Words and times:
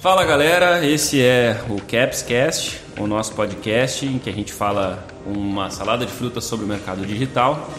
Fala 0.00 0.24
galera, 0.24 0.82
esse 0.86 1.20
é 1.20 1.62
o 1.68 1.78
Capscast, 1.78 2.80
o 2.98 3.06
nosso 3.06 3.34
podcast 3.34 4.06
em 4.06 4.18
que 4.18 4.30
a 4.30 4.32
gente 4.32 4.50
fala 4.50 5.06
uma 5.26 5.68
salada 5.68 6.06
de 6.06 6.12
frutas 6.12 6.44
sobre 6.44 6.64
o 6.64 6.68
mercado 6.68 7.04
digital. 7.04 7.70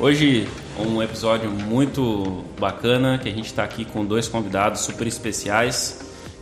Hoje 0.00 0.48
um 0.78 1.02
episódio 1.02 1.50
muito 1.50 2.42
bacana 2.58 3.18
que 3.18 3.28
a 3.28 3.32
gente 3.32 3.44
está 3.44 3.64
aqui 3.64 3.84
com 3.84 4.02
dois 4.02 4.26
convidados 4.26 4.80
super 4.80 5.06
especiais 5.06 6.00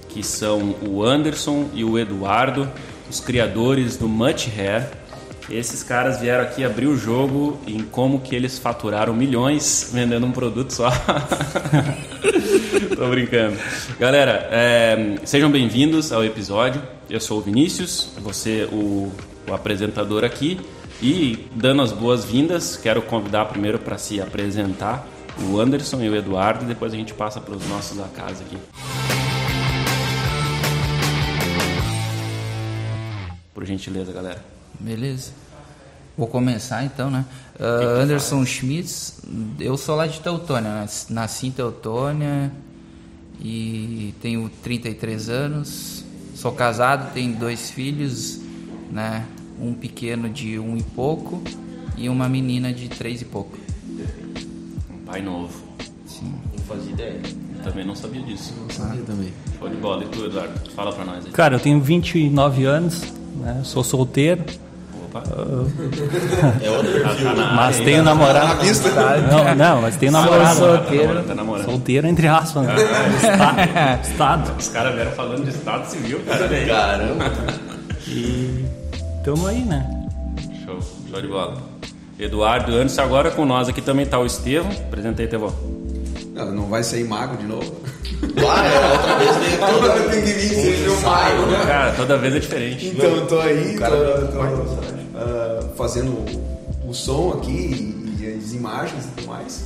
que 0.08 0.22
são 0.22 0.76
o 0.86 1.02
Anderson 1.02 1.70
e 1.74 1.82
o 1.82 1.98
Eduardo, 1.98 2.70
os 3.10 3.18
criadores 3.18 3.96
do 3.96 4.08
Much 4.08 4.46
Hair. 4.56 4.88
Esses 5.50 5.82
caras 5.82 6.20
vieram 6.20 6.44
aqui 6.44 6.64
abrir 6.64 6.86
o 6.86 6.96
jogo 6.96 7.58
em 7.66 7.80
como 7.82 8.20
que 8.20 8.36
eles 8.36 8.60
faturaram 8.60 9.12
milhões 9.12 9.90
vendendo 9.92 10.24
um 10.24 10.30
produto 10.30 10.72
só. 10.72 10.88
Tô 12.96 13.10
brincando. 13.10 13.58
Galera, 13.98 14.48
é, 14.50 15.18
sejam 15.22 15.50
bem-vindos 15.50 16.12
ao 16.12 16.24
episódio. 16.24 16.82
Eu 17.10 17.20
sou 17.20 17.40
o 17.40 17.42
Vinícius, 17.42 18.08
você 18.22 18.66
o, 18.72 19.12
o 19.46 19.52
apresentador 19.52 20.24
aqui. 20.24 20.58
E 21.02 21.46
dando 21.54 21.82
as 21.82 21.92
boas-vindas, 21.92 22.74
quero 22.78 23.02
convidar 23.02 23.44
primeiro 23.44 23.78
para 23.78 23.98
se 23.98 24.18
apresentar 24.18 25.06
o 25.42 25.60
Anderson 25.60 26.00
e 26.00 26.08
o 26.08 26.16
Eduardo, 26.16 26.64
e 26.64 26.68
depois 26.68 26.94
a 26.94 26.96
gente 26.96 27.12
passa 27.12 27.38
para 27.38 27.54
os 27.54 27.68
nossos 27.68 27.98
da 27.98 28.08
casa 28.08 28.42
aqui. 28.42 28.56
Por 33.52 33.66
gentileza, 33.66 34.10
galera. 34.10 34.42
Beleza. 34.80 35.32
Vou 36.16 36.28
começar 36.28 36.82
então, 36.82 37.10
né? 37.10 37.26
Uh, 37.60 38.00
Anderson 38.00 38.42
Schmitz, 38.46 39.20
eu 39.60 39.76
sou 39.76 39.96
lá 39.96 40.06
de 40.06 40.18
Teutônia, 40.20 40.86
nasci 41.10 41.48
em 41.48 41.50
Teutônia 41.50 42.50
e 43.40 44.14
tenho 44.20 44.50
33 44.62 45.28
anos. 45.28 46.04
Sou 46.34 46.52
casado, 46.52 47.12
tenho 47.14 47.34
dois 47.34 47.70
filhos, 47.70 48.40
né? 48.90 49.26
Um 49.60 49.72
pequeno 49.72 50.28
de 50.28 50.58
um 50.58 50.76
e 50.76 50.82
pouco 50.82 51.42
e 51.96 52.08
uma 52.08 52.28
menina 52.28 52.72
de 52.72 52.88
três 52.88 53.22
e 53.22 53.24
pouco. 53.24 53.56
Um 54.92 54.98
pai 55.06 55.22
novo. 55.22 55.66
Sim. 56.06 56.34
Não 56.52 56.64
fazia 56.64 56.92
ideia. 56.92 57.20
Eu 57.56 57.62
também 57.62 57.86
não 57.86 57.94
sabia 57.94 58.22
disso. 58.22 58.54
Não 58.60 58.70
sabia 58.70 59.02
ah. 59.02 59.06
também. 59.06 59.32
Show 59.58 59.68
de 59.68 59.76
bola. 59.76 60.04
E 60.04 60.08
tu, 60.08 60.24
Eduardo? 60.26 60.70
Fala 60.72 60.92
pra 60.92 61.04
nós 61.04 61.24
aí. 61.24 61.32
Cara, 61.32 61.54
eu 61.56 61.60
tenho 61.60 61.80
29 61.80 62.64
anos, 62.64 63.02
né? 63.40 63.62
Sou 63.64 63.82
solteiro. 63.82 64.44
É 66.62 66.70
outro 66.70 66.92
perfil. 66.92 67.34
Tá 67.34 67.52
mas 67.54 67.76
tenho 67.80 68.02
namorado. 68.02 68.58
Não, 69.30 69.54
não, 69.54 69.82
mas 69.82 69.96
tenho 69.96 70.12
namorado. 70.12 70.58
Solteiro. 70.58 71.22
Tá 71.22 71.34
namorando. 71.34 71.64
Solteiro 71.64 72.06
entre 72.06 72.28
aspas. 72.28 72.66
Né? 72.66 72.74
Estado. 73.22 74.00
estado. 74.02 74.52
Os 74.58 74.68
caras 74.68 74.94
vieram 74.94 75.12
falando 75.12 75.44
de 75.44 75.50
estado 75.50 75.86
civil, 75.86 76.20
cara. 76.26 76.48
Caramba. 76.66 77.32
E 78.08 78.64
tamo 79.24 79.46
aí, 79.46 79.60
né? 79.60 79.84
Show, 80.64 80.78
show 81.10 81.20
de 81.20 81.28
bola. 81.28 81.56
Eduardo 82.18 82.74
antes 82.74 82.98
agora 82.98 83.30
com 83.30 83.44
nós 83.44 83.68
aqui 83.68 83.82
também 83.82 84.06
tá 84.06 84.18
o 84.18 84.26
Estevam. 84.26 84.70
Apresentei, 84.70 85.26
Tevô. 85.26 85.52
Não, 86.34 86.52
não 86.52 86.66
vai 86.66 86.82
sair 86.82 87.04
mago 87.04 87.36
de 87.36 87.44
novo. 87.44 87.80
Ah, 88.48 88.66
é, 88.66 88.92
outra 88.92 89.16
vez 89.18 89.36
tem, 89.36 89.58
toda 89.68 89.94
vez 89.94 90.10
tem 90.10 90.22
que 90.22 90.32
vir 90.32 90.90
um 90.90 91.00
mago, 91.00 91.46
né? 91.46 91.64
Cara, 91.66 91.92
toda 91.92 92.18
vez 92.18 92.34
é 92.34 92.38
diferente. 92.38 92.86
Então, 92.88 93.10
eu 93.10 93.26
tô 93.26 93.40
aí, 93.40 93.78
tô, 93.78 93.86
tô, 93.86 94.95
uh, 95.16 95.74
fazendo 95.74 96.10
o, 96.10 96.90
o, 96.90 96.94
som 96.94 97.32
aqui 97.32 97.94
e, 98.20 98.36
as 98.38 98.52
imagens 98.52 99.04
e 99.04 99.08
tudo 99.08 99.26
mais. 99.28 99.64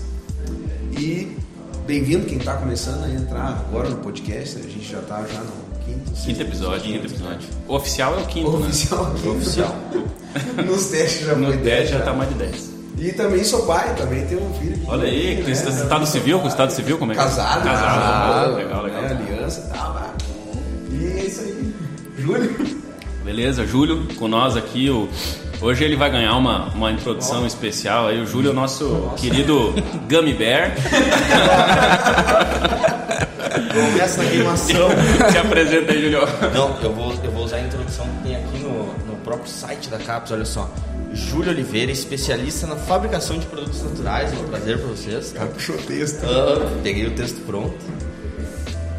E 0.93 1.37
bem-vindo 1.87 2.27
quem 2.27 2.39
está 2.39 2.57
começando 2.57 3.05
a 3.05 3.11
entrar 3.11 3.65
agora 3.69 3.89
no 3.89 3.97
podcast. 3.97 4.59
A 4.59 4.63
gente 4.63 4.91
já 4.91 5.01
está 5.01 5.25
já 5.27 5.41
no 5.41 5.53
quinto, 5.85 6.13
quinto 6.13 6.43
episódio, 6.43 6.83
quinto, 6.83 7.01
quinto 7.01 7.15
episódio. 7.15 7.49
O 7.69 7.75
oficial 7.75 8.19
é 8.19 8.23
o 8.23 8.27
quinto, 8.27 8.51
o 8.51 8.61
oficial, 8.61 9.05
né? 9.13 9.21
O 9.25 9.37
oficial. 9.37 9.77
Nos 10.65 10.87
testes 10.87 11.27
já 11.27 11.35
no 11.35 11.47
foi 11.49 11.57
10 11.57 11.91
já 11.91 11.99
está 11.99 12.13
mais 12.13 12.31
de 12.31 12.37
10. 12.37 12.71
E 12.99 13.13
também 13.13 13.43
sou 13.43 13.65
pai, 13.65 13.95
também 13.97 14.27
tenho 14.27 14.45
um 14.45 14.53
filho. 14.55 14.79
Olha 14.87 15.05
aí, 15.05 15.43
com 15.43 15.51
estado 15.51 16.07
civil, 16.07 16.39
com 16.39 16.49
estado 16.49 16.71
civil, 16.71 16.99
como 16.99 17.13
é 17.13 17.15
que 17.15 17.21
é? 17.21 17.25
Casado, 17.25 17.65
casado 17.65 18.57
legal, 18.57 18.83
legal. 18.83 19.03
Né, 19.03 19.09
aliança 19.09 19.71
tal, 19.73 20.15
E 20.93 21.07
é 21.07 21.25
isso 21.25 21.41
aí. 21.41 21.75
Júlio. 22.19 22.90
Beleza, 23.25 23.67
Júlio 23.67 24.07
com 24.17 24.29
nós 24.29 24.57
aqui, 24.57 24.89
o 24.91 25.09
Hoje 25.63 25.85
ele 25.85 25.95
vai 25.95 26.11
ganhar 26.11 26.35
uma, 26.37 26.69
uma 26.69 26.91
introdução 26.91 27.47
especial. 27.47 28.09
Aí 28.09 28.19
o 28.19 28.27
Júlio 28.27 28.49
é 28.49 28.51
o 28.51 28.55
nosso 28.55 29.13
querido 29.19 29.75
Gummy 30.09 30.33
Bear. 30.33 30.75
Começa 33.75 34.23
a 34.23 34.25
animação. 34.25 34.89
Se 35.31 35.37
apresenta 35.37 35.93
aí, 35.93 36.01
Júlio. 36.01 36.21
Não, 36.55 36.79
eu 36.83 36.95
vou, 36.95 37.15
eu 37.23 37.31
vou 37.31 37.45
usar 37.45 37.57
a 37.57 37.61
introdução 37.61 38.07
que 38.07 38.29
tem 38.29 38.37
aqui 38.37 38.59
no, 38.59 38.85
no 39.07 39.17
próprio 39.17 39.51
site 39.51 39.91
da 39.91 39.99
CAPS, 39.99 40.33
olha 40.33 40.47
só. 40.47 40.71
Júlio 41.13 41.51
Oliveira, 41.51 41.93
especialista 41.93 42.67
na 42.67 42.77
fabricação 42.77 43.39
de 43.39 43.45
produtos 43.45 43.83
naturais. 43.83 44.33
É 44.33 44.37
um 44.37 44.45
prazer 44.45 44.79
para 44.79 44.89
vocês. 44.89 45.33
Cara, 45.33 45.49
puxou 45.49 45.75
o 45.75 45.83
texto. 45.83 46.25
Uh, 46.25 46.81
peguei 46.83 47.07
o 47.07 47.11
texto 47.11 47.45
pronto. 47.45 47.77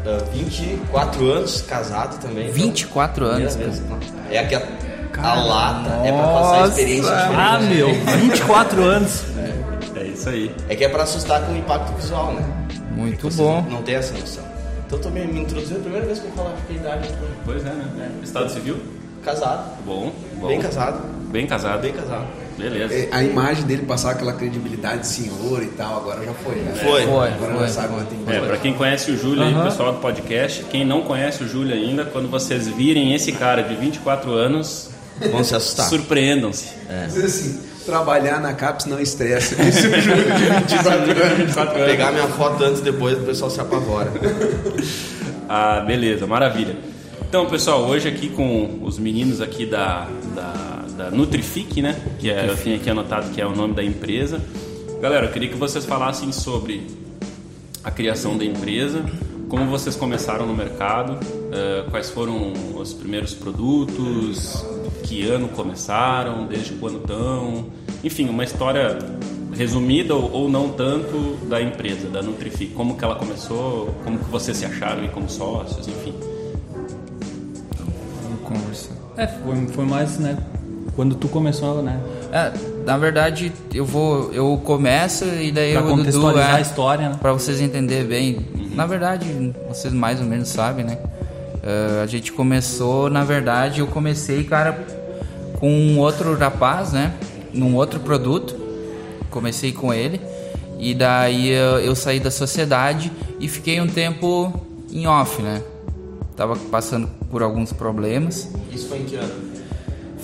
Uh, 0.04 0.24
24 0.32 1.30
anos, 1.30 1.62
casado 1.62 2.20
também. 2.20 2.50
24 2.50 3.24
então, 3.24 3.36
anos. 3.36 3.56
É 4.30 4.38
aqui 4.38 4.54
a 4.54 4.60
a 5.18 5.34
lata 5.34 5.90
Nossa. 5.90 6.06
é 6.06 6.12
pra 6.12 6.26
passar 6.26 6.64
a 6.64 6.68
experiência 6.68 7.10
diferente. 7.10 7.36
Ah, 7.36 7.60
meu, 7.60 7.94
24 7.94 8.82
anos. 8.82 9.24
É. 9.36 10.00
é 10.00 10.04
isso 10.06 10.28
aí. 10.28 10.54
É 10.68 10.74
que 10.74 10.84
é 10.84 10.88
pra 10.88 11.02
assustar 11.02 11.42
com 11.42 11.52
o 11.52 11.56
impacto 11.56 11.92
visual, 11.96 12.32
né? 12.32 12.44
Muito 12.90 13.30
bom. 13.30 13.62
Não 13.62 13.82
tem 13.82 13.96
essa 13.96 14.16
noção. 14.18 14.44
Então 14.86 14.98
eu 14.98 15.02
tô 15.02 15.10
me, 15.10 15.24
me 15.26 15.40
introduzindo, 15.40 15.80
a 15.80 15.82
primeira 15.82 16.06
vez 16.06 16.18
que 16.18 16.26
eu 16.26 16.32
falo 16.32 16.54
de 16.68 16.74
idade. 16.74 17.08
Pois 17.44 17.64
é, 17.64 17.70
né? 17.70 18.10
É. 18.20 18.24
Estado 18.24 18.50
civil? 18.50 18.76
Casado. 19.24 19.78
Bom, 19.84 20.12
bom. 20.34 20.48
Bem 20.48 20.60
casado. 20.60 21.00
Bem 21.30 21.46
casado. 21.46 21.80
Bem 21.80 21.92
casado. 21.92 22.26
Beleza. 22.62 22.94
É, 22.94 23.08
a 23.10 23.22
imagem 23.22 23.64
dele 23.64 23.82
passar 23.82 24.12
aquela 24.12 24.32
credibilidade 24.32 25.00
de 25.00 25.06
senhor 25.08 25.62
e 25.62 25.68
tal, 25.68 25.98
agora 25.98 26.24
já 26.24 26.32
foi, 26.32 26.54
né? 26.56 26.72
Foi. 26.74 27.04
Foi. 27.04 27.28
Agora 27.28 27.54
foi, 27.54 27.66
já 27.66 27.72
sabe 27.72 27.94
foi. 27.94 28.04
tem 28.04 28.36
É, 28.36 28.40
pra 28.40 28.56
quem 28.56 28.72
conhece 28.74 29.10
o 29.10 29.16
Júlio 29.16 29.42
aí, 29.42 29.54
pessoal 29.64 29.92
do 29.92 29.98
podcast, 30.00 30.64
quem 30.64 30.84
não 30.84 31.02
conhece 31.02 31.42
o 31.42 31.48
Júlio 31.48 31.74
ainda, 31.74 32.04
quando 32.04 32.30
vocês 32.30 32.68
virem 32.68 33.14
esse 33.14 33.32
cara 33.32 33.62
de 33.62 33.74
24 33.74 34.32
anos, 34.32 34.92
Vão 35.30 35.44
se 35.44 35.54
assustar. 35.54 35.88
Surpreendam-se. 35.88 36.68
É. 36.88 37.04
Assim, 37.04 37.60
trabalhar 37.84 38.40
na 38.40 38.54
CAPES 38.54 38.86
não 38.86 39.00
estressa. 39.00 39.60
Esse 39.62 39.86
é 39.86 39.98
o 39.98 40.00
Júlio 40.00 40.24
de 40.24 40.44
24 40.66 41.76
anos. 41.76 41.86
Pegar 41.86 42.12
minha 42.12 42.28
foto 42.28 42.64
antes 42.64 42.80
e 42.80 42.84
depois, 42.84 43.18
o 43.18 43.22
pessoal 43.22 43.50
se 43.50 43.60
apavora. 43.60 44.10
ah, 45.48 45.80
beleza, 45.80 46.26
maravilha. 46.26 46.76
Então, 47.28 47.46
pessoal, 47.46 47.84
hoje 47.86 48.08
aqui 48.08 48.28
com 48.28 48.80
os 48.82 48.98
meninos 48.98 49.40
aqui 49.40 49.64
da, 49.64 50.06
da, 50.34 50.71
da 50.96 51.10
Nutrific, 51.10 51.82
né? 51.82 52.00
Que 52.18 52.30
é, 52.30 52.48
eu 52.48 52.56
tinha 52.56 52.76
aqui 52.76 52.88
anotado 52.88 53.30
que 53.30 53.40
é 53.40 53.46
o 53.46 53.54
nome 53.54 53.74
da 53.74 53.82
empresa. 53.82 54.40
Galera, 55.00 55.26
eu 55.26 55.32
queria 55.32 55.48
que 55.48 55.56
vocês 55.56 55.84
falassem 55.84 56.30
sobre 56.32 56.86
a 57.82 57.90
criação 57.90 58.38
da 58.38 58.44
empresa, 58.44 59.04
como 59.48 59.66
vocês 59.66 59.96
começaram 59.96 60.46
no 60.46 60.54
mercado, 60.54 61.14
uh, 61.14 61.90
quais 61.90 62.08
foram 62.10 62.52
os 62.76 62.94
primeiros 62.94 63.34
produtos, 63.34 64.64
que 65.02 65.28
ano 65.28 65.48
começaram, 65.48 66.46
desde 66.46 66.74
quando 66.74 66.98
estão, 66.98 67.66
enfim, 68.02 68.28
uma 68.28 68.44
história 68.44 68.96
resumida 69.52 70.14
ou, 70.14 70.30
ou, 70.32 70.48
não 70.48 70.70
tanto 70.70 71.36
da 71.48 71.60
empresa, 71.60 72.08
da 72.08 72.22
Nutrific, 72.22 72.72
como 72.72 72.96
que 72.96 73.04
ela 73.04 73.16
começou, 73.16 73.94
como 74.04 74.18
que 74.18 74.30
vocês 74.30 74.56
se 74.56 74.64
acharam 74.64 75.02
aí 75.02 75.08
como 75.08 75.28
sócios, 75.28 75.86
enfim. 75.86 76.14
Vamos 78.22 78.88
É, 79.16 79.26
foi, 79.26 79.66
foi 79.66 79.84
mais, 79.84 80.18
né, 80.18 80.38
quando 80.94 81.14
tu 81.14 81.28
começou, 81.28 81.82
né? 81.82 82.00
É, 82.32 82.52
na 82.84 82.98
verdade, 82.98 83.52
eu 83.72 83.84
vou, 83.84 84.32
eu 84.32 84.60
começo 84.64 85.24
e 85.24 85.50
daí 85.50 85.72
pra 85.72 85.82
eu 85.82 85.88
contextualizar 85.88 86.46
Dudu, 86.46 86.56
é, 86.56 86.58
a 86.58 86.60
história, 86.60 87.08
né? 87.08 87.18
Para 87.20 87.32
vocês 87.32 87.60
entenderem 87.60 88.06
bem. 88.06 88.36
Uhum. 88.54 88.70
Na 88.74 88.86
verdade, 88.86 89.54
vocês 89.68 89.92
mais 89.92 90.20
ou 90.20 90.26
menos 90.26 90.48
sabem, 90.48 90.84
né? 90.84 90.98
Uh, 91.62 92.02
a 92.02 92.06
gente 92.06 92.32
começou, 92.32 93.08
na 93.08 93.24
verdade, 93.24 93.80
eu 93.80 93.86
comecei, 93.86 94.44
cara, 94.44 94.84
com 95.58 95.70
um 95.70 95.98
outro 95.98 96.36
rapaz, 96.36 96.92
né? 96.92 97.14
Num 97.52 97.76
outro 97.76 98.00
produto. 98.00 98.60
Comecei 99.30 99.72
com 99.72 99.94
ele. 99.94 100.20
E 100.78 100.94
daí 100.94 101.50
eu, 101.50 101.78
eu 101.78 101.94
saí 101.94 102.18
da 102.18 102.30
sociedade 102.30 103.12
e 103.38 103.48
fiquei 103.48 103.80
um 103.80 103.86
tempo 103.86 104.52
em 104.90 105.06
off, 105.06 105.40
né? 105.40 105.62
Tava 106.36 106.56
passando 106.56 107.08
por 107.30 107.42
alguns 107.42 107.72
problemas. 107.72 108.48
Isso 108.72 108.88
foi 108.88 108.98
em 108.98 109.04
que 109.04 109.16
ano? 109.16 109.51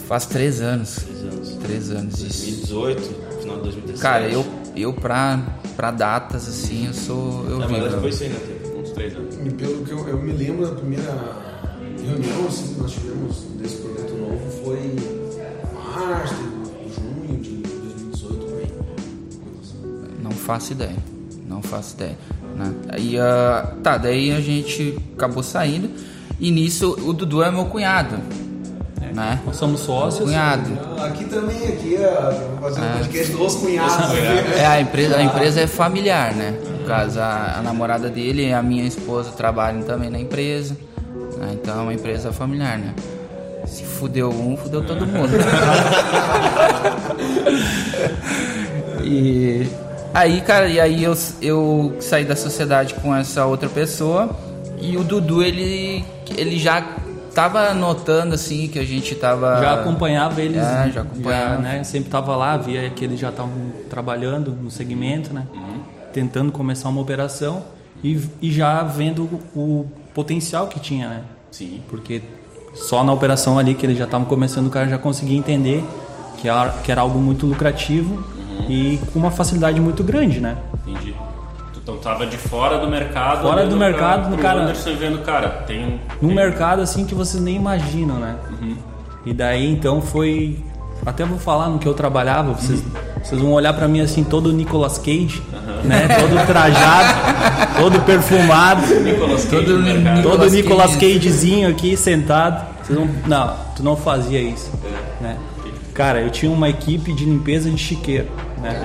Faz 0.09 0.25
três 0.25 0.61
anos. 0.63 0.95
Três 0.97 1.23
anos. 1.23 1.49
Três 1.63 1.91
anos, 1.91 2.15
isso. 2.23 2.75
2018, 2.75 3.03
final 3.43 3.57
de 3.57 3.63
2017. 3.63 4.01
Cara, 4.01 4.27
eu, 4.29 4.45
eu 4.75 4.93
pra, 4.95 5.39
pra 5.77 5.91
datas 5.91 6.49
assim, 6.49 6.87
eu 6.87 6.95
sou. 6.95 7.45
Eu 7.47 7.59
Na 7.59 7.67
vivo. 7.67 7.81
verdade, 7.81 8.01
foi 8.01 8.11
isso 8.11 8.23
aí, 8.23 8.29
né? 8.31 8.39
Uns 8.81 8.91
três 8.93 9.15
anos. 9.15 9.35
E 9.37 9.51
pelo 9.51 9.85
que 9.85 9.91
eu, 9.93 10.09
eu 10.09 10.19
me 10.19 10.33
lembro 10.33 10.67
da 10.67 10.75
primeira 10.75 11.13
reunião 12.03 12.47
assim, 12.47 12.73
que 12.75 12.81
nós 12.81 12.93
tivemos 12.93 13.37
desse 13.61 13.77
projeto 13.77 14.15
novo 14.15 14.65
foi 14.65 14.97
março, 15.75 16.35
junho 16.97 17.41
de 17.43 17.51
2018 17.57 18.47
por 18.47 18.59
aí. 18.61 18.73
Não 20.23 20.31
faço 20.33 20.73
ideia. 20.73 20.97
Não 21.47 21.61
faço 21.63 21.97
ideia. 21.97 22.19
Né? 22.57 22.75
Aí, 22.89 23.17
uh, 23.19 23.77
tá, 23.83 23.99
daí 23.99 24.33
a 24.33 24.41
gente 24.41 24.99
acabou 25.17 25.45
saindo 25.45 25.89
E 26.41 26.51
nisso 26.51 26.97
o 27.07 27.13
Dudu 27.13 27.43
é 27.43 27.51
meu 27.51 27.67
cunhado. 27.67 28.17
Né? 29.19 29.41
Nós 29.45 29.57
somos 29.57 29.81
sócios. 29.81 30.27
Cunhado. 30.27 30.79
Aqui 31.05 31.25
também, 31.25 31.57
aqui, 31.67 31.97
vamos 31.97 32.61
fazer 32.61 32.81
um 32.81 32.93
podcast 32.99 33.33
dos 33.33 33.55
cunhados. 33.57 34.15
É, 34.57 34.65
a 34.65 34.81
empresa, 34.81 35.17
a 35.17 35.23
empresa 35.25 35.61
é 35.61 35.67
familiar, 35.67 36.33
né? 36.35 36.55
No 36.79 36.87
caso, 36.87 37.19
a, 37.19 37.57
a 37.59 37.63
namorada 37.63 38.09
dele 38.09 38.47
e 38.47 38.53
a 38.53 38.63
minha 38.63 38.85
esposa 38.85 39.33
trabalham 39.33 39.83
também 39.83 40.09
na 40.09 40.21
empresa. 40.21 40.77
né? 41.37 41.51
Então 41.55 41.81
é 41.81 41.83
uma 41.83 41.93
empresa 41.93 42.33
familiar, 42.33 42.79
né? 42.79 42.95
Se 43.67 43.83
fudeu 43.83 44.31
um, 44.31 44.57
fudeu 44.57 44.87
todo 44.87 45.05
mundo. 45.05 45.33
e 49.03 49.67
aí, 50.15 50.41
cara, 50.43 50.69
e 50.69 50.79
aí 50.79 51.03
eu, 51.03 51.17
eu 51.43 51.97
saí 52.01 52.25
da 52.25 52.37
sociedade 52.37 52.95
com 52.95 53.13
essa 53.13 53.45
outra 53.47 53.69
pessoa 53.69 54.31
e 54.81 54.97
o 54.97 55.03
Dudu, 55.03 55.43
ele, 55.43 56.05
ele 56.37 56.57
já 56.57 56.81
tava 57.39 57.73
notando 57.73 58.35
assim 58.35 58.67
que 58.67 58.81
a 58.81 58.85
gente 58.85 59.15
tava. 59.15 59.61
Já 59.61 59.75
acompanhava 59.75 60.43
eles. 60.43 60.57
É, 60.57 60.91
já 60.91 61.03
acompanhava. 61.03 61.59
né? 61.59 61.85
Sempre 61.85 62.11
tava 62.11 62.35
lá, 62.35 62.57
via 62.57 62.91
que 62.91 63.05
eles 63.05 63.21
já 63.21 63.29
estavam 63.29 63.53
trabalhando 63.89 64.51
no 64.51 64.71
segmento, 64.71 65.33
né? 65.33 65.47
Tentando 66.13 66.51
começar 66.51 66.89
uma 66.89 67.01
operação 67.01 67.63
e, 68.03 68.21
e 68.43 68.51
já 68.51 68.83
vendo 68.83 69.25
o, 69.55 69.87
potencial 70.13 70.67
que 70.67 70.81
tinha, 70.81 71.09
né? 71.09 71.23
Sim. 71.53 71.81
Porque 71.89 72.23
só 72.75 73.05
na 73.05 73.13
operação 73.13 73.57
ali 73.57 73.75
que 73.75 73.87
eles 73.87 73.97
já 73.97 74.05
estavam 74.05 74.27
começando, 74.27 74.67
o 74.67 74.71
cara 74.71 74.89
já 74.89 74.99
conseguia 74.99 75.39
entender 75.39 75.85
que 76.39 76.49
era, 76.49 76.71
que 76.71 76.91
era 76.91 77.03
algo 77.03 77.21
muito 77.21 77.47
lucrativo 77.47 78.25
e 78.69 78.99
com 79.13 79.19
uma 79.21 79.31
facilidade 79.31 79.81
muito 79.81 80.03
grande, 80.03 80.41
né? 80.41 80.57
Entendi. 80.85 81.15
Então 81.89 81.97
tava 81.97 82.27
de 82.27 82.37
fora 82.37 82.77
do 82.77 82.87
mercado. 82.87 83.41
Fora 83.41 83.67
do 83.67 83.75
mercado, 83.75 84.21
pra, 84.21 84.29
no 84.29 84.35
pro 84.37 84.43
cara- 84.43 84.61
Anderson 84.61 84.95
vendo, 84.97 85.19
cara, 85.25 85.49
tem 85.67 85.87
um. 85.87 85.99
num 86.21 86.29
tem- 86.29 86.37
mercado 86.37 86.83
assim 86.83 87.07
que 87.07 87.15
vocês 87.15 87.43
nem 87.43 87.57
imaginam, 87.57 88.17
né? 88.17 88.37
E 89.25 89.33
daí 89.33 89.73
então 89.73 90.03
foi. 90.03 90.59
Até 91.07 91.25
vou 91.25 91.39
falar 91.39 91.71
no 91.71 91.79
que 91.79 91.89
eu 91.89 91.95
trabalhava, 91.95 92.53
vocês, 92.53 92.85
vocês 93.25 93.41
vão 93.41 93.53
olhar 93.53 93.73
pra 93.73 93.89
mim 93.89 94.01
assim, 94.01 94.23
todo 94.23 94.53
Nicolas 94.53 94.99
Cage, 94.99 95.43
né? 95.83 96.09
Todo 96.21 96.37
trajado, 96.47 97.09
todo 97.79 98.01
perfumado, 98.05 98.83
Nicolas 99.01 99.45
Cage 99.47 99.65
Todo. 99.65 99.79
Nicolas 99.81 100.23
todo 100.23 100.51
Nicolas 100.51 100.95
Cage. 100.97 101.15
Cagezinho 101.15 101.71
aqui 101.71 101.97
sentado. 101.97 102.67
Vocês 102.85 102.99
vão, 102.99 103.09
não, 103.27 103.55
tu 103.75 103.83
não 103.83 103.97
fazia 103.97 104.43
isso, 104.43 104.71
né? 105.23 105.39
Cara, 105.95 106.21
eu 106.21 106.29
tinha 106.29 106.53
uma 106.53 106.69
equipe 106.69 107.15
de 107.15 107.25
limpeza 107.25 107.71
de 107.71 107.79
chiqueiro, 107.79 108.29
né? 108.61 108.79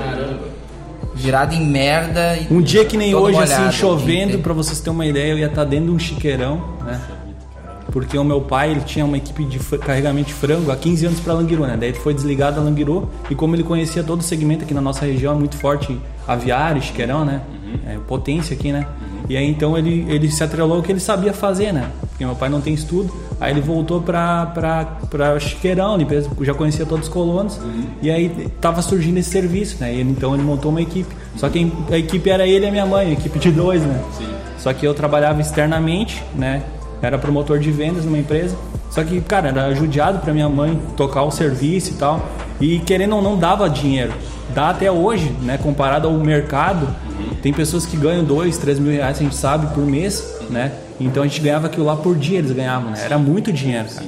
Virado 1.15 1.53
em 1.53 1.65
merda. 1.65 2.37
E 2.37 2.47
Um 2.51 2.61
dia 2.61 2.83
que 2.85 2.97
nem 2.97 3.13
hoje, 3.13 3.37
molhado, 3.37 3.63
assim, 3.67 3.77
chovendo, 3.77 4.39
pra 4.39 4.53
vocês 4.53 4.79
terem 4.79 4.93
uma 4.93 5.05
ideia, 5.05 5.31
eu 5.31 5.37
ia 5.37 5.45
estar 5.47 5.63
dentro 5.63 5.85
de 5.87 5.91
um 5.91 5.99
chiqueirão, 5.99 6.63
né? 6.83 6.99
Porque 7.91 8.17
o 8.17 8.23
meu 8.23 8.41
pai, 8.41 8.71
ele 8.71 8.81
tinha 8.81 9.05
uma 9.05 9.17
equipe 9.17 9.45
de 9.45 9.59
carregamento 9.77 10.27
de 10.29 10.33
frango 10.33 10.71
há 10.71 10.75
15 10.75 11.05
anos 11.05 11.19
pra 11.19 11.33
Languiru, 11.33 11.67
né? 11.67 11.77
Daí 11.79 11.89
ele 11.89 11.99
foi 11.99 12.13
desligado 12.13 12.55
da 12.55 12.61
Languiru 12.63 13.07
e 13.29 13.35
como 13.35 13.55
ele 13.55 13.63
conhecia 13.63 14.03
todo 14.03 14.21
o 14.21 14.23
segmento 14.23 14.63
aqui 14.63 14.73
na 14.73 14.81
nossa 14.81 15.05
região, 15.05 15.35
é 15.35 15.37
muito 15.37 15.57
forte 15.57 15.95
aviário, 16.27 16.81
chiqueirão, 16.81 17.23
né? 17.23 17.41
É 17.87 17.97
potência 18.07 18.55
aqui, 18.55 18.71
né? 18.71 18.87
E 19.29 19.37
aí 19.37 19.49
então 19.49 19.77
ele, 19.77 20.05
ele 20.09 20.29
se 20.29 20.43
atrelou 20.43 20.77
ao 20.77 20.83
que 20.83 20.91
ele 20.91 20.99
sabia 20.99 21.33
fazer, 21.33 21.71
né? 21.71 21.89
Porque 22.09 22.25
meu 22.25 22.35
pai 22.35 22.49
não 22.49 22.61
tem 22.61 22.73
estudo, 22.73 23.13
aí 23.39 23.51
ele 23.51 23.61
voltou 23.61 24.01
pra, 24.01 24.45
pra, 24.47 24.85
pra 25.09 25.39
chiqueirão, 25.39 25.97
limpeza, 25.97 26.29
já 26.41 26.53
conhecia 26.53 26.85
todos 26.85 27.07
os 27.07 27.13
colonos, 27.13 27.59
e 28.01 28.11
aí 28.11 28.49
tava 28.61 28.81
surgindo 28.81 29.17
esse 29.17 29.29
serviço, 29.29 29.77
né? 29.79 29.93
E 29.93 29.99
ele, 29.99 30.11
então 30.11 30.33
ele 30.33 30.43
montou 30.43 30.71
uma 30.71 30.81
equipe. 30.81 31.13
Só 31.37 31.49
que 31.49 31.71
a 31.89 31.97
equipe 31.97 32.29
era 32.29 32.45
ele 32.45 32.65
e 32.65 32.67
a 32.67 32.71
minha 32.71 32.85
mãe, 32.85 33.09
a 33.09 33.11
equipe 33.13 33.39
de 33.39 33.51
dois, 33.51 33.81
né? 33.81 34.03
Só 34.57 34.71
que 34.73 34.85
eu 34.85 34.93
trabalhava 34.93 35.41
externamente, 35.41 36.23
né? 36.35 36.63
Era 37.01 37.17
promotor 37.17 37.59
de 37.59 37.71
vendas 37.71 38.05
numa 38.05 38.17
empresa. 38.17 38.55
Só 38.89 39.03
que, 39.03 39.19
cara, 39.21 39.49
era 39.49 39.73
judiado 39.73 40.19
pra 40.19 40.31
minha 40.31 40.47
mãe 40.47 40.79
tocar 40.95 41.23
o 41.23 41.31
serviço 41.31 41.91
e 41.91 41.95
tal. 41.95 42.23
E 42.59 42.79
querendo 42.79 43.15
ou 43.15 43.21
não 43.21 43.37
dava 43.37 43.69
dinheiro. 43.69 44.13
Dá 44.53 44.69
até 44.69 44.91
hoje, 44.91 45.31
né? 45.41 45.57
Comparado 45.57 46.07
ao 46.07 46.13
mercado, 46.13 46.87
tem 47.41 47.51
pessoas 47.51 47.85
que 47.85 47.97
ganham 47.97 48.23
dois, 48.23 48.57
três 48.57 48.77
mil 48.77 48.91
reais, 48.91 49.17
a 49.19 49.23
gente 49.23 49.35
sabe, 49.35 49.73
por 49.73 49.85
mês, 49.85 50.39
né? 50.49 50.71
Então 50.99 51.23
a 51.23 51.27
gente 51.27 51.41
ganhava 51.41 51.67
aquilo 51.67 51.85
lá 51.85 51.95
por 51.95 52.15
dia, 52.15 52.39
eles 52.39 52.51
ganhavam, 52.51 52.91
né? 52.91 52.99
Era 53.03 53.17
muito 53.17 53.51
dinheiro, 53.51 53.87
cara. 53.89 54.05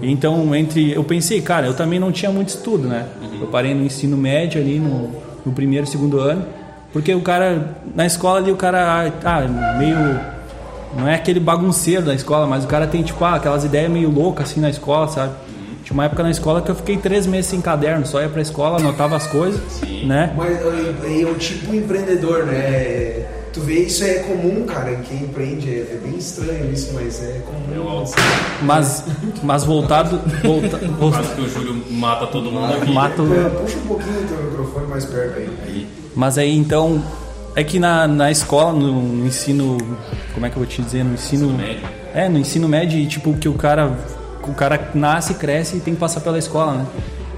Então, 0.00 0.54
entre. 0.54 0.92
Eu 0.92 1.02
pensei, 1.02 1.40
cara, 1.40 1.66
eu 1.66 1.74
também 1.74 1.98
não 1.98 2.12
tinha 2.12 2.30
muito 2.30 2.48
estudo, 2.48 2.86
né? 2.86 3.06
Eu 3.40 3.48
parei 3.48 3.74
no 3.74 3.84
ensino 3.84 4.16
médio 4.16 4.60
ali, 4.60 4.78
no, 4.78 5.10
no 5.44 5.52
primeiro, 5.52 5.86
segundo 5.86 6.20
ano. 6.20 6.44
Porque 6.92 7.14
o 7.14 7.20
cara, 7.20 7.76
na 7.94 8.06
escola 8.06 8.38
ali, 8.38 8.50
o 8.50 8.56
cara, 8.56 9.12
ah, 9.24 9.76
meio 9.76 9.96
não 10.96 11.06
é 11.06 11.14
aquele 11.14 11.38
bagunceiro 11.38 12.06
da 12.06 12.14
escola, 12.14 12.46
mas 12.46 12.64
o 12.64 12.66
cara 12.66 12.86
tem, 12.86 13.02
tipo, 13.02 13.22
ah, 13.24 13.34
aquelas 13.34 13.64
ideias 13.64 13.90
meio 13.90 14.10
loucas 14.10 14.50
assim 14.50 14.60
na 14.60 14.70
escola, 14.70 15.08
sabe? 15.08 15.32
Tinha 15.88 15.96
uma 15.96 16.04
época 16.04 16.22
na 16.22 16.30
escola 16.30 16.60
que 16.60 16.70
eu 16.70 16.74
fiquei 16.74 16.98
três 16.98 17.26
meses 17.26 17.46
sem 17.46 17.62
caderno, 17.62 18.04
só 18.04 18.20
ia 18.20 18.28
pra 18.28 18.42
escola, 18.42 18.76
anotava 18.78 19.16
as 19.16 19.26
coisas, 19.26 19.58
né? 20.04 20.34
Mas 20.36 20.60
é, 20.60 21.24
o 21.24 21.34
tipo 21.36 21.74
empreendedor, 21.74 22.44
né? 22.44 23.24
Tu 23.54 23.60
vê 23.62 23.84
isso 23.84 24.04
é 24.04 24.16
comum, 24.16 24.66
cara, 24.66 24.92
em 24.92 25.00
quem 25.00 25.22
empreende. 25.22 25.66
É, 25.70 25.78
é 25.78 26.00
bem 26.04 26.18
estranho 26.18 26.70
isso, 26.70 26.92
mas 26.92 27.24
é 27.24 27.40
comum. 27.40 28.04
Mas, 28.60 29.02
mas 29.42 29.64
voltado. 29.64 30.20
Volta, 30.44 30.76
volta, 31.00 31.16
Quase 31.20 31.34
que 31.34 31.40
o 31.40 31.48
Júlio 31.48 31.82
mata 31.90 32.26
todo 32.26 32.52
mundo 32.52 32.70
aqui. 32.74 32.92
mato. 32.92 33.22
É, 33.32 33.48
Puxa 33.48 33.78
um 33.78 33.86
pouquinho 33.86 34.20
o 34.20 34.26
teu 34.26 34.42
microfone 34.44 34.86
mais 34.88 35.06
perto 35.06 35.38
aí. 35.38 35.86
Mas 36.14 36.36
aí 36.36 36.54
então. 36.54 37.02
É 37.56 37.64
que 37.64 37.80
na, 37.80 38.06
na 38.06 38.30
escola, 38.30 38.74
no, 38.74 38.92
no 38.92 39.26
ensino. 39.26 39.78
Como 40.34 40.44
é 40.44 40.50
que 40.50 40.56
eu 40.56 40.60
vou 40.62 40.66
te 40.66 40.82
dizer? 40.82 41.02
No 41.02 41.14
ensino. 41.14 41.48
médio. 41.54 41.88
É, 42.12 42.28
no 42.28 42.38
ensino 42.38 42.68
médio, 42.68 43.08
tipo, 43.08 43.32
que 43.38 43.48
o 43.48 43.54
cara. 43.54 43.96
O 44.48 44.54
cara 44.54 44.90
nasce, 44.94 45.34
cresce 45.34 45.76
e 45.76 45.80
tem 45.80 45.94
que 45.94 46.00
passar 46.00 46.20
pela 46.20 46.38
escola, 46.38 46.72
né? 46.72 46.86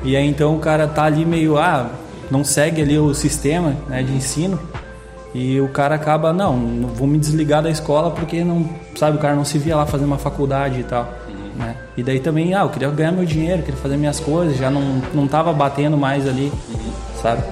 E 0.03 0.17
aí 0.17 0.27
então 0.27 0.55
o 0.57 0.59
cara 0.59 0.87
tá 0.87 1.05
ali 1.05 1.25
meio. 1.25 1.59
Ah, 1.59 1.91
não 2.31 2.45
segue 2.45 2.81
ali 2.81 2.99
o 2.99 3.13
sistema 3.13 3.77
né, 3.89 4.03
de 4.03 4.13
ensino. 4.13 4.59
E 5.35 5.61
o 5.61 5.69
cara 5.69 5.95
acaba, 5.95 6.33
não, 6.33 6.57
vou 6.95 7.07
me 7.07 7.17
desligar 7.17 7.63
da 7.63 7.71
escola 7.71 8.11
porque 8.11 8.43
não, 8.43 8.69
sabe, 8.97 9.17
o 9.17 9.21
cara 9.21 9.35
não 9.37 9.45
se 9.45 9.59
via 9.59 9.77
lá 9.77 9.87
fazendo 9.87 10.09
uma 10.09 10.19
faculdade 10.19 10.81
e 10.81 10.85
tal. 10.85 11.09
Né? 11.57 11.77
E 11.97 12.03
daí 12.03 12.19
também, 12.19 12.53
ah, 12.55 12.63
eu 12.63 12.69
queria 12.69 12.89
ganhar 12.91 13.13
meu 13.13 13.25
dinheiro, 13.25 13.63
queria 13.63 13.81
fazer 13.81 13.97
minhas 13.97 14.19
coisas, 14.19 14.57
já 14.57 14.71
não, 14.71 15.01
não 15.15 15.29
tava 15.29 15.53
batendo 15.53 15.97
mais 15.97 16.27
ali, 16.27 16.53
sabe? 17.23 17.43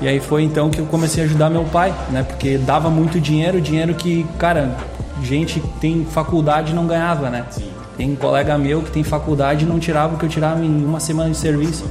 E 0.00 0.06
aí 0.06 0.20
foi 0.20 0.42
então 0.42 0.70
que 0.70 0.78
eu 0.78 0.86
comecei 0.86 1.24
a 1.24 1.26
ajudar 1.26 1.50
meu 1.50 1.64
pai, 1.64 1.92
né? 2.10 2.22
Porque 2.22 2.56
dava 2.58 2.88
muito 2.88 3.18
dinheiro, 3.18 3.60
dinheiro 3.60 3.94
que, 3.94 4.24
cara, 4.38 4.76
gente 5.22 5.60
tem 5.80 6.04
faculdade 6.04 6.74
não 6.74 6.86
ganhava, 6.86 7.30
né? 7.30 7.46
Tem 7.96 8.10
um 8.10 8.16
colega 8.16 8.56
meu 8.58 8.82
que 8.82 8.90
tem 8.90 9.04
faculdade 9.04 9.64
e 9.64 9.68
não 9.68 9.78
tirava 9.78 10.14
o 10.14 10.18
que 10.18 10.24
eu 10.24 10.28
tirava 10.28 10.64
em 10.64 10.84
uma 10.84 10.98
semana 11.00 11.30
de 11.30 11.36
serviço. 11.36 11.84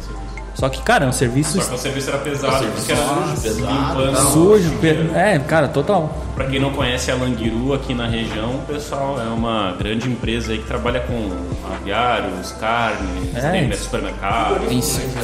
Só 0.55 0.69
que, 0.69 0.81
cara, 0.83 1.05
é 1.05 1.07
um 1.07 1.11
serviço 1.11 1.59
Só 1.59 1.67
que 1.69 1.75
o 1.75 1.77
serviço 1.79 2.09
era 2.09 2.19
pesado, 2.19 2.65
porque 2.67 2.91
era 2.91 3.01
pesado, 3.41 3.55
limpando. 4.01 4.31
sujo, 4.31 4.71
pe- 4.79 5.09
é, 5.15 5.39
cara, 5.39 5.67
total. 5.67 6.15
Pra 6.35 6.45
quem 6.45 6.59
não 6.59 6.71
conhece 6.71 7.09
a 7.09 7.15
Languiru 7.15 7.73
aqui 7.73 7.93
na 7.95 8.07
região, 8.07 8.59
pessoal, 8.67 9.19
é 9.19 9.25
uma 9.29 9.75
grande 9.79 10.07
empresa 10.09 10.51
aí 10.51 10.59
que 10.59 10.65
trabalha 10.67 10.99
com 11.01 11.31
aviários, 11.73 12.51
carnes, 12.53 13.35
É, 13.35 13.51
tem 13.51 13.73
supermercados. 13.73 14.67
Tem 14.67 14.81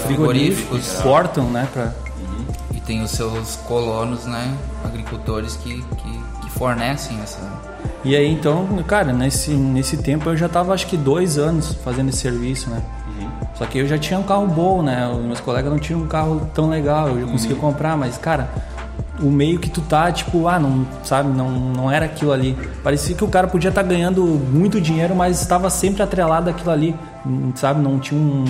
frigoríficos 0.07 0.79
exportam, 0.95 1.45
né, 1.51 1.67
pra, 1.71 1.93
e 2.73 2.79
tem 2.79 3.03
os 3.03 3.11
seus 3.11 3.55
colonos, 3.67 4.25
né? 4.25 4.55
Agricultores 4.83 5.55
que, 5.57 5.75
que, 5.97 6.19
que 6.41 6.49
fornecem 6.57 7.19
essa. 7.21 7.39
E 8.03 8.15
aí 8.15 8.31
então, 8.31 8.65
cara, 8.87 9.11
nesse, 9.11 9.51
nesse 9.51 9.97
tempo 9.97 10.29
eu 10.29 10.37
já 10.37 10.47
tava 10.47 10.73
acho 10.73 10.87
que 10.87 10.95
dois 10.95 11.37
anos 11.37 11.73
fazendo 11.83 12.09
esse 12.09 12.19
serviço, 12.19 12.69
né? 12.69 12.81
Só 13.55 13.65
que 13.65 13.77
eu 13.77 13.87
já 13.87 13.97
tinha 13.97 14.17
um 14.17 14.23
carro 14.23 14.47
bom, 14.47 14.81
né? 14.81 15.07
Os 15.09 15.25
meus 15.25 15.39
colegas 15.41 15.69
não 15.69 15.79
tinham 15.79 16.01
um 16.01 16.07
carro 16.07 16.49
tão 16.53 16.69
legal, 16.69 17.09
eu 17.09 17.21
já 17.21 17.27
conseguia 17.27 17.57
comprar, 17.57 17.97
mas 17.97 18.17
cara, 18.17 18.49
o 19.21 19.29
meio 19.29 19.59
que 19.59 19.69
tu 19.69 19.81
tá, 19.81 20.11
tipo, 20.11 20.47
ah, 20.47 20.57
não, 20.57 20.87
sabe, 21.03 21.29
não, 21.29 21.49
não 21.51 21.91
era 21.91 22.05
aquilo 22.05 22.31
ali. 22.31 22.55
Parecia 22.81 23.15
que 23.15 23.23
o 23.23 23.27
cara 23.27 23.47
podia 23.47 23.69
estar 23.69 23.83
ganhando 23.83 24.23
muito 24.23 24.79
dinheiro, 24.79 25.13
mas 25.13 25.41
estava 25.41 25.69
sempre 25.69 26.01
atrelado 26.01 26.49
àquilo 26.49 26.71
ali, 26.71 26.95
sabe? 27.55 27.81
Não 27.81 27.99
tinha 27.99 28.19
um, 28.19 28.45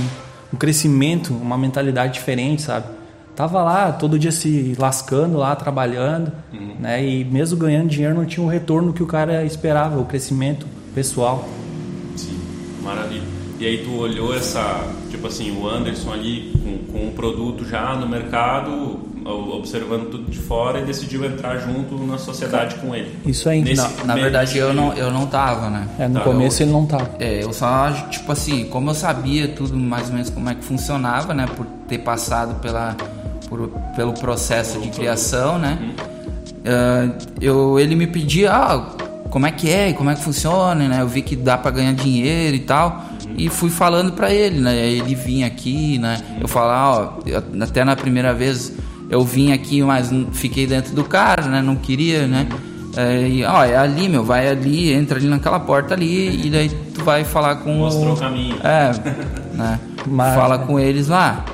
um 0.53 0.57
crescimento, 0.57 1.33
uma 1.33 1.57
mentalidade 1.57 2.13
diferente, 2.13 2.61
sabe? 2.61 2.98
Tava 3.39 3.63
lá 3.63 3.93
todo 3.93 4.19
dia 4.19 4.33
se 4.33 4.75
lascando 4.77 5.37
lá, 5.37 5.55
trabalhando, 5.55 6.29
né? 6.77 7.01
E 7.01 7.23
mesmo 7.23 7.57
ganhando 7.57 7.87
dinheiro 7.87 8.13
não 8.13 8.25
tinha 8.25 8.45
o 8.45 8.49
retorno 8.49 8.91
que 8.91 9.01
o 9.01 9.05
cara 9.05 9.45
esperava, 9.45 9.97
o 9.97 10.03
crescimento 10.03 10.67
pessoal. 10.93 11.47
Sim, 12.17 12.37
maravilha. 12.83 13.23
E 13.57 13.65
aí 13.65 13.77
tu 13.77 13.93
olhou 13.95 14.35
essa, 14.35 14.85
tipo 15.09 15.25
assim, 15.25 15.57
o 15.57 15.65
Anderson 15.69 16.11
ali 16.11 16.51
com, 16.61 16.91
com 16.91 17.07
o 17.07 17.11
produto 17.13 17.65
já 17.65 17.95
no 17.95 18.09
mercado, 18.09 18.99
observando 19.25 20.09
tudo 20.09 20.29
de 20.29 20.37
fora 20.37 20.81
e 20.81 20.83
decidiu 20.83 21.23
entrar 21.23 21.59
junto 21.59 21.95
na 22.05 22.17
sociedade 22.17 22.75
com 22.75 22.93
ele. 22.93 23.09
Isso 23.25 23.47
aí. 23.47 23.61
Nesse 23.61 23.81
Na, 23.99 24.15
na 24.15 24.15
verdade, 24.15 24.57
eu 24.57 24.73
não, 24.73 24.93
eu 24.95 25.11
não 25.11 25.25
tava, 25.27 25.69
né? 25.69 25.87
É, 25.97 26.09
no 26.09 26.15
Tá, 26.15 26.25
começo 26.25 26.61
ele 26.61 26.71
não 26.71 26.85
tava. 26.85 27.09
É, 27.17 27.41
eu 27.41 27.53
só, 27.53 27.89
tipo 28.09 28.29
assim, 28.33 28.65
como 28.65 28.89
eu 28.89 28.95
sabia 28.95 29.47
tudo 29.47 29.77
mais 29.77 30.07
ou 30.07 30.13
menos 30.15 30.29
como 30.29 30.49
é 30.49 30.55
que 30.55 30.63
funcionava, 30.65 31.33
né? 31.33 31.45
Por 31.55 31.65
ter 31.87 31.99
passado 31.99 32.55
pela, 32.61 32.97
por- 33.49 33.69
pelo 33.95 34.13
processo 34.13 34.79
de 34.79 34.89
criação, 34.89 35.57
né? 35.57 35.77
Ah, 36.65 37.09
eu, 37.41 37.79
ele 37.79 37.95
me 37.95 38.07
pedia, 38.07 38.51
ah, 38.51 38.85
como 39.29 39.45
é 39.45 39.51
que 39.51 39.69
é, 39.69 39.89
e 39.89 39.93
como 39.93 40.09
é 40.09 40.15
que 40.15 40.21
funciona, 40.23 40.87
né? 40.87 41.01
Eu 41.01 41.07
vi 41.07 41.21
que 41.21 41.35
dá 41.35 41.57
para 41.57 41.71
ganhar 41.71 41.93
dinheiro 41.93 42.55
e 42.55 42.59
tal. 42.59 43.05
E 43.37 43.47
fui 43.49 43.69
falando 43.69 44.11
para 44.13 44.33
ele, 44.33 44.59
né? 44.59 44.75
Ele 44.77 45.15
vinha 45.15 45.47
aqui, 45.47 45.97
né? 45.99 46.17
Eu 46.41 46.47
falava, 46.47 47.15
ó, 47.17 47.27
eu- 47.27 47.43
até 47.63 47.83
na 47.83 47.95
primeira 47.95 48.33
vez 48.33 48.73
eu 49.09 49.23
vim 49.23 49.51
aqui, 49.51 49.81
mas 49.81 50.11
fiquei 50.33 50.67
dentro 50.67 50.93
do 50.93 51.03
carro, 51.03 51.49
né? 51.49 51.61
Não 51.61 51.75
queria, 51.75 52.27
né? 52.27 52.47
É, 52.97 53.27
e, 53.27 53.43
ó, 53.45 53.63
é 53.63 53.77
ali, 53.77 54.09
meu, 54.09 54.23
vai 54.23 54.47
ali, 54.49 54.91
entra 54.91 55.17
ali 55.17 55.27
naquela 55.27 55.59
porta 55.59 55.93
ali, 55.93 56.45
e 56.47 56.49
daí 56.49 56.69
tu 56.93 57.03
vai 57.03 57.23
falar 57.23 57.57
com 57.57 57.71
Mostrou 57.75 58.13
o 58.13 58.17
caminho. 58.17 58.57
É, 58.63 58.91
né? 59.55 59.79
Mas- 60.07 60.35
Fala 60.35 60.57
com 60.59 60.79
eles 60.79 61.07
lá. 61.07 61.45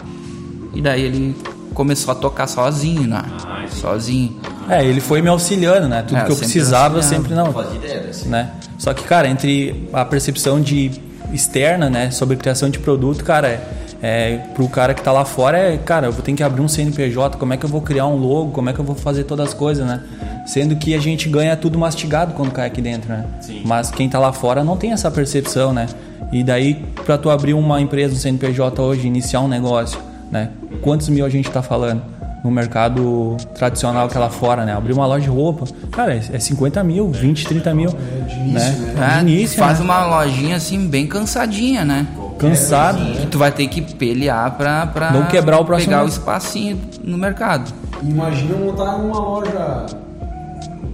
E 0.73 0.81
daí 0.81 1.01
ele 1.03 1.35
começou 1.75 2.11
a 2.11 2.15
tocar 2.15 2.47
sozinho, 2.47 3.03
né? 3.03 3.21
Ah, 3.45 3.65
sozinho. 3.69 4.35
É, 4.67 4.83
ele 4.83 4.99
foi 5.01 5.21
me 5.21 5.29
auxiliando, 5.29 5.87
né? 5.87 6.01
Tudo 6.01 6.17
É, 6.17 6.23
que 6.23 6.31
eu 6.31 6.35
sempre 6.35 6.51
precisava, 6.51 6.97
eu 6.97 7.03
sempre 7.03 7.35
não. 7.35 7.49
Ideia 7.75 7.99
dessa. 7.99 8.27
né? 8.27 8.49
Só 8.79 8.93
que, 8.93 9.03
cara, 9.03 9.27
entre 9.27 9.87
a 9.93 10.03
percepção 10.03 10.59
de 10.59 10.91
externa, 11.31 11.89
né, 11.89 12.11
sobre 12.11 12.35
criação 12.37 12.69
de 12.69 12.79
produto, 12.79 13.23
cara, 13.23 13.47
é, 13.47 13.59
é 14.01 14.37
pro 14.53 14.67
cara 14.69 14.93
que 14.93 15.01
tá 15.01 15.11
lá 15.11 15.25
fora 15.25 15.57
é, 15.57 15.77
cara, 15.77 16.07
eu 16.07 16.11
vou 16.11 16.21
ter 16.21 16.33
que 16.33 16.43
abrir 16.43 16.61
um 16.61 16.67
CNPJ, 16.67 17.37
como 17.37 17.53
é 17.53 17.57
que 17.57 17.65
eu 17.65 17.69
vou 17.69 17.81
criar 17.81 18.05
um 18.07 18.15
logo, 18.15 18.51
como 18.51 18.69
é 18.69 18.73
que 18.73 18.79
eu 18.79 18.85
vou 18.85 18.95
fazer 18.95 19.23
todas 19.25 19.49
as 19.49 19.53
coisas, 19.53 19.85
né? 19.85 20.01
Sendo 20.45 20.75
que 20.75 20.93
a 20.93 20.99
gente 20.99 21.27
ganha 21.27 21.55
tudo 21.57 21.77
mastigado 21.79 22.33
quando 22.33 22.51
cai 22.51 22.67
aqui 22.67 22.81
dentro, 22.81 23.09
né? 23.09 23.25
Sim. 23.41 23.61
Mas 23.65 23.89
quem 23.91 24.07
tá 24.07 24.19
lá 24.19 24.31
fora 24.31 24.63
não 24.63 24.77
tem 24.77 24.91
essa 24.91 25.09
percepção, 25.11 25.73
né? 25.73 25.87
E 26.31 26.43
daí, 26.43 26.75
pra 27.05 27.17
tu 27.17 27.29
abrir 27.29 27.53
uma 27.53 27.81
empresa 27.81 28.13
no 28.13 28.19
CNPJ 28.19 28.81
hoje, 28.81 29.07
iniciar 29.07 29.41
um 29.41 29.47
negócio, 29.47 29.99
né? 30.31 30.49
Quantos 30.81 31.09
mil 31.09 31.25
a 31.25 31.29
gente 31.29 31.49
tá 31.49 31.61
falando? 31.61 32.01
No 32.43 32.51
mercado 32.51 33.35
tradicional 33.55 34.07
que 34.07 34.15
é 34.15 34.19
lá 34.19 34.29
fora, 34.29 34.65
né? 34.65 34.73
Abrir 34.73 34.93
uma 34.93 35.07
loja 35.07 35.23
de 35.23 35.29
roupa, 35.29 35.65
cara, 35.91 36.13
é 36.13 36.21
é 36.31 36.39
50 36.39 36.83
mil, 36.83 37.09
20, 37.09 37.43
30 37.47 37.73
mil. 37.73 37.89
de 37.89 38.35
início, 38.35 38.71
né? 38.81 39.17
É, 39.19 39.23
De 39.23 39.31
início, 39.31 39.57
faz 39.57 39.79
né? 39.79 39.85
uma 39.85 40.05
lojinha 40.05 40.55
assim, 40.55 40.87
bem 40.87 41.07
cansadinha, 41.07 41.83
né? 41.83 42.05
Cansado. 42.37 42.99
Que 43.19 43.25
tu 43.27 43.39
vai 43.39 43.51
ter 43.51 43.67
que 43.67 43.81
pelear 43.81 44.51
pra, 44.57 44.85
pra 44.85 45.09
Não 45.11 45.25
quebrar 45.25 45.59
o 45.59 45.65
próximo 45.65 45.87
pegar 45.89 46.01
o 46.01 46.05
mês. 46.05 46.13
espacinho 46.17 46.79
no 47.03 47.17
mercado. 47.17 47.71
Imagina 48.03 48.55
montar 48.57 48.95
uma 48.97 49.17
loja. 49.19 49.85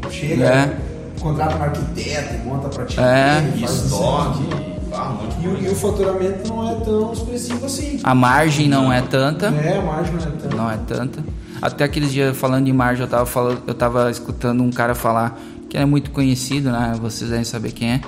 Chega, 0.09 0.45
É. 0.45 0.69
contrata 1.19 1.57
um 1.57 1.63
arquiteto, 1.63 2.35
e 2.35 2.47
monta 2.47 2.69
pra 2.69 2.85
ti. 2.85 2.97
É. 2.99 3.41
faz 3.59 3.71
Estoque. 3.85 4.70
Ah, 4.93 5.15
E, 5.41 5.47
o- 5.47 5.61
e 5.63 5.67
o 5.69 5.75
faturamento 5.75 6.49
não 6.49 6.69
é 6.71 6.75
tão 6.75 7.13
expressivo 7.13 7.65
assim. 7.65 7.99
A 8.03 8.13
margem 8.15 8.67
não 8.67 8.91
é 8.91 9.01
tanta. 9.01 9.47
É, 9.47 9.77
a 9.77 9.81
margem 9.81 10.13
não 10.13 10.21
é 10.21 10.31
tão. 10.31 10.57
Não 10.57 10.71
é 10.71 10.77
tanta. 10.77 11.23
Até 11.61 11.83
aqueles 11.83 12.11
dias 12.11 12.35
falando 12.35 12.65
de 12.65 12.73
margem, 12.73 13.03
eu 13.03 13.09
tava, 13.09 13.25
falando, 13.25 13.61
eu 13.67 13.73
tava 13.73 14.09
escutando 14.09 14.63
um 14.63 14.71
cara 14.71 14.95
falar, 14.95 15.39
que 15.69 15.77
é 15.77 15.85
muito 15.85 16.09
conhecido, 16.11 16.71
né? 16.71 16.95
Vocês 16.99 17.29
devem 17.29 17.45
saber 17.45 17.71
quem 17.71 17.91
é. 17.93 18.01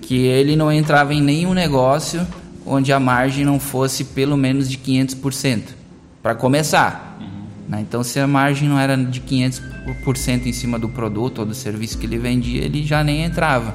Que 0.00 0.16
ele 0.26 0.54
não 0.54 0.70
entrava 0.70 1.12
em 1.14 1.20
nenhum 1.22 1.52
negócio 1.54 2.26
onde 2.66 2.92
a 2.92 3.00
margem 3.00 3.44
não 3.44 3.58
fosse 3.58 4.04
pelo 4.04 4.36
menos 4.36 4.70
de 4.70 4.78
500%. 4.78 5.62
Para 6.22 6.34
começar. 6.34 7.18
né? 7.68 7.80
Então, 7.80 8.02
se 8.04 8.18
a 8.20 8.26
margem 8.26 8.68
não 8.68 8.78
era 8.78 8.96
de 8.96 9.20
500% 9.20 10.46
em 10.46 10.52
cima 10.52 10.78
do 10.78 10.88
produto 10.88 11.40
ou 11.40 11.46
do 11.46 11.54
serviço 11.54 11.98
que 11.98 12.06
ele 12.06 12.18
vendia, 12.18 12.62
ele 12.64 12.82
já 12.84 13.02
nem 13.04 13.24
entrava. 13.24 13.74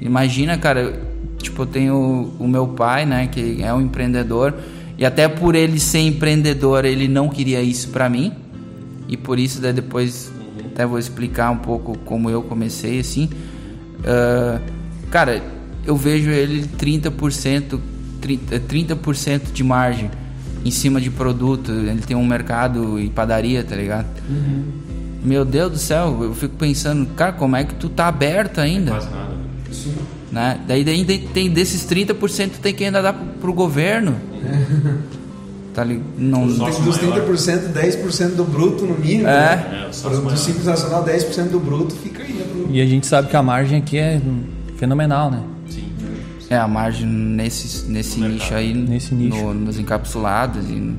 Imagina, 0.00 0.58
cara, 0.58 1.00
tipo, 1.38 1.62
eu 1.62 1.66
tenho 1.66 2.32
o 2.38 2.48
meu 2.48 2.68
pai, 2.68 3.06
né, 3.06 3.26
que 3.26 3.62
é 3.62 3.72
um 3.72 3.80
empreendedor, 3.80 4.54
e 4.98 5.04
até 5.04 5.28
por 5.28 5.54
ele 5.54 5.78
ser 5.78 6.00
empreendedor, 6.00 6.84
ele 6.84 7.06
não 7.08 7.28
queria 7.28 7.60
isso 7.60 7.88
pra 7.88 8.08
mim. 8.08 8.32
E 9.08 9.16
por 9.16 9.38
isso, 9.38 9.60
daí 9.60 9.72
depois 9.72 10.32
até 10.72 10.84
vou 10.84 10.98
explicar 10.98 11.50
um 11.50 11.58
pouco 11.58 11.96
como 11.98 12.28
eu 12.28 12.42
comecei 12.42 13.00
assim. 13.00 13.30
Ah, 14.04 14.60
cara, 15.10 15.42
eu 15.84 15.96
vejo 15.96 16.30
ele 16.30 16.66
30%, 16.78 17.78
30%, 18.20 18.60
30% 18.68 19.52
de 19.52 19.62
margem 19.62 20.10
em 20.64 20.70
cima 20.70 21.00
de 21.00 21.10
produto. 21.10 21.70
Ele 21.70 22.00
tem 22.00 22.16
um 22.16 22.26
mercado 22.26 22.98
e 22.98 23.08
padaria, 23.08 23.62
tá 23.62 23.76
ligado? 23.76 24.06
Meu 25.22 25.44
Deus 25.44 25.72
do 25.72 25.78
céu, 25.78 26.18
eu 26.22 26.34
fico 26.34 26.56
pensando, 26.56 27.06
cara, 27.14 27.32
como 27.32 27.56
é 27.56 27.64
que 27.64 27.74
tu 27.74 27.88
tá 27.88 28.06
aberto 28.06 28.60
ainda? 28.60 28.92
Nada. 28.92 29.25
Né? 30.36 30.60
Daí, 30.68 30.84
daí, 30.84 31.02
daí 31.04 31.18
tem 31.18 31.50
desses 31.50 31.84
30% 31.86 32.50
tem 32.62 32.74
que 32.74 32.84
ainda 32.84 33.00
dar 33.00 33.14
pro, 33.14 33.26
pro 33.40 33.52
governo. 33.54 34.14
tá 35.74 35.82
li- 35.84 36.02
não 36.18 36.40
Tem 36.40 36.48
dos 36.48 36.58
maior. 36.58 37.26
30%, 37.26 37.72
10% 37.72 38.34
do 38.34 38.44
bruto 38.44 38.84
no 38.84 38.98
mínimo. 38.98 39.28
É. 39.28 39.56
né? 39.56 39.88
É, 40.04 40.06
o 40.06 40.22
maior. 40.22 40.36
Simples 40.36 40.64
Nacional, 40.66 41.04
10% 41.04 41.48
do 41.50 41.58
bruto 41.60 41.94
fica 41.96 42.22
aí, 42.22 42.32
né? 42.32 42.44
Pro... 42.50 42.66
E 42.70 42.80
a 42.80 42.86
gente 42.86 43.06
sabe 43.06 43.28
que 43.28 43.36
a 43.36 43.42
margem 43.42 43.78
aqui 43.78 43.98
é 43.98 44.20
fenomenal, 44.76 45.30
né? 45.30 45.42
Sim. 45.68 45.88
é 46.50 46.56
a 46.56 46.68
margem 46.68 47.06
nesse 47.06 47.86
nesse 47.90 48.20
No 48.20 48.28
nicho 48.28 48.38
mercado. 48.52 48.58
aí 48.58 48.74
Nesse 48.74 49.14
nicho. 49.14 49.36
no- 49.42 49.54
nos 49.54 49.78
encapsulados 49.78 50.64
e 50.70 50.92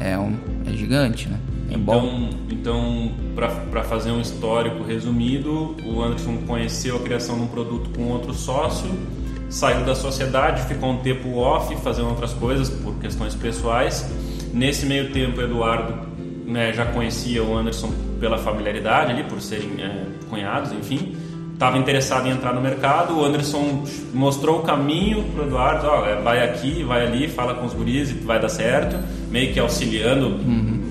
é 0.00 0.18
um 0.18 0.34
é 0.68 0.72
gigante, 0.76 1.28
né? 1.28 1.38
É. 1.70 1.74
Então, 1.74 2.30
então 2.50 3.10
para 3.34 3.82
fazer 3.84 4.10
um 4.10 4.20
histórico 4.20 4.82
resumido, 4.82 5.76
o 5.84 6.02
Anderson 6.02 6.38
conheceu 6.46 6.96
a 6.96 7.00
criação 7.00 7.36
de 7.36 7.42
um 7.42 7.46
produto 7.46 7.90
com 7.96 8.04
outro 8.10 8.32
sócio, 8.32 8.88
saiu 9.48 9.84
da 9.84 9.94
sociedade, 9.94 10.62
ficou 10.62 10.90
um 10.90 10.98
tempo 10.98 11.36
off, 11.36 11.74
fazendo 11.76 12.08
outras 12.08 12.32
coisas 12.32 12.68
por 12.70 12.94
questões 12.96 13.34
pessoais. 13.34 14.10
Nesse 14.52 14.86
meio 14.86 15.12
tempo, 15.12 15.40
o 15.40 15.44
Eduardo 15.44 15.94
né, 16.46 16.72
já 16.72 16.86
conhecia 16.86 17.42
o 17.42 17.56
Anderson 17.56 17.92
pela 18.18 18.38
familiaridade 18.38 19.12
ali, 19.12 19.24
por 19.24 19.40
serem 19.40 19.70
é, 19.78 20.06
cunhados, 20.30 20.72
enfim. 20.72 21.14
Estava 21.52 21.78
interessado 21.78 22.26
em 22.26 22.30
entrar 22.30 22.52
no 22.52 22.60
mercado. 22.60 23.18
O 23.18 23.24
Anderson 23.24 23.82
mostrou 24.12 24.58
o 24.58 24.62
caminho 24.62 25.24
para 25.32 25.42
o 25.42 25.46
Eduardo: 25.46 25.86
ó, 25.86 26.04
é, 26.04 26.20
vai 26.20 26.44
aqui, 26.44 26.82
vai 26.82 27.06
ali, 27.06 27.28
fala 27.28 27.54
com 27.54 27.64
os 27.64 27.72
guris 27.72 28.10
e 28.10 28.14
vai 28.14 28.38
dar 28.38 28.50
certo. 28.50 28.98
Meio 29.30 29.54
que 29.54 29.58
auxiliando, 29.58 30.38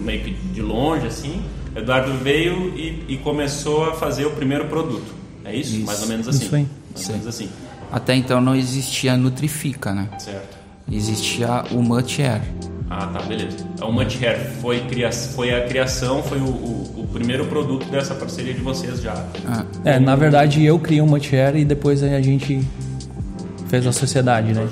meio 0.06 0.24
que 0.24 0.32
de 0.32 0.62
longe 0.62 1.08
assim. 1.08 1.42
Eduardo 1.76 2.14
veio 2.24 2.70
e, 2.78 3.04
e 3.10 3.18
começou 3.18 3.84
a 3.90 3.94
fazer 3.94 4.26
o 4.26 4.32
primeiro 4.32 4.66
produto. 4.68 5.14
É 5.44 5.54
isso? 5.56 5.76
Isso. 5.76 5.86
Mais 5.86 6.02
ou 6.02 6.08
menos 6.08 6.28
assim. 6.28 6.46
Isso 6.46 6.56
aí. 6.56 6.68
Mais 6.94 7.06
ou 7.08 7.12
menos 7.14 7.28
assim. 7.28 7.50
Até 7.92 8.16
então 8.16 8.40
não 8.40 8.56
existia 8.56 9.14
a 9.14 9.18
Nutrifica, 9.18 9.94
né? 9.94 10.08
Certo. 10.18 10.58
Existia 10.92 11.64
o 11.72 11.82
Much 11.82 12.20
Air. 12.20 12.42
Ah, 12.90 13.08
tá, 13.08 13.22
beleza. 13.24 13.58
O 13.82 13.92
Much 13.92 14.22
Hair 14.24 14.52
foi, 14.62 14.80
cria... 14.82 15.12
foi 15.12 15.54
a 15.54 15.66
criação, 15.68 16.22
foi 16.24 16.38
o, 16.40 16.46
o, 16.46 17.02
o 17.04 17.08
primeiro 17.12 17.46
produto 17.46 17.86
dessa 17.90 18.14
parceria 18.16 18.54
de 18.54 18.62
vocês 18.62 19.02
já. 19.02 19.14
Ah, 19.48 19.66
É, 19.84 20.00
na 20.00 20.16
verdade 20.16 20.64
eu 20.64 20.78
criei 20.80 21.02
o 21.02 21.06
Multiair 21.08 21.56
e 21.56 21.66
depois 21.66 22.04
a 22.04 22.22
gente 22.22 22.62
fez 23.68 23.86
a 23.88 23.92
sociedade, 23.92 24.54
né? 24.54 24.68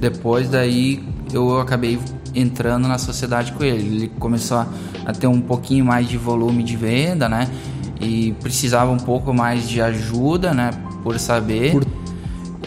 Depois 0.00 0.48
daí 0.48 1.02
eu 1.32 1.60
acabei 1.60 1.98
entrando 2.34 2.86
na 2.88 2.98
sociedade 2.98 3.52
com 3.52 3.64
ele. 3.64 3.96
Ele 3.96 4.08
começou 4.18 4.58
a, 4.58 4.66
a 5.06 5.12
ter 5.12 5.26
um 5.26 5.40
pouquinho 5.40 5.84
mais 5.84 6.08
de 6.08 6.16
volume 6.16 6.62
de 6.62 6.76
venda, 6.76 7.28
né? 7.28 7.48
E 8.00 8.32
precisava 8.40 8.90
um 8.90 8.98
pouco 8.98 9.32
mais 9.34 9.68
de 9.68 9.80
ajuda, 9.82 10.52
né? 10.54 10.70
Por 11.02 11.18
saber. 11.18 11.72
Por- 11.72 11.86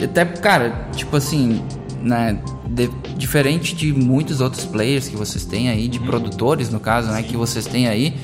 Até, 0.04 0.26
cara, 0.26 0.88
tipo 0.96 1.16
assim, 1.16 1.62
né? 2.02 2.38
de- 2.68 2.90
diferente 3.18 3.76
de 3.76 3.92
muitos 3.94 4.40
outros 4.42 4.64
players 4.66 5.08
que 5.10 5.16
vocês 5.18 5.44
têm 5.46 5.70
aí, 5.70 5.88
de 5.90 6.00
produtores 6.00 6.70
no 6.70 6.80
caso, 6.80 7.10
né? 7.12 7.22
Que 7.22 7.36
vocês 7.38 7.66
têm 7.66 7.88
aí, 7.88 8.16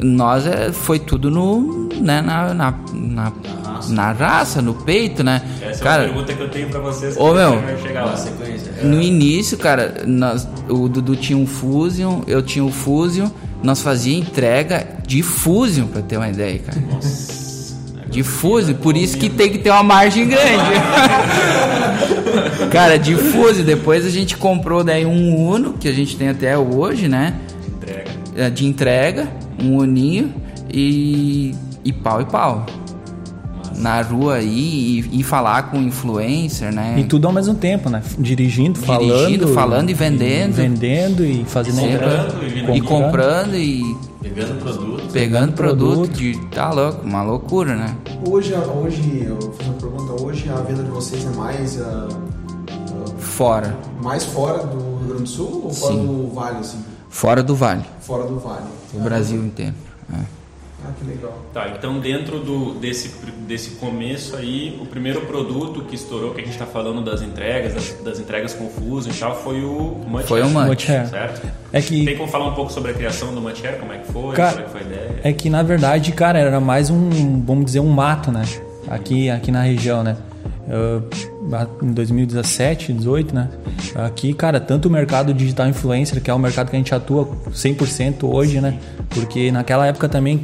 nós 0.00 0.46
é, 0.46 0.70
foi 0.72 0.98
tudo 0.98 1.30
no, 1.30 1.88
né? 2.00 2.20
Na, 2.20 2.52
na, 2.54 2.74
na, 2.92 3.32
na 3.88 4.12
raça, 4.12 4.60
no 4.62 4.74
peito, 4.74 5.22
né? 5.24 5.42
Essa 5.62 5.82
cara, 5.82 6.02
é 6.02 6.06
a 6.06 6.08
pergunta 6.08 6.32
que 6.34 6.40
eu 6.42 6.48
tenho 6.50 6.68
pra 6.68 6.80
vocês. 6.80 7.16
que 7.16 7.22
Ô, 7.22 7.32
meu, 7.34 7.60
vai 7.60 7.76
chegar 7.80 8.04
lá. 8.04 8.10
Na 8.12 8.16
sequência. 8.16 8.72
no 8.82 9.00
início, 9.00 9.56
cara, 9.58 10.02
nós, 10.06 10.46
o 10.68 10.88
Dudu 10.88 11.16
tinha 11.16 11.38
um 11.38 11.46
Fusion, 11.46 12.22
eu 12.26 12.42
tinha 12.42 12.64
um 12.64 12.72
Fusion, 12.72 13.28
nós 13.62 13.80
fazia 13.82 14.16
entrega 14.16 14.86
de 15.06 15.22
Fusion, 15.22 15.86
pra 15.86 16.02
ter 16.02 16.16
uma 16.16 16.28
ideia, 16.28 16.58
cara. 16.60 16.78
De 18.08 18.22
Fusion, 18.22 18.74
por 18.74 18.96
isso 18.96 19.18
que 19.18 19.28
tem 19.28 19.50
que 19.50 19.58
ter 19.58 19.70
uma 19.70 19.82
margem 19.82 20.26
grande. 20.28 20.72
cara, 22.70 22.98
de 22.98 23.14
Fusion, 23.14 23.64
depois 23.64 24.06
a 24.06 24.10
gente 24.10 24.36
comprou 24.36 24.82
daí 24.82 25.04
um 25.04 25.36
Uno, 25.48 25.74
que 25.74 25.88
a 25.88 25.92
gente 25.92 26.16
tem 26.16 26.28
até 26.28 26.56
hoje, 26.56 27.08
né? 27.08 27.34
Entrega. 27.76 28.10
É, 28.36 28.50
De 28.50 28.66
entrega, 28.66 29.28
um 29.62 29.76
Uninho 29.78 30.32
e, 30.72 31.54
e 31.84 31.92
pau 31.92 32.20
e 32.20 32.24
pau. 32.24 32.64
Na 33.80 34.02
rua 34.02 34.34
aí 34.36 35.04
e, 35.12 35.20
e 35.20 35.22
falar 35.22 35.70
com 35.70 35.78
influencer, 35.78 36.72
né? 36.72 36.96
E 36.98 37.04
tudo 37.04 37.26
ao 37.26 37.32
mesmo 37.32 37.54
tempo, 37.54 37.88
né? 37.88 38.02
Dirigindo, 38.18 38.78
falando. 38.80 39.16
Dirigindo, 39.18 39.48
falando 39.48 39.90
e 39.90 39.94
vendendo. 39.94 40.54
Vendendo 40.54 41.24
e 41.24 41.44
fazendo. 41.44 41.76
Comprando 41.80 42.42
e 42.44 42.48
vindo 42.48 42.74
E 42.76 42.80
comprando 42.80 43.54
e 43.56 43.96
Pegando 44.20 44.58
produto. 44.60 45.12
pegando 45.12 45.52
produto, 45.52 45.94
produto. 45.94 46.16
de 46.18 46.36
tá 46.48 46.70
louco, 46.72 47.06
uma 47.06 47.22
loucura, 47.22 47.74
né? 47.76 47.96
Hoje, 48.28 48.52
hoje, 48.54 49.22
eu 49.24 49.36
vou 49.40 49.52
fazer 49.52 49.70
uma 49.70 49.78
pergunta, 49.78 50.22
hoje 50.22 50.48
a 50.50 50.56
venda 50.56 50.82
de 50.82 50.90
vocês 50.90 51.24
é 51.24 51.30
mais, 51.36 51.80
ah, 51.80 52.08
Fora, 53.18 53.76
mais 54.02 54.24
fora 54.24 54.64
do 54.66 54.76
Rio 54.78 55.06
Grande 55.08 55.22
do 55.22 55.28
Sul 55.28 55.60
ou 55.64 55.72
fora 55.72 55.94
Sim. 55.94 56.06
do 56.06 56.34
Vale, 56.34 56.58
assim? 56.58 56.78
fora 57.08 57.42
do 57.42 57.54
vale, 57.54 57.82
Fora 58.00 58.24
do 58.24 58.38
Vale. 58.38 58.64
o 58.94 58.98
Brasil 59.00 59.44
inteiro. 59.44 59.74
é. 60.12 60.37
Ah, 60.88 60.92
que 60.98 61.04
legal. 61.08 61.38
Tá, 61.52 61.68
então 61.76 61.98
dentro 62.00 62.38
do, 62.40 62.74
desse, 62.74 63.10
desse 63.46 63.70
começo 63.72 64.36
aí, 64.36 64.78
o 64.80 64.86
primeiro 64.86 65.20
produto 65.22 65.82
que 65.82 65.94
estourou, 65.94 66.32
que 66.32 66.40
a 66.40 66.44
gente 66.44 66.52
está 66.52 66.66
falando 66.66 67.02
das 67.02 67.20
entregas, 67.22 67.74
das, 67.74 67.92
das 68.04 68.20
entregas 68.20 68.54
confusas 68.54 69.14
e 69.14 69.18
tal, 69.20 69.34
foi 69.36 69.62
o 69.62 70.00
Munch 70.06 70.26
Foi 70.26 70.42
o 70.42 70.48
Munch. 70.48 70.86
Certo? 70.86 71.46
É 71.72 71.80
que- 71.82 72.04
Tem 72.04 72.16
como 72.16 72.28
falar 72.30 72.46
um 72.48 72.54
pouco 72.54 72.72
sobre 72.72 72.90
a 72.92 72.94
criação 72.94 73.34
do 73.34 73.40
Munch 73.40 73.64
Hair, 73.66 73.78
como 73.78 73.92
é 73.92 73.98
que 73.98 74.12
foi, 74.12 74.34
Cara, 74.34 74.50
como 74.52 74.60
é 74.62 74.64
que 74.64 74.70
foi 74.70 74.80
a 74.80 74.84
ideia? 74.84 75.20
É 75.24 75.32
que 75.32 75.50
na 75.50 75.62
verdade, 75.62 76.12
cara, 76.12 76.38
era 76.38 76.60
mais 76.60 76.90
um, 76.90 77.42
vamos 77.44 77.66
dizer, 77.66 77.80
um 77.80 77.88
mato, 77.90 78.30
né? 78.32 78.42
Aqui, 78.88 79.28
aqui 79.28 79.50
na 79.50 79.62
região, 79.62 80.02
né? 80.02 80.16
Eu, 80.70 81.02
em 81.82 81.92
2017, 81.92 82.92
18, 82.92 83.34
né? 83.34 83.48
Aqui, 83.94 84.34
cara, 84.34 84.60
tanto 84.60 84.86
o 84.86 84.90
mercado 84.90 85.32
digital 85.32 85.66
influencer, 85.66 86.20
que 86.22 86.30
é 86.30 86.34
o 86.34 86.38
mercado 86.38 86.68
que 86.70 86.76
a 86.76 86.78
gente 86.78 86.94
atua 86.94 87.26
100% 87.50 88.24
hoje, 88.24 88.60
né? 88.60 88.78
Porque 89.10 89.50
naquela 89.50 89.86
época 89.86 90.08
também, 90.08 90.38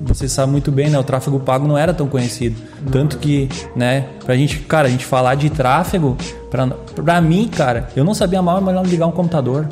você 0.00 0.28
sabe 0.28 0.50
muito 0.52 0.70
bem, 0.72 0.88
né? 0.90 0.98
O 0.98 1.04
tráfego 1.04 1.38
pago 1.40 1.66
não 1.66 1.76
era 1.78 1.92
tão 1.94 2.06
conhecido. 2.08 2.56
Tanto 2.90 3.18
que, 3.18 3.48
né? 3.74 4.06
Pra 4.24 4.36
gente, 4.36 4.58
cara, 4.60 4.88
a 4.88 4.90
gente 4.90 5.04
falar 5.04 5.34
de 5.34 5.50
tráfego, 5.50 6.16
pra, 6.50 6.66
pra 6.66 7.20
mim, 7.20 7.48
cara, 7.48 7.88
eu 7.96 8.04
não 8.04 8.14
sabia 8.14 8.40
mal, 8.42 8.60
mas 8.60 8.74
não 8.74 8.82
ligar 8.82 9.06
um 9.06 9.12
computador, 9.12 9.66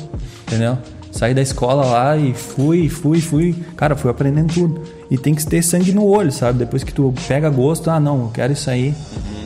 entendeu? 0.47 0.77
Saí 1.11 1.33
da 1.33 1.41
escola 1.41 1.85
lá 1.85 2.17
e 2.17 2.33
fui, 2.33 2.89
fui, 2.89 3.21
fui. 3.21 3.55
Cara, 3.77 3.95
fui 3.95 4.11
aprendendo 4.11 4.53
tudo. 4.53 4.81
E 5.09 5.17
tem 5.17 5.33
que 5.33 5.45
ter 5.45 5.61
sangue 5.63 5.93
no 5.93 6.05
olho, 6.05 6.29
sabe? 6.31 6.59
Depois 6.59 6.83
que 6.83 6.93
tu 6.93 7.13
pega 7.27 7.49
gosto, 7.49 7.89
ah, 7.89 7.99
não, 8.01 8.23
eu 8.23 8.31
quero 8.33 8.51
isso 8.51 8.69
aí. 8.69 8.93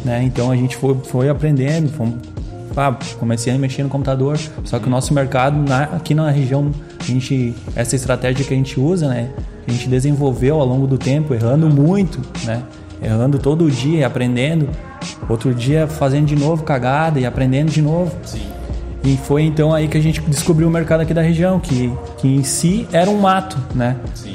Né? 0.04 0.24
Então 0.24 0.50
a 0.50 0.56
gente 0.56 0.76
foi, 0.76 0.96
foi 1.04 1.30
aprendendo, 1.30 1.90
fomos, 1.90 2.16
pá, 2.74 2.98
comecei 3.20 3.54
a 3.54 3.58
mexer 3.60 3.84
no 3.84 3.90
computador. 3.90 4.40
Só 4.64 4.80
que 4.80 4.88
o 4.88 4.90
nosso 4.90 5.14
mercado, 5.14 5.58
na- 5.58 5.84
aqui 5.84 6.16
na 6.16 6.32
região, 6.32 6.72
a 7.00 7.04
gente, 7.04 7.54
essa 7.76 7.96
estratégia 7.96 8.44
que 8.44 8.54
a 8.54 8.58
gente 8.58 8.80
usa, 8.80 9.08
né? 9.08 9.30
A 9.70 9.72
gente 9.72 9.88
desenvolveu 9.88 10.60
ao 10.60 10.66
longo 10.66 10.88
do 10.88 10.98
tempo, 10.98 11.34
errando 11.34 11.70
muito, 11.70 12.20
né? 12.44 12.64
Errando 13.02 13.38
todo 13.40 13.70
dia 13.70 14.00
e 14.00 14.04
aprendendo. 14.04 14.68
Outro 15.30 15.54
dia 15.54 15.88
fazendo 15.88 16.26
de 16.26 16.36
novo 16.36 16.64
cagada 16.64 17.20
e 17.20 17.26
aprendendo 17.26 17.70
de 17.72 17.82
novo. 17.82 18.12
Sim. 18.26 18.42
E 19.04 19.16
foi 19.16 19.44
então 19.44 19.74
aí 19.74 19.88
que 19.88 19.98
a 19.98 20.02
gente 20.02 20.20
descobriu 20.22 20.68
o 20.68 20.72
mercado 20.72 21.02
aqui 21.02 21.14
da 21.14 21.22
região, 21.22 21.60
que, 21.60 21.94
que 22.18 22.28
em 22.28 22.44
si 22.44 22.88
era 22.92 23.10
um 23.10 23.20
mato, 23.20 23.58
né? 23.74 23.96
Sim. 24.16 24.34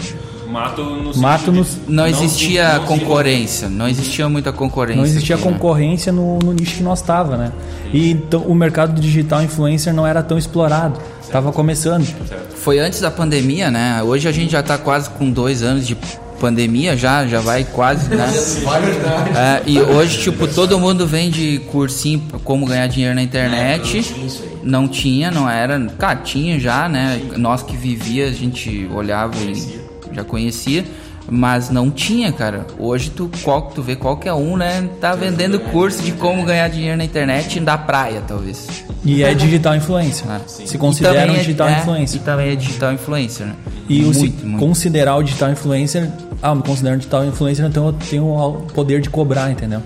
Mato 0.48 0.82
no 0.84 1.16
Mato 1.16 1.50
no- 1.50 1.64
de- 1.64 1.70
Não 1.88 2.06
existia 2.06 2.74
não- 2.78 2.84
concorrência, 2.84 3.68
não 3.68 3.88
existia 3.88 4.28
muita 4.28 4.52
concorrência. 4.52 4.96
Não 4.96 5.04
existia 5.04 5.34
aqui, 5.34 5.44
né? 5.44 5.52
concorrência 5.52 6.12
no, 6.12 6.38
no 6.38 6.52
nicho 6.52 6.76
que 6.76 6.82
nós 6.84 7.00
estava, 7.00 7.36
né? 7.36 7.50
E 7.92 8.12
então, 8.12 8.40
o 8.42 8.54
mercado 8.54 9.00
digital 9.00 9.42
influencer 9.42 9.92
não 9.92 10.06
era 10.06 10.22
tão 10.22 10.38
explorado, 10.38 11.00
estava 11.34 11.50
começando. 11.50 12.06
Foi 12.54 12.78
antes 12.78 13.00
da 13.00 13.10
pandemia, 13.10 13.68
né? 13.68 14.00
Hoje 14.04 14.28
a 14.28 14.32
gente 14.32 14.52
já 14.52 14.62
tá 14.62 14.78
quase 14.78 15.10
com 15.10 15.28
dois 15.28 15.64
anos 15.64 15.84
de 15.84 15.96
pandemia, 16.38 16.96
já, 16.96 17.26
já 17.26 17.40
vai 17.40 17.64
quase, 17.64 18.08
né? 18.14 18.24
É, 19.36 19.62
e 19.66 19.80
hoje, 19.80 20.22
tipo, 20.22 20.46
todo 20.46 20.78
mundo 20.78 21.08
vende 21.08 21.60
cursinho 21.72 22.20
pra 22.20 22.38
como 22.38 22.64
ganhar 22.64 22.86
dinheiro 22.86 23.16
na 23.16 23.22
internet. 23.22 23.96
não 23.96 24.02
tinha 24.04 24.26
isso 24.26 24.42
aí. 24.44 24.58
Não 24.62 24.88
tinha, 24.88 25.30
não 25.32 25.50
era. 25.50 25.80
Cara, 25.98 26.16
tinha 26.20 26.60
já, 26.60 26.88
né? 26.88 27.20
Nós 27.36 27.64
que 27.64 27.76
vivia, 27.76 28.26
a 28.26 28.32
gente 28.32 28.88
olhava 28.94 29.34
e 29.36 29.80
já 30.12 30.22
conhecia. 30.22 30.84
Mas 31.28 31.70
não 31.70 31.90
tinha, 31.90 32.30
cara. 32.32 32.66
Hoje 32.78 33.08
tu, 33.10 33.30
qual, 33.42 33.62
tu 33.62 33.82
vê 33.82 33.96
qualquer 33.96 34.34
um, 34.34 34.56
né? 34.58 34.88
Tá 35.00 35.14
vendendo 35.14 35.58
curso 35.58 36.02
de 36.02 36.12
como 36.12 36.44
ganhar 36.44 36.68
dinheiro 36.68 36.98
na 36.98 37.04
internet 37.04 37.58
da 37.60 37.78
praia, 37.78 38.22
talvez. 38.26 38.66
E 39.02 39.22
é 39.22 39.32
digital 39.34 39.74
influencer. 39.74 40.26
né? 40.26 40.40
Se 40.46 40.76
considera 40.76 41.32
um 41.32 41.34
é- 41.34 41.38
digital 41.38 41.68
é, 41.68 41.78
influencer. 41.80 42.20
E 42.20 42.24
também 42.24 42.50
é 42.52 42.56
digital 42.56 42.92
influencer, 42.92 43.46
né? 43.46 43.54
E 43.88 44.04
o 44.04 44.12
se 44.12 44.20
muito, 44.20 44.46
muito. 44.46 44.58
considerar 44.66 45.16
o 45.16 45.22
digital 45.22 45.50
influencer, 45.50 46.10
ah, 46.42 46.50
eu 46.50 46.56
me 46.56 46.62
considero 46.62 46.94
um 46.94 46.98
digital 46.98 47.24
influencer, 47.24 47.64
então 47.66 47.86
eu 47.86 47.92
tenho 47.94 48.24
o 48.26 48.52
poder 48.74 49.00
de 49.00 49.08
cobrar, 49.08 49.50
entendeu? 49.50 49.80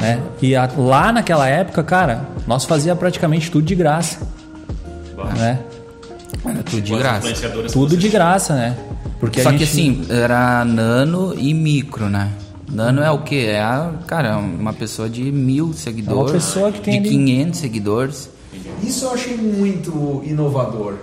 Né? 0.00 0.20
E 0.42 0.54
a- 0.56 0.68
lá 0.76 1.12
naquela 1.12 1.48
época, 1.48 1.82
cara, 1.84 2.22
nós 2.48 2.64
fazia 2.64 2.94
praticamente 2.96 3.48
tudo 3.50 3.64
de 3.64 3.74
graça, 3.76 4.18
né? 5.36 5.58
Era 6.44 6.62
tudo 6.62 6.82
de 6.82 6.96
graça. 6.96 7.28
Tudo 7.72 7.96
de 7.96 8.08
graça, 8.08 8.54
né? 8.54 8.76
Porque 9.20 9.42
Só 9.42 9.48
a 9.48 9.52
que 9.52 9.64
gente- 9.64 9.70
assim, 10.02 10.06
era 10.08 10.64
nano 10.64 11.34
e 11.36 11.52
micro, 11.52 12.08
né? 12.08 12.30
Nano 12.70 13.02
é 13.02 13.10
o 13.10 13.22
quê? 13.22 13.46
É, 13.48 13.60
a, 13.60 13.92
cara, 14.06 14.36
uma 14.36 14.72
pessoa 14.72 15.08
de 15.08 15.32
mil 15.32 15.72
seguidores. 15.72 16.32
pessoa 16.32 16.70
que 16.70 16.80
tem 16.80 17.00
De 17.02 17.08
ali- 17.08 17.16
500 17.16 17.60
seguidores. 17.60 18.30
Isso 18.82 19.06
eu 19.06 19.12
achei 19.14 19.36
muito 19.36 20.22
inovador. 20.24 20.94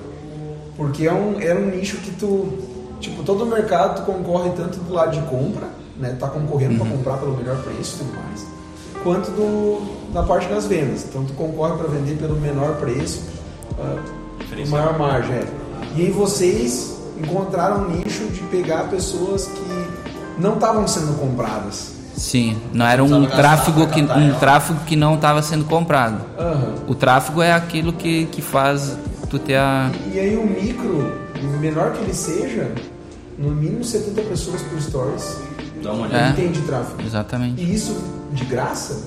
Porque 0.78 1.08
é 1.08 1.14
um, 1.14 1.40
era 1.40 1.60
um 1.60 1.68
nicho 1.68 1.98
que 1.98 2.12
tu. 2.12 2.50
Tipo, 3.00 3.24
todo 3.24 3.46
mercado 3.46 4.02
tu 4.02 4.06
concorre 4.12 4.52
tanto 4.52 4.78
do 4.80 4.94
lado 4.94 5.12
de 5.20 5.26
compra, 5.28 5.68
né? 6.00 6.16
Tá 6.20 6.28
concorrendo 6.28 6.80
para 6.80 6.90
comprar 6.90 7.18
pelo 7.18 7.36
melhor 7.36 7.58
preço 7.62 7.96
e 7.96 7.98
tudo 8.06 8.14
mais. 8.16 8.46
Quanto 9.04 9.32
do, 9.32 10.14
da 10.14 10.24
parte 10.24 10.48
das 10.48 10.66
vendas. 10.66 11.06
Então 11.10 11.24
tu 11.26 11.34
concorre 11.34 11.78
para 11.78 11.88
vender 11.88 12.16
pelo 12.18 12.36
menor 12.40 12.76
preço, 12.78 13.22
com 13.76 14.70
maior 14.70 14.98
margem. 14.98 15.34
é. 15.36 15.48
E 15.96 16.02
aí 16.04 16.12
vocês 16.12 16.95
encontraram 17.20 17.86
um 17.86 17.90
nicho 17.90 18.26
de 18.26 18.42
pegar 18.44 18.90
pessoas 18.90 19.48
que 19.48 20.42
não 20.42 20.56
estavam 20.56 20.88
sendo 20.88 21.18
compradas. 21.20 21.94
Sim, 22.16 22.58
não 22.74 22.86
era 22.86 23.04
um 23.04 23.26
tráfego 23.26 23.88
que 23.88 24.02
um 24.02 24.34
tráfego 24.40 24.80
que 24.86 24.96
não 24.96 25.16
estava 25.16 25.42
sendo 25.42 25.66
comprado. 25.66 26.22
Aham. 26.40 26.76
O 26.88 26.96
tráfego 26.96 27.42
é 27.42 27.52
aquilo 27.52 27.92
que, 27.92 28.26
que 28.28 28.42
faz 28.42 28.98
tu 29.30 29.38
ter 29.38 29.58
a 29.58 29.92
E 30.14 30.20
aí 30.20 30.38
o 30.38 30.46
micro, 30.46 31.12
menor 31.60 31.92
que 31.92 32.02
ele 32.04 32.14
seja, 32.14 32.72
no 33.38 33.50
mínimo 33.52 33.84
70 33.84 34.22
pessoas 34.22 34.62
por 34.62 34.82
stories, 34.82 35.38
Dá 35.84 35.92
uma 35.94 36.08
É. 36.08 36.28
ele 36.28 36.34
tem 36.36 36.52
de 36.52 36.62
tráfego. 36.62 37.02
exatamente. 37.06 37.62
E 37.62 37.74
isso 37.74 37.96
de 38.32 38.46
graça? 38.46 39.04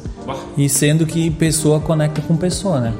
E 0.56 0.68
sendo 0.68 1.06
que 1.06 1.30
pessoa 1.30 1.80
conecta 1.80 2.20
com 2.20 2.36
pessoa, 2.36 2.78
né? 2.80 2.92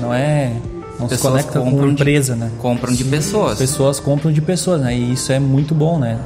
Não 0.00 0.12
é. 0.12 0.52
Não 0.98 1.08
se 1.08 1.16
Pessoas 1.16 1.32
conecta 1.32 1.58
com 1.58 1.70
compram 1.70 1.86
de- 1.88 1.92
empresa, 1.94 2.36
né? 2.36 2.50
Compram 2.58 2.92
de 2.94 3.04
pessoas. 3.04 3.58
Pessoas 3.58 3.98
compram 4.00 4.32
de 4.32 4.40
pessoas, 4.40 4.80
né? 4.80 4.96
E 4.96 5.12
isso 5.12 5.32
é 5.32 5.38
muito 5.40 5.74
bom, 5.74 5.98
né? 5.98 6.18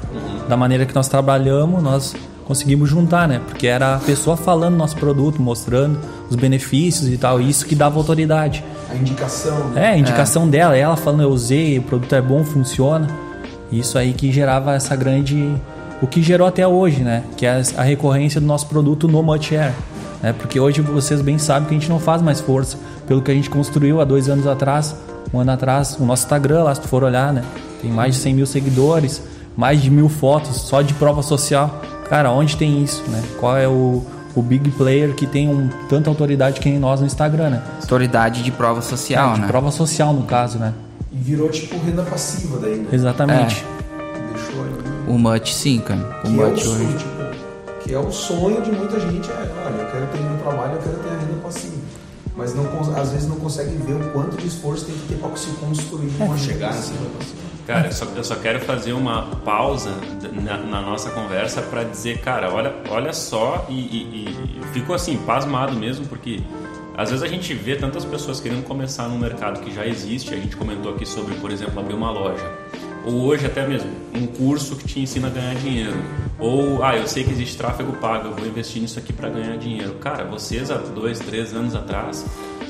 Da 0.48 0.56
maneira 0.56 0.84
que 0.84 0.94
nós 0.94 1.08
trabalhamos, 1.08 1.82
nós 1.82 2.14
conseguimos 2.44 2.88
juntar, 2.88 3.26
né? 3.26 3.40
Porque 3.46 3.66
era 3.66 3.96
a 3.96 3.98
pessoa 3.98 4.36
falando 4.36 4.76
nosso 4.76 4.96
produto, 4.96 5.40
mostrando 5.40 5.98
os 6.28 6.36
benefícios 6.36 7.08
e 7.08 7.16
tal, 7.16 7.40
isso 7.40 7.64
que 7.66 7.74
dava 7.74 7.96
autoridade. 7.98 8.62
A 8.90 8.94
indicação, 8.94 9.68
né? 9.70 9.84
É, 9.84 9.88
a 9.90 9.98
indicação 9.98 10.48
dela, 10.48 10.76
ela 10.76 10.96
falando, 10.96 11.22
eu 11.22 11.30
usei, 11.30 11.78
o 11.78 11.82
produto 11.82 12.14
é 12.14 12.20
bom, 12.22 12.44
funciona. 12.44 13.06
Isso 13.72 13.98
aí 13.98 14.12
que 14.12 14.30
gerava 14.32 14.74
essa 14.74 14.94
grande. 14.96 15.54
O 16.00 16.06
que 16.06 16.22
gerou 16.22 16.46
até 16.46 16.66
hoje, 16.66 17.02
né? 17.02 17.22
Que 17.36 17.44
é 17.44 17.60
a 17.76 17.82
recorrência 17.82 18.40
do 18.40 18.46
nosso 18.46 18.66
produto 18.66 19.08
no 19.08 19.22
Multi-Air. 19.22 19.72
Né? 20.22 20.32
Porque 20.32 20.58
hoje 20.58 20.80
vocês 20.80 21.20
bem 21.20 21.38
sabem 21.38 21.68
que 21.68 21.74
a 21.74 21.78
gente 21.78 21.88
não 21.88 21.98
faz 22.00 22.20
mais 22.22 22.40
força. 22.40 22.76
Pelo 23.06 23.22
que 23.22 23.30
a 23.30 23.34
gente 23.34 23.48
construiu 23.50 24.00
há 24.00 24.04
dois 24.04 24.28
anos 24.28 24.46
atrás, 24.46 24.94
um 25.32 25.40
ano 25.40 25.52
atrás, 25.52 25.96
o 25.98 26.04
nosso 26.04 26.24
Instagram, 26.24 26.64
lá 26.64 26.74
se 26.74 26.80
tu 26.80 26.88
for 26.88 27.02
olhar, 27.04 27.32
né? 27.32 27.42
Tem 27.80 27.90
mais 27.90 28.14
de 28.16 28.20
100 28.22 28.34
mil 28.34 28.46
seguidores, 28.46 29.22
mais 29.56 29.80
de 29.80 29.90
mil 29.90 30.08
fotos 30.08 30.56
só 30.56 30.82
de 30.82 30.92
prova 30.94 31.22
social. 31.22 31.80
Cara, 32.08 32.30
onde 32.30 32.56
tem 32.56 32.82
isso, 32.82 33.02
né? 33.08 33.22
Qual 33.38 33.56
é 33.56 33.68
o, 33.68 34.02
o 34.34 34.42
big 34.42 34.70
player 34.72 35.14
que 35.14 35.26
tem 35.26 35.48
um, 35.48 35.68
tanta 35.88 36.08
autoridade 36.10 36.58
que 36.60 36.68
nem 36.70 36.78
nós 36.78 37.00
no 37.00 37.06
Instagram, 37.06 37.50
né? 37.50 37.62
Autoridade 37.82 38.42
de 38.42 38.50
prova 38.50 38.80
social, 38.82 39.30
É, 39.30 39.34
de 39.34 39.40
né? 39.42 39.46
prova 39.46 39.70
social, 39.70 40.12
no 40.12 40.22
caso, 40.24 40.58
né? 40.58 40.72
E 41.12 41.16
virou 41.16 41.48
tipo 41.48 41.78
renda 41.78 42.02
passiva 42.02 42.58
daí, 42.58 42.76
né? 42.76 42.86
Exatamente. 42.92 43.64
Deixou 44.34 44.62
ali. 44.62 44.72
O 45.06 45.18
Much 45.18 45.52
sim, 45.52 45.78
cara. 45.80 46.00
O 46.24 46.28
Que 46.28 46.40
é, 46.40 46.44
o 46.46 46.56
sonho, 46.58 46.86
hoje. 46.88 46.96
tipo, 46.98 47.18
que 47.82 47.94
é 47.94 47.98
o 47.98 48.10
sonho 48.10 48.60
de 48.62 48.72
muita 48.72 49.00
gente. 49.00 49.30
É, 49.30 49.48
olha, 49.66 49.84
quero 49.98 50.06
ter 50.12 50.20
meu 50.20 50.38
trabalho, 50.38 50.74
eu 50.74 50.82
quero 50.82 50.96
ter 50.98 51.08
a 51.08 51.18
renda 51.18 51.42
passiva. 51.42 51.76
Mas 52.36 52.54
não, 52.54 52.64
às 52.96 53.10
vezes 53.10 53.28
não 53.28 53.36
consegue 53.36 53.76
ver 53.78 53.94
o 53.94 54.12
quanto 54.12 54.36
de 54.36 54.46
esforço 54.46 54.84
tem 54.86 54.94
que 54.94 55.08
ter 55.08 55.16
para 55.16 55.36
se 55.36 55.50
construir 55.52 56.08
uma 56.18 56.26
renda 56.26 56.38
chegar 56.38 56.72
nessa 56.72 56.92
renda 56.92 57.10
passiva. 57.18 57.48
Cara, 57.66 57.88
eu 57.88 57.92
só, 57.92 58.04
eu 58.16 58.24
só 58.24 58.36
quero 58.36 58.60
fazer 58.60 58.92
uma 58.92 59.22
pausa 59.44 59.90
na, 60.32 60.56
na 60.56 60.80
nossa 60.80 61.10
conversa 61.10 61.60
para 61.60 61.82
dizer, 61.84 62.20
cara, 62.20 62.50
olha, 62.52 62.74
olha 62.88 63.12
só, 63.12 63.66
e, 63.68 63.74
e, 63.74 64.24
e 64.24 64.58
eu 64.58 64.64
fico 64.68 64.94
assim, 64.94 65.18
pasmado 65.18 65.74
mesmo, 65.74 66.06
porque 66.06 66.40
às 66.96 67.10
vezes 67.10 67.22
a 67.22 67.28
gente 67.28 67.52
vê 67.52 67.76
tantas 67.76 68.06
pessoas 68.06 68.40
querendo 68.40 68.64
começar 68.64 69.06
num 69.08 69.18
mercado 69.18 69.60
que 69.60 69.74
já 69.74 69.86
existe, 69.86 70.32
a 70.32 70.36
gente 70.36 70.56
comentou 70.56 70.94
aqui 70.94 71.04
sobre, 71.04 71.34
por 71.34 71.50
exemplo, 71.50 71.78
abrir 71.78 71.94
uma 71.94 72.10
loja, 72.10 72.42
ou 73.04 73.26
hoje 73.26 73.46
até 73.46 73.66
mesmo 73.66 73.90
um 74.14 74.26
curso 74.26 74.76
que 74.76 74.86
te 74.86 75.00
ensina 75.00 75.28
a 75.28 75.30
ganhar 75.30 75.54
dinheiro, 75.54 75.96
ou, 76.38 76.82
ah, 76.84 76.96
eu 76.96 77.06
sei 77.06 77.24
que 77.24 77.30
existe 77.30 77.56
tráfego 77.56 77.92
pago, 77.94 78.28
eu 78.28 78.34
vou 78.34 78.46
investir 78.46 78.80
nisso 78.80 78.98
aqui 78.98 79.12
para 79.12 79.28
ganhar 79.28 79.56
dinheiro. 79.56 79.94
Cara, 79.94 80.24
vocês 80.24 80.70
há 80.70 80.76
dois, 80.76 81.18
três 81.18 81.52
anos 81.54 81.74
atrás, 81.74 82.24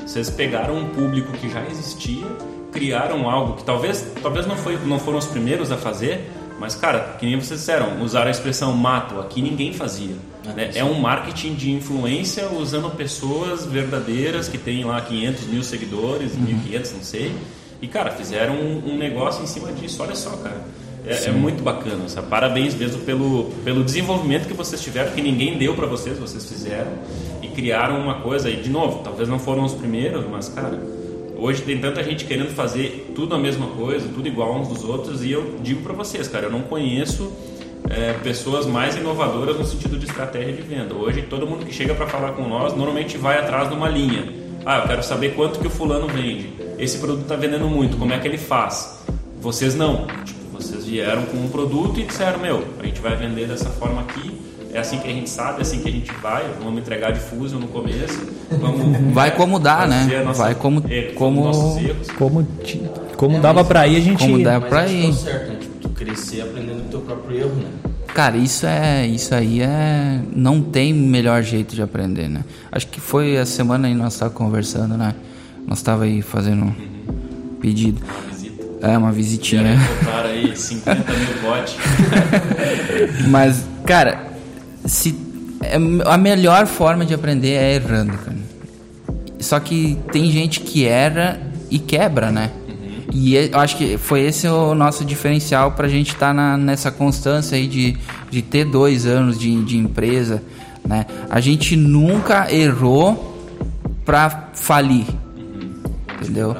vocês 0.05 0.29
pegaram 0.29 0.77
um 0.77 0.89
público 0.89 1.31
que 1.33 1.49
já 1.49 1.63
existia 1.65 2.25
criaram 2.71 3.29
algo 3.29 3.53
que 3.53 3.63
talvez, 3.63 4.05
talvez 4.21 4.45
não, 4.45 4.55
foi, 4.55 4.77
não 4.85 4.99
foram 4.99 5.17
os 5.17 5.25
primeiros 5.25 5.71
a 5.71 5.77
fazer, 5.77 6.29
mas, 6.59 6.75
cara, 6.75 7.15
que 7.17 7.25
nem 7.25 7.35
vocês 7.39 7.59
disseram, 7.59 8.01
usaram 8.01 8.27
a 8.27 8.31
expressão 8.31 8.73
mato, 8.73 9.19
aqui 9.19 9.41
ninguém 9.41 9.73
fazia. 9.73 10.15
né? 10.55 10.71
É 10.75 10.83
um 10.83 10.99
marketing 10.99 11.55
de 11.55 11.71
influência 11.71 12.49
usando 12.51 12.89
pessoas 12.95 13.65
verdadeiras 13.65 14.49
que 14.49 14.57
têm 14.57 14.83
lá 14.83 14.99
500 14.99 15.47
mil 15.47 15.63
seguidores, 15.63 16.33
1.500, 16.33 16.93
não 16.93 17.03
sei. 17.03 17.33
E, 17.81 17.87
cara, 17.87 18.11
fizeram 18.11 18.55
um, 18.55 18.93
um 18.93 18.97
negócio 18.97 19.43
em 19.43 19.47
cima 19.47 19.71
disso. 19.71 20.01
Olha 20.03 20.15
só, 20.15 20.31
cara. 20.31 20.65
É, 21.05 21.25
é 21.25 21.31
muito 21.31 21.63
bacana, 21.63 22.07
sabe? 22.07 22.27
Parabéns 22.27 22.75
mesmo 22.75 23.01
pelo, 23.01 23.45
pelo 23.63 23.83
desenvolvimento 23.83 24.47
que 24.47 24.53
vocês 24.53 24.81
tiveram, 24.81 25.11
que 25.11 25.21
ninguém 25.21 25.57
deu 25.57 25.73
para 25.73 25.87
vocês, 25.87 26.19
vocês 26.19 26.45
fizeram 26.45 26.91
e 27.41 27.47
criaram 27.47 27.99
uma 27.99 28.15
coisa. 28.15 28.49
E 28.49 28.57
de 28.57 28.69
novo, 28.69 29.01
talvez 29.03 29.27
não 29.27 29.39
foram 29.39 29.63
os 29.63 29.73
primeiros, 29.73 30.25
mas 30.29 30.49
cara, 30.49 30.79
hoje 31.37 31.61
tem 31.61 31.79
tanta 31.79 32.03
gente 32.03 32.25
querendo 32.25 32.53
fazer 32.53 33.11
tudo 33.15 33.33
a 33.33 33.39
mesma 33.39 33.67
coisa, 33.67 34.07
tudo 34.13 34.27
igual 34.27 34.55
uns 34.55 34.67
dos 34.67 34.83
outros. 34.83 35.23
E 35.23 35.31
eu 35.31 35.55
digo 35.63 35.81
para 35.81 35.93
vocês, 35.93 36.27
cara, 36.27 36.47
eu 36.47 36.51
não 36.51 36.61
conheço 36.61 37.31
é, 37.89 38.13
pessoas 38.21 38.65
mais 38.65 38.95
inovadoras 38.95 39.57
no 39.57 39.65
sentido 39.65 39.97
de 39.97 40.05
estratégia 40.05 40.53
de 40.53 40.61
venda. 40.61 40.93
Hoje 40.93 41.21
todo 41.23 41.47
mundo 41.47 41.65
que 41.65 41.73
chega 41.73 41.95
para 41.95 42.07
falar 42.07 42.33
com 42.33 42.47
nós 42.47 42.75
normalmente 42.75 43.17
vai 43.17 43.39
atrás 43.39 43.69
de 43.69 43.73
uma 43.73 43.87
linha. 43.87 44.25
Ah, 44.65 44.79
eu 44.79 44.87
quero 44.87 45.01
saber 45.01 45.33
quanto 45.33 45.59
que 45.59 45.67
o 45.67 45.69
fulano 45.69 46.07
vende. 46.07 46.68
Esse 46.79 46.97
produto 46.97 47.23
está 47.23 47.35
vendendo 47.35 47.67
muito, 47.67 47.97
como 47.97 48.13
é 48.13 48.19
que 48.19 48.27
ele 48.27 48.37
faz? 48.37 48.99
Vocês 49.41 49.75
não. 49.75 50.05
Tipo, 50.25 50.39
vocês 50.53 50.85
vieram 50.85 51.23
com 51.23 51.37
um 51.37 51.49
produto 51.49 51.99
e 51.99 52.03
disseram, 52.03 52.39
meu, 52.39 52.63
a 52.79 52.85
gente 52.85 52.99
vai 53.01 53.15
vender 53.15 53.47
dessa 53.47 53.69
forma 53.69 54.01
aqui, 54.01 54.39
é 54.73 54.79
assim 54.79 54.99
que 54.99 55.07
a 55.07 55.11
gente 55.11 55.29
sabe, 55.29 55.59
é 55.59 55.61
assim 55.61 55.79
que 55.81 55.89
a 55.89 55.91
gente 55.91 56.11
vai, 56.21 56.45
vamos 56.63 56.79
entregar 56.81 57.11
difuso 57.11 57.57
no 57.59 57.67
começo, 57.67 58.21
vamos... 58.51 58.97
Vai 59.13 59.31
como 59.35 59.59
dá, 59.59 59.87
né? 59.87 60.23
nossa- 60.23 60.43
Vai 60.43 60.55
como- 60.55 60.83
é, 60.89 61.01
como- 61.15 61.43
nossos 61.45 61.83
erros. 61.83 62.07
Como, 62.11 62.47
como 63.17 63.39
dava 63.39 63.63
pra 63.63 63.87
ir, 63.87 63.97
a 63.97 63.99
gente 63.99 64.19
Como 64.19 64.35
acho 64.35 64.43
que 64.43 64.93
ir. 64.93 65.01
deu 65.01 65.13
certo, 65.13 65.47
né? 65.49 65.57
Tipo, 65.59 65.79
tu 65.79 65.89
crescer 65.89 66.41
aprendendo 66.41 66.83
do 66.83 66.89
teu 66.89 67.01
próprio 67.01 67.37
erro, 67.39 67.55
né? 67.55 67.69
Cara, 68.13 68.37
isso 68.37 68.65
é, 68.65 69.05
isso 69.07 69.33
aí 69.35 69.61
é, 69.61 70.19
não 70.35 70.61
tem 70.61 70.93
melhor 70.93 71.41
jeito 71.43 71.75
de 71.75 71.81
aprender, 71.81 72.27
né? 72.29 72.43
Acho 72.71 72.87
que 72.87 72.99
foi 72.99 73.37
a 73.37 73.45
semana 73.45 73.87
aí 73.87 73.93
nós 73.95 74.17
tava 74.17 74.31
conversando, 74.31 74.97
né? 74.97 75.13
Nós 75.69 75.83
tava 75.83 76.05
aí 76.05 76.23
fazendo 76.23 76.65
um 76.65 76.73
pedido, 77.61 78.01
Visita. 78.31 78.65
é 78.81 78.97
uma 78.97 79.11
visitinha. 79.11 79.77
compraram 79.99 80.29
aí 80.29 80.57
50 80.57 81.13
mil 81.13 81.41
bots. 81.43 81.75
Mas, 83.29 83.63
cara, 83.85 84.33
se 84.83 85.15
é, 85.61 85.75
a 86.05 86.17
melhor 86.17 86.65
forma 86.65 87.05
de 87.05 87.13
aprender 87.13 87.51
é 87.51 87.75
errando, 87.75 88.13
cara. 88.13 88.37
Só 89.39 89.59
que 89.59 89.95
tem 90.11 90.31
gente 90.31 90.61
que 90.61 90.87
erra 90.87 91.39
e 91.69 91.77
quebra, 91.77 92.31
né? 92.31 92.49
E 93.13 93.35
eu 93.35 93.59
acho 93.59 93.77
que 93.77 93.95
foi 93.95 94.21
esse 94.21 94.47
o 94.47 94.73
nosso 94.73 95.05
diferencial 95.05 95.73
pra 95.73 95.87
gente 95.87 96.13
estar 96.13 96.33
nessa 96.57 96.89
constância 96.89 97.55
aí 97.55 97.67
de, 97.67 97.95
de 98.31 98.41
ter 98.41 98.65
dois 98.65 99.05
anos 99.05 99.37
de, 99.37 99.63
de 99.63 99.77
empresa, 99.77 100.41
né? 100.87 101.05
A 101.29 101.39
gente 101.39 101.75
nunca 101.75 102.51
errou 102.51 103.37
pra 104.03 104.49
falir, 104.53 105.05
entendeu? 106.21 106.55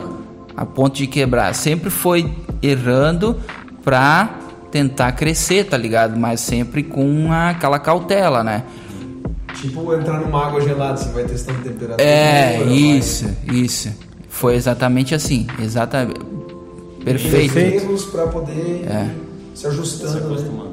A 0.55 0.65
ponto 0.65 0.95
de 0.97 1.07
quebrar. 1.07 1.53
Sempre 1.55 1.89
foi 1.89 2.29
errando 2.61 3.37
pra 3.83 4.29
tentar 4.71 5.11
crescer, 5.13 5.65
tá 5.65 5.77
ligado? 5.77 6.17
Mas 6.19 6.41
sempre 6.41 6.83
com 6.83 7.31
aquela 7.31 7.79
cautela, 7.79 8.43
né? 8.43 8.63
Tipo 9.55 9.93
entrar 9.93 10.19
numa 10.19 10.45
água 10.47 10.61
gelada, 10.61 10.97
você 10.97 11.09
vai 11.09 11.23
testando 11.23 11.59
temperatura. 11.61 12.01
É, 12.03 12.57
vai- 12.63 12.73
isso, 12.73 13.29
isso. 13.51 13.89
Foi 14.29 14.55
exatamente 14.55 15.13
assim, 15.15 15.47
exatamente. 15.61 16.19
Perfeito. 17.03 17.57
Erros 17.57 18.05
pra 18.05 18.27
poder 18.27 18.85
É. 18.87 19.09
se 19.55 19.65
ajustando, 19.67 20.11
Se 20.11 20.17
né? 20.19 20.25
acostumando. 20.25 20.69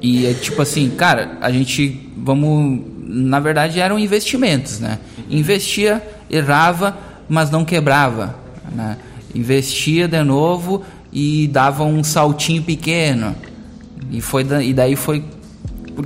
E 0.00 0.26
é 0.26 0.34
tipo 0.34 0.62
assim, 0.62 0.90
cara, 0.90 1.36
a 1.40 1.50
gente 1.50 2.10
vamos, 2.16 2.80
na 2.98 3.38
verdade 3.40 3.78
eram 3.78 3.98
investimentos, 3.98 4.80
né? 4.80 4.98
Investia, 5.28 6.02
errava, 6.30 6.96
mas 7.32 7.50
não 7.50 7.64
quebrava, 7.64 8.34
né? 8.74 8.98
Investia 9.34 10.06
de 10.06 10.22
novo 10.22 10.82
e 11.10 11.48
dava 11.48 11.82
um 11.84 12.04
saltinho 12.04 12.62
pequeno. 12.62 13.34
E 14.10 14.20
foi 14.20 14.46
e 14.62 14.74
daí 14.74 14.94
foi 14.94 15.24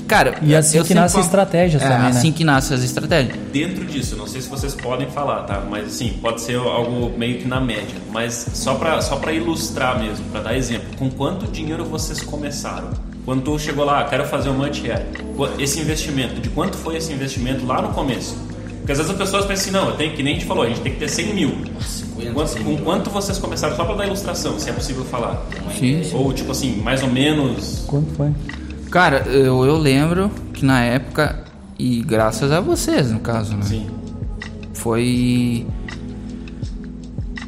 cara, 0.06 0.36
E 0.42 0.54
assim 0.54 0.78
eu 0.78 0.84
que 0.84 0.94
nascem 0.94 1.14
falo- 1.14 1.24
estratégias 1.24 1.82
é, 1.82 1.88
também, 1.88 2.02
né? 2.04 2.08
assim 2.18 2.32
que 2.32 2.44
nascem 2.44 2.76
as 2.76 2.82
estratégias. 2.84 3.36
Dentro 3.52 3.84
disso, 3.84 4.14
não 4.16 4.26
sei 4.26 4.40
se 4.40 4.48
vocês 4.48 4.74
podem 4.74 5.08
falar, 5.10 5.42
tá? 5.42 5.62
Mas 5.68 5.86
assim, 5.88 6.10
pode 6.22 6.40
ser 6.40 6.56
algo 6.56 7.16
meio 7.18 7.38
que 7.38 7.46
na 7.48 7.60
média. 7.60 7.96
Mas 8.12 8.46
só 8.54 8.74
pra, 8.74 9.00
só 9.00 9.16
pra 9.16 9.32
ilustrar 9.32 9.98
mesmo, 9.98 10.24
pra 10.26 10.40
dar 10.40 10.56
exemplo. 10.56 10.86
Com 10.96 11.10
quanto 11.10 11.46
dinheiro 11.50 11.84
vocês 11.84 12.20
começaram? 12.20 12.90
Quando 13.24 13.42
tu 13.42 13.58
chegou 13.58 13.84
lá, 13.84 14.04
quero 14.04 14.24
fazer 14.26 14.50
uma 14.50 14.66
anti 14.66 14.84
Esse 15.58 15.80
investimento, 15.80 16.40
de 16.40 16.48
quanto 16.50 16.76
foi 16.76 16.96
esse 16.96 17.12
investimento 17.12 17.66
lá 17.66 17.82
no 17.82 17.88
começo? 17.88 18.36
Porque 18.87 18.92
às 18.92 18.99
vezes 18.99 19.11
as 19.11 19.18
pessoas 19.18 19.44
pensam 19.46 19.62
assim, 19.64 19.70
não, 19.72 19.88
eu 19.90 19.96
tenho, 19.96 20.12
que 20.14 20.22
nem 20.22 20.35
a 20.37 20.38
gente 20.38 20.46
falou, 20.46 20.62
a 20.62 20.68
gente 20.68 20.81
tem 20.81 20.92
que 20.92 20.99
ter 21.01 21.09
100 21.09 21.35
mil. 21.35 21.51
50, 21.81 22.33
Quanto- 22.33 22.49
100 22.51 22.62
com 22.62 22.70
mil. 22.70 22.79
quanto 22.85 23.11
vocês 23.11 23.37
começaram? 23.37 23.75
Só 23.75 23.85
pra 23.85 23.96
dar 23.96 24.07
ilustração, 24.07 24.61
se 24.61 24.70
é 24.70 24.72
possível 24.72 25.05
falar. 25.05 25.44
Sim, 25.77 26.05
sim. 26.05 26.14
Ou 26.14 26.33
tipo 26.33 26.53
assim, 26.53 26.77
mais 26.83 27.03
ou 27.03 27.09
menos... 27.11 27.83
Quanto 27.88 28.14
foi? 28.14 28.31
Cara, 28.88 29.25
eu, 29.27 29.64
eu 29.66 29.77
lembro 29.77 30.31
que 30.55 30.64
na 30.64 30.85
época, 30.85 31.42
e 31.77 32.01
graças 32.03 32.53
a 32.53 32.61
vocês, 32.61 33.11
no 33.11 33.18
caso, 33.18 33.57
né? 33.57 33.62
Sim. 33.64 33.87
Foi. 34.72 35.66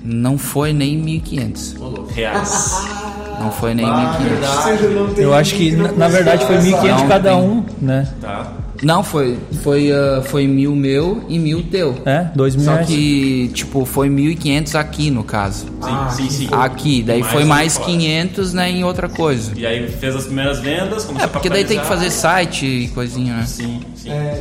Não 0.02 0.36
foi 0.38 0.72
nem 0.72 1.00
1.500. 1.04 2.08
Reais. 2.10 2.88
Não 3.38 3.52
foi 3.52 3.72
nem 3.72 3.86
Ah, 3.86 4.18
1.500. 4.18 4.28
verdade. 4.28 4.62
Seja, 4.64 4.88
não 4.88 5.14
tem 5.14 5.22
Eu 5.24 5.32
acho 5.34 5.54
que, 5.54 5.70
na, 5.76 5.92
na 5.92 6.08
verdade, 6.08 6.44
foi 6.44 6.56
precisa 6.56 6.76
1.500 6.78 6.88
Não, 6.98 7.06
cada 7.08 7.36
um, 7.36 7.64
né? 7.80 8.08
Tá? 8.20 8.52
Não, 8.82 9.02
foi. 9.02 9.36
Foi, 9.62 9.90
ah, 9.92 10.22
foi 10.24 10.46
mil 10.46 10.74
meu 10.76 11.22
e 11.28 11.38
mil 11.38 11.62
teu. 11.64 11.96
É, 12.06 12.28
2 12.34 12.54
mil 12.56 12.64
Só 12.64 12.72
reais. 12.74 12.86
que, 12.86 13.50
tipo, 13.54 13.84
foi 13.84 14.08
1.500 14.08 14.74
aqui 14.76 15.10
no 15.10 15.24
caso. 15.24 15.64
Sim, 15.66 15.70
Ah, 15.82 16.10
sim, 16.10 16.30
sim. 16.30 16.48
Aqui, 16.52 17.02
daí 17.02 17.20
Mais 17.20 17.32
foi 17.32 17.44
mais. 17.44 17.78
500 17.78 18.52
né, 18.52 18.70
em 18.70 18.84
outra 18.84 19.08
coisa. 19.08 19.52
E 19.56 19.66
aí 19.66 19.88
fez 19.88 20.14
as 20.14 20.24
primeiras 20.26 20.60
vendas, 20.60 21.04
começou 21.04 21.20
É, 21.20 21.24
a 21.24 21.28
porque 21.28 21.48
daí 21.50 21.64
tem 21.64 21.78
que 21.80 21.86
fazer 21.86 22.10
site 22.10 22.66
e 22.66 22.88
coisinha, 22.88 23.36
né? 23.38 23.44
Sim, 23.46 23.80
sim. 23.96 24.10
É, 24.10 24.38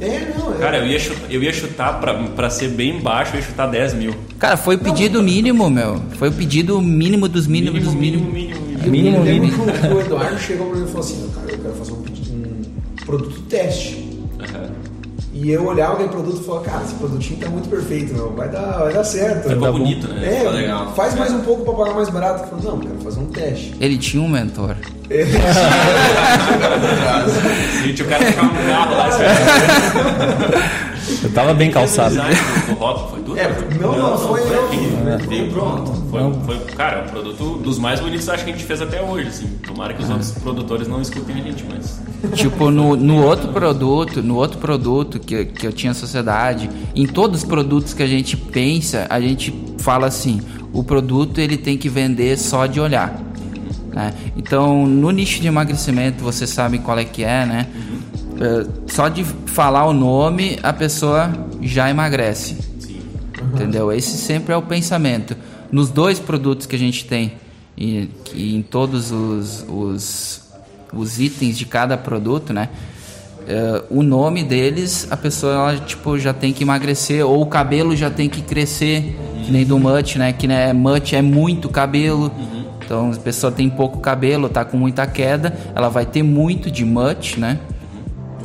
É, 0.00 0.34
não, 0.36 0.52
é. 0.54 0.58
Cara, 0.58 0.78
eu 0.78 0.86
ia 0.86 0.98
chutar, 0.98 1.30
eu 1.30 1.42
ia 1.42 1.52
chutar 1.52 2.00
pra, 2.00 2.14
pra 2.14 2.50
ser 2.50 2.68
bem 2.68 3.00
baixo, 3.00 3.32
eu 3.34 3.40
ia 3.40 3.46
chutar 3.46 3.66
10 3.66 3.94
mil. 3.94 4.14
Cara, 4.38 4.56
foi 4.56 4.74
o 4.74 4.78
pedido 4.78 5.22
mínimo, 5.22 5.70
meu. 5.70 6.00
Foi 6.18 6.28
o 6.28 6.32
pedido 6.32 6.80
mínimo 6.80 7.28
dos 7.28 7.46
mínimos 7.46 7.82
dos 7.84 7.94
mínimo, 7.94 8.30
mínimos. 8.30 8.60
mínimo, 8.60 8.84
mínimo. 8.90 9.20
Mínimo, 9.24 9.24
mínimo. 9.24 9.72
que 9.72 9.86
o- 9.86 10.00
Eduardo 10.00 10.38
chegou 10.38 10.66
pra 10.68 10.76
mim 10.78 10.84
e 10.84 10.86
falou 10.88 11.00
assim, 11.00 11.30
cara, 11.34 11.50
eu 11.52 11.58
quero 11.58 11.74
fazer 11.74 11.92
um, 11.92 11.96
pedido- 12.02 12.13
um 12.13 12.13
produto 13.04 13.40
teste. 13.48 14.18
Aham. 14.40 14.70
E 15.36 15.50
eu 15.50 15.66
olhava 15.66 15.94
aquele 15.94 16.10
produto 16.10 16.40
e 16.40 16.44
falava, 16.44 16.64
cara, 16.64 16.84
esse 16.84 16.94
produtinho 16.94 17.40
tá 17.40 17.48
muito 17.48 17.68
perfeito, 17.68 18.14
meu. 18.14 18.32
Vai 18.36 18.48
dar, 18.48 18.78
vai 18.84 18.92
dar 18.92 19.02
certo. 19.02 19.48
Ficou 19.48 19.62
Tá 19.62 19.72
bom. 19.72 19.78
bonito, 19.78 20.06
né? 20.06 20.44
É, 20.44 20.48
legal. 20.48 20.94
faz 20.94 21.12
mais 21.16 21.32
um 21.32 21.40
pouco 21.40 21.64
pra 21.64 21.74
pagar 21.74 21.94
mais 21.96 22.08
barato. 22.08 22.44
Eu 22.44 22.48
falei, 22.50 22.64
não, 22.64 22.78
quero 22.78 22.98
fazer 23.00 23.18
um 23.20 23.26
teste. 23.26 23.74
Ele 23.80 23.98
tinha 23.98 24.22
um 24.22 24.28
mentor. 24.28 24.76
Gente, 27.84 28.02
o 28.02 28.06
cara 28.06 28.24
ficava 28.24 28.46
no 28.52 28.68
carro 28.68 28.96
lá 28.96 29.08
esperando. 29.10 30.93
Eu 31.22 31.32
tava 31.32 31.54
bem 31.54 31.70
calçado. 31.70 32.14
O 32.16 33.08
foi 33.08 33.20
tudo? 33.20 33.38
É, 33.38 33.48
não, 33.80 33.98
não, 33.98 34.18
foi 34.18 34.40
eu. 34.40 34.68
Veio, 34.68 35.28
veio 35.28 35.50
pronto. 35.52 35.92
Foi, 36.10 36.20
foi, 36.44 36.58
cara, 36.74 37.04
um 37.04 37.08
produto 37.08 37.58
dos 37.58 37.78
mais 37.78 38.00
bonitos 38.00 38.28
acho 38.28 38.44
que 38.44 38.50
a 38.50 38.52
gente 38.52 38.64
fez 38.64 38.80
até 38.80 39.02
hoje, 39.02 39.28
assim. 39.28 39.46
Tomara 39.66 39.94
que 39.94 40.02
os 40.02 40.10
outros 40.10 40.30
produtores 40.32 40.88
não 40.88 41.00
escutem 41.00 41.36
a 41.36 41.42
gente, 41.42 41.64
mas... 41.68 42.00
Tipo, 42.34 42.70
no, 42.70 42.96
no 42.96 43.22
outro 43.22 43.48
produto, 43.48 44.22
no 44.22 44.36
outro 44.36 44.58
produto 44.58 45.18
que, 45.18 45.44
que 45.44 45.66
eu 45.66 45.72
tinha 45.72 45.92
sociedade, 45.92 46.70
em 46.94 47.06
todos 47.06 47.42
os 47.42 47.46
produtos 47.46 47.92
que 47.92 48.02
a 48.02 48.06
gente 48.06 48.36
pensa, 48.36 49.06
a 49.10 49.20
gente 49.20 49.54
fala 49.78 50.06
assim, 50.06 50.40
o 50.72 50.82
produto 50.82 51.38
ele 51.38 51.56
tem 51.56 51.76
que 51.76 51.88
vender 51.88 52.38
só 52.38 52.66
de 52.66 52.80
olhar. 52.80 53.20
Né? 53.94 54.12
Então, 54.36 54.86
no 54.86 55.10
nicho 55.10 55.40
de 55.40 55.46
emagrecimento, 55.46 56.22
vocês 56.24 56.50
sabem 56.50 56.80
qual 56.80 56.98
é 56.98 57.04
que 57.04 57.22
é, 57.22 57.46
né? 57.46 57.66
É, 57.70 57.93
só 58.86 59.08
de 59.08 59.24
falar 59.24 59.86
o 59.86 59.92
nome, 59.92 60.58
a 60.62 60.72
pessoa 60.72 61.32
já 61.60 61.88
emagrece. 61.88 62.56
Sim. 62.78 63.00
Entendeu? 63.52 63.92
Esse 63.92 64.16
sempre 64.16 64.52
é 64.52 64.56
o 64.56 64.62
pensamento. 64.62 65.36
Nos 65.70 65.90
dois 65.90 66.18
produtos 66.18 66.66
que 66.66 66.76
a 66.76 66.78
gente 66.78 67.04
tem, 67.04 67.32
e, 67.76 68.08
que 68.24 68.54
em 68.54 68.62
todos 68.62 69.10
os, 69.10 69.64
os, 69.68 70.42
os 70.92 71.20
itens 71.20 71.58
de 71.58 71.66
cada 71.66 71.96
produto, 71.96 72.52
né? 72.52 72.68
eh, 73.46 73.82
o 73.90 74.02
nome 74.02 74.42
deles, 74.42 75.06
a 75.10 75.16
pessoa 75.16 75.52
ela, 75.52 75.76
tipo, 75.76 76.18
já 76.18 76.32
tem 76.32 76.52
que 76.52 76.64
emagrecer, 76.64 77.24
ou 77.26 77.42
o 77.42 77.46
cabelo 77.46 77.94
já 77.96 78.10
tem 78.10 78.28
que 78.28 78.42
crescer, 78.42 79.16
que 79.44 79.52
nem 79.52 79.64
do 79.64 79.78
Mut, 79.78 80.18
né? 80.18 80.32
Que 80.32 80.46
né, 80.46 80.72
Mut 80.72 81.14
é 81.14 81.22
muito 81.22 81.68
cabelo. 81.68 82.30
Então, 82.84 83.12
a 83.12 83.16
pessoa 83.16 83.50
tem 83.50 83.68
pouco 83.70 83.98
cabelo, 84.00 84.48
tá 84.48 84.64
com 84.64 84.76
muita 84.76 85.06
queda, 85.06 85.56
ela 85.74 85.88
vai 85.88 86.04
ter 86.04 86.22
muito 86.22 86.70
de 86.70 86.84
Mut, 86.84 87.40
né? 87.40 87.58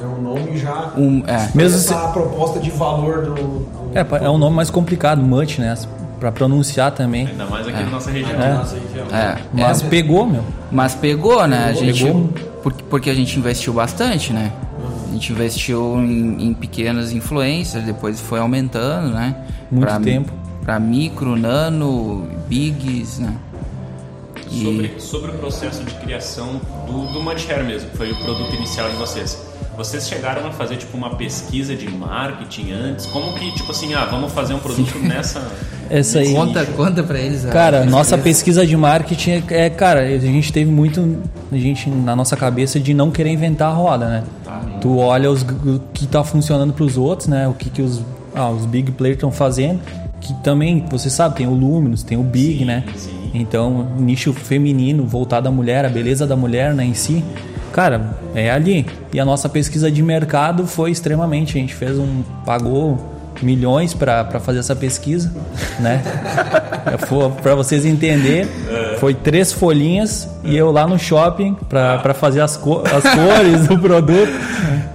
É 0.02 0.06
um 0.06 0.22
nome 0.22 0.58
já. 0.58 0.92
Um, 0.98 1.24
é. 1.28 1.50
Mesmo 1.54 1.78
essa 1.78 2.08
proposta 2.10 2.60
de 2.60 2.70
valor 2.72 3.24
do. 3.24 3.34
do- 3.36 3.68
É, 3.94 4.26
é 4.26 4.30
um 4.30 4.38
nome 4.38 4.56
mais 4.56 4.70
complicado, 4.70 5.22
Mutt, 5.22 5.60
né? 5.60 5.76
Pra 6.20 6.32
pronunciar 6.32 6.92
também. 6.92 7.28
Ainda 7.28 7.46
mais 7.46 7.66
aqui 7.68 7.82
na 7.84 7.90
nossa 7.90 8.12
região. 8.12 8.42
É. 8.42 8.54
Nossa 8.54 8.76
região. 8.76 9.06
É, 9.18 9.38
Mas 9.54 9.82
é, 9.82 9.88
pegou, 9.88 10.26
meu. 10.26 10.44
Mas 10.72 10.94
pegou, 10.96 11.48
né? 11.48 11.66
A 11.70 11.74
gente, 11.74 12.04
Pegou. 12.04 12.30
porque, 12.62 12.84
porque 12.90 13.10
a 13.10 13.14
gente 13.14 13.40
investiu 13.40 13.72
bastante, 13.74 14.34
né? 14.34 14.52
A 15.08 15.12
gente 15.14 15.32
investiu 15.32 15.98
em, 15.98 16.48
em 16.50 16.54
pequenas 16.54 17.12
influências, 17.14 17.84
depois 17.84 18.20
foi 18.20 18.40
aumentando, 18.40 19.14
né? 19.14 19.34
Muito 19.72 20.00
tempo. 20.02 20.32
Pra 20.62 20.78
micro, 20.80 21.36
nano, 21.36 22.28
bigs, 22.48 23.18
né? 23.20 23.34
E- 24.52 24.64
Sobre, 24.64 24.94
sobre 25.00 25.32
o 25.32 25.34
processo 25.36 25.84
de 25.84 25.94
criação 25.96 26.60
do, 26.88 27.14
do 27.14 27.22
Mudshare 27.22 27.64
mesmo, 27.64 27.90
que 27.90 27.98
foi 27.98 28.12
o 28.12 28.16
produto 28.18 28.54
inicial 28.56 28.90
de 28.90 28.96
vocês. 28.98 29.38
Vocês 29.78 30.10
chegaram 30.10 30.46
a 30.46 30.52
fazer 30.52 30.76
tipo 30.76 30.98
uma 30.98 31.12
pesquisa 31.16 31.74
de 31.74 31.90
marketing 31.90 32.72
antes? 32.74 33.06
Como 33.06 33.32
que, 33.34 33.50
tipo 33.54 33.72
assim, 33.72 33.94
ah, 33.94 34.06
vamos 34.12 34.34
fazer 34.34 34.54
um 34.54 34.60
produto 34.60 34.98
nessa. 35.00 35.42
Essa 35.90 36.20
aí. 36.20 36.34
Conta, 36.34 36.66
conta 36.66 37.02
pra 37.02 37.18
eles. 37.18 37.46
Cara, 37.46 37.78
pesquisa. 37.78 37.96
nossa 37.98 38.18
pesquisa 38.18 38.68
de 38.68 38.76
marketing 38.78 39.32
é, 39.32 39.44
é, 39.66 39.70
cara, 39.70 40.02
a 40.02 40.18
gente 40.20 40.52
teve 40.54 40.70
muito 40.70 41.18
a 41.52 41.58
gente 41.58 41.90
na 41.90 42.16
nossa 42.16 42.36
cabeça 42.36 42.80
de 42.80 42.94
não 42.94 43.10
querer 43.10 43.30
inventar 43.32 43.70
a 43.72 43.74
roda, 43.74 44.08
né? 44.08 44.24
Tu 44.82 44.98
olha 44.98 45.32
os, 45.32 45.42
o 45.44 45.82
que 45.94 46.06
tá 46.06 46.24
funcionando 46.24 46.74
pros 46.74 46.96
outros, 46.98 47.28
né? 47.28 47.48
O 47.48 47.54
que, 47.54 47.70
que 47.70 47.82
os, 47.82 48.02
ah, 48.36 48.50
os 48.50 48.66
big 48.66 48.92
players 48.92 49.16
estão 49.18 49.32
fazendo, 49.32 49.80
que 50.22 50.34
também, 50.44 50.86
você 50.92 51.10
sabe, 51.10 51.38
tem 51.38 51.48
o 51.48 51.54
Luminous, 51.54 52.04
tem 52.04 52.18
o 52.18 52.24
Big, 52.24 52.66
né? 52.66 52.84
Então, 53.34 53.88
nicho 53.98 54.34
feminino, 54.34 55.06
voltado 55.06 55.48
à 55.48 55.52
mulher, 55.52 55.86
a 55.86 55.89
beleza 55.89 56.26
da 56.26 56.36
mulher, 56.36 56.74
né, 56.74 56.86
em 56.86 56.94
si. 56.94 57.24
Cara, 57.72 58.18
é 58.34 58.50
ali. 58.50 58.86
E 59.13 59.20
a 59.20 59.26
nossa 59.26 59.48
pesquisa 59.48 59.92
de 59.92 60.02
mercado 60.02 60.65
foi 60.65 60.92
extremamente, 60.92 61.58
a 61.58 61.62
gente 61.62 61.74
fez 61.74 61.98
um 61.98 62.24
pagou 62.46 63.19
milhões 63.41 63.93
para 63.93 64.39
fazer 64.39 64.60
essa 64.60 64.75
pesquisa, 64.75 65.32
né? 65.80 66.02
para 67.41 67.56
vocês 67.56 67.86
entenderem, 67.86 68.47
foi 68.99 69.13
três 69.13 69.52
folhinhas 69.52 70.28
e 70.43 70.56
eu 70.56 70.71
lá 70.71 70.88
no 70.88 70.97
shopping 70.97 71.56
para 71.67 72.13
fazer 72.13 72.41
as, 72.41 72.58
co 72.58 72.82
as 72.86 73.04
cores 73.04 73.67
do 73.67 73.78
produto. 73.78 74.32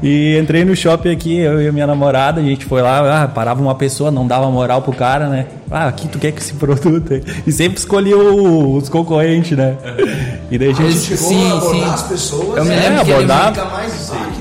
E 0.03 0.39
entrei 0.39 0.65
no 0.67 0.77
shopping 0.77 1.11
aqui, 1.11 1.39
eu 1.39 1.63
e 1.63 1.69
a 1.69 1.73
minha 1.73 1.87
namorada, 1.87 2.41
a 2.41 2.45
gente 2.45 2.67
foi 2.67 2.83
lá, 2.83 3.23
ah, 3.23 3.29
parava 3.29 3.63
uma 3.63 3.75
pessoa, 3.75 4.11
não 4.11 4.27
dava 4.27 4.51
moral 4.51 4.83
pro 4.83 4.93
cara, 4.93 5.29
né? 5.29 5.47
Ah, 5.71 5.89
aqui 5.89 6.07
tu 6.09 6.19
quer 6.19 6.31
que 6.31 6.41
esse 6.43 6.53
produto 6.55 7.15
aí? 7.15 7.23
E 7.47 7.51
sempre 7.51 7.79
escolhia 7.79 8.17
o- 8.19 8.77
os 8.77 8.89
concorrentes, 8.91 9.57
né? 9.57 9.77
E 10.51 10.59
daí 10.59 10.71
a 10.71 10.73
gente 10.75 10.93
Chegou 10.95 11.29
Sim, 11.29 11.51
a 11.51 11.55
abordar 11.55 11.81
sim. 11.89 11.95
as 11.95 12.03
pessoas. 12.03 12.57
Eu 12.59 12.65
me 12.65 12.71
né? 12.77 12.89
lembro 12.89 13.05
que 13.05 13.11
ele 13.13 13.27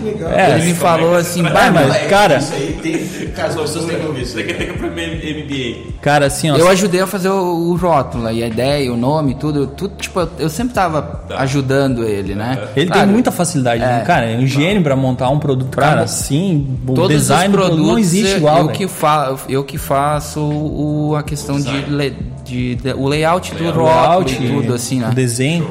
legal. 0.03 0.31
É, 0.31 0.55
Ele 0.55 0.65
me 0.65 0.73
falou 0.73 1.15
assim, 1.15 1.41
Ah, 1.45 1.51
mas, 1.71 1.87
mas 1.87 2.07
cara, 2.07 2.37
Isso 2.37 2.53
aí 2.53 2.77
tem. 2.81 3.23
Cara, 3.33 3.47
as 3.49 3.55
pessoas 3.55 3.85
têm 3.85 3.99
que 3.99 4.05
ouvir 4.05 4.21
isso. 4.21 4.35
Daqui 4.35 4.53
tem 4.53 4.67
que 4.67 4.73
ir 4.73 4.77
pro 4.77 4.87
MBA. 4.87 5.93
cara, 6.01 6.25
assim, 6.27 6.51
ó. 6.51 6.55
eu 6.57 6.67
ajudei 6.67 7.01
a 7.01 7.07
fazer 7.07 7.29
o, 7.29 7.71
o 7.71 7.75
rótulo, 7.75 8.29
e 8.31 8.43
a 8.43 8.47
ideia, 8.47 8.91
o 8.93 8.97
nome, 8.97 9.33
tudo, 9.35 9.65
tudo, 9.67 9.95
tipo, 9.97 10.19
eu- 10.37 10.49
sempre 10.49 10.73
tava 10.73 11.23
ajudando 11.37 12.03
ele, 12.03 12.35
né? 12.35 12.59
Ele 12.75 12.87
Claro, 12.87 13.01
tem 13.05 13.11
muita 13.11 13.31
facilidade, 13.31 13.81
É. 13.83 13.85
né? 13.87 14.03
cara, 14.05 14.25
é 14.29 14.37
um 14.37 14.45
gênio 14.45 14.83
pra 14.83 14.95
montar 14.95 15.29
um 15.29 15.39
produto, 15.39 15.75
cara, 15.75 16.01
assim, 16.01 16.77
o 16.87 16.93
Todos 16.93 17.17
design 17.17 17.45
os 17.47 17.51
do 17.51 17.57
produto 17.57 17.69
produtos 17.75 17.91
não 17.91 17.99
existe 17.99 18.31
eu- 18.33 18.37
igual, 18.37 18.59
eu 18.59 18.67
que, 18.69 18.87
fa 18.87 19.35
eu 19.49 19.63
que 19.63 19.77
faço 19.77 20.39
o, 20.41 21.15
a 21.17 21.23
questão 21.23 21.59
de, 21.59 21.71
le- 21.89 22.15
de, 22.45 22.75
de- 22.75 22.93
o 22.93 23.07
layout 23.07 23.53
do 23.55 23.63
O 23.63 23.71
rótulo 23.71 23.85
layout, 23.87 24.33
e 24.43 24.47
tudo 24.47 24.73
assim, 24.75 24.99
né? 24.99 25.09
o 25.09 25.15
desenho. 25.15 25.67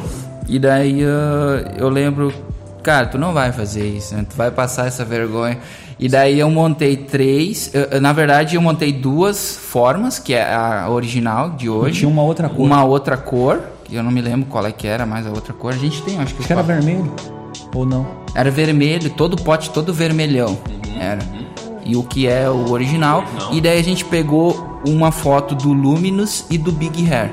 E 0.49 0.59
daí 0.59 1.05
ah, 1.05 1.73
eu 1.79 1.89
lembro, 1.89 2.33
cara, 2.83 3.07
tu 3.07 3.19
não 3.19 3.33
vai 3.33 3.53
fazer 3.53 3.87
isso, 3.87 4.15
né? 4.15 4.25
Tu 4.29 4.37
vai 4.37 4.51
passar 4.51 4.87
essa 4.87 5.05
vergonha. 5.05 5.59
E 5.99 6.09
daí 6.09 6.39
eu 6.41 6.51
montei 6.51 6.97
três, 6.97 7.71
eu- 7.73 8.01
na 8.01 8.13
verdade 8.13 8.57
eu 8.57 8.63
montei 8.63 8.93
duas 8.93 9.57
formas, 9.57 10.19
que 10.19 10.35
é 10.35 10.53
a 10.53 10.89
original 10.91 11.51
de 11.51 11.69
hoje. 11.69 12.01
tinha 12.01 12.09
uma 12.11 12.23
outra 12.23 12.49
cor. 12.49 12.65
Uma 12.67 12.83
outra 12.85 13.17
cor, 13.17 13.61
que 13.85 13.95
eu 13.95 14.03
não 14.03 14.11
me 14.11 14.21
lembro 14.21 14.47
qual 14.47 14.67
é 14.67 14.73
que 14.73 14.87
era, 14.89 15.07
mas 15.07 15.27
a 15.27 15.31
outra 15.31 15.53
cor 15.53 15.73
a 15.73 15.77
gente 15.77 16.03
tem, 16.03 16.19
acho 16.19 16.35
que 16.35 16.39
Acho 16.41 16.47
que 16.49 16.53
era 16.53 16.63
vermelho. 16.63 17.13
Ou 17.75 17.87
não? 17.87 18.07
era 18.35 18.51
vermelho, 18.51 19.11
todo 19.11 19.35
o 19.35 19.43
pote 19.43 19.71
todo 19.71 19.93
vermelhão. 19.93 20.59
Era. 20.99 21.21
E 21.85 21.97
o 21.97 22.03
que 22.03 22.27
é 22.27 22.49
o 22.49 22.71
original. 22.71 23.25
E 23.53 23.61
daí 23.61 23.79
a 23.79 23.83
gente 23.85 24.05
pegou 24.05 24.81
uma 24.87 25.11
foto 25.13 25.55
do 25.55 25.73
Luminous 25.73 26.45
e 26.51 26.57
do 26.59 26.71
Big 26.73 27.09
Hair. 27.13 27.33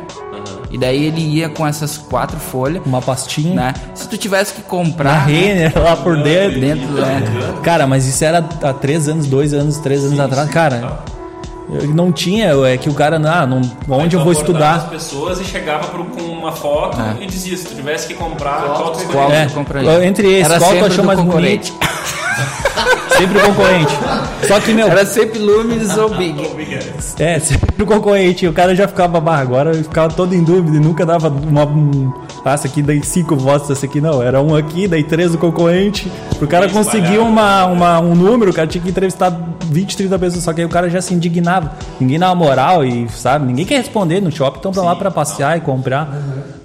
E 0.71 0.77
daí 0.77 1.05
ele 1.05 1.21
ia 1.21 1.49
com 1.49 1.65
essas 1.65 1.97
quatro 1.97 2.39
folhas, 2.39 2.81
Uma 2.85 3.01
pastinha. 3.01 3.55
né? 3.55 3.73
Se 3.95 4.07
tu 4.07 4.17
tivesse 4.17 4.53
que 4.53 4.61
Na 4.61 4.67
comprar 4.67 5.25
Renner, 5.25 5.73
lá 5.75 5.95
por 5.95 6.21
dentro. 6.21 6.59
dentro, 6.59 6.87
né? 6.93 7.23
Cara, 7.63 7.87
mas 7.87 8.05
isso 8.05 8.23
era 8.23 8.37
há 8.61 8.73
três 8.73 9.07
anos, 9.07 9.25
dois 9.25 9.53
anos, 9.53 9.77
três 9.77 10.03
anos 10.03 10.19
atrás. 10.19 10.49
Cara, 10.49 10.99
eu 11.71 11.87
não 11.87 12.11
tinha, 12.11 12.51
é 12.67 12.77
que 12.77 12.89
o 12.89 12.93
cara, 12.93 13.17
ah, 13.17 13.45
não, 13.45 13.61
onde 13.89 14.15
eu 14.15 14.23
vou 14.23 14.31
estudar? 14.31 14.75
as 14.75 14.83
pessoas 14.85 15.39
e 15.39 15.43
chegava 15.43 15.87
pro, 15.87 16.03
com 16.05 16.21
uma 16.21 16.51
foto 16.51 16.97
e 17.19 17.25
dizia: 17.27 17.55
se 17.57 17.65
tu 17.65 17.75
tivesse 17.75 18.07
que 18.07 18.13
comprar, 18.15 18.61
qual 18.61 18.91
tu 18.91 18.99
escolheria? 18.99 19.49
compraria? 19.53 20.05
entre 20.05 20.39
esses, 20.39 20.57
qual 20.57 20.75
tu 20.77 20.85
achou 20.85 21.05
mais 21.05 21.19
bonito? 21.19 21.73
Sempre 23.17 23.39
concorrente. 23.41 23.93
Só 24.47 24.59
que, 24.61 24.73
meu, 24.73 24.87
Era 24.87 25.05
sempre 25.05 25.39
Luminous 25.39 25.97
ou 25.97 26.15
Big. 26.15 26.41
É, 27.19 27.37
sempre 27.37 27.83
o 27.83 27.85
concorrente. 27.85 28.47
O 28.47 28.53
cara 28.53 28.73
já 28.73 28.87
ficava 28.87 29.19
barra 29.19 29.41
agora, 29.41 29.75
eu 29.75 29.83
ficava 29.83 30.13
todo 30.13 30.33
em 30.33 30.41
dúvida 30.41 30.77
e 30.77 30.79
nunca 30.79 31.05
dava 31.05 31.27
uma. 31.27 31.65
Um, 31.65 32.13
ah, 32.45 32.53
essa 32.53 32.67
aqui 32.67 32.81
daí 32.81 33.03
cinco 33.03 33.35
votos, 33.35 33.69
essa 33.69 33.85
aqui 33.85 33.99
não. 33.99 34.23
Era 34.23 34.41
um 34.41 34.55
aqui, 34.55 34.87
daí 34.87 35.03
três 35.03 35.31
do 35.33 35.37
concorrente. 35.37 36.09
Pro 36.37 36.47
cara 36.47 36.69
conseguir 36.69 37.17
uma, 37.17 37.65
uma, 37.65 37.99
um 37.99 38.15
número, 38.15 38.51
o 38.51 38.53
cara 38.53 38.67
tinha 38.67 38.81
que 38.81 38.89
entrevistar 38.89 39.37
20, 39.65 39.97
30 39.97 40.17
pessoas. 40.17 40.43
Só 40.45 40.53
que 40.53 40.61
aí 40.61 40.65
o 40.65 40.69
cara 40.69 40.89
já 40.89 41.01
se 41.01 41.13
indignava. 41.13 41.73
Ninguém 41.99 42.17
dava 42.17 42.33
moral 42.35 42.85
e, 42.85 43.09
sabe, 43.09 43.45
ninguém 43.45 43.65
quer 43.65 43.77
responder 43.77 44.21
no 44.21 44.31
shopping, 44.31 44.59
então 44.59 44.71
pra 44.71 44.83
lá 44.83 44.95
pra 44.95 45.11
passear 45.11 45.57
e 45.57 45.61
comprar. 45.61 46.09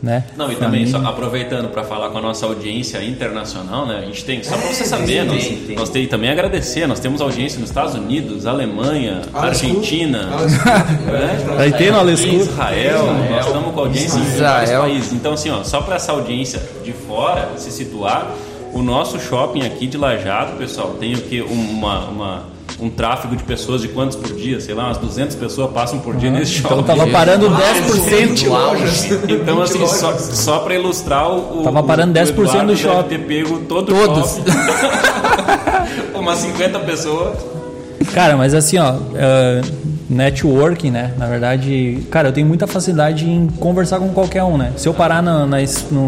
Né? 0.02 0.24
Não, 0.37 0.52
e 0.52 0.57
também, 0.57 0.87
só 0.87 0.98
aproveitando 0.98 1.68
para 1.70 1.83
falar 1.83 2.11
com 2.11 2.18
a 2.18 2.20
nossa 2.20 2.44
audiência 2.44 3.02
internacional, 3.02 3.87
né? 3.87 4.00
A 4.02 4.07
gente 4.07 4.24
tem, 4.24 4.42
só 4.42 4.57
para 4.57 4.66
você 4.72 4.85
saber, 4.85 5.24
nós, 5.24 5.50
nós 5.76 5.88
tem 5.88 6.07
também 6.07 6.30
agradecer, 6.30 6.87
nós 6.87 7.00
temos 7.00 7.20
audiência 7.22 7.59
nos 7.59 7.70
Estados 7.70 7.94
Unidos, 7.94 8.46
Alemanha, 8.46 9.22
Alex 9.33 9.61
Cook. 9.62 9.70
Argentina, 9.70 10.26
né? 10.26 11.72
Tem 11.78 11.90
no 11.90 12.38
Cook. 12.38 12.40
Israel, 12.50 13.07
nós 13.30 13.46
estamos 13.46 13.74
com 13.74 13.80
audiência 13.80 14.18
em 14.18 14.22
vários 14.38 14.62
Israel. 14.70 14.80
países. 14.83 15.12
Então, 15.12 15.33
assim, 15.33 15.50
ó, 15.50 15.62
só 15.64 15.80
para 15.80 15.96
essa 15.96 16.12
audiência 16.12 16.61
de 16.85 16.92
fora 16.92 17.50
se 17.57 17.70
situar, 17.70 18.30
o 18.72 18.83
nosso 18.83 19.18
shopping 19.20 19.62
aqui 19.62 19.87
de 19.87 19.96
Lajado, 19.96 20.57
pessoal, 20.57 20.94
tem 21.00 21.14
o 21.14 21.20
que? 21.20 21.40
Uma, 21.40 22.07
uma- 22.09 22.53
um 22.80 22.90
tráfego 22.90 23.37
de 23.37 23.42
pessoas 23.44 23.80
de 23.80 23.88
quantos 23.88 24.16
por 24.16 24.34
dia? 24.34 24.60
Sei 24.60 24.74
lá, 24.74 24.87
umas 24.87 24.98
200 24.98 25.37
pessoas 25.37 25.70
passam 25.70 25.98
por 25.98 26.16
dia 26.16 26.30
nesse 26.30 26.52
shopping. 26.52 26.80
Então 26.80 26.96
tava 26.96 27.06
parando 27.10 27.48
10%. 27.50 28.48
lojas. 28.48 29.04
Então, 29.28 29.62
assim, 29.62 29.87
só, 29.87 30.16
só 30.18 30.58
pra 30.60 30.74
ilustrar 30.74 31.30
o. 31.30 31.62
Tava 31.62 31.82
parando 31.82 32.18
o 32.18 32.22
10% 32.22 32.34
do 32.34 32.42
Eduardo 32.42 32.66
deve 32.66 32.82
shopping. 32.82 33.08
ter 33.08 33.18
pego 33.18 33.58
todo 33.60 33.94
Todos. 33.94 34.38
o. 36.14 36.18
Umas 36.18 36.38
50 36.38 36.78
pessoas. 36.80 37.38
Cara, 38.12 38.37
mas 38.37 38.54
assim, 38.54 38.78
ó, 38.78 38.94
eh, 39.14 39.60
networking, 40.08 40.90
né? 40.90 41.12
Na 41.18 41.26
verdade, 41.26 41.98
cara, 42.10 42.28
eu 42.28 42.32
tenho 42.32 42.46
muita 42.46 42.66
facilidade 42.66 43.28
em 43.28 43.46
conversar 43.58 43.98
com 43.98 44.08
qualquer 44.10 44.42
um, 44.44 44.56
né? 44.56 44.72
Se 44.76 44.88
eu 44.88 44.94
parar 44.94 45.22
na, 45.22 45.46
na, 45.46 45.58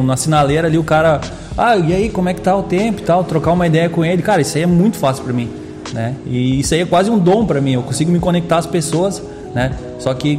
na 0.04 0.16
sinaleira 0.16 0.68
ali, 0.68 0.78
o 0.78 0.84
cara, 0.84 1.20
ah, 1.56 1.76
e 1.76 1.92
aí, 1.92 2.08
como 2.08 2.28
é 2.28 2.34
que 2.34 2.40
tá 2.40 2.54
o 2.56 2.62
tempo 2.62 3.00
e 3.00 3.04
tal, 3.04 3.24
trocar 3.24 3.52
uma 3.52 3.66
ideia 3.66 3.88
com 3.88 4.04
ele, 4.04 4.22
cara, 4.22 4.40
isso 4.40 4.56
aí 4.56 4.62
é 4.62 4.66
muito 4.66 4.96
fácil 4.96 5.24
pra 5.24 5.32
mim, 5.32 5.50
né? 5.92 6.14
E 6.26 6.60
isso 6.60 6.74
aí 6.74 6.80
é 6.80 6.86
quase 6.86 7.10
um 7.10 7.18
dom 7.18 7.44
pra 7.46 7.60
mim, 7.60 7.72
eu 7.74 7.82
consigo 7.82 8.10
me 8.10 8.18
conectar 8.18 8.58
às 8.58 8.66
pessoas, 8.66 9.22
né? 9.54 9.72
Só 9.98 10.12
que 10.14 10.38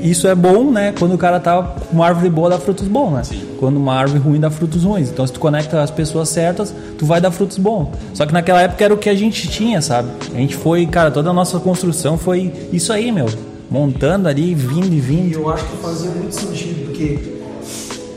isso 0.00 0.26
é 0.28 0.34
bom, 0.34 0.70
né? 0.70 0.92
Quando 0.98 1.14
o 1.14 1.18
cara 1.18 1.40
tá 1.40 1.62
com 1.62 1.94
uma 1.96 2.06
árvore 2.06 2.28
boa 2.28 2.50
dá 2.50 2.58
frutos 2.58 2.86
bons, 2.88 3.10
né? 3.12 3.22
Quando 3.58 3.76
uma 3.76 3.94
árvore 3.94 4.18
ruim 4.20 4.40
dá 4.40 4.50
frutos 4.50 4.82
ruins. 4.84 5.08
Então, 5.08 5.26
se 5.26 5.32
tu 5.32 5.40
conecta 5.40 5.80
as 5.80 5.90
pessoas 5.90 6.28
certas, 6.28 6.74
tu 6.98 7.06
vai 7.06 7.20
dar 7.20 7.30
frutos 7.30 7.56
bons. 7.58 7.88
Só 8.12 8.26
que 8.26 8.32
naquela 8.32 8.60
época 8.60 8.84
era 8.84 8.92
o 8.92 8.98
que 8.98 9.08
a 9.08 9.14
gente 9.14 9.48
tinha, 9.48 9.80
sabe? 9.80 10.10
A 10.34 10.38
gente 10.38 10.56
foi, 10.56 10.84
cara, 10.86 11.10
toda 11.10 11.30
a 11.30 11.32
nossa 11.32 11.58
construção 11.60 12.18
foi 12.18 12.52
isso 12.72 12.92
aí, 12.92 13.10
meu. 13.10 13.26
Montando 13.70 14.28
ali, 14.28 14.54
vindo 14.54 14.92
e 14.92 14.98
E 14.98 15.00
vindo. 15.00 15.32
eu 15.34 15.48
acho 15.48 15.64
que 15.64 15.76
fazia 15.78 16.10
muito 16.10 16.34
sentido, 16.34 16.84
porque 16.86 17.18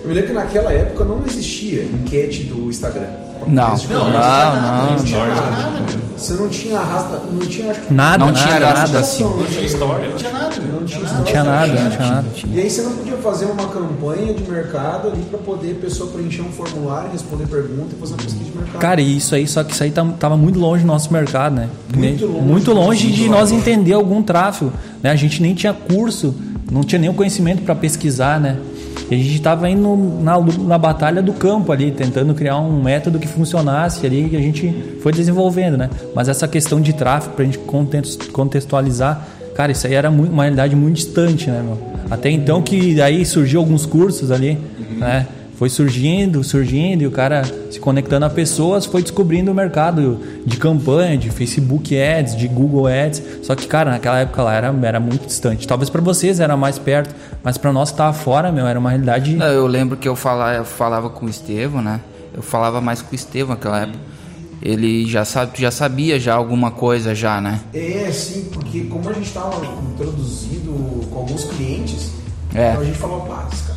eu 0.04 0.08
me 0.10 0.14
lembro 0.14 0.28
que 0.30 0.34
naquela 0.34 0.72
época 0.74 1.06
não 1.06 1.22
existia 1.26 1.84
enquete 1.84 2.44
do 2.44 2.70
Instagram. 2.70 3.08
Não, 3.48 3.70
não, 3.70 4.12
não, 4.62 4.92
Não 4.98 5.04
tinha 5.04 5.26
nada. 5.26 5.98
Você 6.18 6.34
não 6.34 6.50
tinha 6.50 6.80
arrasta, 6.80 7.22
não 7.32 7.40
tinha 7.48 7.70
acho 7.72 7.82
que 7.82 7.94
Nada, 7.94 8.26
Não 8.26 8.34
tinha 8.34 8.60
nada. 8.60 8.74
nada 8.74 9.00
assim. 9.00 9.24
não 9.24 9.46
tinha 9.46 9.62
História. 9.66 10.10
não 10.10 10.16
tinha 10.18 10.32
nada, 10.32 10.46
não 10.48 10.84
tinha, 10.86 11.00
Não 11.14 11.24
tinha 11.24 11.44
nada, 11.44 11.68
não 11.68 11.90
tinha 11.92 12.08
nada. 12.12 12.26
E 12.54 12.60
aí 12.60 12.70
você 12.70 12.82
não 12.82 12.92
podia 12.94 13.18
fazer 13.18 13.46
uma 13.46 13.68
campanha 13.68 14.34
de 14.34 14.50
mercado 14.52 15.10
ali 15.10 15.22
para 15.30 15.38
poder 15.38 15.74
a 15.74 15.86
pessoa 15.86 16.10
preencher 16.12 16.42
um 16.42 16.52
formulário, 16.52 17.12
responder 17.12 17.46
pergunta 17.46 17.96
e 17.96 18.00
fazer 18.00 18.14
uma 18.14 18.24
pesquisa 18.24 18.46
de 18.46 18.58
mercado. 18.58 18.80
Cara, 18.82 19.00
e 19.00 19.18
isso 19.18 19.36
aí, 19.36 19.48
só 19.48 19.64
que 19.64 19.74
isso 19.74 19.84
aí 19.84 19.92
tam- 19.92 20.10
tava 20.12 20.36
muito 20.36 20.58
longe 20.60 20.82
do 20.84 20.88
nosso 20.88 21.14
mercado, 21.14 21.54
né? 21.56 21.70
Muito 21.96 22.26
longe. 22.26 22.42
Muito 22.42 22.74
longe 22.74 23.12
de 23.12 23.30
nós 23.30 23.52
entender 23.52 23.94
algum 23.94 24.24
tráfego, 24.24 24.74
né? 25.04 25.12
A 25.12 25.16
gente 25.16 25.40
nem 25.40 25.54
tinha 25.54 25.72
curso, 25.74 26.34
não 26.72 26.82
tinha 26.82 26.98
nenhum 27.00 27.14
conhecimento 27.14 27.62
para 27.62 27.76
pesquisar, 27.76 28.40
né? 28.40 28.58
E 29.10 29.16
a 29.16 29.18
gente 29.18 29.42
tava 29.42 29.70
indo 29.70 29.96
na, 30.22 30.40
na 30.40 30.78
batalha 30.78 31.22
do 31.22 31.34
campo 31.34 31.72
ali, 31.72 31.92
tentando 31.92 32.34
criar 32.34 32.58
um 32.60 32.82
método 32.82 33.20
que 33.20 33.28
funcionasse 33.28 34.06
ali, 34.06 34.28
que 34.30 34.36
a 34.36 34.42
gente 34.42 34.74
foi 35.02 35.12
desenvolvendo, 35.12 35.78
né? 35.78 35.90
Mas 36.14 36.28
essa 36.28 36.48
questão 36.48 36.82
de 36.82 36.94
tráfego, 36.94 37.36
pra 37.36 37.46
gente 37.46 37.58
context- 37.60 38.30
contextualizar, 38.32 39.26
cara, 39.56 39.72
isso 39.72 39.88
aí 39.88 39.94
era 39.94 40.12
muito, 40.12 40.32
uma 40.32 40.44
realidade 40.44 40.76
muito 40.76 40.96
distante, 40.96 41.50
né, 41.50 41.62
meu? 41.64 41.78
Até 42.10 42.30
então 42.30 42.62
que 42.62 43.02
aí 43.02 43.26
surgiu 43.26 43.60
alguns 43.60 43.86
cursos 43.86 44.32
ali, 44.32 44.58
né? 44.98 45.26
Foi 45.58 45.70
surgindo, 45.70 46.44
surgindo, 46.44 47.02
e 47.02 47.08
o 47.08 47.12
cara 47.12 47.44
se 47.72 47.80
conectando 47.80 48.26
a 48.26 48.30
pessoas, 48.30 48.86
foi 48.86 49.02
descobrindo 49.02 49.52
o 49.52 49.56
mercado 49.56 50.20
de 50.46 50.56
campanha, 50.58 51.18
de 51.18 51.32
Facebook 51.32 52.00
Ads, 52.00 52.36
de 52.38 52.48
Google 52.48 52.86
Ads. 52.86 53.24
Só 53.42 53.56
que, 53.56 53.66
cara, 53.66 53.90
naquela 53.90 54.20
época 54.20 54.44
lá 54.44 54.54
era, 54.54 54.76
era 54.84 55.00
muito 55.00 55.26
distante. 55.26 55.68
Talvez 55.68 55.90
para 55.90 56.00
vocês 56.02 56.40
era 56.40 56.56
mais 56.56 56.78
perto, 56.78 57.16
mas 57.44 57.58
para 57.58 57.74
nós 57.74 57.90
que 57.90 57.98
tava 57.98 58.14
fora, 58.14 58.52
meu, 58.52 58.68
era 58.68 58.78
uma 58.80 58.90
realidade. 58.92 59.36
Não, 59.36 59.48
Eu 59.48 59.66
lembro 59.66 59.98
que 59.98 60.08
eu 60.08 60.16
falava, 60.16 60.56
eu 60.58 60.66
falava 60.66 61.10
com 61.10 61.26
o 61.26 61.30
Estevão, 61.30 61.82
né? 61.82 62.02
Eu 62.36 62.44
falava 62.44 62.80
mais 62.80 63.02
com 63.02 63.12
o 63.12 63.16
Estevão 63.16 63.56
naquela 63.56 63.82
época. 63.82 63.98
Ele 64.62 65.08
já, 65.08 65.24
sabe, 65.26 65.52
já 65.60 65.72
sabia 65.72 66.20
já 66.20 66.36
alguma 66.36 66.70
coisa 66.72 67.16
já, 67.16 67.40
né? 67.42 67.60
É, 67.74 68.12
sim, 68.12 68.48
porque 68.54 68.82
como 68.82 69.10
a 69.10 69.14
gente 69.14 69.28
estava 69.28 69.60
introduzido 69.92 70.72
com 71.10 71.18
alguns 71.20 71.46
clientes, 71.46 72.12
É. 72.54 72.70
então 72.72 72.82
a 72.82 72.86
gente 72.86 72.98
falava, 72.98 73.22
pá, 73.26 73.48
esse 73.52 73.64
cara, 73.64 73.77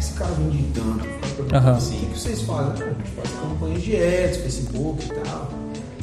que 0.00 0.06
esse 0.06 0.12
cara 0.14 0.30
vende 0.32 0.64
tanto? 0.74 1.54
Aham. 1.54 1.76
assim, 1.76 1.96
o 2.04 2.06
que 2.10 2.18
vocês 2.18 2.40
fazem? 2.42 2.72
"Ah, 2.82 2.84
A 2.84 2.92
gente 2.92 3.10
faz 3.16 3.30
campanhas 3.40 3.82
de 3.82 3.96
ads, 3.96 4.36
Facebook 4.38 5.04
e 5.04 5.08
tal. 5.24 5.50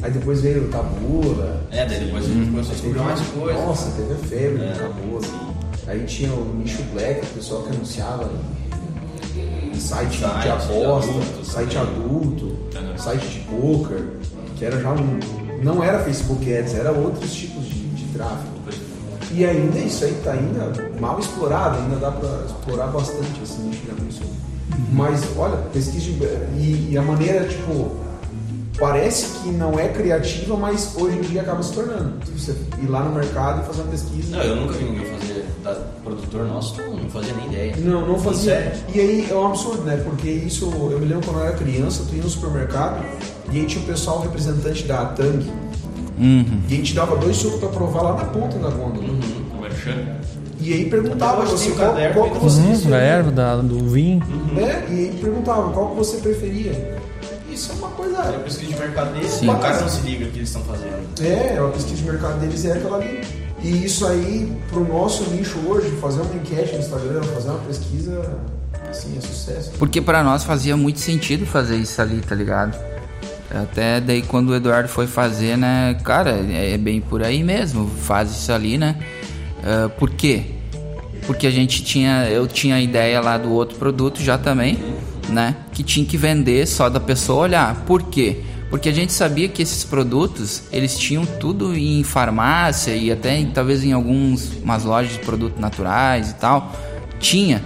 Aí 0.02 0.10
depois 0.12 0.40
veio 0.40 0.64
o 0.64 0.68
Tabula. 0.68 1.60
É, 1.72 1.84
daí 1.86 2.04
depois 2.04 2.24
a 2.24 2.28
gente 2.28 2.50
começou 2.50 2.70
a 2.70 2.74
descobrir 2.74 3.00
mais 3.00 3.20
coisas. 3.20 3.60
Nossa, 3.62 3.90
teve 3.96 4.12
a 4.12 4.16
febre 4.16 4.62
É. 4.62 4.72
do 4.72 4.78
Tabula. 4.78 5.20
Aí 5.88 6.04
tinha 6.06 6.32
o 6.32 6.54
nicho 6.54 6.82
black, 6.92 7.24
o 7.24 7.28
pessoal 7.34 7.62
que 7.62 7.70
anunciava 7.74 8.30
em 9.36 9.74
site, 9.74 10.18
Site 10.20 10.42
de 10.42 10.48
aposta, 10.48 11.10
adulto, 11.10 11.44
site 11.44 11.74
também. 11.74 11.94
adulto, 11.94 12.56
site 12.98 13.26
de 13.26 13.38
poker, 13.40 14.04
que 14.56 14.64
era 14.64 14.80
já 14.80 14.90
um. 14.92 15.18
Não 15.62 15.82
era 15.82 15.98
Facebook 16.04 16.52
Ads, 16.56 16.74
era 16.74 16.92
outros 16.92 17.34
tipos 17.34 17.64
de, 17.64 17.88
de 17.88 18.04
tráfego. 18.12 18.57
E 19.30 19.44
ainda 19.44 19.78
isso 19.78 20.04
aí 20.04 20.14
tá 20.24 20.32
ainda 20.32 20.72
mal 21.00 21.18
explorado, 21.18 21.78
ainda 21.78 21.96
dá 21.96 22.10
para 22.10 22.44
explorar 22.46 22.86
bastante 22.86 23.42
esse 23.42 23.60
nicho 23.60 23.82
de 23.84 23.90
anúncio. 23.90 24.26
Mas 24.92 25.22
olha, 25.36 25.56
pesquisa 25.72 26.06
de, 26.06 26.24
e, 26.56 26.88
e 26.92 26.98
a 26.98 27.02
maneira, 27.02 27.46
tipo, 27.46 27.96
parece 28.78 29.38
que 29.40 29.50
não 29.50 29.78
é 29.78 29.88
criativa, 29.88 30.56
mas 30.56 30.94
hoje 30.96 31.18
em 31.18 31.22
dia 31.22 31.42
acaba 31.42 31.62
se 31.62 31.72
tornando. 31.72 32.14
Você 32.36 32.56
ir 32.82 32.86
lá 32.86 33.02
no 33.02 33.14
mercado 33.14 33.62
e 33.62 33.66
fazer 33.66 33.82
uma 33.82 33.90
pesquisa. 33.90 34.36
Não, 34.36 34.42
eu 34.42 34.56
nunca 34.56 34.72
vi 34.74 34.84
ninguém 34.84 35.04
fazer 35.18 35.46
da 35.62 35.74
produtor 36.02 36.46
nosso, 36.46 36.80
não, 36.80 36.96
não 36.96 37.10
fazia 37.10 37.34
nem 37.34 37.46
ideia. 37.48 37.76
Não, 37.78 38.06
não 38.06 38.18
fazia. 38.18 38.54
Sério? 38.54 38.80
E 38.94 39.00
aí 39.00 39.30
é 39.30 39.34
um 39.34 39.46
absurdo, 39.46 39.82
né? 39.82 39.96
Porque 40.04 40.30
isso, 40.30 40.64
eu 40.64 40.98
me 40.98 41.06
lembro 41.06 41.26
quando 41.26 41.40
eu 41.40 41.46
era 41.46 41.56
criança, 41.56 42.04
tu 42.08 42.14
ia 42.14 42.22
no 42.22 42.30
supermercado 42.30 43.04
e 43.52 43.58
aí 43.58 43.66
tinha 43.66 43.82
o 43.82 43.86
pessoal 43.86 44.20
representante 44.20 44.84
da 44.84 45.04
Tang. 45.06 45.44
Uhum. 46.18 46.60
E 46.68 46.74
a 46.74 46.76
gente 46.76 46.94
dava 46.94 47.16
dois 47.16 47.36
sucos 47.36 47.60
pra 47.60 47.68
provar 47.68 48.02
lá 48.02 48.12
na 48.16 48.24
ponta 48.26 48.58
da 48.58 48.70
gôndola. 48.70 49.08
Merchan. 49.60 49.96
E 50.60 50.72
aí 50.72 50.84
perguntava 50.90 51.42
hoje 51.42 51.52
você 51.52 51.70
qual, 51.70 51.94
qual 52.14 52.30
que 52.30 52.38
você 52.38 52.60
Uhum, 52.60 52.90
da 52.90 52.96
erva, 52.96 53.30
da, 53.30 53.56
do 53.56 53.78
vinho. 53.88 54.22
né? 54.52 54.84
E 54.90 54.92
aí 54.92 55.18
perguntava 55.20 55.70
qual 55.72 55.90
que 55.90 55.96
você 55.96 56.16
preferia. 56.18 56.98
Isso 57.50 57.72
é 57.72 57.74
uma 57.76 57.88
coisa. 57.90 58.16
É 58.18 58.36
a 58.36 58.38
pesquisa 58.40 58.72
de 58.72 58.78
mercado 58.78 59.12
deles, 59.14 59.30
Sim. 59.30 59.48
o 59.48 59.56
cara 59.58 59.80
não 59.80 59.88
se 59.88 60.00
liga 60.02 60.24
o 60.24 60.30
que 60.30 60.38
eles 60.38 60.48
estão 60.48 60.62
fazendo. 60.62 60.98
É, 61.20 61.58
a 61.58 61.68
pesquisa 61.68 61.96
de 61.96 62.02
mercado 62.10 62.40
deles 62.40 62.64
é 62.64 62.72
aquela 62.72 62.96
ali. 62.98 63.20
E 63.62 63.84
isso 63.84 64.06
aí, 64.06 64.52
pro 64.70 64.84
nosso 64.86 65.24
nicho 65.30 65.58
hoje, 65.66 65.90
fazer 66.00 66.20
uma 66.20 66.34
enquete 66.34 66.74
no 66.74 66.78
Instagram, 66.80 67.22
fazer 67.22 67.50
uma 67.50 67.58
pesquisa, 67.60 68.30
assim, 68.88 69.16
é 69.16 69.20
sucesso. 69.20 69.72
Porque 69.78 70.00
pra 70.00 70.22
nós 70.22 70.44
fazia 70.44 70.76
muito 70.76 71.00
sentido 71.00 71.44
fazer 71.46 71.76
isso 71.76 72.00
ali, 72.00 72.20
tá 72.20 72.34
ligado? 72.36 72.76
Até 73.50 74.00
daí 74.00 74.22
quando 74.22 74.50
o 74.50 74.54
Eduardo 74.54 74.88
foi 74.88 75.06
fazer, 75.06 75.56
né? 75.56 75.96
Cara, 76.04 76.30
é 76.52 76.76
bem 76.76 77.00
por 77.00 77.22
aí 77.22 77.42
mesmo. 77.42 77.88
Faz 77.88 78.30
isso 78.30 78.52
ali, 78.52 78.76
né? 78.76 78.96
Ah, 79.62 79.88
por 79.88 80.10
quê? 80.10 80.44
Porque 81.26 81.46
a 81.46 81.50
gente 81.50 81.82
tinha. 81.82 82.28
Eu 82.28 82.46
tinha 82.46 82.76
a 82.76 82.80
ideia 82.80 83.20
lá 83.20 83.36
do 83.36 83.52
outro 83.52 83.78
produto 83.78 84.22
já 84.22 84.38
também, 84.38 84.78
né? 85.28 85.56
Que 85.72 85.82
tinha 85.82 86.04
que 86.06 86.16
vender 86.16 86.66
só 86.66 86.88
da 86.88 87.00
pessoa 87.00 87.42
olhar. 87.42 87.74
Por 87.86 88.04
quê? 88.04 88.42
Porque 88.70 88.88
a 88.88 88.92
gente 88.92 89.12
sabia 89.12 89.48
que 89.48 89.62
esses 89.62 89.82
produtos, 89.82 90.64
eles 90.70 90.98
tinham 90.98 91.24
tudo 91.24 91.74
em 91.74 92.02
farmácia 92.04 92.94
e 92.94 93.10
até 93.10 93.42
talvez 93.52 93.82
em 93.82 93.92
algumas 93.92 94.52
umas 94.62 94.84
lojas 94.84 95.12
de 95.12 95.18
produtos 95.20 95.58
naturais 95.58 96.30
e 96.30 96.34
tal. 96.34 96.74
Tinha. 97.18 97.62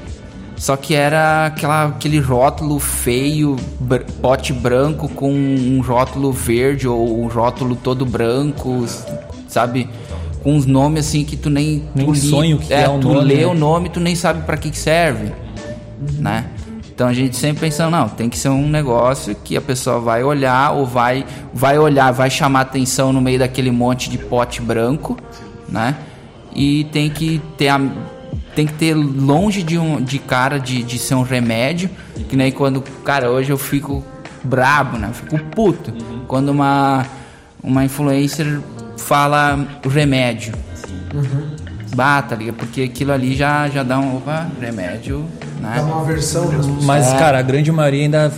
Só 0.57 0.77
que 0.77 0.95
era 0.95 1.47
aquela, 1.47 1.87
aquele 1.87 2.21
rótulo 2.21 2.79
feio, 2.79 3.57
br- 3.81 4.03
pote 4.21 4.53
branco 4.53 5.09
com 5.09 5.33
um 5.33 5.81
rótulo 5.81 6.31
verde 6.33 6.87
ou 6.87 7.21
um 7.23 7.27
rótulo 7.27 7.75
todo 7.75 8.07
branco, 8.07 8.87
sabe? 9.49 9.89
Com 10.43 10.55
uns 10.55 10.67
nomes 10.67 11.07
assim 11.07 11.25
que 11.25 11.37
tu 11.37 11.51
nem... 11.51 11.83
Nem 11.95 12.07
tu 12.07 12.13
li- 12.13 12.19
sonho 12.21 12.59
que 12.59 12.73
é 12.73 12.89
o 12.89 12.99
tu 12.99 13.09
nome, 13.09 13.25
lê 13.25 13.37
né? 13.39 13.47
o 13.47 13.55
nome 13.55 13.89
tu 13.89 13.99
nem 13.99 14.15
sabe 14.15 14.43
pra 14.43 14.57
que 14.57 14.71
que 14.71 14.79
serve, 14.79 15.33
né? 16.19 16.47
Então 16.95 17.09
a 17.09 17.13
gente 17.13 17.35
sempre 17.37 17.61
pensando, 17.69 17.91
não, 17.91 18.09
tem 18.09 18.29
que 18.29 18.39
ser 18.39 18.51
um 18.51 18.69
negócio 18.69 19.35
que 19.35 19.57
a 19.57 19.61
pessoa 19.61 19.99
vai 19.99 20.23
olhar 20.23 20.73
ou 20.73 20.87
vai, 20.87 21.25
vai 21.53 21.79
olhar, 21.79 22.13
vai 22.13 22.29
chamar 22.31 22.61
atenção 22.61 23.13
no 23.13 23.21
meio 23.21 23.39
daquele 23.39 23.71
monte 23.71 24.11
de 24.11 24.19
pote 24.19 24.61
branco, 24.61 25.17
né? 25.69 25.97
E 26.55 26.85
tem 26.93 27.09
que 27.09 27.41
ter 27.57 27.69
a, 27.69 27.81
tem 28.55 28.67
que 28.67 28.75
ter 28.75 28.95
longe 28.95 29.63
de 29.63 29.79
um 29.79 30.01
de 30.01 30.19
cara 30.19 30.59
de, 30.59 30.83
de 30.83 30.99
ser 30.99 31.15
um 31.15 31.23
remédio, 31.23 31.89
que 32.29 32.37
nem 32.37 32.53
quando, 32.53 32.83
cara, 33.05 33.31
hoje 33.31 33.51
eu 33.51 33.59
fico 33.59 34.05
brabo, 34.45 34.99
né? 34.99 35.09
Eu 35.09 35.15
fico 35.15 35.39
puto 35.51 35.93
quando 36.27 36.51
uma 36.51 37.07
uma 37.63 37.85
influencer 37.85 38.61
fala 38.99 39.67
remédio. 39.89 40.53
Bata, 41.95 42.35
liga, 42.35 42.53
porque 42.55 42.83
aquilo 42.83 43.13
ali 43.13 43.35
já 43.37 43.69
já 43.69 43.83
dá 43.83 43.99
um 43.99 44.17
opa, 44.17 44.47
remédio, 44.61 45.27
né? 45.61 45.75
Dá 45.77 45.83
uma 45.83 46.05
versão 46.05 46.47
pessoas. 46.49 46.85
Mas, 46.85 47.13
É. 47.13 47.19
cara, 47.19 47.39
a 47.39 47.43
grande 47.43 47.71
maioria 47.71 48.03
ainda 48.05 48.33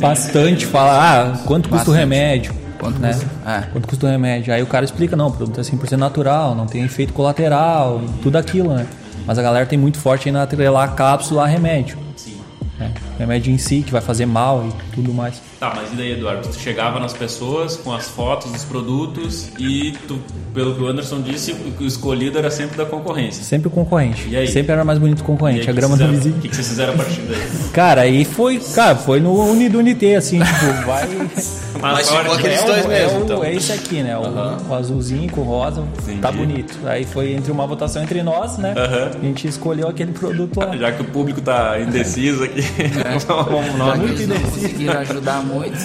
bastante 0.00 0.64
fala, 0.66 0.92
ah, 1.22 1.38
quanto 1.46 1.68
custa 1.68 1.90
o 1.90 1.92
Bastante. 1.92 1.98
remédio? 1.98 2.54
Quanto 2.78 2.98
né? 2.98 3.12
custa? 3.12 3.26
É. 3.46 3.60
Quanto 3.72 3.88
custa 3.88 4.06
o 4.06 4.08
remédio? 4.08 4.54
Aí 4.54 4.62
o 4.62 4.66
cara 4.66 4.84
explica, 4.86 5.14
não, 5.14 5.28
o 5.28 5.32
produto 5.32 5.60
é 5.60 5.62
100% 5.62 5.92
natural, 5.98 6.54
não 6.54 6.64
tem 6.66 6.82
efeito 6.82 7.12
colateral, 7.12 8.00
tudo 8.22 8.36
aquilo, 8.38 8.74
né? 8.74 8.86
Mas 9.26 9.38
a 9.38 9.42
galera 9.42 9.66
tem 9.66 9.78
muito 9.78 9.98
forte 9.98 10.28
ainda 10.28 10.42
atrelar 10.42 10.90
a 10.90 10.92
cápsula 10.92 11.44
a 11.44 11.46
remédio. 11.46 11.98
Sim. 12.16 12.40
né? 12.78 12.92
Remédio 13.22 13.52
em 13.52 13.58
si, 13.58 13.82
que 13.82 13.92
vai 13.92 14.00
fazer 14.00 14.26
mal 14.26 14.66
e 14.66 14.94
tudo 14.96 15.14
mais. 15.14 15.40
Tá, 15.60 15.72
mas 15.76 15.92
e 15.92 15.94
daí, 15.96 16.12
Eduardo? 16.12 16.48
Tu 16.48 16.58
chegava 16.58 16.98
nas 16.98 17.12
pessoas 17.12 17.76
com 17.76 17.92
as 17.92 18.08
fotos 18.08 18.50
dos 18.50 18.64
produtos 18.64 19.48
e 19.60 19.92
tu, 20.08 20.18
pelo 20.52 20.74
que 20.74 20.82
o 20.82 20.88
Anderson 20.88 21.20
disse, 21.22 21.52
o 21.78 21.84
escolhido 21.84 22.36
era 22.36 22.50
sempre 22.50 22.76
da 22.76 22.84
concorrência. 22.84 23.44
Sempre 23.44 23.68
o 23.68 23.70
concorrente. 23.70 24.28
E 24.28 24.36
aí? 24.36 24.48
Sempre 24.48 24.72
era 24.72 24.84
mais 24.84 24.98
bonito 24.98 25.20
o 25.20 25.22
E 25.22 25.24
concorrente. 25.26 25.60
aí, 25.62 25.68
A 25.68 25.72
grama 25.72 25.96
do 25.96 26.08
vizinho. 26.08 26.34
O 26.36 26.40
que, 26.40 26.48
que 26.48 26.56
vocês 26.56 26.66
fizeram 26.66 26.94
a 26.94 26.96
partir 26.96 27.20
daí? 27.20 27.40
Cara, 27.72 28.00
aí 28.02 28.24
foi, 28.24 28.58
cara, 28.74 28.96
foi 28.96 29.20
no 29.20 29.32
Uni 29.40 29.68
do 29.68 29.78
Unité, 29.78 30.16
assim, 30.16 30.40
tipo, 30.40 30.86
vai. 30.86 31.06
Mas 31.80 32.08
ficou 32.10 32.32
aqueles 32.34 32.60
é, 32.60 32.64
dois 32.66 32.84
o, 32.84 32.88
mesmo, 32.88 33.10
é, 33.10 33.18
o- 33.20 33.24
então. 33.24 33.44
é 33.44 33.54
esse 33.54 33.72
aqui, 33.72 34.02
né? 34.02 34.16
O, 34.16 34.22
o 34.70 34.74
azulzinho 34.74 35.30
com 35.32 35.40
o 35.40 35.44
rosa, 35.44 35.82
tá 36.20 36.30
bonito. 36.30 36.78
Aí 36.86 37.04
foi 37.04 37.32
entre 37.32 37.50
uma 37.50 37.66
votação 37.66 38.02
entre 38.02 38.22
nós, 38.22 38.56
né? 38.58 38.74
Aham. 38.76 39.10
A 39.20 39.24
gente 39.24 39.48
escolheu 39.48 39.88
aquele 39.88 40.12
produto 40.12 40.60
lá. 40.60 40.76
Já 40.78 40.92
que 40.92 41.02
o 41.02 41.04
público 41.06 41.40
tá 41.40 41.80
indeciso 41.80 42.44
aqui, 42.44 42.62
vamos 43.44 43.66
Já 43.72 43.76
nós. 43.78 43.98
muito 43.98 44.26
não 44.26 44.40
conseguiram 44.40 44.98
ajudar 45.00 45.42
muito. 45.42 45.78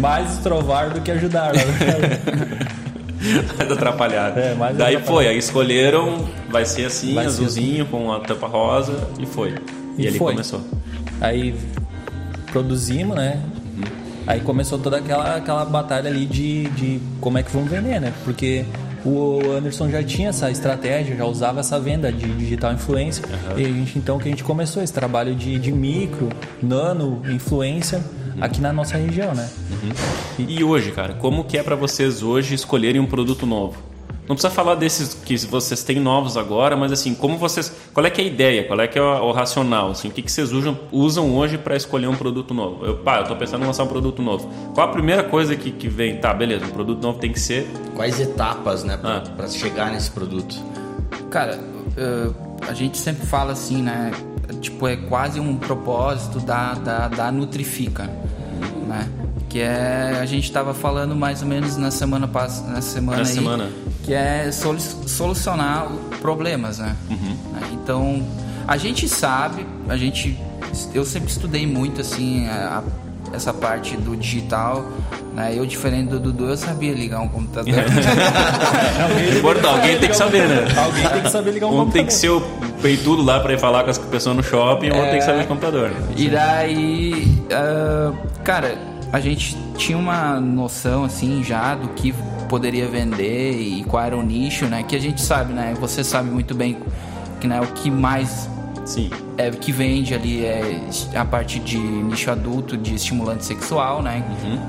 Mais 0.00 0.32
estrovar 0.34 0.90
do 0.90 1.00
que 1.00 1.10
ajudar, 1.10 1.52
né? 1.54 1.62
mais 3.58 3.70
atrapalhado. 3.72 4.38
É, 4.38 4.54
Daí 4.54 4.62
atrapalhado. 4.96 5.04
foi, 5.06 5.28
aí 5.28 5.38
escolheram, 5.38 6.24
vai 6.50 6.64
ser 6.64 6.86
assim, 6.86 7.14
Vai 7.14 7.24
ser 7.24 7.30
azulzinho 7.30 7.86
com 7.86 8.12
a 8.12 8.20
tampa 8.20 8.46
rosa 8.46 9.08
e 9.18 9.26
foi. 9.26 9.54
E, 9.96 10.04
E 10.04 10.08
ali 10.08 10.18
foi. 10.18 10.32
começou. 10.32 10.60
Aí 11.20 11.54
produzimos, 12.52 13.16
né? 13.16 13.40
Aí 14.26 14.40
começou 14.40 14.78
toda 14.78 14.98
aquela, 14.98 15.36
aquela 15.36 15.64
batalha 15.64 16.08
ali 16.10 16.26
de, 16.26 16.64
de 16.70 17.00
como 17.20 17.38
é 17.38 17.42
que 17.42 17.50
vamos 17.50 17.70
vender, 17.70 17.98
né? 18.00 18.12
Porque 18.24 18.64
o 19.04 19.40
Anderson 19.56 19.88
já 19.88 20.02
tinha 20.02 20.30
essa 20.30 20.50
estratégia, 20.50 21.16
já 21.16 21.24
usava 21.24 21.60
essa 21.60 21.78
venda 21.78 22.12
de 22.12 22.26
digital 22.34 22.72
influência. 22.72 23.24
E 23.56 23.64
a 23.64 23.68
gente, 23.68 23.98
então 23.98 24.18
que 24.18 24.28
a 24.28 24.30
gente 24.30 24.44
começou 24.44 24.82
esse 24.82 24.92
trabalho 24.92 25.34
de, 25.34 25.58
de 25.58 25.72
micro, 25.72 26.28
nano, 26.62 27.22
influência 27.28 28.02
aqui 28.40 28.60
na 28.60 28.72
nossa 28.72 28.96
região, 28.96 29.34
né? 29.34 29.48
E 30.38 30.62
hoje, 30.62 30.92
cara, 30.92 31.14
como 31.14 31.44
que 31.44 31.58
é 31.58 31.62
pra 31.62 31.74
vocês 31.76 32.22
hoje 32.22 32.54
escolherem 32.54 33.00
um 33.00 33.06
produto 33.06 33.46
novo? 33.46 33.76
Não 34.28 34.36
precisa 34.36 34.50
falar 34.52 34.74
desses 34.74 35.14
que 35.14 35.36
vocês 35.46 35.82
têm 35.82 35.98
novos 35.98 36.36
agora, 36.36 36.76
mas 36.76 36.92
assim, 36.92 37.14
como 37.14 37.38
vocês, 37.38 37.72
qual 37.94 38.04
é 38.04 38.10
que 38.10 38.20
é 38.20 38.24
a 38.24 38.26
ideia, 38.26 38.64
qual 38.64 38.78
é 38.80 38.86
que 38.86 38.98
é 38.98 39.02
o, 39.02 39.32
racional, 39.32 39.90
assim, 39.92 40.08
o 40.08 40.10
que, 40.10 40.20
que 40.20 40.30
vocês 40.30 40.52
usam, 40.52 40.78
usam 40.92 41.34
hoje 41.34 41.56
para 41.56 41.74
escolher 41.74 42.08
um 42.08 42.14
produto 42.16 42.52
novo? 42.52 42.84
Eu, 42.84 42.98
pá, 42.98 43.20
eu 43.20 43.24
tô 43.24 43.34
pensando 43.36 43.62
em 43.62 43.66
lançar 43.66 43.84
um 43.84 43.88
produto 43.88 44.20
novo. 44.22 44.48
Qual 44.74 44.86
a 44.86 44.92
primeira 44.92 45.24
coisa 45.24 45.56
que, 45.56 45.70
que 45.70 45.88
vem? 45.88 46.18
Tá, 46.18 46.34
beleza, 46.34 46.66
um 46.66 46.70
produto 46.70 47.02
novo 47.02 47.18
tem 47.18 47.32
que 47.32 47.40
ser 47.40 47.66
Quais 47.96 48.20
etapas, 48.20 48.84
né, 48.84 48.96
pra, 48.98 49.22
Ah. 49.38 49.48
chegar 49.48 49.90
nesse 49.90 50.10
produto? 50.10 50.56
Cara, 51.30 51.58
eh, 51.96 52.30
a 52.68 52.74
gente 52.74 52.98
sempre 52.98 53.26
fala 53.26 53.52
assim, 53.52 53.82
né? 53.82 54.10
Tipo, 54.60 54.88
é 54.88 54.96
quase 54.96 55.40
um 55.40 55.56
propósito 55.56 56.38
da, 56.40 56.74
da, 56.74 57.08
da 57.08 57.32
Nutrifica, 57.32 58.04
né? 58.86 59.08
Que 59.48 59.60
é, 59.60 60.18
a 60.20 60.26
gente 60.26 60.52
tava 60.52 60.74
falando 60.74 61.16
mais 61.16 61.40
ou 61.40 61.48
menos 61.48 61.76
na 61.78 61.90
semana 61.90 62.28
passada, 62.28 62.70
na 62.72 62.82
semana 62.82 63.22
Na 63.22 63.28
aí, 63.28 63.34
semana. 63.34 63.70
Que 64.08 64.14
é 64.14 64.50
solu- 64.50 64.80
solucionar 64.80 65.86
problemas, 66.22 66.78
né? 66.78 66.96
Uhum. 67.10 67.36
Então, 67.74 68.22
a 68.66 68.78
gente 68.78 69.06
sabe, 69.06 69.66
a 69.86 69.98
gente 69.98 70.34
eu 70.94 71.04
sempre 71.04 71.28
estudei 71.30 71.66
muito 71.66 72.00
assim 72.00 72.46
a- 72.48 72.82
a- 72.82 73.36
essa 73.36 73.52
parte 73.52 73.98
do 73.98 74.16
digital, 74.16 74.82
né? 75.34 75.52
Eu 75.54 75.66
diferente 75.66 76.08
do 76.08 76.18
Dudu, 76.18 76.48
eu 76.48 76.56
sabia 76.56 76.94
ligar 76.94 77.20
um 77.20 77.28
computador. 77.28 77.74
Importante, 79.38 79.66
alguém 79.66 79.98
tem 79.98 80.08
que 80.08 80.16
saber, 80.16 80.48
né? 80.48 80.66
Alguém 80.76 81.08
tem 81.08 81.22
que 81.22 81.30
saber 81.30 81.50
ligar 81.52 81.66
um 81.66 81.80
Um 81.82 81.90
tem 81.90 82.06
que 82.06 82.14
ser 82.14 82.30
o 82.30 82.40
peitudo 82.80 83.22
lá 83.22 83.40
pra 83.40 83.52
ir 83.52 83.58
falar 83.60 83.84
com 83.84 83.90
as 83.90 83.98
pessoas 83.98 84.36
no 84.36 84.42
shopping, 84.42 84.88
ou 84.90 85.02
tem 85.02 85.18
que 85.18 85.24
saber 85.24 85.42
de 85.42 85.46
computador. 85.48 85.90
né? 85.90 85.96
E 86.16 86.28
daí, 86.30 87.42
ah, 87.52 88.12
cara, 88.42 88.78
a 89.12 89.20
gente 89.20 89.54
tinha 89.76 89.98
uma 89.98 90.40
noção 90.40 91.04
assim 91.04 91.42
já 91.44 91.74
do 91.74 91.88
que 91.88 92.14
poderia 92.48 92.88
vender 92.88 93.52
e 93.60 93.84
qual 93.84 94.02
era 94.04 94.16
o 94.16 94.22
nicho, 94.22 94.66
né? 94.66 94.82
Que 94.86 94.96
a 94.96 95.00
gente 95.00 95.20
sabe, 95.20 95.52
né? 95.52 95.74
Você 95.80 96.02
sabe 96.02 96.30
muito 96.30 96.54
bem 96.54 96.78
que 97.40 97.46
né, 97.46 97.60
o 97.60 97.66
que 97.68 97.90
mais 97.90 98.48
Sim. 98.84 99.10
é, 99.36 99.50
que 99.50 99.70
vende 99.70 100.14
ali 100.14 100.44
é 100.44 100.80
a 101.14 101.24
parte 101.24 101.58
de 101.60 101.78
nicho 101.78 102.30
adulto 102.30 102.76
de 102.76 102.94
estimulante 102.94 103.44
sexual, 103.44 104.02
né? 104.02 104.24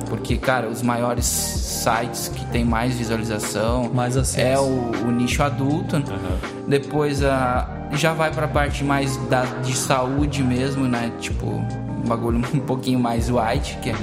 Porque, 0.10 0.38
cara, 0.38 0.68
os 0.68 0.82
maiores 0.82 1.26
sites 1.26 2.28
que 2.28 2.46
tem 2.48 2.64
mais 2.66 2.94
visualização 2.96 3.90
Mais 3.94 4.18
acesso. 4.18 4.40
é 4.46 4.60
o, 4.60 4.92
o 5.08 5.12
nicho 5.12 5.42
adulto. 5.42 6.04
Depois 6.68 7.24
a, 7.24 7.68
já 7.94 8.14
vai 8.14 8.30
pra 8.32 8.48
parte 8.48 8.84
mais 8.84 9.16
da, 9.28 9.46
de 9.46 9.76
saúde 9.76 10.44
mesmo, 10.44 10.86
né? 10.88 11.12
Tipo, 11.20 11.46
um 11.48 12.08
bagulho 12.08 12.38
um 12.54 12.60
pouquinho 12.60 13.00
mais 13.00 13.30
white, 13.30 13.78
que 13.82 13.90
é, 13.90 13.96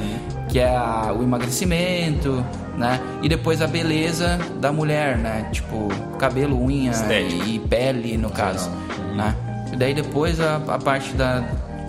que 0.48 0.58
é 0.58 0.74
a- 0.76 1.14
o 1.16 1.22
emagrecimento, 1.22 2.44
né? 2.76 3.00
E 3.22 3.28
depois 3.28 3.62
a 3.62 3.66
beleza 3.66 4.38
da 4.60 4.72
mulher, 4.72 5.16
né? 5.18 5.48
Tipo, 5.52 5.88
cabelo, 6.18 6.62
unha 6.62 6.90
Estética. 6.90 7.44
e 7.44 7.58
pele, 7.58 8.16
no 8.16 8.30
caso, 8.30 8.70
né? 9.14 9.34
E 9.72 9.76
daí 9.76 9.94
depois 9.94 10.40
a, 10.40 10.56
a 10.56 10.78
parte 10.78 11.12
da 11.14 11.44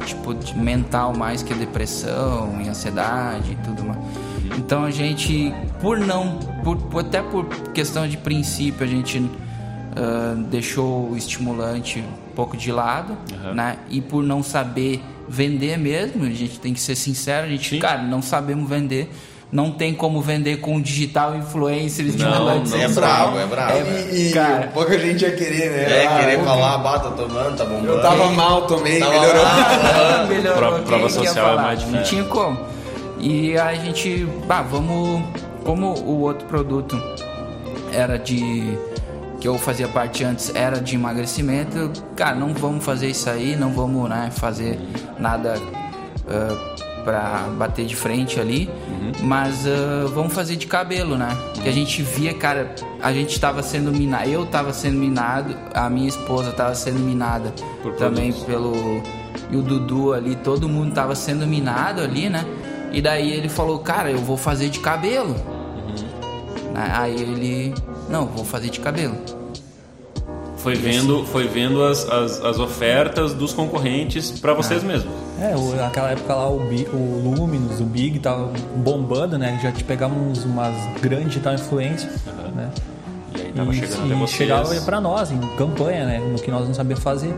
tipo 0.06 0.34
mental 0.58 1.14
mais 1.16 1.44
que 1.44 1.54
a 1.54 1.56
depressão 1.56 2.62
e 2.62 2.70
ansiedade 2.70 3.52
e 3.52 3.56
tudo 3.66 3.84
mais. 3.84 4.00
Então 4.58 4.84
a 4.84 4.92
gente, 4.92 5.54
por 5.82 5.98
não, 6.00 6.38
por, 6.64 7.00
até 7.00 7.22
por 7.22 7.46
questão 7.74 8.08
de 8.08 8.16
princípio, 8.18 8.86
a 8.86 8.88
gente 8.90 9.30
ah, 9.96 10.36
deixou 10.50 11.12
o 11.12 11.18
estimulante 11.18 12.00
um 12.00 12.34
pouco 12.36 12.56
de 12.56 12.72
lado, 12.72 13.18
Aham. 13.34 13.54
né? 13.54 13.78
E 13.90 14.00
por 14.00 14.24
não 14.24 14.44
saber 14.44 15.02
vender 15.28 15.78
mesmo, 15.78 16.24
a 16.24 16.30
gente 16.30 16.60
tem 16.60 16.74
que 16.74 16.80
ser 16.80 16.96
sincero, 16.96 17.48
a 17.48 17.50
gente, 17.50 17.70
Sim. 17.70 17.80
cara, 17.80 18.02
não 18.04 18.22
sabemos 18.22 18.70
vender. 18.70 19.12
Não 19.50 19.72
tem 19.72 19.94
como 19.94 20.22
vender 20.22 20.58
com 20.58 20.82
digital 20.82 21.34
influencer 21.38 22.06
estimulante 22.06 22.70
não. 22.70 22.78
É 22.78 22.82
sexual. 22.82 23.32
brabo, 23.32 23.40
é 23.40 23.46
brabo. 23.46 23.78
E, 24.12 24.28
e 24.28 24.32
Cara. 24.34 24.68
pouca 24.74 25.00
gente 25.00 25.22
ia 25.24 25.32
querer, 25.32 25.70
né? 25.72 26.04
É, 26.04 26.06
Ah, 26.06 26.20
querer 26.20 26.44
falar, 26.44 26.78
bata, 26.80 27.10
tomando, 27.12 27.56
tá 27.56 27.64
bombando. 27.64 27.88
Eu 27.88 28.02
tava 28.02 28.30
mal 28.32 28.64
também, 28.68 29.00
Tava 29.00 29.14
melhorou. 29.14 29.42
lá. 29.44 30.26
Melhorou. 30.28 30.58
Prova- 30.58 30.80
prova 30.80 31.10
social 31.10 31.54
é 31.54 31.56
mais 31.56 31.80
difícil. 31.80 31.98
Não 32.00 32.04
tinha 32.04 32.24
como. 32.26 32.58
E 33.20 33.58
a 33.58 33.74
gente, 33.74 34.26
bah, 34.46 34.62
vamos. 34.64 35.24
Como 35.64 35.94
o 35.94 36.22
outro 36.22 36.46
produto 36.48 37.02
era 37.94 38.18
de. 38.20 38.78
que 39.40 39.48
eu 39.48 39.58
fazia 39.58 39.88
parte 39.88 40.24
antes 40.26 40.54
era 40.56 40.80
de 40.82 40.96
emagrecimento, 40.96 41.92
cara, 42.18 42.36
não 42.36 42.54
vamos 42.54 42.84
fazer 42.84 43.08
isso 43.08 43.30
aí, 43.30 43.56
não 43.56 43.72
vamos 43.72 44.10
né, 44.10 44.30
fazer 44.36 44.78
nada 45.20 45.56
ah, 46.28 46.76
pra 47.08 47.48
bater 47.58 47.86
de 47.86 47.96
frente 47.96 48.38
ali, 48.38 48.70
mas 49.22 49.66
ah, 49.66 50.06
vamos 50.14 50.34
fazer 50.34 50.58
de 50.58 50.68
cabelo, 50.68 51.18
né? 51.18 51.30
Que 51.64 51.70
a 51.70 51.72
gente 51.72 52.02
via, 52.02 52.34
cara, 52.34 52.76
a 53.02 53.14
gente 53.14 53.40
tava 53.40 53.64
sendo 53.64 53.94
minado, 53.94 54.30
eu 54.30 54.46
tava 54.46 54.74
sendo 54.74 54.98
minado, 54.98 55.56
a 55.74 55.90
minha 55.90 56.10
esposa 56.10 56.52
tava 56.52 56.76
sendo 56.76 57.00
minada 57.00 57.54
Por 57.82 57.94
também 57.96 58.34
produtos. 58.34 58.44
pelo 58.44 59.02
e 59.50 59.56
o 59.56 59.62
Dudu 59.62 60.12
ali, 60.12 60.36
todo 60.36 60.68
mundo 60.68 60.94
tava 60.94 61.16
sendo 61.16 61.48
minado 61.48 62.02
ali, 62.02 62.28
né? 62.28 62.46
E 62.92 63.02
daí 63.02 63.32
ele 63.32 63.48
falou, 63.48 63.80
cara, 63.80 64.12
eu 64.12 64.18
vou 64.18 64.36
fazer 64.36 64.68
de 64.68 64.80
cabelo. 64.80 65.34
Né? 66.74 66.92
Aí 66.94 67.16
ele, 67.16 67.74
não, 68.10 68.26
vou 68.26 68.44
fazer 68.44 68.70
de 68.70 68.82
cabelo. 68.82 69.16
Foi 70.58 70.76
vendo, 70.76 71.24
foi 71.26 71.48
vendo 71.48 71.82
as, 71.84 72.06
as, 72.10 72.44
as 72.44 72.60
ofertas 72.60 73.34
dos 73.34 73.54
concorrentes 73.54 74.32
pra 74.42 74.54
vocês 74.54 74.84
mesmos. 74.84 75.17
É, 75.40 75.56
o- 75.56 75.76
naquela 75.76 76.10
época 76.12 76.34
lá 76.34 76.50
o, 76.50 76.60
Bi- 76.68 76.88
o 76.92 77.22
Luminous, 77.38 77.80
o 77.80 77.84
Big 77.86 78.20
tava 78.20 78.52
bombando, 78.78 79.38
né? 79.38 79.60
Já 79.62 79.72
te 79.72 79.84
pegávamos 79.84 80.44
umas 80.46 80.74
grandes 81.00 81.42
tal 81.42 81.54
influência, 81.54 82.10
né? 82.56 82.70
E 83.36 83.42
aí 83.42 83.52
tava 83.54 83.72
e 83.72 83.76
chegando 83.76 84.02
e 84.02 84.06
até 84.06 84.16
vocês. 84.16 84.32
chegava 84.32 84.82
pra 84.82 85.00
nós, 85.00 85.32
em 85.32 85.40
campanha, 85.58 86.06
né? 86.06 86.20
No 86.20 86.40
que 86.40 86.50
nós 86.50 86.66
não 86.68 86.74
sabíamos 86.74 87.04
fazer. 87.04 87.36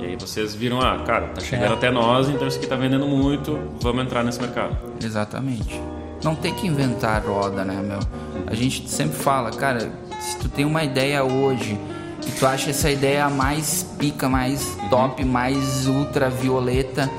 E 0.00 0.04
aí 0.04 0.16
vocês 0.16 0.54
viram, 0.54 0.80
ah, 0.80 0.98
cara, 1.06 1.28
tá 1.28 1.40
chegando 1.40 1.70
É. 1.72 1.74
até 1.74 1.90
nós, 1.90 2.28
então 2.28 2.48
isso 2.48 2.58
aqui 2.58 2.66
tá 2.66 2.74
vendendo 2.74 3.06
muito, 3.06 3.56
vamos 3.80 4.02
entrar 4.04 4.24
nesse 4.24 4.40
mercado. 4.40 4.76
Exatamente. 5.02 5.80
Não 6.24 6.34
tem 6.34 6.52
que 6.54 6.66
inventar 6.66 7.22
a 7.22 7.26
roda, 7.26 7.64
né, 7.64 7.80
meu? 7.80 7.98
A 8.46 8.54
gente 8.54 8.88
sempre 8.88 9.16
fala, 9.16 9.50
cara, 9.50 9.90
se 10.20 10.36
tu 10.38 10.48
tem 10.48 10.64
uma 10.64 10.82
ideia 10.82 11.22
hoje 11.24 11.78
e 12.26 12.30
tu 12.32 12.46
acha 12.46 12.70
essa 12.70 12.90
ideia 12.90 13.28
mais 13.28 13.84
pica, 13.98 14.28
mais 14.28 14.76
top, 14.90 15.24
mais 15.24 15.86
ultravioleta, 15.86 17.10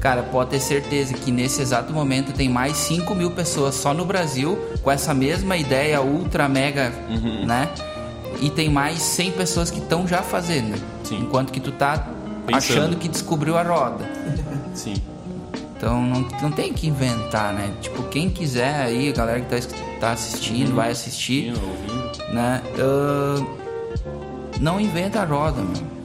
cara, 0.00 0.22
pode 0.22 0.50
ter 0.50 0.60
certeza 0.60 1.14
que 1.14 1.30
nesse 1.30 1.60
exato 1.62 1.92
momento 1.92 2.32
tem 2.32 2.48
mais 2.48 2.76
5 2.76 3.14
mil 3.14 3.30
pessoas 3.30 3.74
só 3.74 3.92
no 3.92 4.04
Brasil 4.04 4.58
com 4.82 4.90
essa 4.90 5.12
mesma 5.14 5.56
ideia 5.56 6.00
ultra 6.00 6.48
mega, 6.48 6.90
né? 7.46 7.68
E 8.40 8.50
tem 8.50 8.68
mais 8.68 9.00
100 9.00 9.32
pessoas 9.32 9.70
que 9.70 9.78
estão 9.78 10.06
já 10.06 10.22
fazendo. 10.22 10.76
Sim. 11.04 11.20
Enquanto 11.20 11.50
que 11.52 11.60
tu 11.60 11.72
tá 11.72 12.06
Pensando. 12.46 12.56
achando 12.78 12.96
que 12.96 13.08
descobriu 13.08 13.56
a 13.56 13.62
roda. 13.62 14.04
Sim. 14.74 14.94
Então 15.76 16.00
não, 16.02 16.20
não 16.42 16.50
tem 16.50 16.72
que 16.72 16.86
inventar, 16.86 17.52
né? 17.52 17.70
Tipo, 17.80 18.02
quem 18.04 18.28
quiser 18.30 18.74
aí, 18.74 19.10
a 19.10 19.12
galera 19.12 19.40
que 19.40 19.46
tá, 19.46 19.76
tá 20.00 20.10
assistindo, 20.12 20.74
vai 20.74 20.90
assistir, 20.90 21.52
ouvindo. 21.54 22.32
né? 22.32 22.62
Ah, 22.78 23.44
não 24.60 24.80
inventa 24.80 25.20
a 25.20 25.24
roda, 25.24 25.60
meu. 25.62 25.96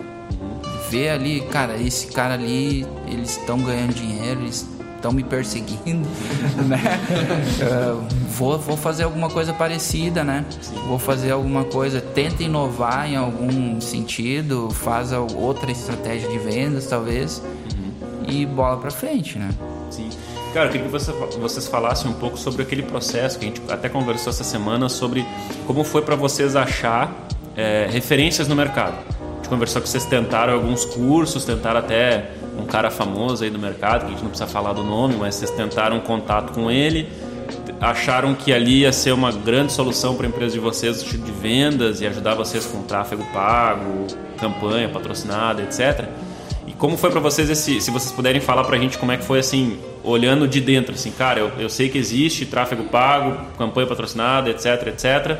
Vê 0.90 1.10
ali, 1.10 1.42
cara, 1.52 1.78
esse 1.78 2.08
cara 2.08 2.34
ali, 2.34 2.86
eles 3.08 3.38
estão 3.38 3.58
ganhando 3.60 3.94
dinheiro, 3.94 4.42
eles 4.42 4.68
estão 4.96 5.12
me 5.14 5.24
perseguindo, 5.24 6.08
né? 6.68 7.00
Ah, 7.62 7.98
vou, 8.38 8.60
vou 8.60 8.76
fazer 8.76 9.04
alguma 9.04 9.30
coisa 9.30 9.54
parecida, 9.54 10.24
né? 10.24 10.46
Vou 10.88 11.00
fazer 11.00 11.32
alguma 11.32 11.64
coisa, 11.64 12.02
tenta 12.02 12.44
inovar 12.44 13.10
em 13.10 13.16
algum 13.16 13.80
sentido, 13.80 14.70
faz 14.72 15.12
outra 15.14 15.72
estratégia 15.72 16.28
de 16.30 16.38
vendas, 16.38 16.88
talvez, 16.88 17.42
e 18.28 18.46
bola 18.46 18.78
pra 18.78 18.92
frente, 18.92 19.40
né? 19.40 19.50
Sim. 19.90 20.10
Cara, 20.54 20.68
eu 20.68 20.72
queria 20.74 20.86
que 20.88 20.92
você- 20.92 21.14
vocês 21.40 21.68
falassem 21.68 22.12
um 22.12 22.14
pouco 22.14 22.38
sobre 22.38 22.62
aquele 22.64 22.84
processo 22.84 23.40
que 23.40 23.46
a 23.46 23.48
gente 23.48 23.62
até 23.70 23.88
conversou 23.88 24.30
essa 24.32 24.44
semana 24.44 24.90
sobre 24.90 25.26
como 25.66 25.84
foi 25.86 26.02
para 26.02 26.16
vocês 26.18 26.56
achar 26.58 27.10
é, 27.56 27.88
referências 27.92 28.48
no 28.48 28.56
mercado. 28.56 28.96
A 29.20 29.36
gente 29.38 29.50
conversou 29.50 29.82
que 29.82 29.90
vocês 29.90 30.06
tentaram 30.06 30.54
alguns 30.54 30.86
cursos, 30.86 31.46
tentaram 31.46 31.80
até 31.80 32.32
um 32.58 32.66
cara 32.66 32.90
famoso 32.90 33.44
aí 33.44 33.50
do 33.50 33.60
mercado, 33.60 34.02
que 34.02 34.08
a 34.08 34.10
gente 34.10 34.22
não 34.22 34.30
precisa 34.30 34.50
falar 34.50 34.74
do 34.74 34.84
nome, 34.84 35.16
mas 35.16 35.36
vocês 35.36 35.52
tentaram 35.52 35.98
um 35.98 36.02
contato 36.02 36.54
com 36.54 36.70
ele, 36.70 37.10
acharam 37.80 38.36
que 38.36 38.54
ali 38.54 38.82
ia 38.82 38.94
ser 38.94 39.12
uma 39.12 39.32
grande 39.32 39.74
solução 39.74 40.16
para 40.16 40.26
a 40.26 40.30
empresa 40.30 40.54
de 40.54 40.60
vocês 40.60 41.04
de 41.04 41.32
vendas 41.32 42.02
e 42.02 42.08
ajudar 42.08 42.36
vocês 42.36 42.66
com 42.66 42.84
tráfego 42.84 43.26
pago, 43.34 44.08
campanha 44.40 44.88
patrocinada, 44.90 45.64
etc. 45.64 46.08
E 46.68 46.74
como 46.74 46.96
foi 46.96 47.10
para 47.10 47.20
vocês 47.20 47.50
esse, 47.50 47.82
se 47.82 47.90
vocês 47.92 48.12
puderem 48.12 48.40
falar 48.40 48.64
pra 48.64 48.78
gente 48.78 48.98
como 48.98 49.12
é 49.12 49.18
que 49.18 49.24
foi 49.24 49.40
assim, 49.40 49.80
olhando 50.04 50.48
de 50.48 50.62
dentro 50.62 50.94
assim, 50.94 51.12
cara, 51.12 51.40
eu, 51.40 51.52
eu 51.58 51.70
sei 51.70 51.90
que 51.90 51.98
existe 51.98 52.46
tráfego 52.46 52.84
pago, 52.86 53.38
campanha 53.58 53.88
patrocinada, 53.88 54.50
etc, 54.50 54.88
etc. 54.88 55.40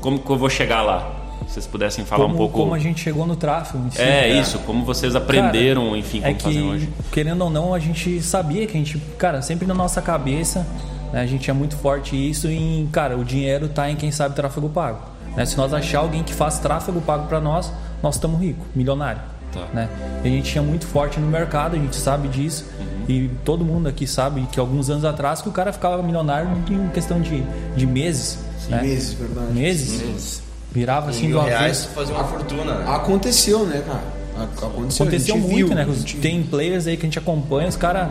Como 0.00 0.18
que 0.18 0.30
eu 0.30 0.36
vou 0.36 0.50
chegar 0.50 0.82
lá? 0.82 1.16
Se 1.46 1.54
vocês 1.54 1.66
pudessem 1.66 2.04
falar 2.04 2.24
como, 2.24 2.34
um 2.34 2.38
pouco. 2.38 2.58
como 2.60 2.74
a 2.74 2.78
gente 2.78 3.00
chegou 3.00 3.26
no 3.26 3.34
tráfego. 3.34 3.84
em 3.86 3.90
si. 3.90 4.00
É, 4.00 4.28
isso, 4.28 4.58
como 4.60 4.84
vocês 4.84 5.16
aprenderam, 5.16 5.86
Cara, 5.86 5.98
enfim, 5.98 6.18
é 6.18 6.22
como 6.22 6.36
que, 6.36 6.42
fazem 6.44 6.62
hoje. 6.62 6.88
querendo 7.10 7.42
ou 7.42 7.50
não, 7.50 7.74
a 7.74 7.78
gente 7.78 8.20
sabia 8.22 8.66
que 8.66 8.76
a 8.76 8.80
gente, 8.80 8.98
cara, 9.18 9.42
sempre 9.42 9.66
na 9.66 9.74
nossa 9.74 10.00
cabeça, 10.00 10.66
né, 11.12 11.20
a 11.20 11.26
gente 11.26 11.50
é 11.50 11.52
muito 11.52 11.76
forte 11.76 12.14
isso 12.14 12.46
em, 12.48 12.88
cara, 12.92 13.16
o 13.16 13.24
dinheiro 13.24 13.68
tá 13.68 13.90
em 13.90 13.96
quem 13.96 14.12
sabe 14.12 14.34
tráfego 14.36 14.68
pago. 14.68 15.00
né? 15.36 15.44
Se 15.44 15.56
nós 15.56 15.74
achar 15.74 15.98
alguém 16.00 16.22
que 16.22 16.32
faz 16.32 16.58
tráfego 16.58 17.00
pago 17.00 17.26
para 17.26 17.40
nós, 17.40 17.72
nós 18.02 18.14
estamos 18.14 18.40
ricos, 18.40 18.66
milionário. 18.74 19.20
Tá. 19.52 19.66
Né? 19.74 19.88
E 20.22 20.28
a 20.28 20.30
gente 20.30 20.52
tinha 20.52 20.62
muito 20.62 20.86
forte 20.86 21.18
no 21.18 21.26
mercado, 21.26 21.74
a 21.74 21.78
gente 21.78 21.96
sabe 21.96 22.28
disso. 22.28 22.64
E 23.08 23.28
todo 23.44 23.64
mundo 23.64 23.88
aqui 23.88 24.06
sabe 24.06 24.46
que 24.52 24.60
alguns 24.60 24.88
anos 24.88 25.04
atrás 25.04 25.42
que 25.42 25.48
o 25.48 25.52
cara 25.52 25.72
ficava 25.72 26.00
milionário 26.00 26.48
em 26.70 26.88
questão 26.90 27.20
de, 27.20 27.42
de 27.74 27.86
meses. 27.86 28.38
Né? 28.70 28.82
Meses, 28.82 29.12
verdade. 29.14 29.52
Meses. 29.52 30.42
Virava 30.72 31.10
assim 31.10 31.26
Mil 31.26 31.40
do 31.40 31.44
reais 31.44 31.62
avesso. 31.64 31.88
fazer 31.88 32.12
uma 32.12 32.24
fortuna, 32.24 32.74
né? 32.76 32.84
Aconteceu, 32.94 33.66
né, 33.66 33.82
cara? 33.86 34.20
Aconteceu, 34.44 35.04
Aconteceu 35.04 35.36
muito, 35.36 35.66
viu, 35.66 35.74
né? 35.74 35.86
Tem 36.22 36.42
players 36.42 36.86
aí 36.86 36.96
que 36.96 37.02
a 37.02 37.06
gente 37.06 37.18
acompanha, 37.18 37.68
os 37.68 37.76
caras 37.76 38.08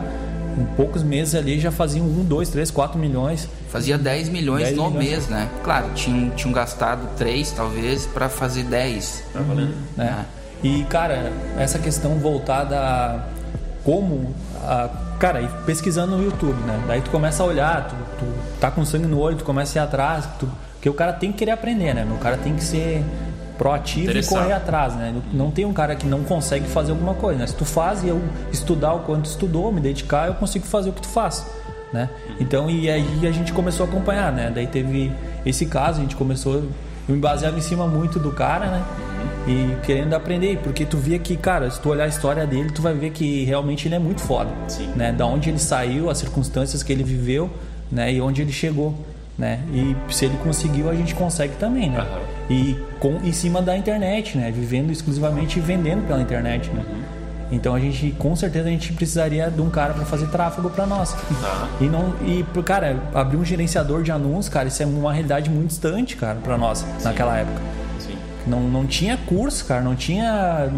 em 0.58 0.64
poucos 0.76 1.02
meses 1.02 1.34
ali 1.34 1.58
já 1.58 1.70
faziam 1.70 2.04
1, 2.06 2.24
2, 2.24 2.48
3, 2.50 2.70
4 2.70 2.98
milhões. 2.98 3.48
Fazia 3.70 3.96
10 3.96 4.28
milhões 4.28 4.64
10 4.64 4.76
no 4.76 4.90
milhões. 4.90 5.08
mês, 5.08 5.28
né? 5.28 5.48
Claro, 5.64 5.90
tinham, 5.94 6.30
tinham 6.30 6.52
gastado 6.52 7.08
3 7.16 7.50
talvez 7.52 8.06
pra 8.06 8.28
fazer 8.28 8.64
10. 8.64 9.24
Tá 9.32 9.40
valendo? 9.40 9.74
Né? 9.96 10.24
E, 10.62 10.84
cara, 10.84 11.32
essa 11.56 11.78
questão 11.78 12.16
voltada 12.18 12.78
a 12.78 13.24
como. 13.84 14.34
A, 14.62 14.88
cara, 15.18 15.42
pesquisando 15.66 16.16
no 16.16 16.24
YouTube, 16.24 16.60
né? 16.62 16.82
Daí 16.86 17.00
tu 17.00 17.10
começa 17.10 17.42
a 17.42 17.46
olhar, 17.46 17.88
tu, 17.88 17.94
tu 18.18 18.24
tá 18.58 18.70
com 18.70 18.84
sangue 18.84 19.06
no 19.06 19.18
olho, 19.18 19.36
tu 19.36 19.44
começa 19.44 19.78
a 19.78 19.82
ir 19.82 19.84
atrás, 19.84 20.28
tu, 20.38 20.48
porque 20.74 20.88
o 20.88 20.94
cara 20.94 21.12
tem 21.12 21.30
que 21.30 21.38
querer 21.38 21.50
aprender, 21.50 21.94
né? 21.94 22.06
O 22.10 22.18
cara 22.18 22.36
tem 22.36 22.54
que 22.54 22.64
ser 22.64 23.04
proativo 23.58 24.10
e 24.10 24.24
correr 24.24 24.54
atrás, 24.54 24.94
né? 24.94 25.14
Não 25.34 25.50
tem 25.50 25.66
um 25.66 25.72
cara 25.74 25.94
que 25.94 26.06
não 26.06 26.24
consegue 26.24 26.66
fazer 26.66 26.92
alguma 26.92 27.12
coisa, 27.12 27.38
né? 27.38 27.46
Se 27.46 27.54
tu 27.54 27.66
faz 27.66 28.02
e 28.02 28.08
eu 28.08 28.18
estudar 28.50 28.94
o 28.94 29.00
quanto 29.00 29.24
tu 29.24 29.30
estudou, 29.30 29.70
me 29.70 29.82
dedicar, 29.82 30.28
eu 30.28 30.34
consigo 30.34 30.64
fazer 30.64 30.88
o 30.88 30.94
que 30.94 31.02
tu 31.02 31.08
faz, 31.08 31.46
né? 31.92 32.08
Então, 32.38 32.70
e 32.70 32.90
aí 32.90 33.26
a 33.26 33.30
gente 33.30 33.52
começou 33.52 33.84
a 33.84 33.88
acompanhar, 33.90 34.32
né? 34.32 34.50
Daí 34.54 34.66
teve 34.66 35.12
esse 35.44 35.66
caso, 35.66 35.98
a 35.98 36.02
gente 36.02 36.16
começou, 36.16 36.54
eu 36.54 36.70
me 37.06 37.18
baseava 37.18 37.58
em 37.58 37.60
cima 37.60 37.86
muito 37.86 38.18
do 38.18 38.32
cara, 38.32 38.66
né? 38.66 38.82
E 39.46 39.76
querendo 39.84 40.14
aprender, 40.14 40.58
porque 40.62 40.84
tu 40.84 40.96
via 40.96 41.18
que, 41.18 41.36
cara, 41.36 41.70
se 41.70 41.80
tu 41.80 41.88
olhar 41.88 42.04
a 42.04 42.08
história 42.08 42.46
dele, 42.46 42.70
tu 42.70 42.82
vai 42.82 42.94
ver 42.94 43.10
que 43.10 43.44
realmente 43.44 43.88
ele 43.88 43.94
é 43.94 43.98
muito 43.98 44.20
foda, 44.20 44.50
Sim. 44.68 44.88
né? 44.94 45.12
Da 45.12 45.26
onde 45.26 45.48
ele 45.48 45.58
saiu, 45.58 46.10
as 46.10 46.18
circunstâncias 46.18 46.82
que 46.82 46.92
ele 46.92 47.02
viveu, 47.02 47.50
né? 47.90 48.12
E 48.12 48.20
onde 48.20 48.42
ele 48.42 48.52
chegou, 48.52 48.94
né? 49.38 49.60
E 49.72 49.96
se 50.12 50.26
ele 50.26 50.36
conseguiu, 50.42 50.90
a 50.90 50.94
gente 50.94 51.14
consegue 51.14 51.54
também, 51.56 51.90
né? 51.90 51.98
Aham. 51.98 52.20
E 52.50 52.76
com, 52.98 53.16
em 53.24 53.32
cima 53.32 53.62
da 53.62 53.76
internet, 53.76 54.36
né? 54.36 54.50
Vivendo 54.50 54.90
exclusivamente 54.90 55.58
e 55.58 55.62
vendendo 55.62 56.06
pela 56.06 56.20
internet, 56.20 56.68
né? 56.70 56.84
Então 57.52 57.74
a 57.74 57.80
gente, 57.80 58.12
com 58.12 58.36
certeza, 58.36 58.68
a 58.68 58.70
gente 58.70 58.92
precisaria 58.92 59.50
de 59.50 59.60
um 59.60 59.70
cara 59.70 59.92
para 59.92 60.04
fazer 60.04 60.28
tráfego 60.28 60.70
para 60.70 60.86
nós. 60.86 61.16
E 61.80 61.84
não, 61.84 62.14
e 62.24 62.44
cara, 62.62 62.96
abrir 63.12 63.36
um 63.36 63.44
gerenciador 63.44 64.02
de 64.02 64.12
anúncios, 64.12 64.48
cara, 64.48 64.68
isso 64.68 64.82
é 64.82 64.86
uma 64.86 65.12
realidade 65.12 65.50
muito 65.50 65.68
distante, 65.68 66.16
cara, 66.16 66.36
para 66.36 66.56
nós 66.56 66.84
naquela 67.02 67.36
época. 67.38 67.60
Não, 68.46 68.60
não 68.60 68.86
tinha 68.86 69.16
curso, 69.16 69.64
cara, 69.64 69.80
não 69.80 69.94
tinha. 69.94 70.68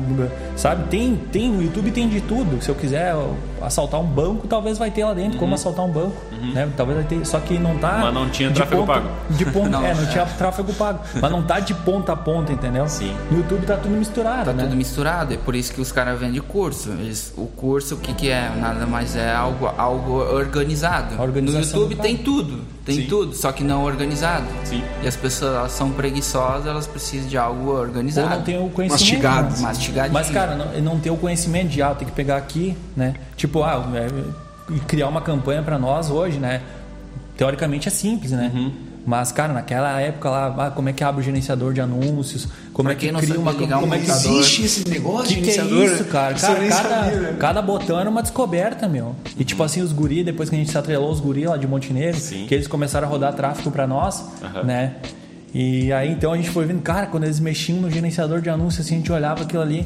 Sabe, 0.56 0.88
tem, 0.88 1.16
tem 1.30 1.50
no 1.50 1.62
YouTube 1.62 1.90
tem 1.90 2.08
de 2.08 2.20
tudo. 2.20 2.62
Se 2.62 2.68
eu 2.68 2.74
quiser 2.74 3.14
assaltar 3.60 4.00
um 4.00 4.06
banco, 4.06 4.46
talvez 4.46 4.78
vai 4.78 4.90
ter 4.90 5.04
lá 5.04 5.14
dentro 5.14 5.38
como 5.38 5.54
assaltar 5.54 5.84
um 5.84 5.90
banco. 5.90 6.16
Né? 6.54 6.68
Talvez 6.76 6.98
vai 6.98 7.06
ter. 7.06 7.24
Só 7.24 7.38
que 7.40 7.58
não 7.58 7.78
tá. 7.78 7.94
Uhum. 7.96 8.00
Mas 8.02 8.14
não 8.14 8.28
tinha 8.30 8.50
tráfego 8.50 8.80
ponta- 8.86 8.92
pago. 9.00 9.08
De 9.30 9.44
ponta, 9.46 9.68
Não, 9.68 9.84
é, 9.86 9.94
não 9.94 10.02
é. 10.02 10.06
tinha 10.06 10.26
tráfego 10.26 10.72
pago. 10.74 11.00
Mas 11.20 11.30
não 11.30 11.42
tá 11.42 11.60
de 11.60 11.72
ponta 11.74 12.12
a 12.12 12.16
ponta, 12.16 12.52
entendeu? 12.52 12.88
Sim. 12.88 13.14
No 13.30 13.38
YouTube 13.38 13.64
tá 13.66 13.76
tudo 13.76 13.94
misturado, 13.96 14.46
Tá 14.46 14.52
né? 14.52 14.64
tudo 14.64 14.76
misturado, 14.76 15.32
é 15.34 15.36
por 15.36 15.54
isso 15.54 15.72
que 15.72 15.80
os 15.80 15.92
caras 15.92 16.18
vendem 16.18 16.40
curso. 16.42 16.90
Eles- 16.90 17.32
o 17.36 17.46
curso, 17.46 17.94
o 17.94 17.98
que, 17.98 18.12
que 18.12 18.28
é? 18.28 18.50
Nada 18.56 18.86
mais 18.86 19.14
é 19.16 19.32
algo, 19.32 19.66
algo 19.78 20.12
organizado. 20.14 21.14
No 21.16 21.50
YouTube 21.60 21.94
tem 21.96 22.16
tudo, 22.16 22.60
tem 22.84 22.96
Sim. 22.96 23.06
tudo, 23.06 23.34
só 23.34 23.52
que 23.52 23.62
não 23.62 23.84
organizado. 23.84 24.46
Sim. 24.64 24.82
E 25.02 25.06
as 25.06 25.14
pessoas 25.14 25.54
elas 25.54 25.72
são 25.72 25.90
preguiçosas, 25.90 26.66
elas 26.66 26.86
precisam 26.86 27.28
de 27.28 27.38
algo 27.38 27.70
Ou 27.70 27.76
organizado. 27.76 28.36
não 28.36 28.42
tem 28.42 28.58
o 28.58 28.68
conhecimento. 28.70 29.22
Mastigado. 29.22 29.56
né? 29.56 29.62
Mastigadinho. 29.62 30.14
Mas, 30.14 30.30
cara, 30.30 30.56
não, 30.56 30.80
não 30.80 30.98
ter 30.98 31.10
o 31.10 31.16
conhecimento 31.16 31.68
de, 31.68 31.80
ah, 31.80 31.94
tem 31.94 32.06
que 32.06 32.14
pegar 32.14 32.36
aqui, 32.36 32.76
né? 32.96 33.14
Tipo, 33.36 33.62
ah, 33.62 33.84
é, 33.94 34.78
criar 34.88 35.08
uma 35.08 35.20
campanha 35.20 35.62
pra 35.62 35.78
nós 35.78 36.10
hoje, 36.10 36.38
né? 36.38 36.60
Teoricamente 37.36 37.88
é 37.88 37.90
simples, 37.90 38.32
né? 38.32 38.50
Uhum. 38.52 38.72
Mas, 39.04 39.32
cara, 39.32 39.52
naquela 39.52 40.00
época 40.00 40.30
lá, 40.30 40.54
ah, 40.66 40.70
como 40.70 40.88
é 40.88 40.92
que 40.92 41.02
abre 41.02 41.20
o 41.20 41.24
gerenciador 41.24 41.72
de 41.72 41.80
anúncios? 41.80 42.46
Como 42.72 42.84
Pra 42.88 42.92
é 42.92 42.94
que 42.94 43.00
cria 43.12 43.38
uma 43.38 43.50
um 43.50 43.80
como 43.80 43.94
é 43.94 43.98
que. 43.98 44.08
Existe 44.10 44.62
esse 44.64 44.88
negócio 44.88 45.28
que, 45.28 45.34
de 45.34 45.40
que 45.42 45.50
é 45.50 45.52
gerenciador, 45.54 45.84
isso, 45.92 46.04
cara? 46.04 46.34
Isso 46.34 46.46
Cara, 46.46 46.68
cada, 46.68 46.88
sabia, 47.04 47.20
né? 47.20 47.36
cada 47.38 47.62
botão 47.62 47.98
era 47.98 48.08
uma 48.08 48.22
descoberta, 48.22 48.88
meu. 48.88 49.16
E 49.36 49.44
tipo 49.44 49.62
assim, 49.62 49.80
os 49.82 49.92
guri, 49.92 50.22
depois 50.22 50.48
que 50.48 50.54
a 50.54 50.58
gente 50.58 50.70
se 50.70 50.78
atrelou 50.78 51.10
os 51.10 51.18
guri 51.18 51.46
lá 51.46 51.56
de 51.56 51.66
Montenegro, 51.66 52.20
Sim. 52.20 52.46
que 52.46 52.54
eles 52.54 52.68
começaram 52.68 53.08
a 53.08 53.10
rodar 53.10 53.32
tráfego 53.34 53.70
pra 53.72 53.86
nós, 53.86 54.24
Aham. 54.42 54.62
né? 54.62 54.94
E 55.54 55.92
aí 55.92 56.10
então 56.10 56.32
a 56.32 56.36
gente 56.36 56.48
foi 56.48 56.64
vendo, 56.64 56.80
cara, 56.80 57.06
quando 57.06 57.24
eles 57.24 57.38
mexiam 57.40 57.78
no 57.80 57.90
gerenciador 57.90 58.40
de 58.40 58.48
anúncios, 58.48 58.86
assim, 58.86 58.94
a 58.94 58.98
gente 58.98 59.12
olhava 59.12 59.42
aquilo 59.42 59.62
ali. 59.62 59.84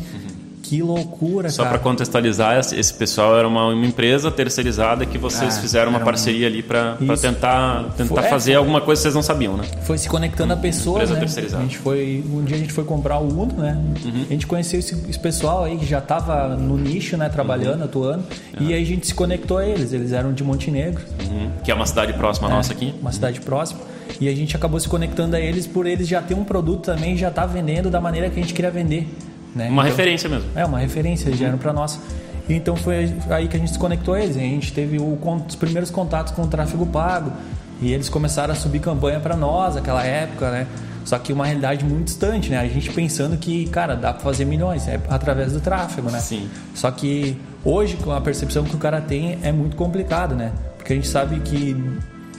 Que 0.69 0.83
loucura, 0.83 1.49
Só 1.49 1.65
para 1.65 1.79
contextualizar, 1.79 2.59
esse 2.59 2.93
pessoal 2.95 3.39
era 3.39 3.47
uma, 3.47 3.67
uma 3.69 3.87
empresa 3.87 4.31
terceirizaram 4.31 5.07
que 5.07 5.17
vocês 5.19 5.57
Ah, 5.57 5.61
fizeram 5.61 5.91
uma 5.91 5.99
era 5.99 6.05
um- 6.05 6.07
parceria 6.07 6.47
ali 6.47 6.63
para 6.63 6.97
tentar, 7.21 7.85
tentar 7.97 8.15
Foi- 8.15 8.25
é, 8.25 8.29
fazer 8.29 8.51
foi- 8.53 8.55
alguma 8.59 8.81
coisa 8.81 8.99
que 8.99 9.03
vocês 9.05 9.15
não 9.15 9.23
sabiam, 9.23 9.57
né? 9.57 9.65
Foi 9.83 9.97
se 9.99 10.09
conectando 10.09 10.53
a 10.53 10.57
pessoas, 10.57 10.97
Empresa 11.05 11.15
né? 11.15 11.21
terceirizada. 11.21 11.63
A 11.63 11.67
gente 11.67 11.79
foi, 11.79 12.25
um 12.29 12.43
dia 12.45 12.57
a 12.57 12.59
gente 12.59 12.73
foi 12.73 12.85
comprar 12.85 13.19
o 13.19 13.29
Uno, 13.29 13.55
né? 13.59 13.79
A 14.29 14.33
gente 14.33 14.47
conheceu 14.47 14.81
esse, 14.81 14.95
esse 15.09 15.19
pessoal 15.19 15.65
aí 15.65 15.77
que 15.77 15.87
já 15.87 16.01
tava 16.01 16.49
no 16.57 16.77
nicho, 16.77 17.17
né? 17.17 17.29
Trabalhando, 17.29 17.85
atuando. 17.85 18.25
E 18.61 18.75
aí 18.75 18.83
a 18.83 18.87
gente 18.87 19.07
se 19.07 19.15
conectou 19.15 19.59
a 19.59 19.67
eles. 19.67 19.93
Eles 19.93 20.13
eram 20.13 20.33
de 20.33 20.43
Montenegro, 20.43 21.03
Uhum. 21.29 21.51
Que 21.65 21.71
é 21.71 21.75
uma 21.75 21.87
cidade 21.87 22.13
próxima 22.15 22.49
nossa 22.49 22.73
aqui. 22.73 22.95
uma 23.01 23.13
cidade 23.13 23.41
próxima. 23.41 23.81
E 24.21 24.29
a 24.29 24.35
gente 24.35 24.57
acabou 24.57 24.79
se 24.81 24.89
conectando 24.89 25.37
a 25.37 25.41
eles 25.41 25.67
por 25.67 25.87
eles 25.87 26.07
já 26.09 26.23
ter 26.23 26.35
um 26.35 26.45
produto 26.45 26.85
também 26.87 27.17
já 27.17 27.31
tá 27.31 27.45
vendendo 27.45 27.91
da 27.91 28.01
maneira 28.01 28.31
que 28.31 28.39
a 28.39 28.43
gente 28.43 28.55
queria 28.55 28.71
vender. 28.71 29.07
Né? 29.57 29.69
Uma 29.71 29.83
Então- 29.83 29.97
referência 29.97 30.29
mesmo. 30.29 30.51
É, 30.55 30.65
uma 30.65 30.79
referência, 30.79 31.29
eles 31.29 31.41
já 31.41 31.47
eram 31.49 31.59
para 31.59 31.73
nós. 31.73 31.99
E 32.49 32.55
Então 32.55 32.77
foi 32.77 33.13
aí 33.31 33.49
que 33.49 33.57
a 33.57 33.59
gente 33.59 33.73
se 33.73 33.79
conectou 33.79 34.15
a 34.15 34.21
eles. 34.23 34.37
A 34.37 34.41
gente 34.41 34.73
teve 34.73 34.99
o 34.99 35.19
os 35.49 35.57
primeiros 35.57 35.91
contatos 35.91 36.33
com 36.33 36.43
o 36.43 36.47
tráfego 36.47 36.87
pago. 36.87 37.33
E 37.81 37.93
eles 37.93 38.09
começaram 38.09 38.53
a 38.53 38.57
subir 38.57 38.81
campanha 38.81 39.19
para 39.21 39.37
nós 39.37 39.75
naquela 39.75 40.03
época, 40.05 40.51
né? 40.51 40.67
Só 41.05 41.19
que 41.19 41.33
uma 41.33 41.45
realidade 41.47 41.85
muito 41.85 42.05
distante, 42.07 42.51
né? 42.51 42.59
A 42.59 42.67
gente 42.67 42.91
pensando 42.91 43.37
que, 43.37 43.67
cara, 43.69 43.95
dá 43.95 44.13
para 44.13 44.23
fazer 44.23 44.45
milhões 44.45 44.89
é 44.89 44.99
através 45.09 45.53
do 45.53 45.61
tráfego, 45.61 46.11
né? 46.11 46.19
Sim. 46.21 46.49
Só 46.75 46.91
que 46.91 47.37
hoje, 47.65 47.97
com 47.97 48.13
a 48.13 48.21
percepção 48.21 48.65
que 48.65 48.75
o 48.75 48.79
cara 48.79 49.01
tem, 49.01 49.39
é 49.43 49.53
muito 49.53 49.77
complicado, 49.77 50.35
né? 50.35 50.53
Porque 50.77 50.93
a 50.93 50.97
gente 50.97 51.09
sabe 51.09 51.39
que. 51.41 51.77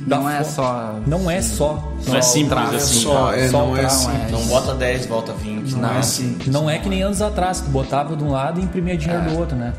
Não 0.05 0.29
é 0.29 0.43
fo- 0.43 0.51
só- 0.51 0.99
Não 1.07 1.29
é 1.31 1.41
só. 1.41 1.93
Não 2.07 2.15
é 2.15 2.21
simples 2.21 2.73
assim. 2.73 2.99
Só, 3.01 3.33
é, 3.33 3.49
não 3.49 3.75
é 3.75 3.79
tráfego. 3.81 4.11
assim. 4.11 4.31
Não 4.31 4.45
bota 4.45 4.73
10, 4.75 5.05
volta 5.07 5.33
20. 5.33 5.71
Não, 5.75 5.89
é 5.93 5.97
assim. 5.97 6.37
Não 6.47 6.69
é 6.69 6.77
que 6.77 6.87
nem 6.89 7.01
anos 7.01 7.21
atrás, 7.21 7.59
que 7.61 7.65
tu 7.67 7.71
botava 7.71 8.15
de 8.15 8.23
um 8.23 8.31
lado 8.31 8.59
e 8.59 8.63
imprimia 8.63 8.95
dinheiro 8.97 9.23
do 9.29 9.37
outro, 9.39 9.55
né? 9.57 9.73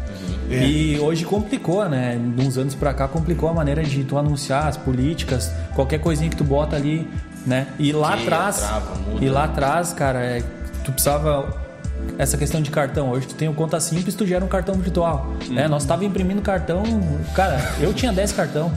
É. 0.51 0.67
E 0.67 0.99
hoje 0.99 1.25
complicou, 1.25 1.87
né? 1.89 2.19
De 2.37 2.47
uns 2.47 2.57
anos 2.57 2.75
pra 2.75 2.93
cá 2.95 3.07
complicou 3.07 3.49
a 3.49 3.53
maneira 3.55 3.83
de 3.85 4.03
tu 4.05 4.17
anunciar 4.19 4.67
as 4.67 4.77
políticas, 4.77 5.53
qualquer 5.75 5.99
coisinha 5.99 6.31
que 6.31 6.37
tu 6.37 6.45
bota 6.45 6.75
ali, 6.75 7.09
né? 7.47 7.67
E 7.79 7.93
lá 7.93 8.15
atrás, 8.15 8.67
e 9.21 9.29
lá 9.29 9.45
atrás, 9.45 9.93
cara, 9.93 10.19
é, 10.21 10.43
tu 10.85 10.91
precisava 10.93 11.55
essa 12.19 12.37
questão 12.37 12.61
de 12.61 12.71
cartão. 12.71 13.11
Hoje 13.11 13.27
tu 13.27 13.35
tem 13.35 13.49
o 13.49 13.55
conta 13.55 13.79
simples, 13.81 14.15
tu 14.15 14.27
gera 14.27 14.45
um 14.45 14.49
cartão 14.49 14.75
virtual, 14.75 15.33
né? 15.49 15.69
Nós 15.69 15.85
tava 15.85 16.05
imprimindo 16.05 16.43
cartão, 16.43 16.83
cara, 17.35 17.73
eu 17.81 17.93
tinha 17.93 18.13
10 18.13 18.33
cartão, 18.33 18.73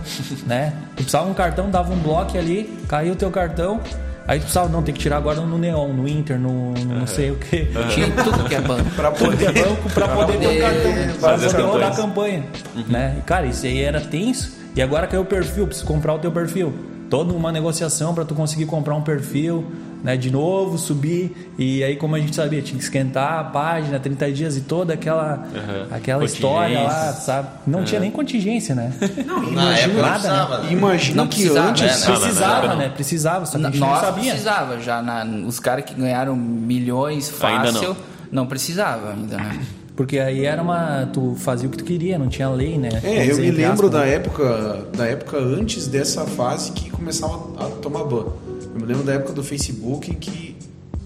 né? 0.46 0.74
Tu 0.96 1.04
precisava 1.04 1.30
um 1.30 1.34
cartão, 1.34 1.70
dava 1.70 1.94
um 1.94 1.98
bloco 1.98 2.38
ali, 2.38 2.78
caiu 2.88 3.14
o 3.14 3.16
teu 3.16 3.32
cartão, 3.32 3.82
Aí 4.28 4.40
tu 4.40 4.44
precisava, 4.44 4.70
não, 4.70 4.84
tem 4.84 4.94
que 4.94 5.00
tirar 5.02 5.18
agora 5.18 5.42
no 5.42 5.58
Neon, 5.58 5.94
no 5.94 6.08
Inter, 6.08 6.40
no, 6.40 6.72
no 6.72 7.00
não 7.00 7.08
sei 7.08 7.32
o 7.32 7.36
que. 7.36 7.68
Tinha 7.90 8.10
tudo 8.24 8.48
que 8.48 8.56
é 8.56 8.62
banco. 8.62 8.90
Pra 8.92 9.12
poder. 9.12 9.52
Ter 9.52 9.68
banco 9.68 9.90
pra 9.90 10.08
poder 10.08 10.38
ter 10.38 10.48
um 10.48 10.60
cartão, 10.60 11.20
pra 11.20 11.38
poder 11.38 11.62
rodar 11.64 11.92
a 11.92 11.96
campanha. 11.96 12.44
Né? 12.88 13.16
E, 13.18 13.22
cara, 13.24 13.48
isso 13.48 13.66
aí 13.66 13.82
era 13.82 14.00
tenso. 14.00 14.54
E 14.76 14.82
agora 14.82 15.08
caiu 15.08 15.24
o 15.24 15.26
perfil, 15.26 15.66
preciso 15.66 15.86
comprar 15.86 16.14
o 16.14 16.20
teu 16.20 16.32
perfil. 16.32 16.74
Toda 17.10 17.34
uma 17.34 17.52
negociação 17.52 18.14
para 18.14 18.24
tu 18.24 18.34
conseguir 18.34 18.66
comprar 18.68 18.96
um 18.96 19.02
perfil, 19.02 19.66
né? 20.04 20.18
De 20.18 20.32
novo, 20.32 20.78
subir. 20.78 21.54
E 21.58 21.84
aí, 21.84 21.95
como 21.95 22.16
a 22.16 22.20
gente 22.20 22.36
sabia, 22.36 22.62
tinha 22.62 22.78
que 22.78 22.84
esquentar 22.84 23.39
a 23.39 23.43
página, 23.43 23.99
30 23.99 24.32
dias 24.32 24.58
e 24.58 24.62
toda 24.62 24.93
aquela, 24.93 25.45
Uhum. 25.54 25.86
aquela 25.95 26.24
história 26.26 26.82
lá, 26.82 27.14
sabe? 27.14 27.47
Não 27.68 27.84
tinha 27.84 27.99
nem 27.99 28.12
contingência, 28.12 28.74
né? 28.76 28.93
Não 29.26 29.52
nada, 29.52 29.78
precisava, 29.78 30.58
né? 30.60 30.72
Imagina 30.74 31.16
Não 31.18 31.28
que 31.28 31.36
precisava, 31.41 31.70
antes. 31.70 31.82
né? 31.84 31.91
Não, 32.08 32.14
não, 32.14 32.22
Precisava, 32.22 32.68
não. 32.68 32.76
né? 32.78 32.89
Precisava, 32.89 33.45
só 33.45 33.58
que 33.58 33.66
a 33.66 33.70
gente 33.70 33.80
não 33.80 33.88
Nós 33.89 33.99
sabia. 34.02 34.32
precisava 34.32 34.80
já. 34.80 35.02
na- 35.02 35.26
os 35.47 35.60
caras 35.60 35.86
que 35.86 35.93
ganharam 35.93 36.36
milhões 36.36 37.32
Ainda 37.43 37.72
fácil, 37.72 37.89
não. 37.89 37.97
não. 38.43 38.45
precisava 38.47 39.12
ainda, 39.12 39.38
né? 39.38 39.60
Porque 39.95 40.18
aí 40.18 40.45
era 40.45 40.62
uma. 40.62 41.08
Tu 41.14 41.36
fazia 41.38 41.68
o 41.68 41.72
que 41.72 41.78
tu 41.78 41.84
queria, 41.84 42.18
não 42.18 42.28
tinha 42.28 42.49
lei, 42.49 42.78
né? 42.78 42.89
É, 43.04 43.30
eu 43.30 43.38
me 43.38 43.52
lembro 43.52 43.88
aspas, 43.88 43.91
da 43.91 43.99
né? 43.99 44.16
época, 44.16 44.86
da 44.95 45.06
época 45.06 45.38
antes 45.38 45.86
dessa 45.88 46.26
fase 46.26 46.72
que 46.72 46.89
começava 46.89 47.36
a 47.60 47.66
tomar 47.82 48.06
ban. 48.06 48.26
Eu 48.74 48.80
me 48.82 48.86
lembro 48.86 49.04
da 49.04 49.14
época 49.14 49.34
do 49.34 49.44
Facebook 49.44 50.10
em 50.12 50.16
que 50.16 50.56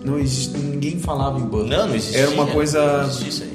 não 0.04 0.20
existe, 0.20 0.58
ninguém 0.58 1.00
falava 1.00 1.40
em 1.40 1.44
ban. 1.44 1.66
Não, 1.66 1.88
não 1.88 1.96
existia. 1.96 2.22
Era 2.22 2.32
uma 2.32 2.48
coisa. 2.48 3.10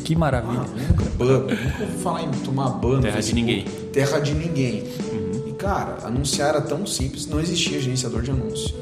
Que 0.05 0.17
maravilha. 0.17 0.61
nunca 0.89 1.05
ban, 1.17 1.39
nunca 1.41 1.83
ouvi 1.83 1.99
falar 2.03 2.23
em 2.25 2.31
tomar 2.31 2.71
ban. 2.71 3.01
Terra 3.01 3.21
de 3.21 3.35
ninguém. 3.35 3.65
Terra 3.93 4.19
de 4.19 4.35
ninguém. 4.35 4.85
E 5.47 5.53
cara, 5.53 5.99
anunciar 6.05 6.49
era 6.51 6.61
tão 6.61 6.85
simples, 6.87 7.27
não 7.27 7.39
existia 7.41 7.81
gerenciador 7.81 8.23
de 8.23 8.31
anúncio. 8.31 8.75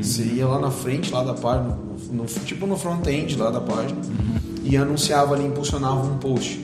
Você 0.00 0.22
ia 0.22 0.46
lá 0.46 0.58
na 0.58 0.70
frente, 0.70 1.12
lá 1.12 1.22
da 1.22 1.34
página, 1.34 1.76
no- 2.10 2.22
no- 2.22 2.24
tipo 2.46 2.66
no 2.66 2.76
front-end 2.78 3.36
lá 3.36 3.50
da 3.50 3.60
página, 3.60 4.00
e 4.64 4.74
anunciava 4.76 5.34
ali, 5.34 5.44
impulsionava 5.44 6.00
um 6.06 6.16
post. 6.16 6.58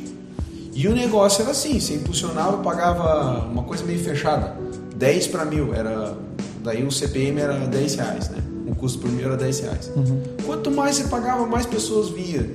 E 0.75 0.89
o 0.89 0.95
negócio 0.95 1.43
era 1.43 1.51
assim, 1.51 1.79
você 1.79 1.95
impulsionava, 1.95 2.59
pagava 2.59 3.47
uma 3.51 3.63
coisa 3.63 3.85
meio 3.85 3.99
fechada, 3.99 4.57
10 4.97 5.27
para 5.27 5.45
mil, 5.45 5.75
era 5.75 6.17
daí 6.67 6.85
o 6.85 6.91
CPM 6.91 7.41
era 7.41 7.55
10 7.55 7.95
reais, 7.95 8.29
né? 8.29 8.39
O 8.67 8.75
custo 8.75 8.99
por 8.99 9.11
mil 9.11 9.25
era 9.27 9.37
10 9.37 9.61
reais. 9.61 9.93
Quanto 10.45 10.71
mais 10.71 10.97
você 10.97 11.05
pagava, 11.05 11.47
mais 11.47 11.65
pessoas 11.65 12.11
via. 12.11 12.51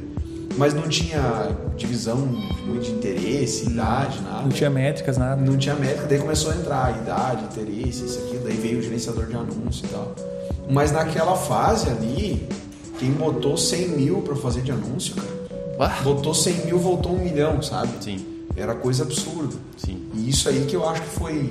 Mas 0.57 0.73
não 0.73 0.89
tinha 0.89 1.55
divisão 1.77 2.17
muito 2.17 2.83
de 2.83 2.91
interesse, 2.91 3.67
idade, 3.69 4.19
nada. 4.21 4.41
Não 4.41 4.49
tinha 4.49 4.69
métricas, 4.69 5.17
nada. 5.17 5.41
Não 5.41 5.57
tinha 5.57 5.73
métrica, 5.75 6.07
daí 6.07 6.19
começou 6.19 6.51
a 6.51 6.55
entrar 6.55 6.97
idade, 7.01 7.45
interesse, 7.45 8.03
isso 8.03 8.19
aqui, 8.19 8.37
daí 8.43 8.57
veio 8.57 8.79
o 8.79 8.81
gerenciador 8.81 9.25
de 9.27 9.35
anúncio 9.35 9.85
e 9.85 9.87
tal. 9.87 10.13
Mas 10.69 10.91
naquela 10.91 11.37
fase 11.37 11.89
ali, 11.89 12.45
quem 12.99 13.11
botou 13.11 13.55
100 13.55 13.87
mil 13.89 14.17
pra 14.21 14.35
fazer 14.35 14.61
de 14.61 14.71
anúncio, 14.73 15.15
cara, 15.15 15.27
Ah. 15.79 16.01
botou 16.03 16.33
100 16.33 16.65
mil, 16.65 16.77
voltou 16.77 17.13
um 17.13 17.19
milhão, 17.23 17.61
sabe? 17.61 17.91
Sim. 18.01 18.19
Era 18.55 18.75
coisa 18.75 19.03
absurda. 19.03 19.55
Sim. 19.77 20.03
E 20.13 20.29
isso 20.29 20.49
aí 20.49 20.65
que 20.67 20.75
eu 20.75 20.87
acho 20.87 21.01
que 21.01 21.09
foi. 21.17 21.49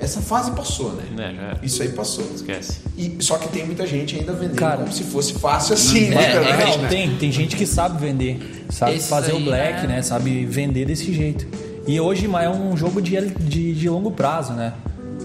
Essa 0.00 0.20
fase 0.20 0.50
passou, 0.52 0.92
né? 0.92 1.04
É, 1.14 1.34
já 1.34 1.42
era. 1.42 1.58
Isso 1.62 1.82
aí 1.82 1.90
passou. 1.90 2.24
Esquece. 2.34 2.78
E, 2.96 3.16
só 3.20 3.36
que 3.38 3.48
tem 3.48 3.66
muita 3.66 3.86
gente 3.86 4.16
ainda 4.16 4.32
vendendo 4.32 4.56
Cara, 4.56 4.78
como 4.78 4.92
se 4.92 5.04
fosse 5.04 5.34
fácil 5.34 5.74
assim, 5.74 6.10
na 6.10 6.20
é, 6.22 6.30
internet, 6.30 6.76
Não, 6.76 6.78
né? 6.78 6.88
tem, 6.88 7.16
tem 7.16 7.32
gente 7.32 7.56
que 7.56 7.66
sabe 7.66 8.00
vender, 8.00 8.64
sabe 8.70 8.94
Esses 8.94 9.08
fazer 9.08 9.32
o 9.32 9.36
aí, 9.36 9.44
black, 9.44 9.86
né? 9.86 9.96
né? 9.96 10.02
Sabe 10.02 10.44
vender 10.46 10.86
desse 10.86 11.12
jeito. 11.12 11.46
E 11.86 12.00
hoje 12.00 12.26
é 12.26 12.48
um 12.48 12.76
jogo 12.76 13.00
de, 13.00 13.20
de, 13.20 13.74
de 13.74 13.88
longo 13.88 14.10
prazo, 14.10 14.52
né? 14.52 14.72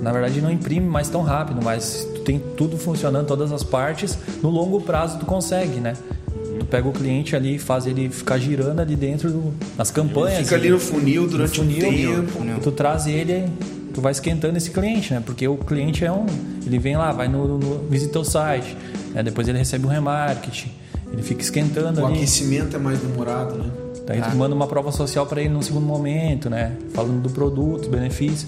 Na 0.02 0.12
verdade 0.12 0.42
não 0.42 0.52
imprime 0.52 0.86
mais 0.86 1.08
tão 1.08 1.22
rápido, 1.22 1.62
mas 1.64 2.08
tu 2.14 2.22
tem 2.22 2.40
tudo 2.58 2.78
funcionando, 2.78 3.28
todas 3.28 3.52
as 3.52 3.64
partes, 3.64 4.18
no 4.42 4.50
longo 4.50 4.82
prazo 4.82 5.18
tu 5.20 5.26
consegue, 5.26 5.80
né? 5.80 5.94
Tu 6.60 6.66
pega 6.66 6.88
o 6.88 6.92
cliente 6.92 7.36
ali 7.36 7.56
e 7.56 7.60
faz 7.60 7.86
ele 7.86 8.10
ficar 8.10 8.38
girando 8.38 8.80
ali 8.80 8.96
dentro 8.96 9.30
do, 9.30 9.54
das 9.78 9.92
campanhas. 9.92 10.40
Fica 10.40 10.56
ali 10.56 10.70
no 10.70 10.80
funil 10.80 11.28
durante 11.28 11.62
no 11.62 11.68
um 11.68 11.82
funil, 11.82 12.24
tempo. 12.24 12.62
Tu 12.62 12.72
traz 12.72 13.08
ele, 13.08 13.46
tu 13.96 14.02
vai 14.02 14.12
esquentando 14.12 14.58
esse 14.58 14.70
cliente, 14.70 15.12
né? 15.14 15.24
Porque 15.26 15.48
o 15.48 15.56
cliente 15.58 16.06
é 16.06 16.12
um. 16.12 16.26
Ele 16.66 16.78
vem 16.78 16.96
lá, 16.98 17.12
vai 17.12 17.28
no, 17.28 17.58
no 17.58 17.80
visita 17.90 18.20
o 18.20 18.24
site, 18.24 18.78
né? 19.14 19.24
depois 19.24 19.48
ele 19.48 19.58
recebe 19.58 19.86
um 19.88 19.90
remarketing, 19.90 20.70
ele 21.12 21.24
fica 21.24 21.42
esquentando 21.42 22.02
O 22.02 22.06
ali. 22.06 22.18
aquecimento 22.18 22.76
é 22.76 22.80
mais 22.80 23.00
demorado, 23.00 23.56
né? 23.56 23.72
Daí 24.06 24.22
tu 24.22 24.36
manda 24.36 24.54
uma 24.54 24.68
prova 24.68 24.92
social 24.92 25.26
para 25.26 25.42
ele 25.42 25.50
no 25.50 25.64
segundo 25.64 25.86
momento, 25.86 26.48
né? 26.50 26.74
Falando 26.94 27.22
do 27.24 27.30
produto, 27.32 27.80
dos 27.82 27.88
benefícios. 27.88 28.46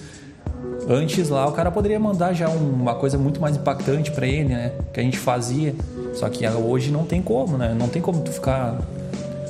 Antes 0.89 1.29
lá 1.29 1.47
o 1.47 1.51
cara 1.51 1.71
poderia 1.71 1.99
mandar 1.99 2.33
já 2.33 2.47
um- 2.49 2.73
uma 2.73 2.95
coisa 2.95 3.17
muito 3.17 3.41
mais 3.41 3.55
impactante 3.57 4.11
para 4.11 4.27
ele, 4.27 4.49
né? 4.49 4.71
Que 4.93 4.99
a 4.99 5.03
gente 5.03 5.17
fazia. 5.17 5.73
Só 6.13 6.29
que 6.29 6.47
hoje 6.47 6.91
não 6.91 7.03
tem 7.05 7.21
como, 7.21 7.57
né? 7.57 7.75
Não 7.77 7.87
tem 7.87 8.01
como 8.01 8.21
tu 8.21 8.31
ficar 8.31 8.79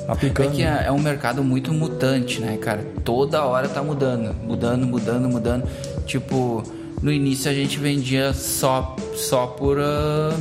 É 0.08 0.12
aplicando. 0.12 0.52
que 0.52 0.62
é 0.62 0.84
é 0.86 0.90
um 0.92 0.98
mercado 0.98 1.44
muito 1.44 1.72
mutante, 1.72 2.40
né, 2.40 2.56
cara? 2.56 2.82
Toda 3.04 3.44
hora 3.44 3.68
tá 3.68 3.82
mudando, 3.82 4.34
mudando, 4.42 4.86
mudando, 4.86 5.28
mudando. 5.28 5.68
Tipo, 6.06 6.62
no 7.02 7.12
início 7.12 7.50
a 7.50 7.54
gente 7.54 7.78
vendia 7.78 8.32
só, 8.32 8.96
só 9.14 9.46
por 9.46 9.78
ah, 9.78 10.34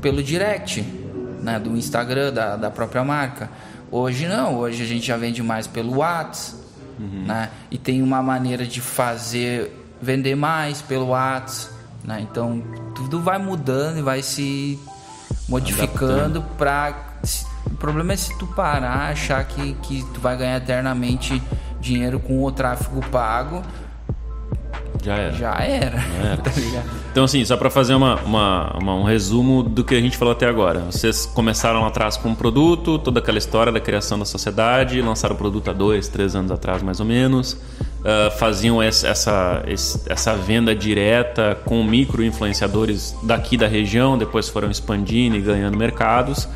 pelo 0.00 0.22
direct, 0.22 0.80
né, 1.42 1.58
do 1.58 1.76
Instagram 1.76 2.32
da, 2.32 2.56
da 2.56 2.70
própria 2.70 3.04
marca. 3.04 3.50
Hoje 3.90 4.26
não, 4.26 4.56
hoje 4.56 4.82
a 4.82 4.86
gente 4.86 5.06
já 5.06 5.18
vende 5.18 5.42
mais 5.42 5.66
pelo 5.66 5.98
WhatsApp, 5.98 6.62
né? 7.26 7.50
E 7.70 7.76
tem 7.76 8.00
uma 8.00 8.22
maneira 8.22 8.66
de 8.66 8.80
fazer 8.80 9.70
vender 10.00 10.34
mais 10.34 10.80
pelo 10.80 11.08
WhatsApp, 11.08 11.74
né? 12.02 12.20
Então 12.22 12.62
tudo 12.94 13.20
vai 13.20 13.36
mudando 13.36 13.98
e 13.98 14.02
vai 14.02 14.22
se 14.22 14.78
modificando 15.46 16.42
para 16.56 17.12
o 17.66 17.70
problema 17.76 18.12
é 18.12 18.16
se 18.16 18.36
tu 18.38 18.46
parar 18.46 19.10
achar 19.10 19.44
que, 19.44 19.74
que 19.82 20.04
tu 20.14 20.20
vai 20.20 20.36
ganhar 20.36 20.56
eternamente 20.56 21.42
dinheiro 21.80 22.18
com 22.20 22.42
o 22.44 22.50
tráfego 22.52 23.00
pago 23.10 23.62
Já 25.02 25.16
era. 25.16 25.32
já 25.32 25.54
era, 25.56 25.98
era. 26.24 26.36
tá? 26.38 26.50
Então, 27.10 27.24
assim, 27.24 27.44
só 27.44 27.56
para 27.56 27.68
fazer 27.68 27.94
uma, 27.94 28.16
uma- 28.20 28.76
uma- 28.78 28.94
um 28.94 29.02
resumo 29.02 29.62
do 29.62 29.82
que 29.84 29.94
a 29.96 30.00
gente 30.00 30.16
falou 30.16 30.32
até 30.32 30.46
agora. 30.46 30.80
Vocês 30.90 31.26
começaram 31.26 31.80
lá 31.82 31.88
atrás 31.88 32.16
com 32.16 32.28
um 32.28 32.34
produto, 32.34 32.98
toda 32.98 33.18
aquela 33.20 33.36
história 33.38 33.72
da 33.72 33.80
criação 33.80 34.18
da 34.18 34.24
sociedade, 34.24 35.02
lançaram 35.02 35.34
o 35.34 35.38
produto 35.38 35.68
há 35.70 35.72
dois, 35.72 36.06
três 36.08 36.36
anos 36.36 36.50
atrás, 36.52 36.82
mais 36.82 37.00
ou 37.00 37.06
menos. 37.06 37.56
Ah, 38.04 38.30
faziam 38.38 38.80
essa, 38.82 39.62
esse- 39.66 40.02
essa 40.10 40.34
venda 40.36 40.74
direta 40.74 41.58
com 41.64 41.82
micro-influenciadores 41.84 43.14
daqui 43.24 43.56
da 43.56 43.66
região, 43.66 44.16
depois 44.16 44.48
foram 44.48 44.70
expandindo 44.70 45.36
e 45.36 45.40
ganhando 45.40 45.76
mercados. 45.76 46.48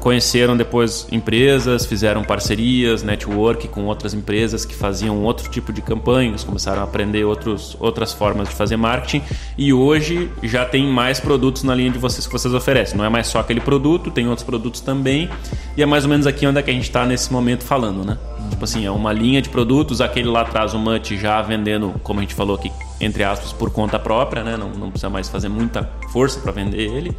Conheceram 0.00 0.56
depois 0.56 1.06
empresas, 1.10 1.84
fizeram 1.84 2.22
parcerias, 2.22 3.02
network 3.02 3.66
com 3.68 3.84
outras 3.86 4.14
empresas 4.14 4.64
que 4.64 4.74
faziam 4.74 5.22
outro 5.22 5.50
tipo 5.50 5.72
de 5.72 5.82
campanhas, 5.82 6.44
começaram 6.44 6.80
a 6.80 6.84
aprender 6.84 7.24
outros, 7.24 7.76
outras 7.80 8.12
formas 8.12 8.48
de 8.48 8.54
fazer 8.54 8.76
marketing 8.76 9.22
e 9.56 9.72
hoje 9.72 10.30
já 10.42 10.64
tem 10.64 10.86
mais 10.86 11.18
produtos 11.18 11.64
na 11.64 11.74
linha 11.74 11.90
de 11.90 11.98
vocês 11.98 12.26
que 12.26 12.32
vocês 12.32 12.54
oferecem. 12.54 12.96
Não 12.96 13.04
é 13.04 13.08
mais 13.08 13.26
só 13.26 13.40
aquele 13.40 13.60
produto, 13.60 14.10
tem 14.10 14.28
outros 14.28 14.44
produtos 14.46 14.80
também 14.80 15.28
e 15.76 15.82
é 15.82 15.86
mais 15.86 16.04
ou 16.04 16.10
menos 16.10 16.26
aqui 16.26 16.46
onde 16.46 16.58
é 16.58 16.62
que 16.62 16.70
a 16.70 16.74
gente 16.74 16.84
está 16.84 17.04
nesse 17.04 17.32
momento 17.32 17.64
falando, 17.64 18.04
né? 18.04 18.16
Tipo 18.50 18.64
assim, 18.64 18.86
é 18.86 18.90
uma 18.90 19.12
linha 19.12 19.42
de 19.42 19.48
produtos, 19.48 20.00
aquele 20.00 20.28
lá 20.28 20.42
atrás, 20.42 20.74
o 20.74 20.78
Mut 20.78 21.16
já 21.16 21.42
vendendo, 21.42 21.94
como 22.02 22.20
a 22.20 22.22
gente 22.22 22.34
falou 22.34 22.56
aqui, 22.56 22.70
entre 23.00 23.22
aspas, 23.24 23.52
por 23.52 23.70
conta 23.70 23.98
própria, 23.98 24.42
né? 24.42 24.56
Não, 24.56 24.70
não 24.70 24.90
precisa 24.90 25.08
mais 25.08 25.28
fazer 25.28 25.48
muita 25.48 25.88
força 26.12 26.40
para 26.40 26.52
vender 26.52 26.80
ele. 26.80 27.16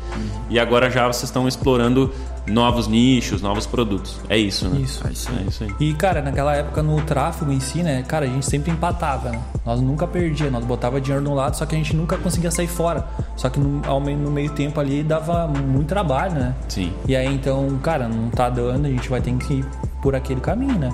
E 0.49 0.59
agora 0.59 0.89
já 0.89 1.07
vocês 1.07 1.23
estão 1.23 1.47
explorando 1.47 2.11
novos 2.47 2.87
nichos, 2.87 3.41
novos 3.41 3.65
produtos. 3.65 4.19
É 4.27 4.37
isso, 4.37 4.67
né? 4.67 4.81
Isso. 4.81 5.07
É 5.07 5.11
isso 5.11 5.29
É 5.31 5.43
isso 5.43 5.63
aí. 5.63 5.75
E, 5.79 5.93
cara, 5.93 6.21
naquela 6.21 6.55
época 6.55 6.81
no 6.81 7.01
tráfego 7.01 7.51
em 7.51 7.59
si, 7.59 7.81
né? 7.83 8.03
Cara, 8.03 8.25
a 8.25 8.29
gente 8.29 8.45
sempre 8.45 8.71
empatava, 8.71 9.29
né? 9.29 9.39
Nós 9.65 9.79
nunca 9.79 10.07
perdia, 10.07 10.49
nós 10.49 10.65
botava 10.65 10.99
dinheiro 10.99 11.23
de 11.23 11.29
um 11.29 11.35
lado, 11.35 11.55
só 11.55 11.65
que 11.65 11.75
a 11.75 11.77
gente 11.77 11.95
nunca 11.95 12.17
conseguia 12.17 12.51
sair 12.51 12.67
fora. 12.67 13.07
Só 13.35 13.49
que 13.49 13.59
no, 13.59 13.81
ao 13.85 13.99
meio, 13.99 14.17
no 14.17 14.31
meio 14.31 14.51
tempo 14.51 14.79
ali 14.79 15.03
dava 15.03 15.47
muito 15.47 15.87
trabalho, 15.87 16.33
né? 16.33 16.55
Sim. 16.67 16.91
E 17.07 17.15
aí, 17.15 17.27
então, 17.27 17.79
cara, 17.81 18.07
não 18.07 18.29
tá 18.29 18.49
dando, 18.49 18.85
a 18.85 18.89
gente 18.89 19.07
vai 19.07 19.21
ter 19.21 19.33
que 19.35 19.55
ir 19.55 19.65
por 20.01 20.15
aquele 20.15 20.41
caminho, 20.41 20.77
né? 20.77 20.91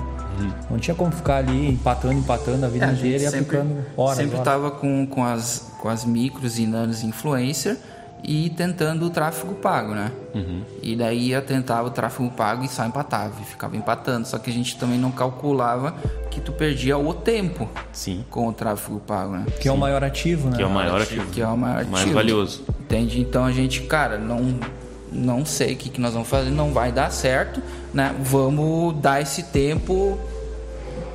Não 0.70 0.78
tinha 0.78 0.94
como 0.94 1.10
ficar 1.12 1.36
ali 1.36 1.70
empatando, 1.70 2.14
empatando 2.14 2.64
a 2.64 2.68
vida 2.68 2.86
É, 2.86 2.88
a 2.88 2.92
inteira 2.92 3.22
e 3.22 3.26
aplicando 3.26 3.84
horas. 3.96 4.16
sempre 4.16 4.34
horas. 4.34 4.44
tava 4.44 4.70
com, 4.70 5.06
com, 5.06 5.24
as, 5.24 5.72
com 5.80 5.88
as 5.88 6.04
micros 6.04 6.58
e 6.58 6.66
nanos 6.66 7.02
influencer 7.02 7.76
e 8.24 8.50
tentando 8.50 9.06
o 9.06 9.10
tráfego 9.10 9.54
pago, 9.54 9.94
né? 9.94 10.10
E 10.82 10.96
daí 10.96 11.28
ia 11.28 11.40
tentar 11.40 11.82
o 11.82 11.90
tráfego 11.90 12.28
pago 12.30 12.64
e 12.64 12.68
só 12.68 12.84
empatava, 12.84 13.32
e 13.40 13.44
ficava 13.44 13.76
empatando. 13.76 14.26
Só 14.26 14.36
que 14.38 14.50
a 14.50 14.52
gente 14.52 14.76
também 14.76 14.98
não 14.98 15.10
calculava 15.12 15.94
que 16.30 16.40
tu 16.40 16.50
perdia 16.52 16.98
o 16.98 17.14
tempo 17.14 17.68
Sim. 17.92 18.24
com 18.28 18.48
o 18.48 18.52
tráfego 18.52 18.98
pago, 19.00 19.32
né? 19.32 19.46
Que 19.60 19.68
é 19.68 19.72
o 19.72 19.76
maior 19.78 20.02
ativo, 20.02 20.48
né? 20.50 20.56
Que 20.56 20.62
é 20.62 20.66
o 20.66 20.70
maior 20.70 21.00
ativo. 21.00 21.26
Que 21.30 21.40
é 21.40 21.46
o 21.46 21.56
maior 21.56 21.84
mais 21.86 22.02
ativo. 22.02 22.14
valioso. 22.14 22.64
Entende? 22.80 23.20
Então 23.20 23.44
a 23.44 23.52
gente, 23.52 23.82
cara, 23.82 24.18
não 24.18 24.58
não 25.12 25.44
sei 25.44 25.74
o 25.74 25.76
que, 25.76 25.88
que 25.88 26.00
nós 26.00 26.12
vamos 26.12 26.28
fazer, 26.28 26.50
não 26.50 26.72
vai 26.72 26.90
dar 26.92 27.10
certo, 27.10 27.62
né? 27.94 28.14
Vamos 28.22 28.94
dar 29.00 29.20
esse 29.22 29.44
tempo 29.44 30.18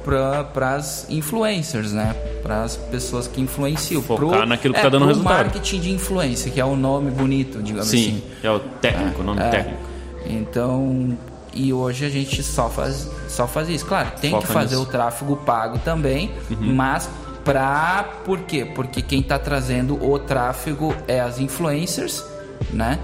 para 0.04 0.76
as 0.76 1.06
influencers, 1.10 1.92
né? 1.94 2.16
Para 2.42 2.64
as 2.64 2.76
pessoas 2.76 3.28
que 3.28 3.40
influenciam. 3.40 4.02
Focar 4.02 4.48
naquilo 4.48 4.74
que 4.74 4.80
é, 4.80 4.84
tá 4.84 4.90
dando 4.90 5.02
pro 5.02 5.08
resultado. 5.10 5.34
marketing 5.46 5.80
de 5.80 5.92
influência, 5.92 6.50
que 6.52 6.60
é 6.60 6.66
o 6.66 6.76
nome 6.76 7.12
bonito, 7.12 7.62
digamos 7.62 7.90
Sim, 7.90 8.18
assim. 8.18 8.24
é 8.48 8.52
o 8.52 8.60
técnico, 8.60 9.22
o 9.22 9.24
nome 9.24 9.42
É. 9.42 9.50
técnico. 9.50 9.80
Então, 10.26 11.18
e 11.54 11.72
hoje 11.74 12.06
a 12.06 12.10
gente 12.10 12.42
só 12.42 12.70
faz, 12.70 13.08
só 13.28 13.48
faz 13.48 13.70
isso. 13.70 13.86
Claro, 13.86 14.12
tem 14.20 14.32
Foca 14.32 14.48
que 14.48 14.54
fazer 14.54 14.76
nisso. 14.76 14.88
o 14.88 14.92
tráfego 14.92 15.36
pago 15.38 15.78
também, 15.80 16.32
Uhum. 16.50 16.74
mas 16.74 17.10
pra. 17.44 18.06
Por 18.26 18.40
quê? 18.40 18.66
Porque 18.66 19.02
quem 19.02 19.22
tá 19.22 19.38
trazendo 19.38 20.04
o 20.04 20.18
tráfego 20.18 20.96
é 21.08 21.20
as 21.20 21.40
influencers, 21.40 22.24
né? 22.72 22.98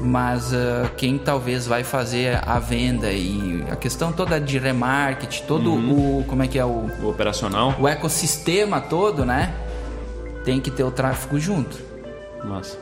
Mas 0.00 0.52
ah, 0.52 0.90
quem 0.96 1.16
talvez 1.18 1.66
vai 1.66 1.84
fazer 1.84 2.40
a 2.46 2.58
venda 2.58 3.12
e 3.12 3.64
a 3.70 3.76
questão 3.76 4.12
toda 4.12 4.40
de 4.40 4.58
remarketing, 4.58 5.44
todo 5.46 5.70
Uhum. 5.72 6.18
o. 6.20 6.24
Como 6.24 6.42
é 6.42 6.48
que 6.48 6.58
é 6.58 6.64
o. 6.64 6.88
O 7.02 7.10
operacional, 7.10 7.74
O 7.78 7.86
ecossistema 7.86 8.80
todo, 8.80 9.24
né? 9.24 9.54
Tem 10.44 10.60
que 10.60 10.70
ter 10.70 10.82
o 10.82 10.90
tráfego 10.90 11.38
junto. 11.38 11.78
massa. 12.44 12.76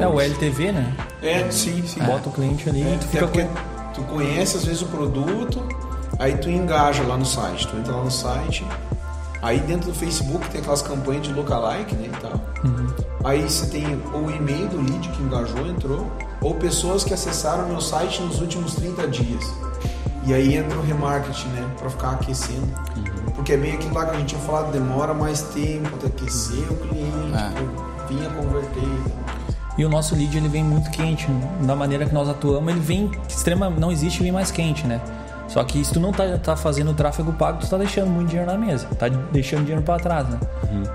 É 0.00 0.06
o 0.06 0.20
LTV, 0.20 0.70
né? 0.70 0.94
É, 1.20 1.50
sim, 1.50 1.82
sim. 1.84 2.00
Bota 2.04 2.28
o 2.28 2.32
cliente 2.32 2.68
ali 2.68 2.82
É, 2.82 2.96
tu 3.00 3.06
fica 3.08 3.26
porque 3.26 3.42
com. 3.42 3.92
tu 3.94 4.02
conhece 4.02 4.56
às 4.56 4.64
vezes 4.64 4.82
o 4.82 4.86
produto, 4.86 5.60
aí 6.20 6.36
tu 6.36 6.48
engaja 6.48 7.02
lá 7.02 7.16
no 7.16 7.26
site. 7.26 7.66
Tu 7.66 7.76
entra 7.76 7.96
lá 7.96 8.04
no 8.04 8.10
site, 8.12 8.64
aí 9.42 9.58
dentro 9.58 9.90
do 9.90 9.94
Facebook 9.98 10.48
tem 10.50 10.60
aquelas 10.60 10.82
campanhas 10.82 11.24
de 11.26 11.32
lookalike, 11.32 11.96
né, 11.96 12.06
e 12.06 12.20
tal. 12.20 12.40
Uhum. 12.64 12.86
Aí 13.26 13.42
você 13.42 13.66
tem 13.66 14.00
ou 14.14 14.26
o 14.26 14.30
e-mail 14.30 14.68
do 14.68 14.76
lead 14.76 15.08
que 15.08 15.20
engajou, 15.20 15.66
entrou, 15.66 16.06
ou 16.40 16.54
pessoas 16.54 17.02
que 17.02 17.12
acessaram 17.12 17.66
meu 17.68 17.80
site 17.80 18.22
nos 18.22 18.40
últimos 18.40 18.76
30 18.76 19.08
dias. 19.08 19.52
E 20.24 20.32
aí 20.32 20.54
entra 20.56 20.78
o 20.78 20.82
remarketing, 20.82 21.48
né, 21.48 21.68
pra 21.76 21.90
ficar 21.90 22.10
aquecendo. 22.12 22.62
Uhum. 22.96 23.32
Porque 23.34 23.54
é 23.54 23.56
bem 23.56 23.74
aquilo 23.74 23.94
lá 23.94 24.06
que 24.06 24.14
a 24.14 24.18
gente 24.20 24.28
tinha 24.28 24.40
falado, 24.42 24.70
demora 24.70 25.12
mais 25.12 25.42
tempo 25.42 25.88
até 25.96 26.06
aquecer 26.06 26.70
o 26.70 26.76
cliente, 26.76 27.34
É. 27.34 27.50
pra 27.50 28.06
vir 28.06 28.26
a 28.26 28.30
converter. 28.30 28.88
E 29.76 29.84
o 29.84 29.88
nosso 29.88 30.14
lead 30.14 30.36
ele 30.36 30.48
vem 30.48 30.62
muito 30.62 30.88
quente. 30.90 31.26
Da 31.62 31.74
maneira 31.74 32.06
que 32.06 32.14
nós 32.14 32.28
atuamos, 32.28 32.70
ele 32.70 32.80
vem 32.80 33.10
extrema. 33.28 33.68
Não 33.68 33.90
existe 33.90 34.22
vir 34.22 34.30
mais 34.32 34.52
quente, 34.52 34.86
né? 34.86 35.00
Só 35.48 35.62
que 35.64 35.84
se 35.84 35.92
tu 35.92 36.00
não 36.00 36.12
tá, 36.12 36.24
tá 36.42 36.56
fazendo 36.56 36.92
tráfego 36.92 37.32
pago, 37.32 37.58
tu 37.60 37.68
tá 37.68 37.76
deixando 37.76 38.08
muito 38.10 38.28
dinheiro 38.30 38.50
na 38.50 38.58
mesa. 38.58 38.86
Tá 38.98 39.08
deixando 39.08 39.60
dinheiro 39.60 39.82
para 39.82 39.98
trás, 40.02 40.28
né? 40.28 40.38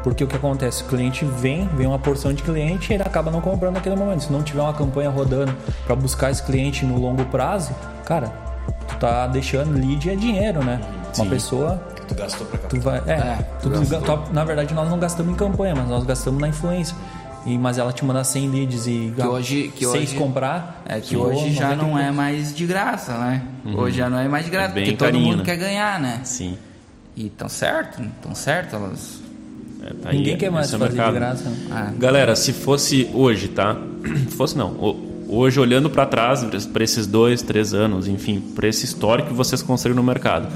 Porque 0.04 0.24
o 0.24 0.28
que 0.28 0.36
acontece? 0.36 0.84
O 0.84 0.88
cliente 0.88 1.24
vem, 1.26 1.68
vem 1.76 1.88
uma 1.88 1.98
porção 2.00 2.34
de 2.34 2.44
cliente 2.44 2.92
e 2.92 2.96
ele 2.96 3.04
acaba 3.04 3.32
não 3.32 3.40
comprando 3.42 3.76
naquele 3.76 3.96
momento. 3.96 4.24
Se 4.24 4.32
não 4.32 4.44
tiver 4.44 4.62
uma 4.62 4.74
campanha 4.74 5.10
rodando 5.10 5.56
para 5.86 5.96
buscar 5.96 6.32
esse 6.32 6.44
cliente 6.44 6.86
no 6.86 7.00
longo 7.00 7.24
prazo, 7.26 7.72
cara, 8.06 8.28
tu 8.88 8.96
tá 8.98 9.26
deixando 9.28 9.72
lead 9.74 10.10
é 10.10 10.16
dinheiro, 10.16 10.64
né? 10.64 10.82
Uma 11.18 11.26
pessoa 11.28 11.82
Tu 12.08 12.16
gastou 12.16 12.46
pra 12.48 12.58
cá. 12.60 12.68
Tu 12.68 12.80
vai, 12.82 13.02
é, 13.08 13.12
É, 13.12 13.38
tu- 13.62 13.70
tu- 13.70 14.34
na 14.34 14.44
verdade 14.44 14.74
nós 14.74 14.90
não 14.90 15.00
gastamos 15.00 15.32
em 15.32 15.36
campanha, 15.36 15.74
mas 15.76 15.88
nós 15.88 16.04
gastamos 16.04 16.42
na 16.42 16.50
influência. 16.50 16.94
E, 17.46 17.58
mas 17.58 17.78
ela 17.80 17.92
te 17.92 18.06
manda 18.06 18.24
100 18.24 18.50
leads 18.50 18.86
e 18.88 19.12
Que 19.16 19.24
hoje- 19.26 19.72
que 19.76 19.86
seis 19.86 20.10
hoje- 20.10 20.16
comprar. 20.18 20.84
É 20.86 21.00
que 21.00 21.18
hoje 21.18 21.52
já 21.54 21.70
90 21.70 21.84
não 21.84 21.98
é 21.98 22.12
mais 22.12 22.54
de 22.56 22.66
graça, 22.68 23.18
né? 23.18 23.42
Hoje 23.76 23.98
já 23.98 24.10
não 24.10 24.20
é 24.20 24.28
mais 24.28 24.46
de 24.46 24.52
graça, 24.52 24.72
É 24.72 24.74
porque 24.76 24.92
todo 24.92 25.08
carinho, 25.08 25.26
mundo 25.26 25.38
né? 25.40 25.44
quer 25.46 25.56
ganhar, 25.58 26.00
né? 26.00 26.20
Sim. 26.24 26.56
E 27.16 27.30
tão 27.30 27.50
certo, 27.50 28.02
tão 28.22 28.36
certo 28.36 28.76
elas. 28.76 29.20
É, 29.84 29.94
tá 29.96 30.10
aí, 30.10 30.18
Ninguém 30.20 30.38
quer 30.38 30.52
mais 30.52 30.72
é 30.72 30.78
fazer 30.78 30.92
de 30.92 30.96
mercado. 30.96 31.14
graça. 31.16 31.50
né? 31.50 31.58
Ah, 31.72 31.92
Galera, 31.98 32.36
se 32.36 32.54
fosse 32.54 33.10
hoje, 33.14 33.48
tá? 33.48 33.76
fosse 34.38 34.56
não. 34.56 34.76
Hoje, 35.28 35.60
olhando 35.60 35.90
para 35.90 36.06
trás, 36.06 36.44
para 36.66 36.84
esses 36.84 37.08
dois, 37.08 37.42
três 37.42 37.74
anos, 37.74 38.08
enfim, 38.08 38.40
para 38.54 38.68
esse 38.68 38.86
histórico 38.86 39.30
que 39.30 39.34
vocês 39.34 39.62
construíram 39.64 40.02
no 40.04 40.06
mercado, 40.08 40.48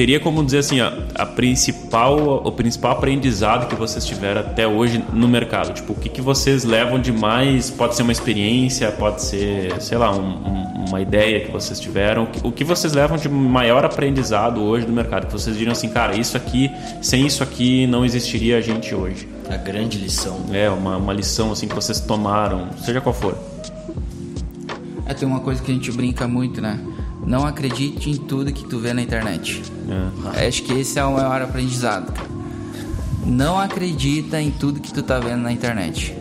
teria 0.00 0.18
como 0.18 0.42
dizer 0.42 0.60
assim, 0.60 0.80
ó, 0.80 0.90
a 1.14 1.26
principal, 1.26 2.40
o 2.42 2.50
principal 2.52 2.92
aprendizado 2.92 3.68
que 3.68 3.74
vocês 3.74 4.02
tiveram 4.06 4.40
até 4.40 4.66
hoje 4.66 5.04
no 5.12 5.28
mercado? 5.28 5.74
Tipo, 5.74 5.92
o 5.92 5.94
que, 5.94 6.08
que 6.08 6.22
vocês 6.22 6.64
levam 6.64 6.98
de 6.98 7.12
mais? 7.12 7.68
Pode 7.68 7.94
ser 7.96 8.02
uma 8.02 8.12
experiência, 8.12 8.90
pode 8.92 9.20
ser, 9.20 9.78
sei 9.82 9.98
lá, 9.98 10.10
um- 10.10 10.22
um- 10.22 10.84
uma 10.88 11.02
ideia 11.02 11.40
que 11.40 11.52
vocês 11.52 11.78
tiveram. 11.78 12.22
O 12.22 12.26
que- 12.28 12.40
O 12.46 12.50
que 12.50 12.64
vocês 12.64 12.94
levam 12.94 13.18
de 13.18 13.28
maior 13.28 13.84
aprendizado 13.84 14.62
hoje 14.62 14.86
no 14.86 14.92
mercado? 14.94 15.26
Que 15.26 15.32
vocês 15.34 15.54
diriam 15.54 15.72
assim, 15.72 15.90
cara, 15.90 16.16
isso 16.16 16.34
aqui, 16.34 16.70
sem 17.02 17.26
isso 17.26 17.42
aqui 17.42 17.86
não 17.86 18.02
existiria 18.02 18.56
a 18.56 18.60
gente 18.62 18.94
hoje. 18.94 19.28
A 19.50 19.58
grande 19.58 19.98
lição. 19.98 20.40
É, 20.50 20.70
uma, 20.70 20.96
uma 20.96 21.12
lição 21.12 21.52
assim 21.52 21.68
que 21.68 21.74
vocês 21.74 22.00
tomaram, 22.00 22.68
seja 22.82 23.02
qual 23.02 23.14
for. 23.14 23.36
é, 25.06 25.12
tem 25.12 25.28
uma 25.28 25.40
coisa 25.40 25.62
que 25.62 25.70
a 25.70 25.74
gente 25.74 25.92
brinca 25.92 26.26
muito, 26.26 26.58
né? 26.62 26.78
Não 27.24 27.46
acredite 27.46 28.10
em 28.10 28.16
tudo 28.16 28.52
que 28.52 28.64
tu 28.64 28.78
vê 28.78 28.92
na 28.92 29.02
internet. 29.02 29.62
É. 30.36 30.46
Acho 30.46 30.62
que 30.62 30.72
esse 30.72 30.98
é 30.98 31.04
o 31.04 31.12
maior 31.12 31.42
aprendizado. 31.42 32.12
cara. 32.12 32.28
Não 33.24 33.58
acredita 33.58 34.40
em 34.40 34.50
tudo 34.50 34.80
que 34.80 34.92
tu 34.92 35.02
tá 35.02 35.18
vendo 35.18 35.42
na 35.42 35.52
internet. 35.52 36.16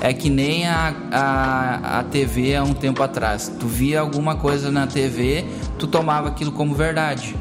É 0.00 0.12
que 0.12 0.30
nem 0.30 0.66
a, 0.66 0.94
a, 1.10 2.00
a 2.00 2.04
TV 2.04 2.54
há 2.54 2.62
um 2.62 2.74
tempo 2.74 3.02
atrás. 3.02 3.50
Tu 3.58 3.66
via 3.66 4.00
alguma 4.00 4.36
coisa 4.36 4.70
na 4.70 4.86
TV, 4.86 5.44
tu 5.78 5.86
tomava 5.86 6.28
aquilo 6.28 6.52
como 6.52 6.74
verdade. 6.74 7.34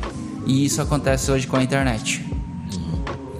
E 0.46 0.66
isso 0.66 0.82
acontece 0.82 1.32
hoje 1.32 1.48
com 1.48 1.58
a 1.58 1.64
internet. 1.64 2.26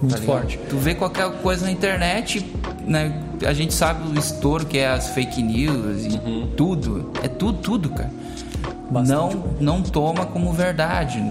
Muito 0.00 0.16
tá 0.16 0.22
forte. 0.22 0.58
Tu 0.68 0.76
vê 0.76 0.94
qualquer 0.94 1.30
coisa 1.40 1.64
na 1.64 1.72
internet, 1.72 2.44
né? 2.86 3.22
A 3.44 3.52
gente 3.52 3.74
sabe 3.74 4.08
o 4.08 4.18
estouro 4.18 4.66
que 4.66 4.78
é 4.78 4.88
as 4.88 5.08
fake 5.10 5.42
news 5.42 6.04
e 6.04 6.18
tudo. 6.56 7.10
É 7.22 7.28
tudo, 7.28 7.58
tudo, 7.58 7.90
cara. 7.90 8.10
Não, 8.90 9.44
não 9.60 9.82
toma 9.82 10.26
como 10.26 10.52
verdade, 10.52 11.22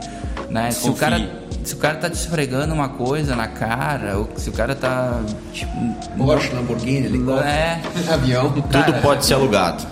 né? 0.49 0.71
Se 0.71 0.89
o 0.89 0.93
cara 0.93 1.45
se 1.63 1.73
o 1.73 1.77
cara 1.77 1.95
tá 1.95 2.07
te 2.11 2.13
esfregando 2.15 2.75
uma 2.75 2.89
coisa 2.89 3.35
na 3.35 3.47
cara, 3.47 4.19
ou 4.19 4.29
se 4.35 4.49
o 4.51 4.53
cara 4.53 4.75
tá 4.75 5.19
tipo, 5.51 5.71
Porsche, 6.15 6.53
Lamborghini, 6.53 7.07
helicóptero, 7.07 7.47
é, 7.47 7.81
avião. 8.13 8.51
Tudo 8.51 9.01
pode 9.01 9.25
ser 9.25 9.33
alugado. 9.33 9.83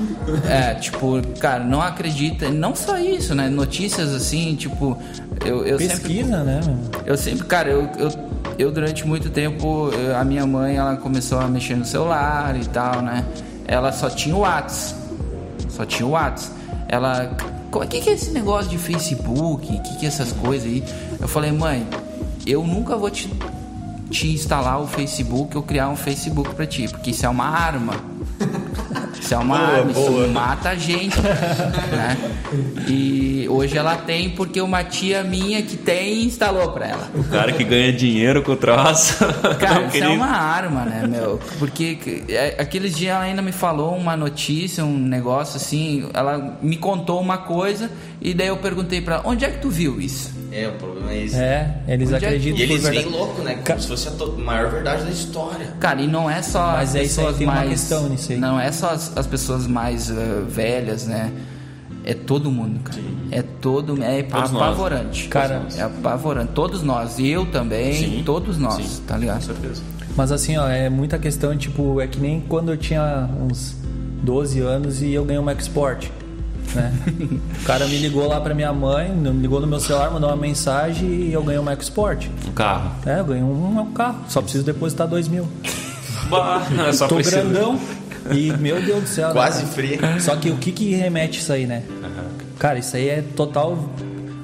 é, 0.48 0.76
tipo, 0.76 1.20
cara, 1.40 1.64
não 1.64 1.82
acredita, 1.82 2.52
não 2.52 2.76
só 2.76 3.00
isso, 3.00 3.34
né? 3.34 3.50
Notícias 3.50 4.14
assim, 4.14 4.54
tipo, 4.56 4.96
eu, 5.44 5.66
eu 5.66 5.80
sempre 5.80 5.96
Pesquisa, 5.98 6.44
né? 6.44 6.62
meu? 6.64 6.78
Eu 7.08 7.18
sempre, 7.18 7.44
cara, 7.46 7.70
eu, 7.72 7.90
eu, 7.98 8.12
eu 8.60 8.72
durante 8.72 9.08
muito 9.08 9.32
tempo, 9.32 9.90
eu- 9.94 10.16
a 10.16 10.24
minha 10.24 10.46
mãe, 10.46 10.76
ela 10.76 10.96
começou 10.98 11.40
a 11.40 11.48
mexer 11.48 11.76
no 11.76 11.86
celular 11.86 12.56
e 12.56 12.66
tal, 12.68 13.02
né? 13.02 13.26
Ela 13.68 13.92
só 13.92 14.12
tinha 14.12 14.36
o 14.36 14.42
Whats. 14.42 14.94
Só 15.70 15.86
tinha 15.86 16.06
o 16.06 16.12
Whats. 16.12 16.52
Ela, 16.88 17.32
o 17.82 17.88
que, 17.88 18.02
que 18.02 18.10
é 18.10 18.14
esse 18.14 18.32
negócio 18.32 18.70
de 18.70 18.78
Facebook? 18.78 19.66
Que, 19.66 19.98
que 19.98 20.06
é 20.06 20.08
essas 20.08 20.32
coisas 20.32 20.68
aí? 20.68 20.84
Eu 21.20 21.28
falei, 21.28 21.52
mãe, 21.52 21.88
eu 22.46 22.66
nunca 22.66 22.96
vou 22.96 23.10
te, 23.10 23.30
te 24.10 24.32
instalar 24.32 24.82
o 24.82 24.88
Facebook 24.88 25.56
ou 25.58 25.64
criar 25.64 25.90
um 25.90 25.96
Facebook 25.96 26.54
pra 26.54 26.66
ti, 26.68 26.88
porque 26.88 27.12
isso 27.12 27.26
é 27.26 27.30
uma 27.30 27.46
arma. 27.46 28.13
Isso 29.24 29.34
é 29.34 29.38
uma 29.38 29.58
arma, 29.58 29.92
isso 29.92 30.28
mata 30.34 30.70
a 30.70 30.76
gente, 30.76 31.18
né? 31.22 32.18
E 32.90 33.48
hoje 33.50 33.78
ela 33.78 33.96
tem 33.96 34.30
porque 34.32 34.60
uma 34.60 34.84
tia 34.84 35.24
minha 35.24 35.62
que 35.62 35.78
tem 35.78 36.24
instalou 36.26 36.72
pra 36.72 36.88
ela. 36.88 37.10
O 37.16 37.24
cara 37.24 37.54
que 37.54 37.64
ganha 37.64 37.94
dinheiro 37.94 38.44
com 38.44 38.52
o 38.52 38.56
troço. 38.58 39.16
Cara, 39.60 39.86
isso 39.86 39.88
é 39.88 39.90
queria- 40.02 40.10
uma 40.10 40.28
arma, 40.28 40.82
né, 40.84 41.08
meu? 41.08 41.40
Porque 41.58 42.24
é, 42.28 42.56
aqueles 42.60 42.96
dias 42.96 43.16
ela 43.16 43.24
ainda 43.24 43.42
me 43.42 43.52
falou 43.54 43.96
uma 43.96 44.18
notícia, 44.18 44.84
um 44.84 44.98
negócio 44.98 45.56
assim, 45.56 46.10
ela 46.14 46.58
me 46.62 46.76
contou 46.76 47.22
uma 47.22 47.38
coisa 47.38 47.90
e 48.22 48.34
daí 48.34 48.48
eu 48.48 48.58
perguntei 48.58 49.00
pra 49.02 49.16
ela, 49.16 49.24
onde 49.26 49.46
é 49.46 49.50
que 49.50 49.60
tu 49.60 49.70
viu 49.70 50.02
isso? 50.02 50.32
É, 50.56 50.68
o 50.68 50.74
problema 50.74 51.12
é 51.12 51.24
esse. 51.24 51.36
É, 51.36 51.78
eles 51.88 52.08
Onde 52.10 52.16
é 52.16 52.20
que- 52.20 52.26
acreditam 52.28 52.60
E 52.60 52.62
eles 52.62 52.84
vêm 52.84 53.06
louco, 53.06 53.42
né? 53.42 53.56
Como 53.66 53.80
se 53.80 53.88
fosse 53.88 54.08
a 54.08 54.12
to- 54.12 54.34
maior 54.38 54.70
verdade 54.70 55.04
da 55.04 55.10
história. 55.10 55.68
Cara, 55.80 56.00
e 56.02 56.08
não 56.08 56.30
é 56.30 56.42
só 56.44 56.74
Mas 56.74 56.90
as 56.90 56.96
é 56.96 57.04
isso 57.04 57.20
aí, 57.22 57.26
pessoas 57.28 57.42
uma 57.42 57.54
mais 57.56 57.70
questão 57.72 58.10
nisso 58.10 58.32
aí. 58.32 58.38
não 58.38 58.60
é 58.60 58.72
só 58.72 58.90
as, 58.92 59.18
as 59.18 59.26
pessoas 59.26 59.66
mais 59.66 60.10
eh, 60.12 60.14
velhas, 60.48 61.08
né? 61.08 61.32
É 62.06 62.14
todo 62.14 62.52
mundo, 62.52 62.82
cara. 62.84 63.00
É 63.32 63.42
todo 63.42 64.02
é 64.04 64.22
Todos 64.24 64.52
nós. 64.52 64.62
apavorante. 64.62 65.28
Cara, 65.30 65.64
é 65.76 65.82
apavorante. 65.82 66.52
Todos 66.54 66.84
nós, 66.84 67.18
eu 67.18 67.46
também, 67.48 67.94
Sim, 67.94 68.24
todos 68.26 68.58
nós, 68.60 68.84
sim. 68.86 69.02
tá 69.08 69.18
ligado? 69.18 69.38
Com 69.48 69.54
certeza. 69.54 69.82
Mas 70.16 70.32
assim, 70.32 70.56
ó, 70.58 70.68
é 70.68 70.90
muita 70.90 71.18
questão, 71.18 71.58
tipo, 71.58 72.00
é 72.00 72.06
que 72.06 72.20
nem 72.20 72.42
quando 72.42 72.70
eu 72.72 72.78
tinha 72.78 73.28
uns 73.42 73.76
12 74.22 74.60
anos 74.60 75.02
e 75.02 75.14
eu 75.14 75.24
ganhei 75.26 75.40
uma 75.40 75.54
export. 75.54 76.12
Né? 76.76 76.92
o 77.62 77.66
cara 77.66 77.86
me 77.88 77.98
ligou 78.00 78.28
lá 78.28 78.40
pra 78.42 78.54
minha 78.54 78.74
mãe, 78.74 79.10
me 79.12 79.30
ligou 79.32 79.60
no 79.62 79.68
meu 79.68 79.80
celular, 79.80 80.10
mandou 80.12 80.30
uma 80.30 80.36
mensagem 80.36 81.08
e 81.08 81.34
eu 81.34 81.44
ganhei 81.44 81.60
uma 81.60 81.74
export. 81.74 82.28
Um 82.48 82.52
carro. 82.52 82.92
É, 83.06 83.20
eu 83.20 83.26
ganhei 83.26 83.44
um, 83.44 83.80
um 83.80 83.92
carro, 83.94 84.20
só 84.28 84.42
preciso 84.42 84.64
depositar 84.66 85.08
2 85.08 85.28
mil. 85.28 85.48
Bah, 86.30 86.62
só 86.94 87.08
Tô 87.08 87.16
precisa- 87.16 87.42
grandão 87.42 87.80
e, 88.32 88.52
meu 88.58 88.82
Deus 88.82 89.02
do 89.04 89.08
céu. 89.08 89.28
né, 89.28 89.34
Quase 89.34 89.62
cara? 89.64 89.74
free. 89.74 90.00
Só 90.22 90.36
que 90.36 90.50
o 90.50 90.58
que 90.58 90.72
que 90.72 90.96
remete 90.96 91.40
isso 91.40 91.52
aí, 91.54 91.66
né? 91.68 91.84
Cara, 92.58 92.80
isso 92.80 92.96
aí 92.96 93.10
é 93.10 93.22
total. 93.36 93.74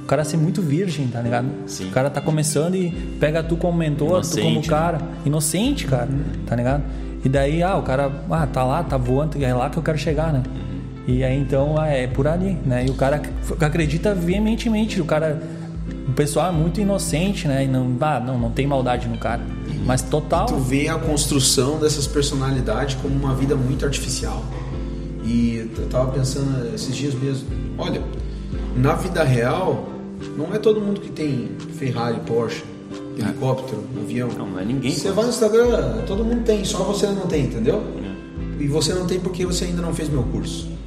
O 0.04 0.06
cara 0.10 0.24
ser 0.24 0.38
muito 0.38 0.62
virgem, 0.62 1.08
tá 1.08 1.22
ligado? 1.22 1.48
Sim. 1.68 1.88
O 1.88 1.92
cara 1.92 2.10
tá 2.10 2.20
começando 2.20 2.76
e 2.76 2.90
pega 3.20 3.42
tu 3.44 3.56
como 3.56 3.78
mentor, 3.78 4.22
tu 4.22 4.30
como 4.32 4.42
Inocente, 4.50 4.68
cara. 4.70 4.98
Inocente, 5.24 5.86
cara. 5.86 6.10
Tá 6.48 6.56
ligado? 6.56 6.84
E 7.24 7.30
daí, 7.30 7.62
ah, 7.64 7.76
o 7.78 7.84
cara, 7.84 8.12
ah, 8.30 8.48
tá 8.48 8.64
lá, 8.64 8.84
tá 8.84 8.98
voando, 8.98 9.42
é 9.44 9.54
lá 9.54 9.70
que 9.70 9.78
eu 9.78 9.84
quero 9.84 9.98
chegar, 9.98 10.34
né? 10.34 10.42
E 11.10 11.24
aí 11.24 11.39
então 11.39 11.76
ah, 11.80 11.88
é 11.88 12.05
por 12.05 12.28
ali, 12.28 12.55
né? 12.64 12.86
E 12.86 12.91
o 12.91 12.93
cara 12.93 13.20
acredita 13.62 14.14
veementemente, 14.14 15.01
o 15.01 15.05
cara. 15.05 15.41
O 16.07 16.14
pessoal 16.14 16.49
é 16.49 16.51
muito 16.51 16.80
inocente, 16.80 17.47
né? 17.47 17.66
E 17.66 17.68
não, 17.68 17.97
ah, 18.01 18.20
não, 18.20 18.38
não 18.38 18.51
tem 18.51 18.68
maldade 18.68 19.07
no 19.07 19.18
cara. 19.18 19.41
Mas 19.86 20.03
total. 20.03 20.45
Tu 20.45 20.57
vê 20.57 20.88
a 20.88 20.99
construção 20.99 21.80
dessas 21.80 22.05
personalidades 22.05 22.95
como 23.01 23.16
uma 23.16 23.34
vida 23.34 23.55
muito 23.55 23.86
artificial. 23.86 24.43
E 25.24 25.68
eu 25.76 25.88
tava 25.88 26.12
pensando 26.12 26.74
esses 26.76 26.95
dias 26.95 27.16
mesmo, 27.16 27.47
olha, 27.78 28.01
na 28.76 28.93
vida 28.93 29.24
real, 29.24 29.89
não 30.38 30.53
é 30.53 30.60
todo 30.60 30.80
mundo 30.80 31.01
que 31.01 31.10
tem 31.10 31.49
Ferrari, 31.78 32.20
Porsche, 32.20 32.64
helicóptero, 33.18 33.84
avião. 33.99 34.30
Não, 34.38 34.47
não 34.47 34.60
é 34.60 34.66
ninguém. 34.66 34.91
Você 34.91 35.12
vai 35.12 35.24
no 35.24 35.32
Instagram, 35.32 36.03
todo 36.05 36.24
mundo 36.24 36.43
tem, 36.43 36.64
só 36.64 36.84
você 36.84 37.07
não 37.07 37.26
tem, 37.26 37.45
entendeu? 37.45 37.84
E 38.60 38.68
você 38.68 38.93
não 38.93 39.07
tem 39.07 39.20
porque 39.20 39.43
você 39.43 39.66
ainda 39.66 39.82
não 39.82 39.93
fez 39.93 40.07
meu 40.07 40.24
curso. 40.24 40.79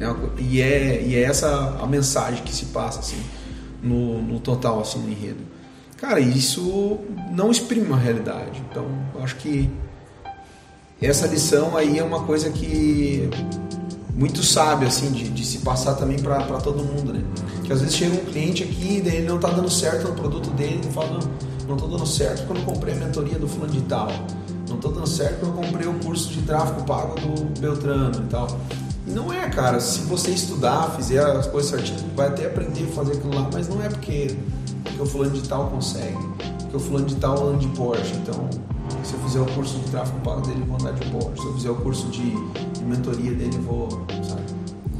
É 0.00 0.06
co- 0.06 0.30
E 0.38 0.60
é, 0.60 1.02
e 1.02 1.14
é 1.16 1.22
essa 1.22 1.78
a 1.80 1.86
mensagem 1.86 2.42
que 2.44 2.54
se 2.54 2.66
passa, 2.66 3.00
assim, 3.00 3.20
no, 3.82 4.22
no 4.22 4.40
total, 4.40 4.80
assim, 4.80 4.98
no 5.00 5.10
enredo. 5.10 5.40
Cara, 5.96 6.20
isso 6.20 6.98
não 7.32 7.50
exprime 7.50 7.86
uma 7.86 7.96
realidade. 7.98 8.62
Então, 8.70 8.86
acho 9.20 9.36
que 9.36 9.68
essa 11.00 11.26
lição 11.26 11.76
aí 11.76 11.98
é 11.98 12.02
uma 12.04 12.24
coisa 12.24 12.50
que 12.50 13.28
muito 14.14 14.42
sábia, 14.42 14.88
assim, 14.88 15.10
de, 15.12 15.28
de 15.28 15.44
se 15.44 15.58
passar 15.58 15.94
também 15.94 16.18
para 16.18 16.42
todo 16.60 16.82
mundo, 16.82 17.12
né? 17.12 17.22
Que 17.64 17.72
às 17.72 17.80
vezes 17.80 17.96
chega 17.96 18.14
um 18.14 18.24
cliente 18.24 18.62
aqui, 18.64 19.00
daí 19.04 19.16
ele 19.18 19.28
não 19.28 19.38
tá 19.38 19.48
dando 19.50 19.70
certo 19.70 20.08
no 20.08 20.14
produto 20.14 20.50
dele, 20.50 20.80
ele 20.82 20.92
fala, 20.92 21.18
não, 21.18 21.30
não 21.68 21.76
tô 21.76 21.86
dando 21.86 22.06
certo 22.06 22.46
quando 22.46 22.58
eu 22.60 22.64
comprei 22.64 22.94
a 22.94 22.96
mentoria 22.96 23.38
do 23.38 23.46
fulano 23.48 23.72
de 23.72 23.80
tal. 23.82 24.08
Não 24.68 24.76
tô 24.78 24.88
dando 24.90 25.06
certo 25.06 25.40
quando 25.40 25.56
eu 25.56 25.62
comprei 25.64 25.86
o 25.86 25.94
curso 25.94 26.30
de 26.32 26.42
tráfego 26.42 26.82
pago 26.84 27.14
do 27.20 27.60
Beltrano 27.60 28.24
e 28.24 28.28
tal. 28.28 28.48
E 29.08 29.10
não 29.10 29.32
é, 29.32 29.48
cara, 29.48 29.80
se 29.80 30.00
você 30.00 30.30
estudar, 30.30 30.94
fizer 30.96 31.24
as 31.24 31.46
coisas 31.46 31.70
certinhas, 31.70 32.02
vai 32.14 32.28
até 32.28 32.44
aprender 32.44 32.84
a 32.84 32.92
fazer 32.94 33.12
aquilo 33.14 33.34
lá, 33.34 33.48
mas 33.50 33.66
não 33.66 33.82
é 33.82 33.88
porque, 33.88 34.36
porque 34.84 35.02
o 35.02 35.06
fulano 35.06 35.30
de 35.30 35.48
tal 35.48 35.68
consegue, 35.68 36.18
porque 36.60 36.76
o 36.76 36.80
fulano 36.80 37.06
de 37.06 37.16
tal 37.16 37.48
anda 37.48 37.56
de 37.56 37.68
Porsche, 37.68 38.14
então 38.16 38.48
se 39.02 39.14
eu 39.14 39.20
fizer 39.20 39.40
o 39.40 39.46
curso 39.46 39.78
de 39.78 39.90
tráfego 39.90 40.20
pago 40.20 40.42
dele, 40.42 40.60
eu 40.60 40.66
vou 40.66 40.76
andar 40.78 40.92
de 40.92 41.06
Porsche, 41.10 41.40
se 41.40 41.46
eu 41.46 41.54
fizer 41.54 41.70
o 41.70 41.76
curso 41.76 42.06
de, 42.08 42.30
de 42.30 42.84
mentoria 42.84 43.32
dele, 43.32 43.56
eu 43.56 43.62
vou, 43.62 43.88
sabe? 44.28 44.42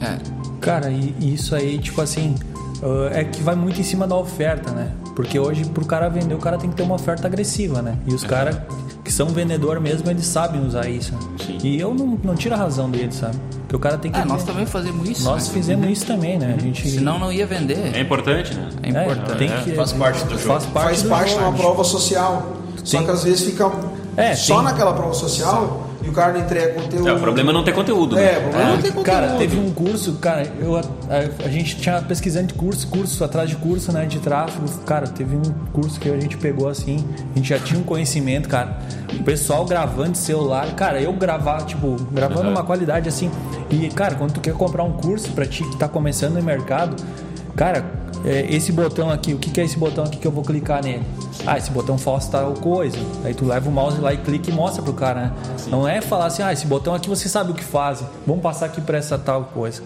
É. 0.00 0.18
Cara, 0.61 0.90
e 0.90 1.14
e 1.20 1.34
isso 1.34 1.54
aí, 1.54 1.78
tipo 1.78 2.00
assim, 2.00 2.34
ah, 2.82 3.11
é 3.12 3.24
que 3.24 3.42
vai 3.42 3.54
muito 3.54 3.78
em 3.78 3.84
cima 3.84 4.06
da 4.06 4.16
oferta, 4.16 4.70
né? 4.70 4.92
Porque 5.18 5.36
hoje, 5.36 5.64
pro 5.64 5.84
cara 5.84 6.08
vender, 6.08 6.32
o 6.36 6.38
cara 6.38 6.56
tem 6.56 6.70
que 6.70 6.76
ter 6.76 6.84
uma 6.84 6.94
oferta 6.94 7.26
agressiva, 7.26 7.82
né? 7.82 7.96
E 8.06 8.14
os 8.14 8.22
caras 8.22 8.56
que 9.02 9.12
são 9.12 9.26
vendedor 9.26 9.80
mesmo, 9.80 10.08
eles 10.08 10.24
sabem 10.24 10.64
usar 10.64 10.88
isso. 10.88 11.12
né? 11.12 11.18
Sim. 11.44 11.58
E 11.60 11.80
eu 11.80 11.92
não, 11.92 12.16
não 12.22 12.36
tiro 12.36 12.54
a 12.54 12.56
razão 12.58 12.88
deles, 12.88 13.16
sabe? 13.16 13.34
Porque 13.62 13.74
o 13.74 13.80
cara 13.80 13.98
tem 13.98 14.12
que. 14.12 14.18
É, 14.20 14.24
nós 14.24 14.44
também 14.44 14.64
fazemos 14.64 15.08
isso. 15.08 15.24
Nós 15.24 15.48
né? 15.48 15.54
fizemos 15.54 15.88
isso 15.90 16.06
também, 16.06 16.38
né? 16.38 16.54
A 16.56 16.62
gente. 16.62 16.88
Senão 16.88 17.18
não 17.18 17.32
ia 17.32 17.44
vender. 17.48 17.96
É 17.96 18.00
importante, 18.00 18.54
né? 18.54 18.68
É 18.80 18.86
É, 18.86 18.90
importante. 19.02 19.38
tem 19.38 19.48
que, 19.64 19.72
Faz 19.74 19.92
parte 19.92 20.22
do 20.24 20.38
jogo. 20.38 20.44
Faz 20.44 20.64
parte, 20.66 20.86
Faz 20.86 21.02
do 21.02 21.08
parte 21.08 21.32
de 21.34 21.38
uma 21.40 21.52
prova 21.52 21.82
social. 21.82 22.52
Só 22.84 23.02
que 23.02 23.10
às 23.10 23.24
vezes 23.24 23.40
fica 23.42 23.72
É, 24.16 24.36
só 24.36 24.54
tem- 24.54 24.64
naquela 24.66 24.92
prova 24.94 25.14
social 25.14 25.88
e 26.03 26.09
o 26.09 26.12
cara 26.12 26.32
não 26.32 26.40
entrega 26.40 26.74
conteúdo. 26.74 27.09
É, 27.09 27.12
o 27.12 27.18
problema 27.18 27.51
é 27.51 27.53
não 27.53 27.64
ter 27.64 27.72
conteúdo. 27.72 28.18
É, 28.18 28.32
né? 28.32 28.38
o 28.38 28.42
problema 28.42 28.62
é 28.62 28.72
não 28.72 28.76
ter 28.82 28.88
conteúdo. 28.92 29.05
Cara, 29.05 29.28
teve 29.36 29.59
um 29.59 29.70
curso, 29.72 30.12
cara, 30.14 30.46
eu, 30.61 30.76
a, 30.76 30.82
a 31.44 31.49
gente 31.49 31.76
tinha 31.76 32.01
pesquisando 32.01 32.49
de 32.49 32.55
curso, 32.55 32.86
curso 32.86 33.24
atrás 33.24 33.51
de 33.51 33.57
curso, 33.57 33.90
né, 33.92 34.07
de 34.07 34.18
tráfego. 34.20 34.66
Cara, 34.86 35.07
teve 35.09 35.36
um 35.36 35.42
curso 35.72 35.99
que 35.99 36.09
a 36.09 36.18
gente 36.18 36.36
pegou 36.36 36.68
assim, 36.68 37.05
a 37.34 37.38
gente 37.38 37.49
já 37.49 37.59
tinha 37.59 37.80
um 37.80 37.82
conhecimento, 37.82 38.49
cara. 38.49 38.78
O 39.18 39.22
pessoal 39.24 39.64
gravando 39.64 40.12
de 40.12 40.18
celular, 40.18 40.72
cara, 40.74 41.01
eu 41.01 41.12
gravar, 41.12 41.62
tipo, 41.62 41.96
gravando 42.12 42.42
Uhum. 42.46 42.51
uma 42.53 42.62
qualidade 42.64 43.09
assim. 43.09 43.30
E, 43.70 43.88
cara, 43.88 44.14
quando 44.14 44.32
tu 44.34 44.40
quer 44.40 44.55
comprar 44.55 44.84
um 44.84 44.92
curso 44.92 45.30
pra 45.32 45.44
ti 45.46 45.64
que 45.64 45.76
tá 45.76 45.88
começando 45.88 46.34
no 46.34 46.42
mercado, 46.42 46.94
cara, 47.57 47.84
é, 48.24 48.46
esse 48.55 48.70
botão 48.72 49.11
aqui, 49.11 49.34
o 49.34 49.38
que, 49.38 49.51
que 49.51 49.61
é 49.61 49.64
esse 49.64 49.78
botão 49.78 50.05
aqui 50.05 50.16
que 50.18 50.26
eu 50.26 50.32
vou 50.32 50.44
clicar 50.44 50.82
nele? 50.82 51.03
Ah, 51.47 51.57
esse 51.57 51.70
botão 51.70 51.97
faz 51.97 52.26
tal 52.28 52.53
coisa. 52.55 52.99
Aí 53.24 53.32
tu 53.34 53.45
leva 53.45 53.68
o 53.68 53.72
mouse 53.72 54.01
lá 54.01 54.12
e 54.12 54.18
clica 54.18 54.51
e 54.51 54.53
mostra 54.53 54.82
pro 54.82 54.93
cara, 54.93 55.20
né? 55.20 55.32
Não 55.68 55.86
é 55.86 56.01
falar 56.01 56.26
assim, 56.26 56.43
ah, 56.43 56.53
esse 56.53 56.66
botão 56.66 56.95
aqui 56.95 57.09
você 57.09 57.28
sabe 57.28 57.53
o 57.53 57.55
que 57.55 57.64
faz. 57.64 58.03
Vamos 58.26 58.43
passar 58.43 58.66
aqui 58.66 58.80
pra 58.80 58.99
essa 58.99 59.16
tal 59.18 59.45
coisa. 59.45 59.82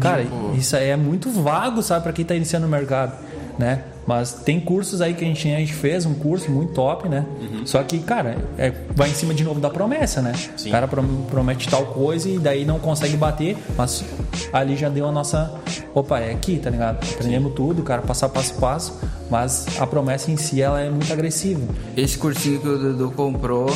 Cara, 0.00 0.24
isso 0.54 0.76
aí 0.76 0.88
é 0.88 0.96
muito 0.96 1.30
vago, 1.30 1.82
sabe, 1.82 2.02
pra 2.02 2.12
quem 2.12 2.24
tá 2.24 2.34
iniciando 2.34 2.66
no 2.66 2.70
mercado, 2.70 3.12
né? 3.58 3.82
Mas 4.06 4.32
tem 4.32 4.58
cursos 4.58 5.00
aí 5.00 5.14
que 5.14 5.24
a 5.24 5.28
gente, 5.28 5.46
a 5.52 5.58
gente 5.58 5.72
fez, 5.72 6.04
um 6.04 6.14
curso 6.14 6.50
muito 6.50 6.72
top, 6.72 7.08
né? 7.08 7.24
Só 7.64 7.82
que, 7.84 8.00
cara, 8.00 8.36
é, 8.58 8.72
vai 8.96 9.08
em 9.10 9.14
cima 9.14 9.32
de 9.32 9.44
novo 9.44 9.60
da 9.60 9.70
promessa, 9.70 10.20
né? 10.20 10.32
O 10.68 10.70
cara 10.72 10.88
prom- 10.88 11.22
promete 11.30 11.68
tal 11.68 11.86
coisa 11.86 12.28
e 12.28 12.38
daí 12.38 12.64
não 12.64 12.80
consegue 12.80 13.16
bater, 13.16 13.56
mas 13.76 14.04
ali 14.52 14.76
já 14.76 14.88
deu 14.88 15.06
a 15.08 15.12
nossa. 15.12 15.54
Opa, 15.94 16.18
é 16.18 16.32
aqui, 16.32 16.58
tá 16.58 16.68
ligado? 16.70 16.98
Aprendemos 17.12 17.52
tudo, 17.54 17.82
cara, 17.82 18.02
passar 18.02 18.28
passo 18.28 18.54
a 18.56 18.60
passo, 18.60 18.98
mas 19.30 19.66
a 19.78 19.86
promessa 19.86 20.30
em 20.32 20.36
si 20.36 20.60
ela 20.60 20.80
é 20.80 20.90
muito 20.90 21.12
agressiva. 21.12 21.60
Esse 21.96 22.18
cursinho 22.18 22.58
que 22.60 22.68
o 22.68 22.78
Dudu 22.78 23.10
comprou, 23.12 23.66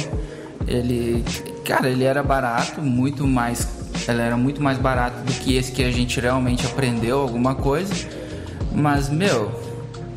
ele. 0.67 1.25
Cara, 1.65 1.89
ele 1.89 2.03
era 2.05 2.23
barato, 2.23 2.81
muito 2.83 3.27
mais. 3.27 3.67
Ele 4.09 4.21
era 4.23 4.37
muito 4.37 4.63
mais 4.63 4.79
barato 4.79 5.21
do 5.25 5.33
que 5.35 5.57
esse 5.57 5.71
que 5.73 5.83
a 5.85 5.91
gente 5.91 6.19
realmente 6.21 6.67
aprendeu 6.67 7.21
alguma 7.21 7.55
coisa. 7.55 7.93
Mas, 8.73 9.09
meu, 9.09 9.51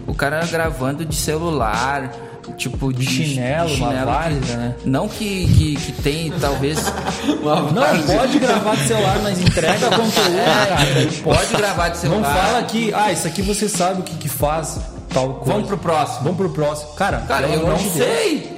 o 0.10 0.14
cara 0.16 0.46
gravando 0.46 1.06
de 1.06 1.16
celular, 1.16 2.12
tipo 2.58 2.92
de, 2.92 3.06
chinelo, 3.06 3.74
uma 3.76 3.94
que- 3.94 4.06
várzea, 4.06 4.58
né? 4.58 4.76
Não 4.86 5.08
que, 5.08 5.48
que, 5.48 5.76
que 5.76 5.92
tem, 6.02 6.32
talvez. 6.32 6.80
Não, 7.74 8.18
pode 8.18 8.40
gravar 8.40 8.76
de 8.76 8.88
celular, 8.88 9.20
mas 9.24 9.40
entrega 9.42 9.88
conteúdo, 9.96 10.44
cara. 10.68 11.08
Pode 11.24 11.54
gravar 11.56 11.90
de 11.90 11.98
celular. 11.98 12.22
Não 12.22 12.42
fala 12.42 12.64
que, 12.64 12.94
ah, 12.94 13.12
isso 13.12 13.28
aqui 13.28 13.42
você 13.42 13.70
sabe 13.70 14.02
o 14.02 14.04
que, 14.04 14.16
que 14.16 14.30
faz 14.30 14.80
tal 15.14 15.34
coisa. 15.36 15.52
Vamos 15.54 15.68
pro 15.68 15.78
próximo. 15.78 16.24
Vamos 16.24 16.38
pro 16.38 16.50
próximo. 16.50 16.94
Cara, 16.94 17.20
Cara, 17.28 17.48
eu 17.48 17.68
não 17.68 17.76
de 17.76 17.90
sei. 17.90 18.56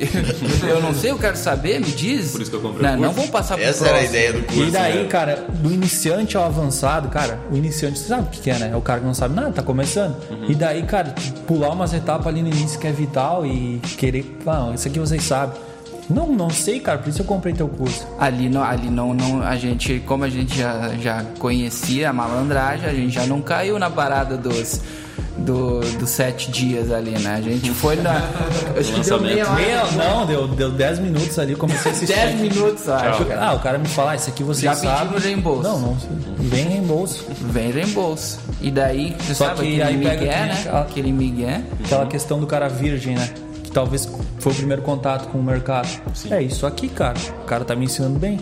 eu 0.69 0.81
não 0.81 0.93
sei, 0.93 1.11
eu 1.11 1.17
quero 1.17 1.37
saber, 1.37 1.79
me 1.79 1.91
diz. 1.91 2.31
Por 2.31 2.41
isso 2.41 2.51
que 2.51 2.57
eu 2.57 2.61
comprei 2.61 2.81
Não, 2.83 2.89
o 2.93 2.97
curso. 2.97 3.07
não 3.07 3.13
vamos 3.13 3.29
passar 3.31 3.55
pro 3.55 3.63
Essa 3.65 3.87
era 3.87 3.97
a 3.97 4.03
ideia 4.03 4.33
do 4.33 4.43
curso. 4.43 4.63
E 4.63 4.71
daí, 4.71 5.03
né? 5.03 5.05
cara, 5.09 5.45
do 5.49 5.71
iniciante 5.71 6.37
ao 6.37 6.43
avançado, 6.43 7.09
cara, 7.09 7.39
o 7.51 7.55
iniciante 7.57 7.99
você 7.99 8.07
sabe 8.07 8.23
o 8.23 8.25
que, 8.29 8.49
é, 8.49 8.57
né? 8.59 8.69
É 8.73 8.75
o 8.75 8.81
cara 8.81 8.99
que 8.99 9.05
não 9.05 9.13
sabe 9.13 9.35
nada, 9.35 9.51
tá 9.51 9.63
começando. 9.63 10.15
E 10.47 10.55
daí, 10.55 10.83
cara, 10.83 11.13
pular 11.47 11.69
umas 11.69 11.93
etapas 11.93 12.27
ali 12.27 12.41
no 12.41 12.49
início 12.49 12.79
que 12.79 12.87
é 12.87 12.91
vital 12.91 13.45
e 13.45 13.79
querer, 13.97 14.37
ah, 14.45 14.71
isso 14.73 14.87
aqui 14.87 14.99
vocês 14.99 15.23
sabem. 15.23 15.59
Não, 16.09 16.27
não 16.27 16.49
sei, 16.49 16.79
cara, 16.81 16.97
por 16.97 17.07
isso 17.09 17.21
eu 17.21 17.25
comprei 17.25 17.53
teu 17.53 17.69
curso. 17.69 18.05
Ali 18.19 18.49
não, 18.49 18.61
ali 18.63 18.89
não, 18.89 19.13
não, 19.13 19.41
a 19.41 19.55
gente, 19.55 20.01
como 20.05 20.25
a 20.25 20.29
gente 20.29 20.57
já, 20.57 20.89
já 21.01 21.23
conhecia 21.39 22.09
a 22.09 22.13
malandragem, 22.13 22.89
a 22.89 22.93
gente 22.93 23.11
já 23.13 23.25
não 23.25 23.41
caiu 23.41 23.79
na 23.79 23.89
parada 23.89 24.35
dos, 24.35 24.81
do, 25.37 25.79
dos 25.97 26.09
sete 26.09 26.51
dias 26.51 26.91
ali, 26.91 27.11
né? 27.11 27.35
A 27.35 27.41
gente 27.41 27.71
foi 27.71 27.95
na. 27.95 28.11
Acho 28.77 28.93
que 28.93 29.01
deu 29.01 29.21
meia 29.21 29.45
hora. 29.49 29.55
Meia, 29.55 29.83
não, 29.97 30.25
deu, 30.25 30.47
deu 30.47 30.71
10 30.71 30.99
minutos 30.99 31.37
ali, 31.39 31.55
comecei 31.55 31.91
a 31.91 31.95
assistir. 31.95 32.13
Dez 32.15 32.39
minutos, 32.39 32.87
acho. 32.89 33.25
Ah, 33.39 33.53
o 33.53 33.59
cara 33.59 33.77
me 33.77 33.87
fala, 33.87 34.11
ah, 34.11 34.15
isso 34.15 34.29
aqui 34.29 34.43
você 34.43 34.61
Já 34.63 34.75
sabe. 34.75 34.99
pedimos 35.05 35.23
reembolso. 35.23 35.63
Não, 35.63 35.79
não, 35.79 35.97
vem 36.39 36.67
reembolso. 36.67 37.25
Vem 37.41 37.71
reembolso. 37.71 38.39
E 38.61 38.69
daí, 38.71 39.15
você 39.19 39.33
Só 39.33 39.45
sabe 39.47 39.61
que 39.61 39.81
aquele 39.81 39.83
aí 39.83 39.97
pega 40.03 40.21
migué, 40.21 40.35
né? 40.45 40.53
aquela- 40.59 40.81
Aquele 40.81 41.11
migué. 41.11 41.61
Aquela 41.83 42.05
questão 42.05 42.39
do 42.39 42.47
cara 42.47 42.67
virgem, 42.67 43.15
né? 43.15 43.29
Que 43.63 43.71
talvez 43.71 44.07
foi 44.39 44.51
o 44.51 44.55
primeiro 44.55 44.81
contato 44.81 45.27
com 45.29 45.37
o 45.39 45.43
mercado. 45.43 45.87
É 46.29 46.41
isso 46.41 46.65
aqui, 46.65 46.87
cara. 46.87 47.17
O 47.41 47.45
cara 47.45 47.63
tá 47.65 47.75
me 47.75 47.85
ensinando 47.85 48.19
bem. 48.19 48.39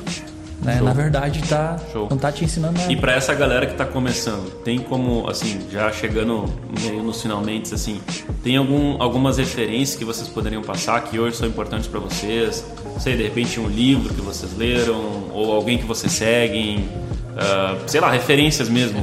Né? 0.61 0.81
Na 0.81 0.91
verdade, 0.91 1.41
tá, 1.47 1.79
Show. 1.91 2.07
não 2.09 2.17
tá 2.17 2.31
te 2.31 2.43
ensinando 2.43 2.77
nada. 2.77 2.91
E 2.91 2.95
pra 2.95 3.13
essa 3.13 3.33
galera 3.33 3.65
que 3.65 3.75
tá 3.75 3.85
começando, 3.85 4.51
tem 4.63 4.79
como, 4.79 5.29
assim, 5.29 5.59
já 5.71 5.91
chegando 5.91 6.45
meio 6.81 7.01
nos 7.01 7.21
finalmente, 7.21 7.73
assim, 7.73 8.01
tem 8.43 8.57
algum, 8.57 9.01
algumas 9.01 9.37
referências 9.37 9.97
que 9.97 10.03
vocês 10.03 10.27
poderiam 10.27 10.61
passar 10.61 11.01
que 11.03 11.17
hoje 11.17 11.37
são 11.37 11.47
importantes 11.47 11.87
pra 11.87 11.99
vocês? 11.99 12.65
Não 12.83 12.99
sei, 12.99 13.15
de 13.15 13.23
repente 13.23 13.59
um 13.59 13.67
livro 13.67 14.13
que 14.13 14.21
vocês 14.21 14.55
leram, 14.57 15.29
ou 15.33 15.53
alguém 15.53 15.77
que 15.77 15.85
vocês 15.85 16.11
seguem, 16.11 16.89
ah, 17.37 17.77
sei 17.87 18.01
lá, 18.01 18.11
referências 18.11 18.67
mesmo. 18.67 18.99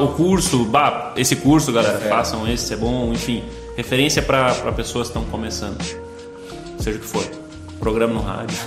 o 0.00 0.08
curso, 0.08 0.64
bah, 0.64 1.12
esse 1.16 1.36
curso, 1.36 1.72
galera, 1.72 1.98
façam 2.00 2.50
esse, 2.50 2.74
é 2.74 2.76
bom, 2.76 3.12
enfim, 3.12 3.44
referência 3.76 4.20
pra 4.20 4.52
pessoas 4.72 5.08
que 5.08 5.16
estão 5.16 5.30
começando, 5.30 5.80
seja 6.80 6.98
o 6.98 7.00
que 7.00 7.06
for. 7.06 7.24
Programa 7.78 8.14
no 8.14 8.20
rádio, 8.20 8.58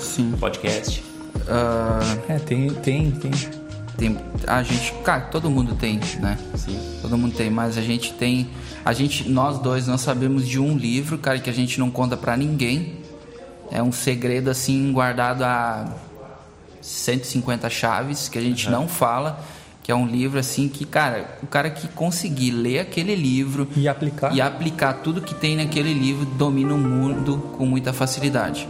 Sim. 0.00 0.32
podcast. 0.40 1.13
Ah, 1.48 2.00
É, 2.28 2.38
tem, 2.38 2.68
tem, 2.70 3.10
tem. 3.10 3.30
tem, 3.98 4.16
a 4.46 4.62
gente, 4.62 4.92
cara, 5.04 5.22
todo 5.22 5.50
mundo 5.50 5.74
tem, 5.74 6.00
né? 6.20 6.38
Sim. 6.54 6.78
Todo 7.02 7.16
mundo 7.18 7.34
tem, 7.34 7.50
mas 7.50 7.76
a 7.78 7.82
gente 7.82 8.12
tem, 8.14 8.48
a 8.84 8.92
gente, 8.92 9.28
nós 9.28 9.58
dois, 9.58 9.86
nós 9.86 10.00
sabemos 10.00 10.46
de 10.48 10.58
um 10.58 10.76
livro, 10.76 11.18
cara, 11.18 11.38
que 11.38 11.50
a 11.50 11.52
gente 11.52 11.78
não 11.78 11.90
conta 11.90 12.16
pra 12.16 12.36
ninguém. 12.36 12.96
É 13.70 13.82
um 13.82 13.92
segredo 13.92 14.50
assim 14.50 14.92
guardado 14.92 15.42
a 15.42 15.86
150 16.80 17.68
chaves 17.70 18.28
que 18.28 18.38
a 18.38 18.40
gente 18.40 18.68
não 18.70 18.86
fala, 18.86 19.40
que 19.82 19.90
é 19.90 19.94
um 19.94 20.06
livro 20.06 20.38
assim 20.38 20.68
que, 20.68 20.84
cara, 20.84 21.38
o 21.42 21.46
cara 21.46 21.70
que 21.70 21.88
conseguir 21.88 22.50
ler 22.52 22.80
aquele 22.80 23.14
livro 23.14 23.68
E 23.76 23.88
aplicar. 23.88 24.34
e 24.34 24.40
aplicar 24.40 24.92
tudo 24.94 25.20
que 25.20 25.34
tem 25.34 25.56
naquele 25.56 25.92
livro 25.94 26.24
domina 26.24 26.74
o 26.74 26.78
mundo 26.78 27.38
com 27.56 27.64
muita 27.66 27.92
facilidade. 27.92 28.68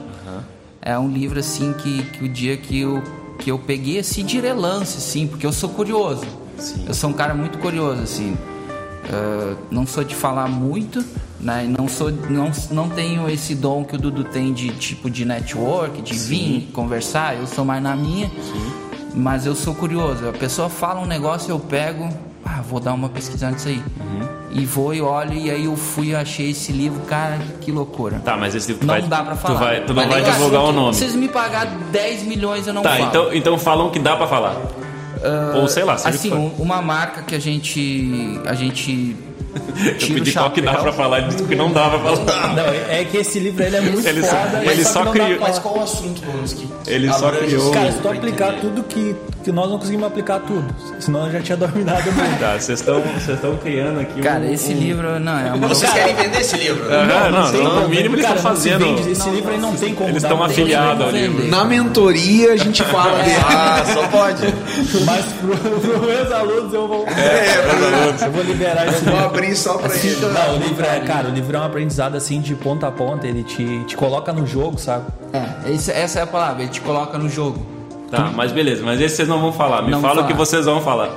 É 0.86 0.98
um 0.98 1.08
livro 1.08 1.40
assim 1.40 1.72
que, 1.72 2.02
que 2.02 2.24
o 2.24 2.28
dia 2.28 2.58
que 2.58 2.78
eu, 2.78 3.02
que 3.38 3.50
eu 3.50 3.58
peguei 3.58 3.98
assim 3.98 4.22
de 4.22 4.38
relance, 4.38 4.98
assim, 4.98 5.26
porque 5.26 5.46
eu 5.46 5.52
sou 5.52 5.70
curioso. 5.70 6.26
Sim. 6.58 6.84
Eu 6.86 6.92
sou 6.92 7.08
um 7.08 7.14
cara 7.14 7.32
muito 7.32 7.56
curioso, 7.56 8.02
assim. 8.02 8.36
Ah, 9.10 9.56
não 9.70 9.86
sou 9.86 10.04
de 10.04 10.14
falar 10.14 10.46
muito, 10.46 11.02
né? 11.40 11.66
Não 11.78 11.88
sou, 11.88 12.10
não, 12.10 12.52
não 12.70 12.90
tenho 12.90 13.30
esse 13.30 13.54
dom 13.54 13.82
que 13.82 13.96
o 13.96 13.98
Dudu 13.98 14.24
tem 14.24 14.52
de 14.52 14.68
tipo 14.72 15.08
de 15.08 15.24
network, 15.24 16.02
de 16.02 16.12
vir 16.12 16.70
conversar. 16.74 17.34
Eu 17.34 17.46
sou 17.46 17.64
mais 17.64 17.82
na 17.82 17.96
minha. 17.96 18.30
Mas 19.14 19.46
eu 19.46 19.54
sou 19.54 19.74
curioso. 19.74 20.28
A 20.28 20.32
pessoa 20.32 20.68
fala 20.68 21.00
um 21.00 21.06
negócio, 21.06 21.50
eu 21.50 21.58
pego, 21.58 22.10
ah, 22.56 22.62
vou 22.62 22.78
dar 22.80 22.92
uma 22.92 23.08
pesquisada 23.08 23.52
nisso 23.52 23.68
aí. 23.68 23.82
E 24.50 24.64
vou 24.64 24.94
e 24.94 25.00
olho, 25.02 25.32
e 25.34 25.50
aí 25.50 25.64
eu 25.64 25.76
fui 25.76 26.08
e 26.08 26.14
achei 26.14 26.50
esse 26.50 26.70
livro, 26.70 27.00
cara, 27.02 27.38
que 27.60 27.72
loucura. 27.72 28.20
Tá, 28.24 28.36
mas 28.36 28.54
esse 28.54 28.68
livro 28.68 28.82
tu 28.82 28.86
Não 28.86 28.94
vai, 28.94 29.02
dá 29.02 29.22
pra 29.24 29.34
falar. 29.34 29.54
Tu, 29.54 29.64
vai, 29.64 29.80
tu 29.84 29.94
não 29.94 30.08
vai 30.08 30.22
divulgar 30.22 30.62
o 30.62 30.72
nome. 30.72 30.94
Se 30.94 31.00
vocês 31.00 31.14
me 31.16 31.26
pagar 31.28 31.66
10 31.90 32.22
milhões, 32.22 32.66
eu 32.66 32.72
não 32.72 32.82
Tá, 32.82 32.90
falo. 32.90 33.04
então, 33.08 33.34
então 33.34 33.58
falam 33.58 33.90
que 33.90 33.98
dá 33.98 34.14
pra 34.16 34.26
falar. 34.28 34.56
Ou 35.56 35.66
sei 35.68 35.84
lá, 35.84 35.94
o 35.94 36.08
Assim, 36.08 36.32
um- 36.32 36.52
uma 36.58 36.80
marca 36.82 37.22
que 37.22 37.34
a 37.34 37.38
gente. 37.40 38.40
A 38.46 38.54
gente. 38.54 39.16
Eu 40.00 40.08
pedi 40.14 40.32
qual 40.32 40.50
que 40.50 40.60
dá 40.60 40.74
pra 40.74 40.92
falar, 40.92 41.18
ele 41.20 41.28
disse 41.28 41.44
que 41.44 41.54
não 41.54 41.72
dá 41.72 41.88
pra 41.88 41.98
falar. 42.00 42.54
Não, 42.56 42.64
é 42.64 43.00
é 43.00 43.04
que 43.04 43.16
esse 43.18 43.38
livro 43.38 43.62
ele 43.62 43.76
é 43.76 43.80
muito 43.80 44.06
Ele 44.06 44.20
só- 44.22 44.30
foda. 44.36 44.58
ele 44.64 44.66
mas 44.66 44.88
só 44.88 44.98
que 44.98 45.04
não 45.06 45.12
dá 45.14 45.24
criou- 45.24 45.40
Mas 45.40 45.58
qual 45.60 45.78
o 45.78 45.82
assunto, 45.82 46.20
que 46.22 46.90
Ele 46.90 47.12
só 47.12 47.30
criou- 47.30 47.70
Cara, 47.70 47.92
se 47.92 47.98
tu 47.98 48.08
aplicar 48.08 48.54
tudo 48.60 48.82
que, 48.82 49.14
que 49.44 49.52
nós 49.52 49.68
não 49.70 49.78
conseguimos 49.78 50.06
aplicar 50.06 50.40
tudo. 50.40 50.64
Senão 50.98 51.26
eu 51.26 51.32
já 51.32 51.40
tinha 51.42 51.56
dominado 51.58 52.10
muito. 52.12 52.40
Tá, 52.40 52.58
vocês 52.58 52.80
estão 52.80 53.56
criando 53.58 54.00
aqui 54.00 54.20
Cara, 54.22 54.40
um... 54.40 54.52
esse 54.52 54.72
um... 54.72 54.78
livro 54.78 55.20
não 55.20 55.38
é 55.38 55.52
uma 55.52 55.68
Vocês 55.68 55.92
querem 55.92 56.14
vender 56.16 56.40
esse 56.40 56.56
livro? 56.56 56.82
né? 56.88 56.96
Aham, 56.96 57.30
não, 57.30 57.52
tem 57.52 57.62
no 57.62 57.70
como. 57.70 57.88
mínimo 57.88 58.14
eles 58.16 58.24
estão 58.24 58.34
não 58.34 58.42
fazendo... 58.42 58.84
vende. 58.86 59.10
Esse 59.10 59.28
livro 59.30 59.50
aí 59.52 59.58
não 59.60 59.76
tem 59.76 59.94
como 59.94 60.08
Eles 60.08 60.22
dar 60.22 60.28
estão 60.30 60.40
um 60.40 60.44
afiliados 60.44 61.04
ao 61.04 61.10
livro. 61.10 61.46
Na 61.48 61.64
mentoria 61.64 62.52
a 62.52 62.56
gente 62.56 62.82
fala 62.84 63.18
dele. 63.22 63.34
Ah, 63.46 63.84
só 63.92 64.08
pode. 64.08 64.42
Mas 65.04 65.24
pro, 65.26 65.56
pro 65.80 66.00
meus 66.06 66.32
alunos 66.32 66.72
eu 66.72 66.88
vou. 66.88 67.04
Eu 68.24 68.32
vou 68.32 68.42
liberar 68.42 68.88
esse 68.88 69.04
Vou 69.04 69.18
abrir 69.18 69.54
só 69.54 69.76
pra 69.78 69.94
ele. 69.94 70.16
Não, 70.20 70.54
o 70.56 70.58
livro 70.58 70.84
é, 70.86 71.00
cara, 71.00 71.28
o 71.28 71.30
livro 71.30 71.56
é 71.56 71.60
um 71.60 71.64
aprendizado 71.64 72.16
assim 72.16 72.40
de 72.40 72.54
ponta 72.54 72.88
a 72.88 72.92
ponta, 72.92 73.26
ele 73.26 73.42
te, 73.44 73.84
te 73.84 73.96
coloca 73.96 74.32
no 74.32 74.46
jogo, 74.46 74.78
sabe? 74.78 75.04
É, 75.32 75.70
esse- 75.72 75.92
essa 75.92 76.20
é 76.20 76.22
a 76.22 76.26
palavra, 76.26 76.62
ele 76.62 76.70
te 76.72 76.80
coloca 76.80 77.18
no 77.18 77.28
jogo. 77.28 77.73
Tá, 78.16 78.30
mas 78.34 78.52
beleza, 78.52 78.82
mas 78.84 79.00
esse 79.00 79.16
vocês 79.16 79.28
não 79.28 79.40
vão 79.40 79.52
falar. 79.52 79.82
Me 79.82 79.90
Não 79.90 80.00
fala 80.00 80.22
o 80.22 80.26
que 80.26 80.32
vocês 80.34 80.64
vão 80.66 80.80
falar. 80.80 81.10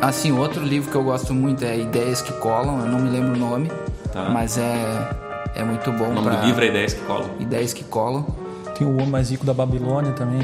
Assim, 0.00 0.32
outro 0.32 0.62
livro 0.64 0.90
que 0.90 0.96
eu 0.96 1.02
gosto 1.04 1.34
muito 1.34 1.64
é 1.64 1.78
Ideias 1.78 2.22
que 2.22 2.32
Colam, 2.34 2.80
eu 2.80 2.86
não 2.86 2.98
me 2.98 3.10
lembro 3.10 3.34
o 3.34 3.36
nome, 3.38 3.70
Tá. 4.12 4.28
mas 4.30 4.56
é, 4.56 5.10
é 5.54 5.62
muito 5.62 5.92
bom 5.92 6.06
O 6.06 6.14
nome 6.14 6.26
pra 6.28 6.36
do 6.36 6.46
livro 6.46 6.64
é 6.64 6.68
Ideias 6.68 6.94
que 6.94 7.00
Colam. 7.02 7.30
Ideias 7.38 7.72
que 7.72 7.84
Colam. 7.84 8.26
Tem 8.78 8.86
o 8.86 8.92
homem 8.94 9.08
mais 9.08 9.30
rico 9.30 9.44
da 9.44 9.52
Babilônia 9.52 10.12
também. 10.12 10.40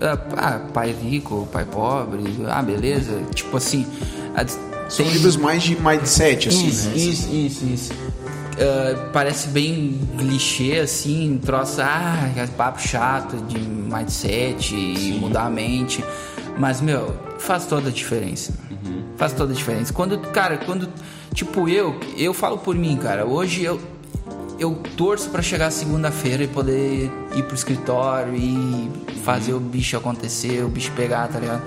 Ah, 0.00 0.18
ah, 0.36 0.60
pai 0.74 0.90
rico, 0.92 1.46
pai 1.52 1.64
pobre, 1.64 2.24
ah, 2.48 2.60
beleza. 2.62 3.20
Tipo 3.34 3.56
assim, 3.56 3.86
a- 4.34 4.44
São 4.88 5.04
tem 5.04 5.12
livros 5.14 5.36
mais 5.36 5.62
de 5.62 5.76
mindset, 5.80 6.48
assim, 6.48 6.66
isso, 6.66 6.88
né? 6.88 6.96
isso, 6.96 7.30
isso, 7.32 7.64
isso. 7.64 7.92
Ah, 8.58 9.08
parece 9.12 9.48
bem 9.48 9.98
clichê, 10.18 10.78
assim, 10.80 11.40
troço, 11.44 11.80
ah, 11.80 12.30
é 12.36 12.46
papo 12.46 12.80
chato 12.80 13.36
de 13.46 13.58
mindset 13.58 14.74
e 14.74 15.18
mudar 15.20 15.46
a 15.46 15.50
mente. 15.50 16.04
Mas, 16.58 16.80
meu, 16.80 17.14
faz 17.38 17.64
toda 17.66 17.88
a 17.88 17.92
diferença. 17.92 18.52
Faz 19.16 19.32
toda 19.32 19.52
a 19.52 19.56
diferença. 19.56 19.92
Quando, 19.92 20.18
cara, 20.18 20.58
quando, 20.58 20.88
tipo, 21.32 21.68
eu, 21.68 21.98
eu 22.16 22.34
falo 22.34 22.58
por 22.58 22.74
mim, 22.74 22.96
cara, 22.96 23.24
hoje 23.24 23.64
eu, 23.64 23.80
eu 24.58 24.74
torço 24.96 25.30
pra 25.30 25.40
chegar 25.40 25.70
segunda-feira 25.70 26.44
e 26.44 26.48
poder 26.48 27.10
ir 27.34 27.42
pro 27.44 27.54
escritório 27.54 28.34
e 28.34 28.90
fazer 29.24 29.54
o 29.54 29.60
bicho 29.60 29.96
acontecer, 29.96 30.62
o 30.64 30.68
bicho 30.68 30.90
pegar, 30.92 31.28
tá 31.28 31.38
ligado? 31.38 31.62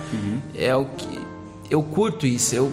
É 0.55 0.75
o 0.75 0.85
que. 0.85 1.19
Eu 1.69 1.81
curto 1.81 2.27
isso. 2.27 2.53
Eu, 2.53 2.71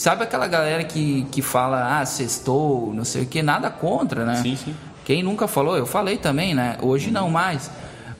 sabe 0.00 0.22
aquela 0.24 0.46
galera 0.46 0.82
que, 0.84 1.26
que 1.30 1.42
fala, 1.42 2.00
ah, 2.00 2.06
sextou, 2.06 2.92
não 2.94 3.04
sei 3.04 3.22
o 3.22 3.26
que, 3.26 3.42
nada 3.42 3.68
contra, 3.70 4.24
né? 4.24 4.36
Sim, 4.42 4.56
sim. 4.56 4.74
Quem 5.04 5.22
nunca 5.22 5.46
falou, 5.48 5.76
eu 5.76 5.86
falei 5.86 6.16
também, 6.16 6.54
né? 6.54 6.76
Hoje 6.80 7.10
não 7.10 7.28
mais. 7.28 7.70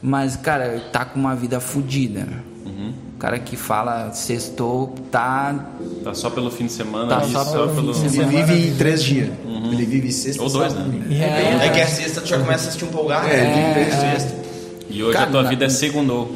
Mas, 0.03 0.37
cara, 0.37 0.81
tá 0.93 1.05
com 1.05 1.19
uma 1.19 1.35
vida 1.37 1.61
fodida. 1.61 2.21
né? 2.21 2.43
O 3.15 3.19
cara 3.21 3.39
que 3.39 3.55
fala 3.55 4.13
sextou 4.13 4.95
tá. 5.11 5.55
Tá 6.03 6.15
só 6.15 6.31
pelo 6.31 6.51
fim 6.51 6.65
de 6.67 6.73
semana 6.73 7.07
Tá 7.07 7.21
só 7.21 7.45
só, 7.45 7.67
pelo 7.69 7.75
pelo. 7.75 7.95
fim 7.95 8.09
de 8.09 8.19
Ele 8.19 8.27
vive 8.43 8.69
em 8.69 8.77
três 8.77 9.03
dias. 9.05 9.29
Ele 9.71 9.85
vive 9.85 10.11
sexta, 10.11 10.43
Ou 10.43 10.49
dois, 10.49 10.73
sábado, 10.73 10.89
né? 10.89 10.99
domingo. 11.05 11.23
É, 11.63 11.69
que 11.69 11.81
a 11.83 11.87
sexta 11.87 12.23
tu 12.23 12.29
já 12.29 12.39
começa 12.39 12.65
a 12.65 12.69
assistir 12.69 12.85
um 12.87 12.89
polgar, 12.89 13.29
É, 13.31 13.37
né? 13.37 13.75
ele 13.75 13.85
vive 13.85 13.97
É. 13.97 14.19
sexta. 14.19 14.37
E 14.89 15.03
hoje 15.05 15.13
Cara, 15.13 15.27
a 15.29 15.31
tua 15.31 15.43
na- 15.43 15.49
vida 15.51 15.65
é 15.67 15.69
segundou. 15.69 16.35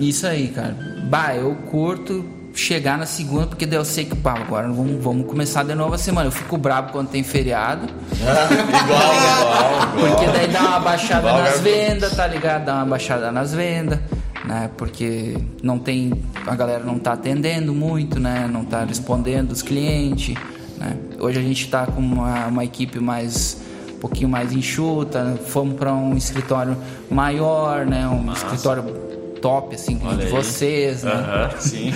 Isso 0.00 0.26
aí, 0.26 0.48
cara. 0.48 0.76
Bah, 1.08 1.34
eu 1.36 1.54
curto 1.70 2.24
chegar 2.56 2.96
na 2.96 3.06
segunda, 3.06 3.46
porque 3.46 3.66
daí 3.66 3.78
eu 3.78 3.84
sei 3.84 4.06
que, 4.06 4.16
pá, 4.16 4.32
agora 4.38 4.66
vamos, 4.68 5.02
vamos 5.02 5.26
começar 5.26 5.62
de 5.62 5.74
novo 5.74 5.94
a 5.94 5.98
semana. 5.98 6.28
Eu 6.28 6.32
fico 6.32 6.56
brabo 6.56 6.90
quando 6.90 7.08
tem 7.08 7.22
feriado, 7.22 7.86
igual, 8.16 9.14
igual, 9.14 9.94
igual. 9.94 10.16
porque 10.16 10.26
daí 10.32 10.48
dá 10.48 10.60
uma 10.60 10.80
baixada 10.80 11.28
Igual, 11.28 11.42
nas 11.42 11.60
vendas, 11.60 12.16
tá 12.16 12.26
ligado? 12.26 12.64
Dá 12.64 12.74
uma 12.76 12.86
baixada 12.86 13.30
nas 13.30 13.52
vendas, 13.52 14.00
né? 14.44 14.70
Porque 14.76 15.36
não 15.62 15.78
tem. 15.78 16.12
A 16.46 16.56
galera 16.56 16.82
não 16.82 16.98
tá 16.98 17.12
atendendo 17.12 17.74
muito, 17.74 18.18
né? 18.18 18.48
Não 18.50 18.64
tá 18.64 18.84
respondendo 18.84 19.52
os 19.52 19.60
clientes, 19.60 20.34
né? 20.78 20.96
Hoje 21.20 21.38
a 21.38 21.42
gente 21.42 21.68
tá 21.68 21.86
com 21.86 22.00
uma, 22.00 22.46
uma 22.46 22.64
equipe 22.64 22.98
mais. 22.98 23.64
Um 23.94 23.98
pouquinho 23.98 24.28
mais 24.28 24.52
enxuta, 24.52 25.38
fomos 25.46 25.74
para 25.76 25.92
um 25.92 26.14
escritório 26.16 26.76
maior, 27.10 27.86
né? 27.86 28.06
Um 28.06 28.30
escritório 28.30 29.05
top, 29.40 29.74
assim, 29.74 30.00
Olha 30.04 30.16
de 30.16 30.24
aí. 30.24 30.30
vocês, 30.30 31.02
né? 31.02 31.12
Aham, 31.12 31.50
sim. 31.58 31.92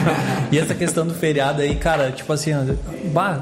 E 0.52 0.58
essa 0.58 0.74
questão 0.74 1.06
do 1.06 1.14
feriado 1.14 1.62
aí, 1.62 1.74
cara, 1.76 2.10
tipo 2.12 2.32
assim, 2.32 2.52
bah, 3.12 3.40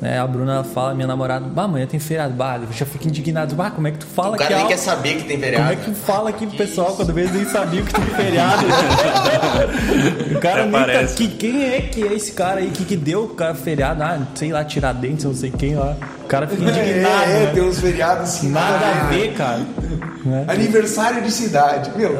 né, 0.00 0.18
a 0.18 0.26
Bruna 0.26 0.64
fala, 0.64 0.94
minha 0.94 1.06
namorada, 1.06 1.44
bah, 1.46 1.62
amanhã 1.64 1.86
tem 1.86 1.98
feriado, 2.00 2.34
bah, 2.34 2.58
eu 2.60 2.72
já 2.72 2.84
fico 2.84 3.06
indignado, 3.06 3.54
bah, 3.54 3.70
como 3.70 3.86
é 3.86 3.92
que 3.92 3.98
tu 3.98 4.06
fala 4.06 4.34
O 4.34 4.38
cara 4.38 4.48
que 4.48 4.54
nem 4.56 4.64
é 4.64 4.68
quer 4.68 4.76
saber 4.76 5.14
que 5.16 5.24
tem 5.24 5.36
Como 5.38 5.42
feriado. 5.44 5.72
é 5.72 5.76
que 5.76 5.84
tu 5.84 5.94
fala 5.94 6.30
aqui 6.30 6.46
pro 6.46 6.56
pessoal 6.56 6.94
quando 6.96 7.12
vez 7.12 7.32
nem 7.32 7.44
sabia 7.46 7.82
que 7.82 7.92
tem 7.92 8.04
feriado? 8.04 8.64
o 10.36 10.40
cara 10.40 10.62
nem 10.64 10.72
tá, 10.72 10.78
parece. 10.78 11.14
que, 11.14 11.28
Quem 11.28 11.64
é 11.72 11.80
que 11.82 12.02
é 12.06 12.12
esse 12.14 12.32
cara 12.32 12.60
aí? 12.60 12.70
Que 12.70 12.84
que 12.84 12.96
deu 12.96 13.24
o 13.24 13.28
cara 13.30 13.54
feriado? 13.54 14.02
Ah, 14.02 14.18
sei 14.34 14.52
lá, 14.52 14.64
Tiradentes, 14.64 15.24
não 15.24 15.34
sei 15.34 15.50
quem 15.50 15.74
lá. 15.74 15.96
O 16.24 16.26
cara 16.26 16.46
fica 16.46 16.62
indignado. 16.62 17.30
É, 17.30 17.42
é, 17.42 17.46
né? 17.46 17.50
tem 17.54 17.62
uns 17.62 17.78
feriados 17.80 18.22
assim. 18.24 18.50
Nada 18.50 18.86
a 18.86 19.04
ver, 19.08 19.32
cara. 19.34 19.60
Né? 20.24 20.44
Aniversário 20.48 21.22
de 21.22 21.30
cidade. 21.32 21.90
Meu, 21.96 22.14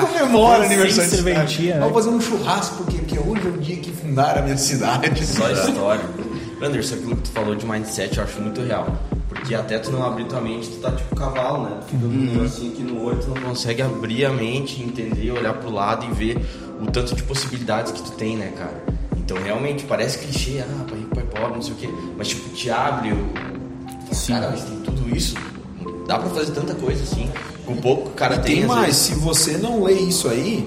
comemora 0.00 0.64
aniversário 0.64 1.10
de 1.10 1.16
cidade? 1.16 1.62
né? 1.68 1.78
Vamos 1.78 1.94
fazer 1.94 2.08
um 2.10 2.20
churrasco, 2.20 2.76
porque, 2.84 2.98
porque 2.98 3.18
hoje 3.18 3.46
é 3.46 3.48
o 3.50 3.58
dia 3.58 3.76
que 3.76 3.90
fundaram 3.92 4.40
a 4.40 4.44
minha 4.44 4.56
cidade. 4.58 5.26
Só 5.26 5.50
história. 5.50 6.04
Anderson, 6.62 6.94
aquilo 6.96 7.16
que 7.16 7.22
tu 7.22 7.30
falou 7.30 7.54
de 7.54 7.66
mindset 7.66 8.16
eu 8.18 8.24
acho 8.24 8.40
muito 8.40 8.60
real. 8.62 8.94
Porque 9.28 9.54
até 9.54 9.78
tu 9.78 9.90
não 9.90 10.04
abrir 10.04 10.24
tua 10.24 10.40
mente, 10.40 10.68
tu 10.68 10.76
tá 10.80 10.90
tipo 10.90 11.14
cavalo, 11.14 11.64
né? 11.64 11.76
Tu 11.82 11.86
fica 11.92 12.06
Uhum. 12.06 12.44
assim 12.44 12.72
aqui 12.72 12.82
no 12.82 13.02
olho, 13.04 13.18
tu 13.18 13.28
não 13.28 13.40
consegue 13.42 13.82
abrir 13.82 14.24
a 14.24 14.30
mente, 14.30 14.82
entender, 14.82 15.30
olhar 15.30 15.52
pro 15.54 15.70
lado 15.70 16.06
e 16.10 16.14
ver 16.14 16.38
o 16.80 16.90
tanto 16.90 17.14
de 17.14 17.22
possibilidades 17.22 17.92
que 17.92 18.02
tu 18.02 18.12
tem, 18.12 18.36
né, 18.36 18.52
cara? 18.56 18.82
Então 19.16 19.36
realmente 19.42 19.84
parece 19.84 20.18
clichê, 20.18 20.60
ah, 20.60 20.84
pai 20.88 20.98
rico, 20.98 21.14
pai 21.14 21.24
pobre, 21.24 21.54
não 21.56 21.62
sei 21.62 21.72
o 21.74 21.76
quê. 21.76 21.88
Mas 22.16 22.28
tipo, 22.28 22.48
te 22.50 22.70
abre 22.70 23.12
o. 23.12 23.28
Cara, 24.26 24.50
mas 24.50 24.62
tem 24.62 24.78
tudo 24.80 25.14
isso. 25.16 25.34
Dá 26.06 26.18
pra 26.18 26.30
fazer 26.30 26.52
tanta 26.52 26.74
coisa 26.74 27.02
assim. 27.02 27.28
Com 27.64 27.76
pouco 27.76 28.10
cara 28.10 28.36
E 28.36 28.38
tem. 28.40 28.56
tem 28.58 28.66
mais, 28.66 28.86
vezes. 28.86 29.00
se 29.02 29.14
você 29.14 29.56
não 29.58 29.82
lê 29.82 29.94
isso 29.94 30.28
aí, 30.28 30.66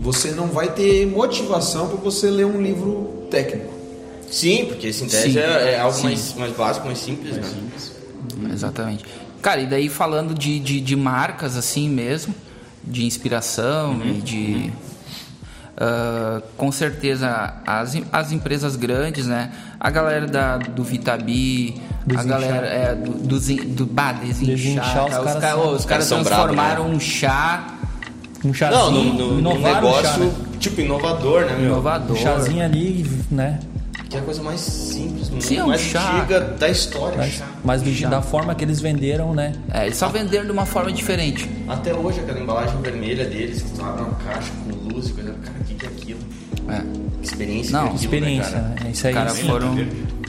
você 0.00 0.30
não 0.32 0.48
vai 0.48 0.68
ter 0.72 1.06
motivação 1.06 1.88
para 1.88 1.96
você 1.96 2.28
ler 2.30 2.44
um 2.44 2.60
livro 2.60 3.26
técnico. 3.30 3.72
Sim, 4.30 4.66
porque 4.66 4.88
esse 4.88 5.04
em 5.04 5.08
tese 5.08 5.32
Sim. 5.32 5.38
é, 5.38 5.72
é 5.74 5.80
algo 5.80 5.96
Sim. 5.96 6.04
mais, 6.04 6.34
mais 6.34 6.52
básico, 6.54 6.86
mais 6.86 6.98
simples, 6.98 7.36
né? 7.36 7.42
Exatamente. 8.52 9.04
Cara, 9.40 9.60
e 9.60 9.66
daí 9.66 9.88
falando 9.88 10.34
de, 10.34 10.58
de, 10.58 10.80
de 10.80 10.96
marcas 10.96 11.56
assim 11.56 11.88
mesmo, 11.88 12.34
de 12.82 13.04
inspiração 13.06 14.00
e 14.04 14.20
de. 14.20 14.72
Ah, 15.76 16.40
com 16.56 16.70
certeza 16.70 17.54
as, 17.66 17.96
as 18.12 18.32
empresas 18.32 18.76
grandes, 18.76 19.26
né? 19.26 19.50
A 19.80 19.90
galera 19.90 20.26
da, 20.26 20.56
do 20.58 20.84
Vitabi, 20.84 21.80
a 22.16 22.22
galera 22.22 22.66
é, 22.66 22.94
do, 22.94 23.12
do, 23.12 23.40
do 23.40 23.86
bah, 23.86 24.12
desinchar. 24.12 24.54
Desinchar, 24.54 25.04
os 25.04 25.10
cara. 25.10 25.22
os 25.22 25.34
caras 25.34 25.80
os 25.80 25.84
caras 25.84 26.08
transformaram 26.08 26.84
bravos, 26.84 26.96
um 26.96 27.00
chá 27.00 27.66
Um 28.44 28.48
Não, 28.48 28.54
chazinho, 28.54 29.14
no, 29.14 29.40
no, 29.40 29.54
no 29.54 29.58
negócio, 29.58 30.04
chá, 30.04 30.18
né? 30.18 30.32
tipo, 30.60 30.80
inovador, 30.80 31.46
né, 31.46 31.56
meu? 31.56 31.66
inovador. 31.66 32.16
Um 32.16 32.20
chazinho 32.20 32.64
ali, 32.64 33.04
né? 33.30 33.58
Que 34.14 34.18
é 34.18 34.20
a 34.20 34.24
coisa 34.24 34.42
mais 34.44 34.60
simples, 34.60 35.28
Sim, 35.40 35.56
é 35.58 35.64
um 35.64 35.68
mais 35.68 35.80
chá. 35.80 36.18
antiga 36.18 36.40
da 36.40 36.68
história. 36.68 37.16
Mas, 37.18 37.42
mas 37.64 37.82
do- 37.82 37.90
Chá. 37.92 38.08
da 38.08 38.22
forma 38.22 38.54
que 38.54 38.64
eles 38.64 38.80
venderam, 38.80 39.34
né? 39.34 39.54
É, 39.72 39.86
eles 39.86 39.96
só 39.96 40.08
venderam 40.08 40.44
de 40.46 40.52
uma 40.52 40.64
forma 40.64 40.92
diferente. 40.92 41.50
Até 41.66 41.92
hoje, 41.92 42.20
aquela 42.20 42.38
embalagem 42.38 42.80
vermelha 42.80 43.24
deles, 43.24 43.62
que 43.62 43.70
tu 43.72 43.84
abre 43.84 44.02
uma 44.02 44.14
caixa 44.14 44.50
com 44.64 44.88
luz 44.94 45.08
e 45.08 45.12
coisa. 45.14 45.32
Cara, 45.42 45.56
o 45.60 45.64
que, 45.64 45.74
que 45.74 45.84
é 45.84 45.88
aquilo? 45.88 46.20
É. 46.68 46.82
Experiência 47.24 47.72
Não, 47.72 47.80
é 47.80 47.82
aquilo, 47.88 48.00
Experiência, 48.00 48.56
né, 48.58 48.74
né? 48.84 48.90
Isso 48.92 49.06
aí. 49.08 49.12
Os 49.12 49.18
caras 49.18 49.40
foram. 49.40 49.74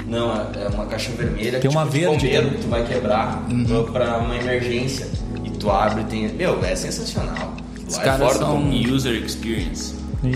Não, 0.08 0.32
é 0.34 0.68
uma 0.74 0.86
caixa 0.88 1.12
vermelha 1.12 1.52
Tem 1.60 1.62
tipo 1.70 1.74
uma 1.74 1.86
de 1.86 1.92
verde 1.92 2.16
bombeiro 2.16 2.44
também. 2.46 2.58
que 2.58 2.64
tu 2.66 2.70
vai 2.70 2.86
quebrar 2.88 3.46
Uhum. 3.52 3.84
pra 3.92 4.18
uma 4.18 4.36
emergência. 4.36 5.08
E 5.44 5.50
tu 5.52 5.70
abre 5.70 6.02
e 6.02 6.06
tem. 6.06 6.28
Meu, 6.34 6.64
é 6.66 6.76
sensacional. 6.76 7.54
Os 7.88 7.98
é 8.00 8.02
caras 8.02 8.34
fora 8.34 8.40
são-. 8.40 8.70
User 8.72 9.14
experience. 9.24 9.94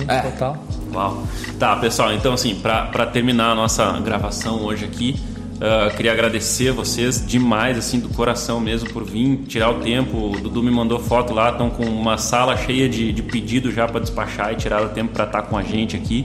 É. 0.07 0.19
total. 0.21 0.57
Uau. 0.93 1.23
Tá, 1.57 1.75
pessoal, 1.75 2.13
então 2.13 2.33
assim, 2.33 2.55
pra 2.55 2.85
pra 2.85 3.05
terminar 3.05 3.51
a 3.51 3.55
nossa 3.55 3.91
gravação 3.99 4.63
hoje 4.63 4.85
aqui, 4.85 5.15
ah, 5.61 5.91
queria 5.95 6.13
agradecer 6.13 6.69
a 6.69 6.73
vocês 6.73 7.25
demais, 7.25 7.77
assim, 7.77 7.99
do 7.99 8.07
coração 8.09 8.61
mesmo, 8.61 8.89
por 8.89 9.03
vir 9.03 9.43
tirar 9.47 9.69
o 9.69 9.75
tempo. 9.81 10.31
O 10.31 10.39
Dudu 10.39 10.63
me 10.63 10.71
mandou 10.71 10.99
foto 10.99 11.33
lá, 11.33 11.49
estão 11.49 11.69
com 11.69 11.83
uma 11.83 12.17
sala 12.17 12.55
cheia 12.55 12.87
de, 12.87 13.11
de 13.11 13.21
pedido 13.21 13.71
já 13.71 13.87
para 13.87 13.99
despachar 13.99 14.53
e 14.53 14.55
tirar 14.55 14.81
o 14.81 14.89
tempo 14.89 15.11
para 15.11 15.25
estar 15.25 15.41
com 15.43 15.57
a 15.57 15.63
gente 15.63 15.97
aqui. 15.97 16.23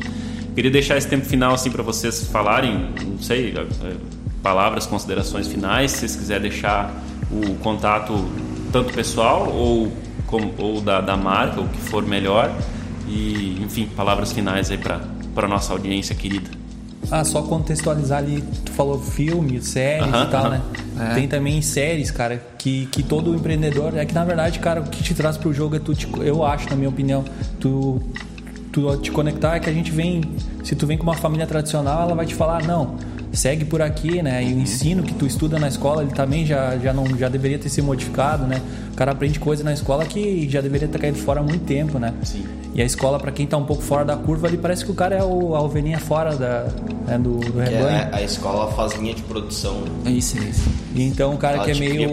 Queria 0.54 0.70
deixar 0.70 0.96
esse 0.96 1.08
tempo 1.08 1.24
final, 1.24 1.52
assim, 1.54 1.68
para 1.68 1.82
vocês 1.82 2.28
falarem, 2.28 2.90
não 3.04 3.18
sei, 3.18 3.52
eh, 3.56 3.96
palavras, 4.40 4.86
considerações 4.86 5.48
finais, 5.48 5.90
se 5.90 5.98
vocês 5.98 6.16
quiserem 6.16 6.42
deixar 6.42 6.94
o 7.32 7.56
contato 7.56 8.28
tanto 8.70 8.92
pessoal 8.94 9.48
ou, 9.52 9.92
como, 10.26 10.54
ou 10.58 10.80
da, 10.80 11.00
da 11.00 11.16
marca, 11.16 11.60
o 11.60 11.66
que 11.66 11.80
for 11.80 12.06
melhor. 12.06 12.52
E, 13.08 13.60
enfim, 13.62 13.88
palavras 13.96 14.32
finais 14.32 14.70
aí 14.70 14.78
para 14.78 15.48
nossa 15.48 15.72
audiência 15.72 16.14
querida. 16.14 16.50
Ah, 17.10 17.22
só 17.22 17.42
contextualizar 17.42 18.18
ali, 18.18 18.42
tu 18.64 18.72
falou 18.72 18.98
filme, 18.98 19.60
séries 19.60 20.08
Aham, 20.08 20.24
e 20.24 20.30
tal, 20.30 20.46
aham. 20.46 20.50
né? 20.96 21.14
Tem 21.14 21.28
também 21.28 21.60
séries, 21.60 22.10
cara, 22.10 22.42
que, 22.58 22.86
que 22.86 23.02
todo 23.02 23.34
empreendedor. 23.34 23.96
É 23.96 24.04
que 24.06 24.14
na 24.14 24.24
verdade, 24.24 24.58
cara, 24.58 24.80
o 24.80 24.84
que 24.84 25.02
te 25.02 25.12
traz 25.14 25.36
pro 25.36 25.52
jogo 25.52 25.76
é 25.76 25.78
tu, 25.78 25.94
te, 25.94 26.08
eu 26.20 26.44
acho, 26.44 26.70
na 26.70 26.76
minha 26.76 26.88
opinião, 26.88 27.24
tu, 27.60 28.00
tu 28.72 28.96
te 28.96 29.10
conectar 29.10 29.56
é 29.56 29.60
que 29.60 29.68
a 29.68 29.72
gente 29.72 29.90
vem. 29.90 30.22
Se 30.62 30.74
tu 30.74 30.86
vem 30.86 30.96
com 30.96 31.02
uma 31.02 31.14
família 31.14 31.46
tradicional, 31.46 32.02
ela 32.02 32.14
vai 32.14 32.24
te 32.24 32.34
falar, 32.34 32.62
não, 32.62 32.96
segue 33.32 33.66
por 33.66 33.82
aqui, 33.82 34.22
né? 34.22 34.42
E 34.42 34.54
o 34.54 34.58
ensino 34.58 35.02
que 35.02 35.12
tu 35.12 35.26
estuda 35.26 35.58
na 35.58 35.68
escola, 35.68 36.02
ele 36.02 36.12
também 36.12 36.46
já, 36.46 36.78
já, 36.78 36.92
não, 36.92 37.06
já 37.18 37.28
deveria 37.28 37.58
ter 37.58 37.68
sido 37.68 37.84
modificado, 37.84 38.46
né? 38.46 38.62
O 38.92 38.96
cara 38.96 39.12
aprende 39.12 39.38
coisa 39.38 39.62
na 39.62 39.72
escola 39.74 40.06
que 40.06 40.48
já 40.48 40.60
deveria 40.60 40.88
ter 40.88 40.98
caído 40.98 41.18
fora 41.18 41.40
há 41.40 41.42
muito 41.42 41.64
tempo, 41.64 41.98
né? 41.98 42.14
Sim. 42.22 42.44
E 42.74 42.82
a 42.82 42.84
escola, 42.84 43.20
pra 43.20 43.30
quem 43.30 43.46
tá 43.46 43.56
um 43.56 43.64
pouco 43.64 43.82
fora 43.82 44.04
da 44.04 44.16
curva, 44.16 44.48
ali 44.48 44.56
parece 44.56 44.84
que 44.84 44.90
o 44.90 44.94
cara 44.94 45.14
é 45.14 45.22
o, 45.22 45.54
a 45.54 45.62
ovelhinha 45.62 45.98
fora 46.00 46.34
da, 46.34 46.66
né, 47.06 47.16
do, 47.18 47.36
do 47.38 47.52
Que 47.52 47.70
rebanho. 47.70 47.86
é 47.86 48.08
a 48.12 48.20
escola 48.22 48.72
faz 48.72 48.94
linha 48.94 49.14
de 49.14 49.22
produção. 49.22 49.84
É 50.04 50.10
Isso, 50.10 50.36
é 50.38 50.40
isso. 50.42 50.68
E 50.92 51.02
então 51.04 51.34
o 51.34 51.38
cara 51.38 51.56
Ela 51.58 51.64
que 51.66 51.70
é 51.70 51.74
meio, 51.74 52.10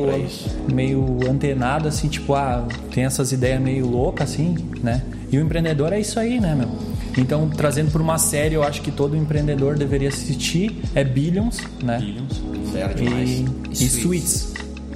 meio 0.71 1.19
antenado, 1.27 1.87
assim, 1.87 2.07
tipo, 2.07 2.35
ah, 2.35 2.63
tem 2.93 3.05
essas 3.05 3.31
ideias 3.31 3.59
meio 3.59 3.87
loucas, 3.87 4.31
assim, 4.31 4.55
né? 4.83 5.01
E 5.31 5.37
o 5.37 5.41
empreendedor 5.41 5.93
é 5.93 5.99
isso 5.99 6.19
aí, 6.19 6.39
né, 6.39 6.53
meu? 6.53 6.69
Então, 7.17 7.49
trazendo 7.49 7.91
por 7.91 7.99
uma 7.99 8.17
série, 8.19 8.53
eu 8.55 8.63
acho 8.63 8.81
que 8.83 8.91
todo 8.91 9.17
empreendedor 9.17 9.75
deveria 9.77 10.09
assistir, 10.09 10.79
é 10.93 11.03
Billions, 11.03 11.57
né? 11.83 11.97
Billions. 11.99 12.41
Demais. 12.95 13.29
E, 13.29 13.45
e. 13.71 13.89
Suits, 13.89 14.53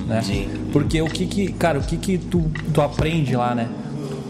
né? 0.08 0.22
Sim. 0.22 0.48
Porque 0.72 1.02
o 1.02 1.08
que 1.08 1.26
que, 1.26 1.52
cara, 1.54 1.80
o 1.80 1.82
que 1.84 1.98
que 1.98 2.18
tu, 2.18 2.50
tu 2.74 2.82
aprende 2.82 3.36
lá, 3.36 3.56
né? 3.56 3.68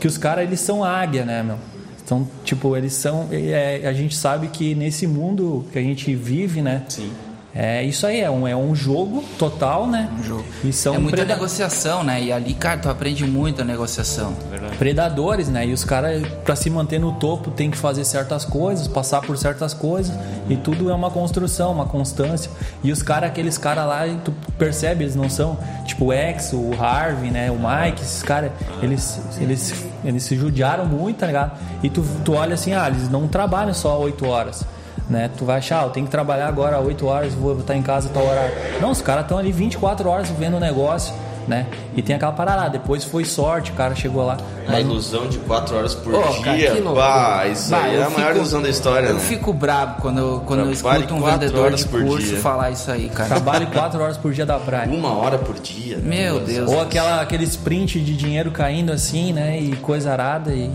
Que 0.06 0.08
os 0.08 0.20
caras, 0.20 0.44
eles 0.44 0.60
são 0.60 0.84
águia, 0.84 1.26
né, 1.26 1.42
meu? 1.42 1.58
Então, 2.04 2.28
tipo, 2.44 2.78
eles 2.78 2.94
são... 2.94 3.28
é, 3.32 3.88
a 3.88 3.92
gente 3.92 4.16
sabe 4.16 4.50
que 4.50 4.76
nesse 4.76 5.08
mundo 5.08 5.66
que 5.72 5.80
a 5.80 5.82
gente 5.82 6.14
vive, 6.14 6.62
né? 6.62 6.84
Sim. 6.88 7.12
É 7.58 7.82
isso 7.84 8.06
aí, 8.06 8.20
é 8.20 8.30
um, 8.30 8.46
é 8.46 8.54
um 8.54 8.76
jogo 8.76 9.24
total, 9.40 9.88
né? 9.88 10.10
Um 10.20 10.24
jogo. 10.24 10.44
E 10.62 10.74
são 10.74 10.96
é 10.96 11.00
muita 11.00 11.16
preda- 11.20 11.36
negociação, 11.36 12.04
né? 12.04 12.22
E 12.22 12.30
ali, 12.30 12.54
cara, 12.54 12.82
tu 12.82 12.90
aprende 12.90 13.24
muito 13.26 13.62
a 13.62 13.66
negociação. 13.66 14.34
Verdade. 14.52 14.76
predadores, 14.76 15.48
né? 15.48 15.66
E 15.66 15.72
os 15.72 15.86
caras, 15.86 16.28
pra 16.44 16.54
se 16.56 16.70
manter 16.70 17.00
no 17.00 17.14
topo, 17.14 17.50
tem 17.52 17.72
que 17.72 17.78
fazer 17.78 18.04
certas 18.04 18.44
coisas, 18.44 18.90
passar 18.90 19.22
por 19.22 19.38
certas 19.38 19.74
coisas. 19.74 20.14
E 20.50 20.58
tudo 20.58 20.90
é 20.90 20.94
uma 20.94 21.10
construção, 21.10 21.72
uma 21.72 21.86
constância. 21.86 22.52
E 22.84 22.92
os 22.92 23.02
caras, 23.02 23.30
aqueles 23.30 23.58
caras 23.58 23.88
lá, 23.88 24.02
tu 24.24 24.34
percebe, 24.58 25.06
eles 25.06 25.16
não 25.16 25.30
são 25.30 25.58
tipo 25.86 26.06
o 26.08 26.14
Ex, 26.14 26.52
o 26.52 26.72
Harvey, 26.78 27.32
né? 27.32 27.50
O 27.52 27.56
Mike, 27.56 28.02
esses 28.02 28.22
caras, 28.22 28.52
eles, 28.82 29.18
eles, 29.40 29.74
eles 30.04 30.24
se 30.24 30.36
judiaram 30.36 30.86
muito, 30.86 31.20
tá 31.20 31.28
ligado? 31.28 31.58
E 31.82 31.90
tu, 31.90 32.04
tu 32.26 32.34
olha 32.34 32.56
assim, 32.56 32.74
ah, 32.74 32.90
eles 32.90 33.10
não 33.10 33.30
trabalham 33.30 33.74
só 33.74 33.98
8 33.98 34.28
horas. 34.28 34.66
Né? 35.10 35.30
Tu 35.38 35.46
vai 35.46 35.58
achar, 35.60 35.82
ah, 35.82 35.86
eu 35.86 35.90
tenho 35.92 36.06
que 36.08 36.12
trabalhar 36.12 36.48
agora 36.48 36.80
8 36.80 37.06
horas, 37.06 37.34
vou 37.34 37.60
estar 37.60 37.76
em 37.76 37.82
casa 37.84 38.10
tal 38.14 38.26
horário. 38.26 38.54
Não, 38.82 38.90
os 38.90 39.02
caras 39.02 39.24
estão 39.24 39.38
ali 39.38 39.52
24 39.52 40.10
horas 40.10 40.30
vendo 40.32 40.58
o 40.58 40.60
negócio, 40.60 41.14
né? 41.48 41.68
E 41.96 42.02
tem 42.02 42.16
aquela 42.16 42.32
parada, 42.32 42.64
ah, 42.64 42.68
depois 42.70 43.04
foi 43.04 43.24
sorte, 43.24 43.70
o 43.70 43.76
cara 43.76 43.94
chegou 43.94 44.26
lá. 44.26 44.36
A 44.68 44.80
ilusão 44.82 45.28
de 45.28 45.38
4 45.38 45.76
horas 45.78 45.94
por 45.94 46.12
cara, 46.44 46.58
dia. 46.58 46.72
que 46.72 46.80
loucura. 46.82 47.06
bah, 47.06 47.46
isso 47.48 47.70
Bah, 47.70 47.84
aí 47.84 47.94
é 47.94 48.00
eu 48.00 48.08
a 48.08 48.10
maior 48.10 48.26
fico- 48.30 48.38
ilusão 48.40 48.62
da 48.64 48.70
história, 48.70 49.08
Eu 49.10 49.14
né? 49.14 49.20
fico 49.20 49.54
brabo 49.54 50.02
quando, 50.02 50.18
eu- 50.18 50.44
quando 50.44 50.62
eu 50.62 50.72
escuto 50.72 50.96
um 51.14 51.22
quatro 51.22 51.40
vendedor 51.40 51.66
horas 51.66 51.80
de 51.82 51.86
por 51.86 52.02
curso 52.04 52.28
dia. 52.28 52.40
falar 52.40 52.72
isso 52.72 52.90
aí, 52.90 53.08
cara. 53.10 53.30
Trabalhe 53.30 53.68
4 53.68 54.02
horas 54.02 54.18
por 54.18 54.34
dia 54.34 54.44
da 54.48 54.58
praia. 54.58 54.90
Uma 54.92 55.14
hora 55.20 55.38
por 55.38 55.54
dia. 55.60 56.00
Meu 56.00 56.40
Duas 56.40 56.48
Deus. 56.50 56.72
Ou 56.72 56.82
aquela, 56.82 57.22
aquele 57.22 57.44
sprint 57.44 58.00
de 58.02 58.18
dinheiro 58.18 58.50
caindo 58.50 58.92
assim, 58.92 59.32
né? 59.32 59.60
E 59.60 59.76
coisa 59.76 60.12
arada 60.14 60.52
e 60.52 60.72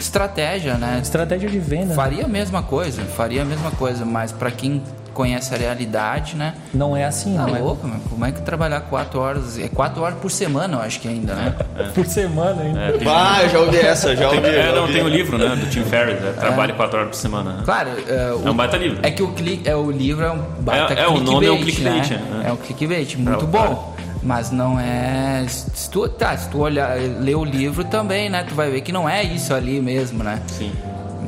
Estratégia, 0.00 0.74
né? 0.74 0.98
estratégia 1.02 1.48
de 1.48 1.58
venda. 1.58 1.94
Faria 1.94 2.24
a 2.24 2.28
mesma 2.28 2.62
coisa, 2.62 3.02
faria 3.02 3.42
a 3.42 3.44
mesma 3.44 3.70
coisa, 3.70 4.04
mas 4.04 4.32
pra 4.32 4.50
quem 4.50 4.82
conhece 5.12 5.52
a 5.54 5.58
realidade, 5.58 6.36
né? 6.36 6.54
Não 6.72 6.96
é 6.96 7.04
assim, 7.04 7.36
Tá 7.36 7.46
não 7.46 7.56
é 7.56 7.58
louco, 7.58 7.86
meu. 7.86 7.98
Como 8.08 8.24
é 8.24 8.30
que 8.32 8.40
trabalhar 8.42 8.80
quatro 8.82 9.20
horas? 9.20 9.58
É 9.58 9.68
quatro 9.68 10.02
horas 10.02 10.16
por 10.18 10.30
semana, 10.30 10.76
eu 10.76 10.80
acho 10.80 11.00
que 11.00 11.08
ainda, 11.08 11.34
né? 11.34 11.54
por 11.94 12.06
semana 12.06 12.62
ainda. 12.62 12.80
É, 12.80 13.44
eu 13.44 13.48
já 13.50 13.58
ouvi 13.58 13.76
essa, 13.78 14.16
já 14.16 14.28
ouvi. 14.30 14.38
é, 14.48 14.72
não, 14.72 14.82
ouvi. 14.82 14.92
tem 14.94 15.02
o 15.02 15.08
livro, 15.08 15.36
né? 15.36 15.48
Do 15.56 15.66
Tim 15.68 15.82
Ferriss, 15.82 16.24
é, 16.24 16.32
Trabalhe 16.32 16.72
4 16.72 16.96
horas 16.98 17.10
por 17.10 17.16
semana. 17.16 17.52
né? 17.54 17.62
Claro, 17.64 17.90
é, 18.08 18.32
o- 18.32 18.46
É 18.48 18.50
um 18.50 18.54
baita 18.54 18.76
livro. 18.76 19.00
É 19.02 19.10
que 19.10 19.22
o, 19.22 19.32
cli, 19.32 19.60
é, 19.64 19.74
o 19.74 19.90
livro 19.90 20.24
é 20.24 20.30
um 20.30 20.38
baita 20.60 20.94
É- 20.94 21.00
é, 21.02 21.08
o 21.08 21.18
nome 21.18 21.44
é 21.46 21.50
um 21.50 21.58
clickbait, 21.58 22.02
clickbait, 22.06 22.30
né? 22.30 22.38
né? 22.38 22.48
É 22.48 22.52
um 22.52 22.56
clickbait, 22.56 23.16
muito 23.18 23.44
o 23.44 23.48
bom. 23.48 23.89
Mas 24.22 24.50
não 24.50 24.78
é. 24.78 25.46
Se 25.48 25.88
tu, 25.90 26.06
tá, 26.08 26.36
se 26.36 26.48
tu 26.50 26.58
olhar, 26.58 26.96
ler 26.98 27.34
o 27.36 27.44
livro 27.44 27.84
também, 27.84 28.28
né? 28.28 28.44
Tu 28.46 28.54
vai 28.54 28.70
ver 28.70 28.82
que 28.82 28.92
não 28.92 29.08
é 29.08 29.22
isso 29.22 29.54
ali 29.54 29.80
mesmo, 29.80 30.22
né? 30.22 30.42
Sim. 30.46 30.72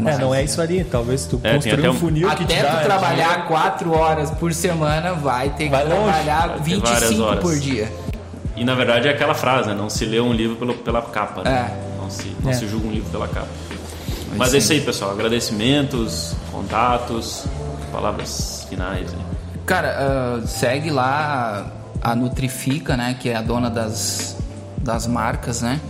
É, 0.07 0.19
não 0.19 0.35
é 0.35 0.43
isso 0.45 0.61
ali. 0.61 0.85
Talvez 0.85 1.27
tu 1.27 1.41
É, 1.43 1.55
construir 1.55 1.79
até 1.79 1.91
um 1.91 1.95
funil 1.95 2.29
que 2.31 2.45
te 2.45 2.53
Até 2.55 2.63
dá 2.63 2.77
tu 2.77 2.85
trabalhar 2.85 3.47
quatro 3.47 3.93
horas 3.93 4.31
por 4.33 4.53
semana, 4.53 5.15
vai 5.15 5.51
ter 5.51 5.65
que 5.65 5.71
Vai 5.71 5.85
longe. 5.85 6.03
trabalhar 6.05 6.49
Vai 6.49 6.59
ter 6.61 6.81
várias 6.81 7.01
25 7.11 7.23
horas. 7.23 7.41
por 7.41 7.59
dia. 7.59 7.93
E 8.57 8.65
na 8.65 8.75
verdade 8.75 9.09
é 9.09 9.11
aquela 9.11 9.35
frase, 9.35 9.69
né? 9.69 9.75
Não 9.75 9.89
se 9.89 10.05
lê 10.05 10.21
um 10.21 10.33
livro 10.33 10.57
pelo, 10.57 10.75
pela 10.75 11.01
capa, 11.03 11.43
né? 11.43 11.71
É. 11.71 11.99
Não, 12.01 12.11
se, 12.11 12.37
não 12.43 12.51
É. 12.51 12.55
se 12.55 12.67
julga 12.67 12.89
um 12.89 12.91
livro 12.91 13.09
pela 13.11 13.27
capa. 13.29 13.49
Mas 14.37 14.51
sim. 14.51 14.57
é 14.57 14.59
isso 14.59 14.73
aí, 14.73 14.81
pessoal. 14.81 15.11
Agradecimentos, 15.13 16.35
contatos, 16.51 17.45
palavras 17.91 18.67
finais. 18.69 19.09
Aí. 19.13 19.19
Cara, 19.67 19.97
ah, 19.99 20.47
segue 20.47 20.91
lá 20.91 21.67
a 22.03 22.15
Nutrifica, 22.17 22.97
né? 22.97 23.17
Que 23.19 23.29
é 23.31 23.37
a 23.37 23.43
dona 23.43 23.71
das, 23.71 24.37
das 24.79 25.07
marcas, 25.07 25.63
né? 25.63 25.81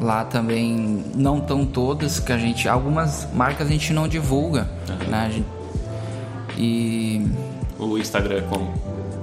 Lá 0.00 0.24
também 0.24 1.04
não 1.14 1.38
estão 1.38 1.64
todas, 1.64 2.18
que 2.20 2.32
a 2.32 2.38
gente. 2.38 2.68
Algumas 2.68 3.26
marcas 3.32 3.66
a 3.68 3.70
gente 3.70 3.92
não 3.92 4.06
divulga, 4.08 4.68
né? 5.08 5.26
A 5.26 5.30
gente- 5.30 5.46
e 6.58 7.26
O 7.78 7.96
Instagram 7.98 8.38
é 8.38 8.40
como? 8.42 8.72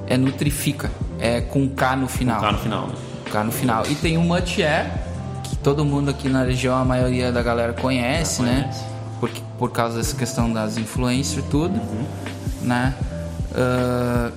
é 0.08 0.18
Nutrifica, 0.18 0.90
é 1.20 1.42
com 1.42 1.68
K 1.70 1.96
no 1.96 2.08
final. 2.08 2.42
Tá 2.42 2.52
no 2.52 2.58
final, 2.58 2.88
né? 2.88 2.96
K 3.32 3.44
no 3.44 3.52
final. 3.52 3.84
E 3.88 3.96
tem 3.96 4.18
o 4.18 4.22
Mutier, 4.22 4.90
que 5.44 5.56
todo 5.58 5.86
mundo 5.86 6.10
aqui 6.10 6.28
na 6.30 6.44
região, 6.44 6.76
a 6.76 6.84
maioria 6.86 7.32
da 7.32 7.44
galera 7.44 7.74
conhece, 7.74 8.42
né? 8.42 8.62
conhece. 8.64 8.84
Por, 9.20 9.30
por 9.60 9.72
causa 9.72 9.98
dessa 9.98 10.16
questão 10.16 10.52
das 10.52 10.78
influencers 10.78 11.46
e 11.46 11.50
tudo, 11.50 11.76
Uhum. 11.76 12.06
né? 12.64 12.96
Ah, 13.54 14.32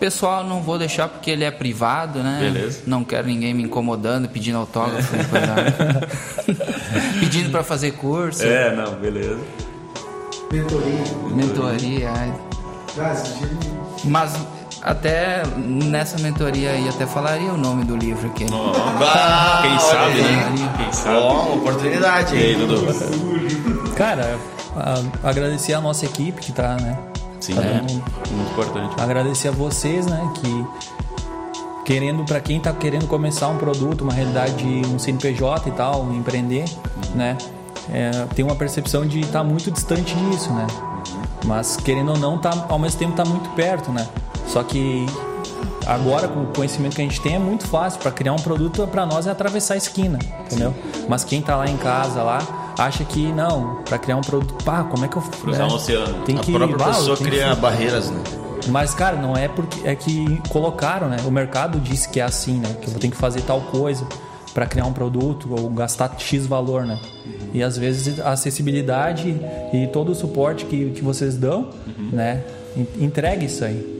pessoal, 0.00 0.44
não 0.44 0.60
vou 0.62 0.78
deixar 0.78 1.08
porque 1.08 1.30
ele 1.30 1.44
é 1.44 1.50
privado, 1.50 2.20
né? 2.20 2.38
Beleza. 2.40 2.82
Não 2.86 3.04
quero 3.04 3.26
ninguém 3.26 3.52
me 3.54 3.62
incomodando, 3.62 4.28
pedindo 4.28 4.58
autógrafo, 4.58 5.08
coisa. 5.28 6.56
pedindo 7.20 7.50
para 7.50 7.62
fazer 7.62 7.92
curso, 7.92 8.42
É, 8.44 8.74
não, 8.74 8.92
beleza. 8.94 9.38
Mentoria. 10.52 11.04
mentoria. 11.34 12.10
Ah, 12.98 13.14
Mas 14.04 14.32
até 14.82 15.42
nessa 15.56 16.18
mentoria 16.22 16.70
aí 16.70 16.88
até 16.88 17.04
falaria 17.06 17.52
o 17.52 17.56
nome 17.56 17.84
do 17.84 17.96
livro 17.96 18.28
aqui. 18.28 18.46
Bah, 18.98 19.60
Quem 19.62 19.78
sabe, 19.78 20.22
né? 20.22 20.72
Quem 20.78 20.92
sabe. 20.92 21.16
Ó, 21.16 21.42
uma 21.42 21.54
oportunidade, 21.56 22.34
E 22.34 22.38
aí, 22.38 22.52
hein? 22.54 22.66
Dudu? 22.66 23.90
Cara, 23.96 24.38
a- 24.76 25.28
agradecer 25.28 25.74
a 25.74 25.80
nossa 25.80 26.04
equipe 26.06 26.40
que 26.40 26.52
tá, 26.52 26.76
né? 26.80 26.96
Sim, 27.40 27.54
Tá 27.54 27.62
é. 27.62 27.80
Muito 27.80 28.50
importante. 28.52 29.00
Agradecer 29.00 29.48
a 29.48 29.52
vocês, 29.52 30.06
né? 30.06 30.32
Que 30.34 30.66
querendo, 31.84 32.24
para 32.24 32.40
quem 32.40 32.58
tá 32.58 32.72
querendo 32.72 33.06
começar 33.06 33.48
um 33.48 33.56
produto, 33.56 34.02
uma 34.02 34.12
realidade 34.12 34.54
de 34.54 34.88
um 34.88 34.98
CNPJ 34.98 35.68
e 35.68 35.72
tal, 35.72 36.12
empreender, 36.12 36.64
né? 37.14 37.38
É, 37.88 38.10
tem 38.34 38.44
uma 38.44 38.56
percepção 38.56 39.06
de 39.06 39.20
estar 39.20 39.44
muito 39.44 39.70
distante 39.70 40.14
disso, 40.14 40.52
né? 40.52 40.66
Mas 41.44 41.76
querendo 41.76 42.10
ou 42.10 42.18
não, 42.18 42.38
tá, 42.38 42.66
ao 42.68 42.78
mesmo 42.78 42.98
tempo 42.98 43.14
tá 43.14 43.24
muito 43.24 43.48
perto, 43.50 43.92
né? 43.92 44.06
Só 44.48 44.64
que 44.64 45.06
agora 45.86 46.26
com 46.26 46.42
o 46.42 46.46
conhecimento 46.46 46.96
que 46.96 47.02
a 47.02 47.04
gente 47.04 47.20
tem 47.20 47.36
é 47.36 47.38
muito 47.38 47.64
fácil 47.68 48.00
para 48.00 48.10
criar 48.10 48.32
um 48.32 48.38
produto 48.38 48.84
para 48.88 49.06
nós 49.06 49.28
é 49.28 49.30
atravessar 49.30 49.74
a 49.74 49.76
esquina, 49.76 50.18
entendeu? 50.44 50.74
Mas 51.08 51.22
quem 51.22 51.40
tá 51.40 51.56
lá 51.56 51.68
em 51.68 51.76
casa 51.76 52.20
lá 52.22 52.38
acha 52.78 53.04
que 53.04 53.32
não, 53.32 53.82
para 53.84 53.98
criar 53.98 54.16
um 54.16 54.20
produto, 54.20 54.62
pá, 54.64 54.84
como 54.84 55.04
é 55.04 55.08
que 55.08 55.16
eu 55.16 55.22
Cruzar 55.22 55.66
né? 55.66 55.72
um 55.72 55.76
oceano. 55.76 56.22
Tem 56.24 56.36
A 56.36 56.40
que 56.40 56.52
própria 56.52 56.76
pessoa 56.78 57.16
tenho 57.16 57.30
que 57.30 57.36
cria 57.36 57.54
barreiras, 57.54 58.10
né? 58.10 58.22
mas, 58.68 58.94
cara, 58.94 59.16
não 59.16 59.36
é 59.36 59.46
porque. 59.48 59.86
É 59.86 59.94
que 59.94 60.40
colocaram, 60.48 61.08
né? 61.08 61.18
O 61.26 61.30
mercado 61.30 61.78
disse 61.80 62.08
que 62.08 62.18
é 62.20 62.24
assim, 62.24 62.58
né? 62.58 62.74
Que 62.80 62.88
eu 62.88 62.94
tenho 62.94 63.12
que 63.12 63.18
fazer 63.18 63.42
tal 63.42 63.60
coisa 63.60 64.04
para 64.52 64.66
criar 64.66 64.86
um 64.86 64.92
produto 64.92 65.48
ou 65.56 65.68
gastar 65.70 66.14
X 66.18 66.46
valor, 66.46 66.84
né? 66.84 66.98
E 67.54 67.62
às 67.62 67.76
vezes 67.78 68.18
a 68.20 68.32
acessibilidade 68.32 69.36
e 69.72 69.86
todo 69.92 70.12
o 70.12 70.14
suporte 70.14 70.64
que, 70.64 70.90
que 70.90 71.02
vocês 71.02 71.36
dão, 71.36 71.68
né? 72.12 72.42
en- 72.76 73.04
Entrega 73.04 73.44
isso 73.44 73.64
aí. 73.64 73.96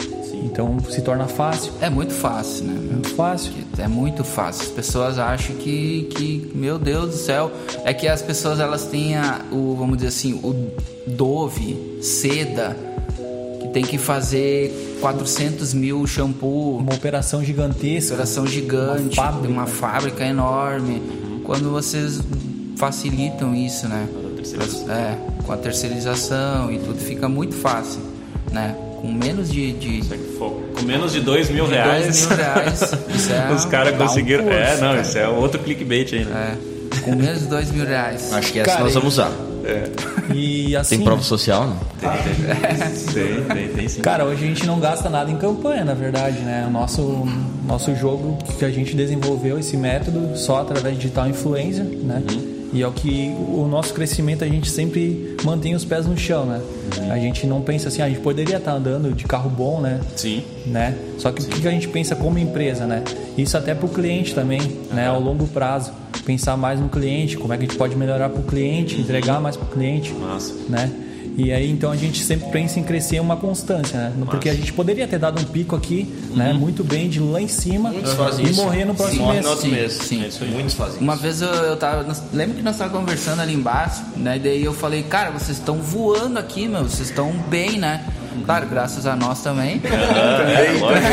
Então 0.47 0.79
se 0.89 1.03
torna 1.03 1.27
fácil. 1.27 1.73
É 1.81 1.91
muito 1.91 2.13
fácil, 2.13 2.65
né? 2.65 2.75
meu? 2.81 2.93
Muito 2.93 3.11
fácil. 3.11 3.53
É 3.79 3.89
muito 3.89 4.25
fácil. 4.25 4.63
As 4.63 4.71
pessoas 4.71 5.19
acham 5.19 5.57
que, 5.57 6.09
que, 6.15 6.51
meu 6.55 6.79
Deus 6.79 7.11
do 7.11 7.17
céu, 7.17 7.51
é 7.85 7.93
que 7.93 8.07
as 8.09 8.23
pessoas 8.23 8.61
elas 8.61 8.85
têm 8.87 9.17
a, 9.17 9.41
o, 9.53 9.75
vamos 9.77 9.97
dizer 9.97 10.09
assim, 10.09 10.35
o 10.35 10.55
Dove, 11.07 11.99
seda, 12.01 12.77
que 13.61 13.69
tem 13.69 13.85
que 13.85 13.99
fazer 13.99 14.99
400 15.01 15.75
mil 15.75 16.07
shampoo, 16.07 16.79
Uma 16.79 16.95
operação 16.95 17.45
gigantesca. 17.45 18.15
operação 18.15 18.47
gigante, 18.47 19.19
Uma 19.19 19.25
fábrica. 19.33 19.49
uma 19.53 19.67
fábrica 19.67 20.25
enorme. 20.25 21.03
Quando 21.45 21.71
vocês 21.71 22.21
facilitam 22.77 23.55
isso, 23.55 23.89
né? 23.89 24.09
terceirização. 24.37 24.91
É, 24.95 25.19
com 25.45 25.53
a 25.53 25.57
terceirização 25.57 26.73
e 26.73 26.79
tudo 26.79 26.99
fica 26.99 27.29
muito 27.29 27.55
fácil, 27.55 28.01
né? 28.53 28.75
Com 29.07 29.13
menos 29.13 29.51
de, 29.51 29.73
de 29.73 30.03
Com 30.39 30.83
menos 30.85 31.13
de 31.13 31.21
dois 31.21 31.49
mil 31.49 31.67
de 31.67 31.75
reais. 31.75 32.27
dois 32.27 32.27
mil 32.27 32.37
reais. 32.37 32.83
Isso 33.15 33.33
é 33.33 33.53
Os 33.55 33.65
caras 33.65 33.97
dá 33.97 34.05
um 34.05 34.09
conseguiram. 34.09 34.45
curso, 34.45 34.59
é, 34.59 34.73
não, 34.75 34.81
cara. 34.89 35.01
isso 35.03 35.19
é 35.19 35.29
outro 35.29 35.61
clickbait 35.61 36.13
ainda. 36.13 36.31
É, 36.31 36.57
com 37.03 37.15
menos 37.15 37.41
de 37.41 37.47
dois 37.47 37.71
mil 37.71 37.87
reais. 37.87 38.33
Acho 38.33 38.53
que 38.53 38.59
essa 38.59 38.71
Cara, 38.73 38.85
nós 38.85 38.95
vamos 38.95 39.15
usar. 39.15 39.31
E 40.35 40.77
assim. 40.77 40.97
Tem 40.97 41.05
prova 41.05 41.23
social, 41.23 41.67
né? 41.69 41.77
Tem, 43.13 43.43
tem, 43.57 43.69
tem 43.69 43.89
sim. 43.89 44.01
Cara, 44.01 44.25
hoje 44.25 44.45
a 44.45 44.47
gente 44.49 44.67
não 44.67 44.79
gasta 44.79 45.09
nada 45.09 45.31
em 45.31 45.37
campanha, 45.37 45.85
na 45.85 45.95
verdade, 45.95 46.39
né? 46.41 46.65
O 46.69 46.71
nosso, 46.71 47.27
nosso 47.67 47.95
jogo 47.97 48.39
que 48.59 48.65
a 48.65 48.71
gente 48.71 48.95
desenvolveu, 48.95 49.59
esse 49.59 49.77
método, 49.77 50.37
só 50.37 50.61
através 50.61 50.95
de 50.95 51.01
digital 51.03 51.29
influencer, 51.29 51.85
né? 51.85 52.23
E 52.73 52.83
é 52.83 52.87
o 52.87 52.93
que 52.93 53.33
o 53.49 53.67
nosso 53.71 53.95
crescimento 53.95 54.45
a 54.45 54.47
gente 54.47 54.69
sempre 54.71 55.37
mantém 55.45 55.75
os 55.75 55.85
pés 55.85 56.07
no 56.07 56.17
chão, 56.17 56.45
né? 56.45 56.61
A 57.11 57.19
gente 57.19 57.47
não 57.47 57.61
pensa 57.61 57.89
assim, 57.89 58.03
ah, 58.03 58.07
a 58.07 58.09
gente 58.09 58.21
poderia 58.21 58.57
estar 58.57 58.73
andando 58.73 59.13
de 59.13 59.25
carro 59.25 59.49
bom, 59.49 59.81
né? 59.81 60.01
Sim. 60.17 60.43
né? 60.67 60.97
Só 61.19 61.31
que 61.31 61.43
o 61.43 61.47
que 61.47 61.67
a 61.67 61.71
gente 61.71 61.89
pensa 61.89 62.15
como 62.17 62.39
empresa, 62.39 62.87
né? 62.87 63.03
Isso 63.37 63.57
até 63.57 63.75
para 63.75 63.87
o 63.87 63.89
cliente 63.89 64.35
também, 64.35 64.61
né? 64.93 65.07
Ao 65.07 65.21
longo 65.21 65.47
prazo, 65.47 65.93
pensar 66.25 66.57
mais 66.57 66.81
no 66.81 66.89
cliente, 66.89 67.37
como 67.37 67.53
é 67.53 67.57
que 67.57 67.65
a 67.65 67.67
gente 67.69 67.79
pode 67.79 67.97
melhorar 67.97 68.29
para 68.29 68.41
o 68.41 68.45
cliente, 68.45 69.01
entregar 69.01 69.41
mais 69.41 69.57
para 69.57 69.67
o 69.67 69.71
cliente, 69.71 70.13
Massa. 70.13 70.53
né? 70.69 70.91
E 71.37 71.53
aí 71.53 71.71
então 71.71 71.91
a 71.91 71.97
gente 71.97 72.25
sempre 72.25 72.49
pensa 72.51 72.81
em 72.81 72.83
crescer 72.83 73.21
uma 73.21 73.37
constância, 73.37 73.99
né? 73.99 74.13
Porque 74.25 74.49
a 74.49 74.55
gente 74.55 74.73
poderia 74.73 75.07
ter 75.07 75.19
dado 75.19 75.39
um 75.41 75.45
pico 75.45 75.77
aqui, 75.77 76.11
né? 76.35 76.53
Muito 76.55 76.83
bem 76.83 77.09
de 77.11 77.21
lá 77.21 77.41
em 77.41 77.49
cima 77.49 77.93
fazem 78.17 78.47
e 78.47 78.53
morrer 78.55 78.85
no 78.87 78.95
próximo 78.95 79.29
mês. 79.33 79.47
Sim, 79.61 79.71
mês. 79.71 79.93
sim. 79.93 80.25
É. 80.25 80.45
Muitos 80.47 80.75
fazem 80.75 80.99
Uma 81.01 81.13
isso. 81.15 81.23
vez 81.23 81.43
eu, 81.43 81.49
eu 81.49 81.77
tava. 81.77 82.03
nós- 82.05 82.23
Lembra 82.33 82.57
que 82.57 82.63
nós 82.63 82.75
estávamos 82.75 83.01
conversando 83.01 83.41
ali 83.43 83.53
embaixo, 83.55 84.03
né? 84.17 84.39
Daí 84.43 84.65
eu 84.65 84.73
falei, 84.73 85.03
cara, 85.03 85.31
vocês 85.31 85.59
estão 85.59 85.77
voando 85.77 86.39
aqui, 86.39 86.67
meu, 86.67 86.85
vocês 86.85 87.11
estão 87.11 87.31
bem, 87.51 87.79
né? 87.79 88.03
Claro, 88.45 88.67
graças 88.69 89.07
a 89.07 89.15
nós 89.17 89.43
também. 89.43 89.81
É, 89.87 90.73
lógico. 90.79 91.05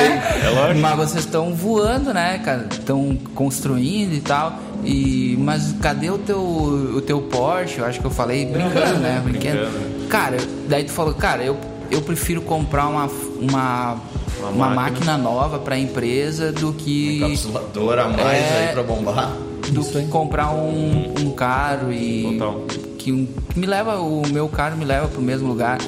É 0.45 0.49
lógico. 0.49 0.79
Mas 0.79 0.95
vocês 0.97 1.25
estão 1.25 1.53
voando, 1.53 2.13
né, 2.13 2.37
cara? 2.39 2.67
Estão 2.71 3.17
construindo 3.35 4.13
e 4.13 4.21
tal. 4.21 4.57
E, 4.85 5.35
mas 5.39 5.73
cadê 5.81 6.09
o 6.09 6.17
teu, 6.17 6.39
o 6.41 7.01
teu 7.01 7.21
Porsche? 7.21 7.79
Eu 7.79 7.85
acho 7.85 7.99
que 7.99 8.05
eu 8.05 8.11
falei 8.11 8.45
brincando, 8.45 8.99
né? 8.99 9.21
Brincando. 9.23 9.57
Brincando. 9.69 10.02
Cara, 10.13 10.37
daí 10.67 10.83
tu 10.83 10.91
falou, 10.91 11.11
cara, 11.15 11.43
eu, 11.43 11.57
eu 11.89 11.99
prefiro 12.01 12.39
comprar 12.41 12.85
uma, 12.87 13.09
uma, 13.39 13.93
Uma 14.39 14.49
uma 14.49 14.69
máquina. 14.69 14.75
máquina 14.75 15.17
nova 15.17 15.57
pra 15.57 15.75
empresa 15.77 16.51
do 16.51 16.71
que 16.71 17.17
Encapsulador 17.17 17.97
a 17.97 18.07
mais 18.09 18.37
É. 18.37 18.67
aí 18.67 18.73
pra 18.73 18.83
bombar. 18.83 19.31
do 19.71 19.81
Isso 19.81 19.91
que 19.93 19.97
aí. 19.97 20.07
comprar 20.07 20.51
um, 20.53 21.13
um 21.19 21.31
carro 21.31 21.91
e 21.91 22.37
Total. 22.37 22.61
que, 22.99 23.11
um- 23.11 23.25
que 23.49 23.59
me 23.59 23.65
leva 23.65 23.97
o 24.01 24.21
meu 24.27 24.47
carro 24.47 24.77
me 24.77 24.85
leva 24.85 25.07
pro 25.07 25.19
mesmo 25.21 25.47
lugar 25.47 25.79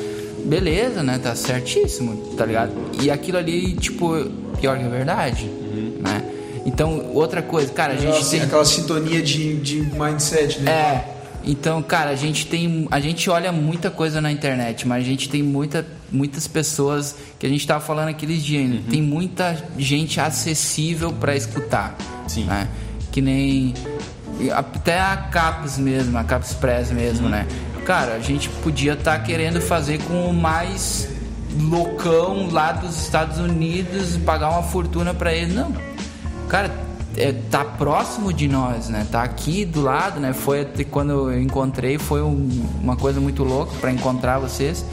beleza 0.43 1.03
né 1.03 1.19
tá 1.21 1.35
certíssimo 1.35 2.33
tá 2.37 2.45
ligado 2.45 2.71
e 3.01 3.11
aquilo 3.11 3.37
ali 3.37 3.73
tipo 3.73 4.11
pior 4.59 4.77
que 4.79 4.85
a 4.85 4.87
verdade 4.89 5.45
né 6.01 6.23
então 6.65 7.11
outra 7.13 7.41
coisa 7.43 7.71
cara 7.73 7.93
a 7.93 7.95
gente 7.97 8.09
Aquela, 8.13 8.29
tem 8.31 8.41
aquela 8.41 8.65
sintonia 8.65 9.21
de, 9.21 9.55
de 9.57 9.81
mindset, 9.81 10.61
né? 10.61 10.71
é 10.71 11.14
então 11.45 11.81
cara 11.81 12.09
a 12.09 12.15
gente 12.15 12.47
tem 12.47 12.87
a 12.89 12.99
gente 12.99 13.29
olha 13.29 13.51
muita 13.51 13.91
coisa 13.91 14.19
na 14.19 14.31
internet 14.31 14.87
mas 14.87 15.03
a 15.03 15.07
gente 15.07 15.29
tem 15.29 15.43
muita 15.43 15.85
muitas 16.11 16.47
pessoas 16.47 17.15
que 17.39 17.45
a 17.45 17.49
gente 17.49 17.65
tava 17.65 17.79
falando 17.79 18.09
aqueles 18.09 18.43
dias 18.43 18.69
né? 18.69 18.81
tem 18.89 19.01
muita 19.01 19.55
gente 19.77 20.19
acessível 20.19 21.13
para 21.13 21.35
escutar 21.35 21.95
Sim. 22.27 22.45
né? 22.45 22.67
que 23.11 23.21
nem 23.21 23.73
até 24.53 24.99
a 24.99 25.15
Caps 25.17 25.77
mesmo 25.77 26.17
a 26.17 26.23
Caps 26.23 26.53
Press 26.53 26.91
mesmo 26.91 27.29
né 27.29 27.47
cara 27.85 28.15
a 28.15 28.19
gente 28.19 28.49
podia 28.49 28.93
estar 28.93 29.17
querendo 29.19 29.61
fazer 29.61 29.99
com 30.03 30.29
o 30.29 30.33
mais 30.33 31.07
loucão 31.59 32.49
lá 32.49 32.71
dos 32.71 32.99
Estados 32.99 33.37
Unidos 33.37 34.17
pagar 34.17 34.49
uma 34.49 34.63
fortuna 34.63 35.13
para 35.13 35.33
ele 35.33 35.53
não 35.53 35.73
cara 36.49 36.84
é, 37.17 37.31
tá 37.49 37.63
próximo 37.63 38.31
de 38.33 38.47
nós 38.47 38.89
né 38.89 39.05
tá 39.11 39.23
aqui 39.23 39.65
do 39.65 39.81
lado 39.81 40.19
né 40.19 40.33
foi 40.33 40.65
quando 40.91 41.31
eu 41.31 41.41
encontrei 41.41 41.97
foi 41.97 42.21
um- 42.21 42.49
uma 42.81 42.95
coisa 42.95 43.19
muito 43.21 43.43
louca 43.43 43.73
para 43.79 43.91
encontrar 43.91 44.39
vocês 44.39 44.85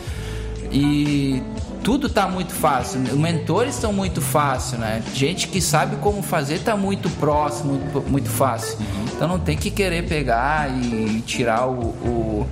e 0.70 1.42
tudo 1.82 2.08
tá 2.08 2.28
muito 2.28 2.52
fácil. 2.52 3.00
Mentores 3.18 3.74
estão 3.74 3.92
muito 3.92 4.20
fácil, 4.20 4.78
né? 4.78 5.02
Gente 5.12 5.48
que 5.48 5.60
sabe 5.60 5.96
como 5.96 6.22
fazer 6.22 6.60
tá 6.60 6.76
muito 6.76 7.10
próximo, 7.10 7.80
muito, 8.08 8.30
fácil. 8.30 8.78
Então 9.14 9.26
não 9.26 9.38
tem 9.38 9.56
que 9.56 9.68
querer 9.70 10.06
pegar 10.06 10.70
e 10.70 11.20
tirar 11.26 11.66
o, 11.66 11.80
o 11.80 12.46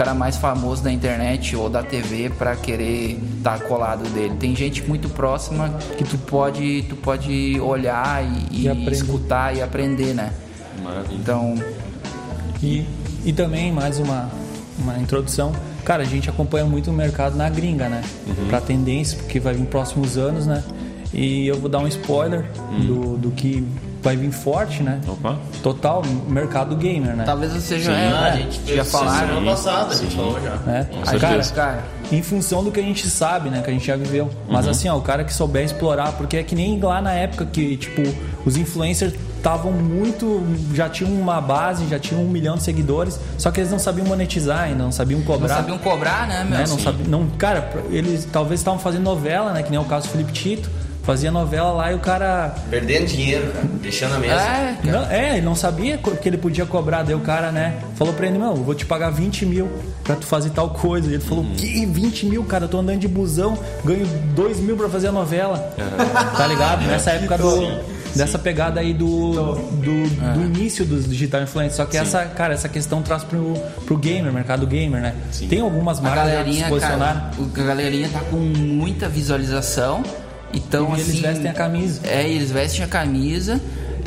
cara 0.00 0.14
mais 0.14 0.38
famoso 0.38 0.82
da 0.82 0.90
internet 0.90 1.54
ou 1.54 1.68
da 1.68 1.82
TV 1.82 2.30
para 2.30 2.56
querer 2.56 3.18
estar 3.36 3.60
colado 3.64 4.02
dele. 4.14 4.34
Tem 4.40 4.56
gente 4.56 4.82
muito 4.88 5.10
próxima 5.10 5.68
que 5.98 6.04
tu 6.04 6.16
pode, 6.16 6.86
tu 6.88 6.96
pode 6.96 7.60
olhar 7.60 8.24
e, 8.24 8.46
E 8.50 8.62
e 8.62 8.68
aprender. 8.70 8.92
escutar 8.92 9.54
e 9.54 9.60
aprender, 9.60 10.14
né? 10.14 10.32
Maravilha. 10.82 11.14
Então, 11.20 11.54
E, 12.62 12.86
e 13.26 13.32
também, 13.34 13.70
mais 13.72 13.98
uma, 13.98 14.30
uma 14.78 14.96
introdução, 14.98 15.52
cara, 15.84 16.02
a 16.02 16.06
gente 16.06 16.30
acompanha 16.30 16.64
muito 16.64 16.90
o 16.90 16.94
mercado 16.94 17.36
na 17.36 17.50
gringa, 17.50 17.90
né? 17.90 18.02
Pra 18.48 18.58
tendência, 18.58 19.18
porque 19.18 19.38
vai 19.38 19.52
vir 19.52 19.66
próximos 19.66 20.16
anos, 20.16 20.46
né? 20.46 20.64
E 21.12 21.46
eu 21.46 21.58
vou 21.60 21.68
dar 21.68 21.78
um 21.80 21.86
spoiler 21.88 22.50
do, 22.86 23.18
do 23.18 23.30
que 23.32 23.66
vai 24.02 24.16
vir 24.16 24.30
forte, 24.30 24.82
né? 24.82 25.00
Opa. 25.06 25.36
Total, 25.62 26.02
mercado 26.28 26.74
gamer, 26.76 27.14
né? 27.16 27.24
talvez 27.24 27.52
você 27.52 27.78
já, 27.78 27.92
Sim, 27.92 27.98
é, 28.00 28.06
Ah, 28.12 28.24
a 28.24 28.36
gente 28.36 28.58
já 28.60 28.82
fez 28.84 28.90
falaram. 28.90 29.28
semana 29.28 29.50
passada, 29.50 29.92
a 29.92 29.96
gente 29.96 30.16
falou 30.16 30.40
já. 30.40 30.56
né? 30.66 30.86
Aí, 31.06 31.18
Cara, 31.20 31.44
cara, 31.44 31.84
em 32.10 32.22
função 32.22 32.64
do 32.64 32.70
que 32.72 32.80
a 32.80 32.82
gente 32.82 33.08
sabe, 33.08 33.50
né? 33.50 33.60
Que 33.62 33.70
a 33.70 33.72
gente 33.72 33.86
já 33.86 33.96
viveu. 33.96 34.30
Mas 34.48 34.64
Uhum. 34.64 34.70
assim, 34.70 34.88
ó, 34.88 34.96
o 34.96 35.02
cara 35.02 35.22
que 35.24 35.32
souber 35.34 35.64
explorar, 35.64 36.12
porque 36.12 36.36
é 36.38 36.42
que 36.42 36.54
nem 36.54 36.80
lá 36.80 37.00
na 37.02 37.12
época 37.12 37.44
que, 37.46 37.76
tipo, 37.76 38.02
os 38.44 38.56
influencers 38.56 39.12
estavam 39.36 39.72
muito. 39.72 40.42
já 40.74 40.88
tinham 40.88 41.12
uma 41.12 41.40
base, 41.40 41.86
já 41.88 41.98
tinham 41.98 42.22
um 42.24 42.28
milhão 42.28 42.56
de 42.56 42.62
seguidores, 42.62 43.18
só 43.38 43.50
que 43.50 43.60
eles 43.60 43.70
não 43.70 43.78
sabiam 43.78 44.06
monetizar 44.06 44.60
ainda, 44.64 44.82
não 44.82 44.92
sabiam 44.92 45.20
não 45.20 45.26
cobrar. 45.26 45.56
sabiam 45.56 45.78
cobrar, 45.78 46.26
né, 46.26 46.44
meu? 46.44 46.58
né? 46.58 46.64
Não 46.68 46.78
sabiam, 46.78 47.08
não, 47.08 47.26
cara, 47.38 47.70
eles 47.90 48.26
talvez 48.30 48.60
estavam 48.60 48.78
fazendo 48.78 49.02
novela, 49.02 49.52
né? 49.52 49.62
Que 49.62 49.70
nem 49.70 49.78
o 49.80 49.84
caso 49.84 50.06
do 50.08 50.12
Felipe 50.12 50.32
Tito. 50.32 50.70
Fazia 51.10 51.30
novela 51.32 51.72
lá 51.72 51.90
e 51.90 51.94
o 51.96 51.98
cara. 51.98 52.54
Perdendo 52.70 53.06
dinheiro, 53.06 53.50
cara. 53.52 53.66
Deixando 53.82 54.14
a 54.14 54.18
mesa. 54.18 54.34
É, 54.34 54.76
cara. 54.76 54.78
Não, 54.84 55.10
é, 55.10 55.32
ele 55.38 55.40
não 55.44 55.56
sabia 55.56 55.98
que 55.98 56.28
ele 56.28 56.38
podia 56.38 56.64
cobrar. 56.64 57.02
Daí 57.02 57.16
o 57.16 57.20
cara, 57.20 57.50
né, 57.50 57.78
falou 57.96 58.14
pra 58.14 58.28
ele: 58.28 58.38
Não, 58.38 58.50
eu 58.54 58.62
vou 58.62 58.76
te 58.76 58.86
pagar 58.86 59.10
20 59.10 59.44
mil 59.44 59.68
pra 60.04 60.14
tu 60.14 60.24
fazer 60.24 60.50
tal 60.50 60.70
coisa. 60.70 61.10
E 61.10 61.14
ele 61.14 61.22
falou: 61.24 61.44
Que 61.56 61.84
20 61.84 62.26
mil, 62.26 62.44
cara? 62.44 62.66
Eu 62.66 62.68
tô 62.68 62.78
andando 62.78 63.00
de 63.00 63.08
busão, 63.08 63.58
ganho 63.84 64.06
2 64.36 64.60
mil 64.60 64.76
pra 64.76 64.88
fazer 64.88 65.08
a 65.08 65.12
novela. 65.12 65.74
Tá 66.36 66.46
ligado? 66.46 66.86
Nessa 66.86 67.10
época 67.10 67.36
do. 67.38 68.00
Dessa 68.14 68.38
pegada 68.40 68.80
aí 68.80 68.92
do, 68.92 69.32
do, 69.34 70.08
do 70.34 70.40
início 70.44 70.84
dos 70.84 71.08
digital 71.08 71.42
influencers. 71.42 71.76
Só 71.76 71.84
que 71.86 71.96
essa, 71.96 72.24
cara, 72.24 72.54
essa 72.54 72.68
questão 72.68 73.02
traz 73.02 73.22
pro, 73.22 73.54
pro 73.86 73.96
gamer, 73.96 74.32
mercado 74.32 74.66
gamer, 74.66 75.00
né? 75.00 75.14
Tem 75.48 75.60
algumas 75.60 75.98
A 76.00 76.02
marcas 76.02 76.24
já 76.32 76.42
que 76.44 76.52
se 76.52 76.60
galerinha, 76.60 76.68
posicionaram. 76.68 77.20
cara, 77.20 77.32
o- 77.38 77.60
a 77.60 77.64
galerinha 77.64 78.08
tá 78.12 78.18
com 78.28 78.36
muita 78.36 79.08
visualização. 79.08 80.02
Então, 80.52 80.90
E 80.90 81.00
assim. 81.00 81.10
eles 81.10 81.20
vestem 81.20 81.50
a 81.50 81.54
camisa. 81.54 82.00
É, 82.04 82.28
eles 82.28 82.50
vestem 82.50 82.84
a 82.84 82.88
camisa 82.88 83.60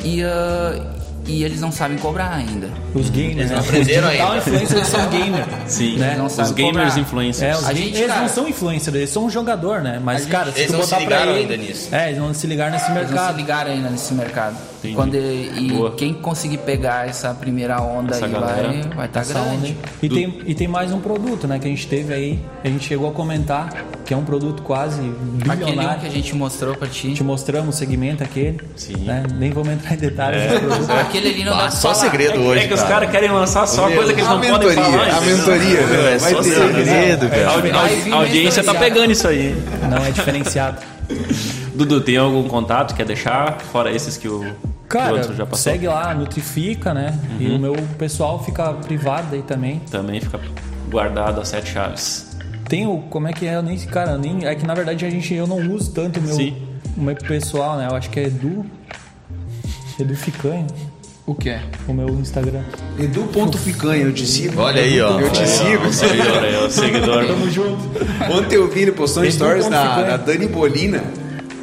e, 0.03 0.22
ah, 0.24 0.82
e 1.26 1.44
eles 1.44 1.61
não 1.61 1.72
sabem 1.72 1.98
cobrar 1.98 2.32
ainda. 2.34 2.70
Os 2.94 3.10
gamers, 3.10 3.38
Eles 3.38 3.49
né? 3.49 3.56
não 3.56 3.64
aprenderam 3.64 4.03
Os 4.07 4.11
digital 4.11 4.32
ainda. 4.34 4.38
influencers 4.49 4.88
são 4.88 5.10
gamer. 5.10 5.45
Sim, 5.68 5.98
Né? 5.98 6.15
Não 6.18 6.26
os 6.26 6.52
gamers 6.52 6.76
cobrar. 6.90 6.99
influencers. 6.99 7.56
É, 7.56 7.57
os 7.57 7.65
A 7.70 7.74
gente, 7.74 7.95
eles 7.95 8.07
cara- 8.07 8.22
não 8.22 8.28
são 8.30 8.48
influencers, 8.48 8.95
eles 8.95 9.10
são 9.10 9.26
um 9.26 9.30
jogador, 9.30 9.82
né? 9.82 10.02
Mas, 10.03 10.22
gente- 10.24 10.32
cara, 10.32 10.52
se 10.52 10.60
eles 10.60 10.72
tu 10.72 10.78
não 10.78 10.84
se 10.84 10.90
botar 10.90 10.99
ligaram 11.02 11.32
ele... 11.32 11.40
ainda 11.53 11.57
nisso. 11.57 11.95
É, 11.95 12.07
eles 12.10 12.20
não 12.20 12.34
se 12.34 12.45
ligaram 12.48 12.72
nesse 12.74 12.86
Eles 12.86 12.95
não 12.98 13.07
se 13.07 13.14
mercado. 13.14 13.38
ligaram 13.38 13.72
ainda 13.72 13.90
nesse 13.90 14.14
mercado. 14.14 14.56
Entendi. 14.84 14.95
Quando 14.95 15.15
e 15.15 15.72
Boa. 15.72 15.91
quem 15.91 16.14
conseguir 16.14 16.57
pegar 16.57 17.07
essa 17.07 17.34
primeira 17.34 17.81
onda 17.81 18.15
Essa 18.15 18.26
aí 18.26 18.31
galera. 18.31 18.68
vai 18.68 18.84
vai 18.95 19.07
tá 19.07 19.22
onda 19.22 19.34
grande. 19.34 19.77
E 20.01 20.10
tem, 20.10 20.41
e 20.45 20.53
tem 20.53 20.68
mais 20.68 20.91
um 20.91 20.99
produto, 20.99 21.47
né? 21.47 21.57
Que 21.57 21.68
a 21.68 21.69
gente 21.69 21.88
teve 21.88 22.14
aí, 22.14 22.39
a 22.64 22.68
gente 22.68 22.85
chegou 22.85 23.10
a 23.10 23.14
comentar, 23.14 23.69
que 24.05 24.14
é 24.14 24.18
um 24.18 24.26
produto 24.26 24.61
quase 24.61 24.99
Aquele 25.41 25.65
bilionário. 25.65 26.01
que 26.01 26.07
a 26.07 26.10
gente 26.10 26.35
mostrou 26.35 26.76
pra 26.76 26.88
ti. 26.88 27.14
Te 27.14 27.23
mostramos 27.23 27.76
o 27.76 27.77
segmento 27.77 28.23
aquele. 28.23 28.60
Sim. 28.76 28.97
Né? 28.97 29.23
Nem 29.35 29.51
vamos 29.51 29.69
entrar 29.73 29.93
em 29.93 29.97
detalhes 29.97 30.51
do 30.51 30.60
produto. 30.60 30.91
Aquele 30.99 31.30
ali 31.30 31.43
não 31.45 31.51
dá 31.53 31.57
Ah, 31.57 31.61
pra 31.61 31.72
só 31.72 31.93
falar. 31.93 31.95
segredo 31.95 32.41
hoje. 32.41 32.64
É 32.64 32.68
que 32.68 32.73
os 32.73 32.81
cara. 32.81 32.93
caras 32.93 33.11
querem 33.11 33.31
lançar 33.31 33.65
só 33.68 33.88
Meu, 33.88 33.95
coisa 33.97 34.14
que 34.14 34.19
eles 34.19 34.30
A 34.30 34.34
não 34.35 34.41
podem 34.41 34.68
mentoria, 34.69 34.84
falar. 34.84 35.18
a 35.18 35.22
mentoria. 35.22 35.88
Meu, 35.88 36.07
é 36.07 36.18
vai 36.18 36.34
só 36.34 36.41
ter. 36.43 36.49
segredo, 36.51 37.26
A, 38.11 38.15
a 38.15 38.19
audiência 38.19 38.64
tá 38.64 38.73
pegando 38.73 39.11
isso 39.11 39.27
aí. 39.27 39.55
Não 39.89 39.97
é 40.05 40.11
diferenciado. 40.11 40.77
Dudu, 41.73 42.01
tem 42.01 42.18
algum 42.18 42.43
contato? 42.47 42.93
Quer 42.95 43.05
deixar? 43.05 43.57
Fora 43.72 43.91
esses 43.91 44.18
que 44.18 44.23
que 44.23 44.27
o 44.30 44.55
Cara, 44.89 45.22
segue 45.53 45.88
lá, 45.88 46.14
Nutrifica, 46.14 46.93
né? 46.93 47.18
E 47.39 47.47
Uhum. 47.47 47.55
o 47.55 47.60
meu 47.60 47.73
pessoal 47.97 48.43
fica 48.43 48.72
privado 48.73 49.34
aí 49.35 49.41
também. 49.41 49.80
Também 49.89 50.19
fica 50.22 50.39
guardado 50.89 51.41
as 51.41 51.47
sete 51.47 51.72
chaves. 51.72 52.38
Tem 52.69 52.85
o. 52.85 52.99
Como 53.10 53.27
é 53.27 53.34
que 53.34 53.45
é? 53.47 53.55
Eu 53.55 53.64
nem. 53.64 53.77
Cara, 53.80 54.18
nem. 54.18 54.45
É 54.45 54.53
que 54.55 54.65
na 54.68 54.73
verdade 54.73 55.05
a 55.05 55.10
gente. 55.10 55.34
Eu 55.34 55.47
não 55.47 55.57
uso 55.73 55.91
tanto 55.91 56.19
o 56.19 56.23
meu, 56.23 56.35
Sim. 56.35 56.55
o 56.97 57.01
meu 57.01 57.15
pessoal, 57.15 57.77
né? 57.77 57.88
Eu 57.89 57.95
acho 57.95 58.10
que 58.10 58.19
é 58.19 58.23
Edu. 58.26 58.65
Edu 59.99 60.15
Ficanho, 60.15 60.65
O 61.26 61.35
que 61.35 61.49
é? 61.49 61.61
o 61.88 61.93
meu 61.93 62.07
Instagram. 62.10 62.61
Edu.picanha, 62.97 64.03
eu 64.03 64.14
te 64.14 64.26
sigo. 64.26 64.60
Olha 64.61 64.81
aí, 64.81 64.99
ó. 65.01 65.19
Eu 65.19 65.30
te 65.31 65.47
sigo. 65.47 65.88
O 65.88 65.93
seguidor 65.93 66.43
aí, 66.43 66.55
o 66.55 66.69
seguidor. 66.69 67.23
Ontem 68.31 68.55
eu 68.55 68.69
vi, 68.69 68.81
ele 68.81 68.91
postou 68.91 69.23
Edu 69.23 69.34
stories 69.34 69.68
da, 69.69 70.01
da 70.03 70.18
Dani 70.18 70.47
Bolina. 70.47 71.03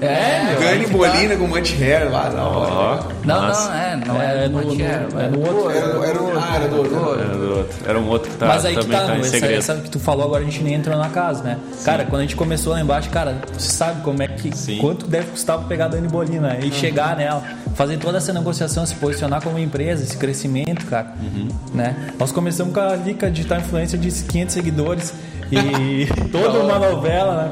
É, 0.01 0.45
meu. 0.53 0.61
Dani 0.61 0.87
Bolina 0.87 1.37
com 1.37 1.47
Monte 1.47 1.75
Hair 1.83 2.11
lá. 2.11 2.31
Não, 2.31 3.43
não, 3.43 3.75
é, 3.75 3.97
não 4.07 4.21
É, 4.23 4.45
é, 4.45 4.49
no- 4.49 4.61
no, 4.63 4.75
no- 4.75 4.81
é 4.83 5.29
no 5.29 5.41
outro. 5.41 5.71
Era, 5.71 6.07
era, 6.09 6.23
o- 6.23 6.39
ah, 6.39 6.53
era 6.57 6.69
do 6.69 6.77
outro. 6.79 7.21
Era 7.21 7.35
do 7.37 7.57
outro. 7.59 7.79
Era 7.87 7.99
um 7.99 8.09
outro 8.09 8.31
que 8.31 8.37
tá, 8.39 8.47
Mas 8.47 8.65
aí 8.65 8.75
que 8.75 8.81
também 8.81 8.99
tá, 8.99 9.07
tá, 9.07 9.19
em 9.19 9.23
segredo. 9.25 9.59
essa 9.59 9.75
que 9.77 9.91
tu 9.91 9.99
falou 10.01 10.25
agora 10.25 10.43
a 10.43 10.45
gente 10.45 10.63
nem 10.63 10.75
entrou 10.75 10.97
na 10.97 11.09
casa, 11.11 11.43
né? 11.43 11.59
Cara, 11.85 12.05
quando 12.07 12.21
a 12.21 12.23
gente 12.23 12.37
começou 12.37 12.73
lá 12.73 12.81
embaixo, 12.81 13.11
cara, 13.11 13.37
você 13.53 13.71
sabe 13.71 14.01
como 14.03 14.23
é 14.23 14.29
que. 14.29 14.51
Quanto 14.81 15.07
deve 15.07 15.27
custar 15.33 15.59
pra 15.59 15.67
pegar 15.67 15.85
a 15.87 15.89
Dani 15.89 16.09
Bolina 16.09 16.57
e 16.63 16.73
chegar 16.73 17.17
nela, 17.17 17.43
fazer 17.75 17.99
toda 17.99 18.19
essa 18.19 18.33
negociação, 18.33 18.87
se 18.87 18.95
posicionar 18.95 19.43
como 19.43 19.59
empresa, 19.59 20.03
esse 20.03 20.17
crescimento, 20.17 20.87
cara. 20.87 21.13
Uhum. 21.21 21.49
Né? 21.75 21.95
Nós 22.19 22.33
começamos 22.33 22.73
com 22.73 22.81
a 22.81 22.97
Lica 22.97 23.31
Digital 23.31 23.59
Influencer 23.59 23.99
de 24.01 24.11
500 24.11 24.55
seguidores 24.55 25.13
e 25.53 26.07
toda 26.33 26.59
uma 26.61 26.79
novela, 26.79 27.35
né? 27.45 27.51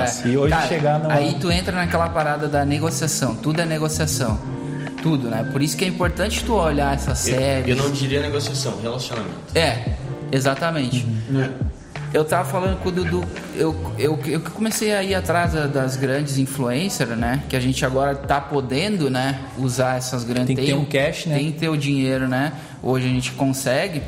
Massa. 0.00 0.28
E 0.28 0.36
hoje 0.36 0.50
Cara, 0.54 0.66
chegar. 0.68 1.10
Aí 1.10 1.36
tu 1.40 1.50
entra 1.50 1.74
naquela 1.76 2.08
parada 2.08 2.48
da 2.48 2.64
negociação. 2.64 3.34
Tudo 3.36 3.60
é 3.60 3.64
negociação. 3.64 4.38
Tudo, 5.02 5.28
né? 5.28 5.48
Por 5.50 5.60
isso 5.62 5.76
que 5.76 5.84
é 5.84 5.88
importante 5.88 6.44
tu 6.44 6.54
olhar 6.54 6.94
essa 6.94 7.10
Eu, 7.10 7.16
série. 7.16 7.70
eu 7.72 7.76
não 7.76 7.90
diria 7.90 8.20
negociação, 8.22 8.78
relacionamento. 8.80 9.34
É, 9.54 9.94
exatamente. 10.30 11.04
Eu 12.14 12.24
tava 12.24 12.46
falando 12.48 12.78
com 12.80 12.90
o 12.90 12.92
Dudu, 12.92 13.24
eu, 13.56 13.74
eu, 13.98 14.18
eu 14.26 14.40
que 14.40 14.50
comecei 14.50 14.92
a 14.94 15.02
ir 15.02 15.14
atrás 15.14 15.54
da- 15.54 15.66
das 15.66 15.96
grandes 15.96 16.36
influencers, 16.36 17.16
né? 17.16 17.42
Que 17.48 17.56
a 17.56 17.60
gente 17.60 17.84
agora 17.86 18.14
tá 18.14 18.38
podendo, 18.40 19.08
né? 19.10 19.40
Usar 19.58 19.96
essas 19.96 20.22
grandes... 20.22 20.48
Tem 20.48 20.56
que 20.56 20.66
ter 20.66 20.74
um 20.74 20.84
cash, 20.84 21.24
né? 21.26 21.36
Tem 21.36 21.50
que 21.52 21.58
ter 21.58 21.68
o 21.70 21.76
dinheiro, 21.76 22.28
né? 22.28 22.52
Hoje 22.82 23.06
a 23.06 23.08
gente 23.08 23.32
consegue. 23.32 24.02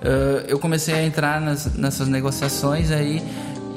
Ah, 0.00 0.44
eu 0.46 0.58
comecei 0.58 0.94
a 0.94 1.02
entrar 1.02 1.40
nas- 1.40 1.74
nessas 1.74 2.06
negociações 2.08 2.90
aí 2.90 3.22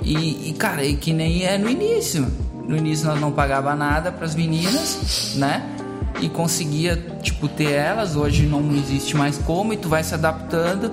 E, 0.02 0.50
e, 0.50 0.54
cara, 0.54 0.84
e 0.84 0.96
que 0.96 1.14
nem 1.14 1.44
é 1.44 1.58
no 1.58 1.70
início. 1.70 2.28
No 2.68 2.76
início 2.76 3.08
nós 3.08 3.20
não 3.20 3.32
pagava 3.32 3.76
nada 3.76 4.12
para 4.12 4.26
as 4.26 4.36
meninas, 4.36 5.34
né? 5.36 5.64
E 6.20 6.30
conseguia, 6.30 6.96
tipo, 7.22 7.48
ter 7.48 7.72
elas. 7.72 8.16
Hoje 8.16 8.46
não 8.46 8.62
existe 8.76 9.16
mais 9.16 9.38
como 9.38 9.74
e 9.74 9.78
tu 9.78 9.90
vai 9.90 10.04
se 10.04 10.14
adaptando. 10.14 10.92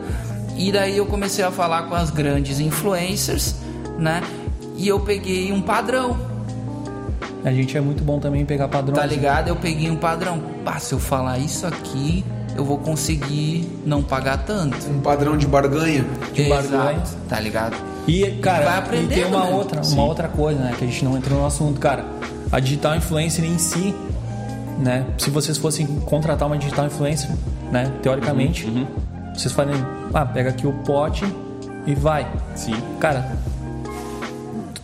E 0.57 0.73
daí 0.73 0.97
eu 0.97 1.07
comecei 1.07 1.45
a 1.45 1.51
falar 1.51 1.85
com 1.85 1.95
as 1.95 2.11
grandes 2.11 2.59
influencers, 2.59 3.55
né? 3.99 4.23
E 4.77 4.89
eu 4.89 5.01
peguei 5.01 5.53
um 5.53 5.61
padrão. 5.61 6.17
A 7.45 7.53
gente 7.53 7.77
é 7.77 7.81
muito 7.81 8.03
bom 8.03 8.19
também 8.19 8.43
em 8.43 8.47
pegar 8.47 8.69
padrão. 8.69 8.95
Tá 8.95 9.07
ligado? 9.07 9.49
Eu 9.49 9.57
peguei 9.57 9.91
um 9.91 9.97
padrão. 9.97 10.41
Pá, 10.65 10.79
se 10.79 10.93
eu 10.93 10.99
falar 10.99 11.39
isso 11.39 11.67
aqui, 11.67 12.25
eu 12.57 12.65
vou 12.65 12.79
conseguir 12.79 13.69
não 13.87 14.03
pagar 14.03 14.39
tanto. 14.39 14.77
Um 14.91 15.01
padrão 15.01 15.37
de 15.37 15.47
barganha. 15.47 16.05
De 16.33 16.43
Exato, 16.43 16.69
barganha. 16.71 17.03
Tá 17.29 17.41
ligado? 17.41 17.77
E, 18.09 18.31
cara, 18.41 18.81
vai 18.81 19.05
e 19.05 19.07
tem 19.07 19.25
uma 19.27 19.45
né? 19.45 19.55
outra, 19.55 19.83
uma 19.83 20.05
outra 20.05 20.29
coisa, 20.29 20.59
né? 20.59 20.75
Que 20.77 20.85
a 20.85 20.87
gente 20.87 21.05
não 21.05 21.17
entrou 21.17 21.39
no 21.39 21.47
assunto, 21.47 21.79
cara. 21.79 22.05
A 22.51 22.59
digital 22.59 22.97
influencer 22.97 23.45
em 23.45 23.59
si, 23.59 23.95
né? 24.79 25.05
Se 25.19 25.29
vocês 25.29 25.59
fossem 25.59 25.87
contratar 25.87 26.49
uma 26.49 26.57
digital 26.57 26.87
influencer, 26.87 27.31
né? 27.71 27.93
Teoricamente, 28.03 28.67
Uhum, 28.67 28.87
vocês 29.35 29.53
fazem, 29.53 29.75
ah, 30.15 30.25
pega 30.25 30.51
aqui 30.51 30.67
o 30.67 30.73
pote 30.73 31.25
e 31.87 31.95
vai. 31.95 32.27
Sim. 32.55 32.75
Cara, 32.99 33.31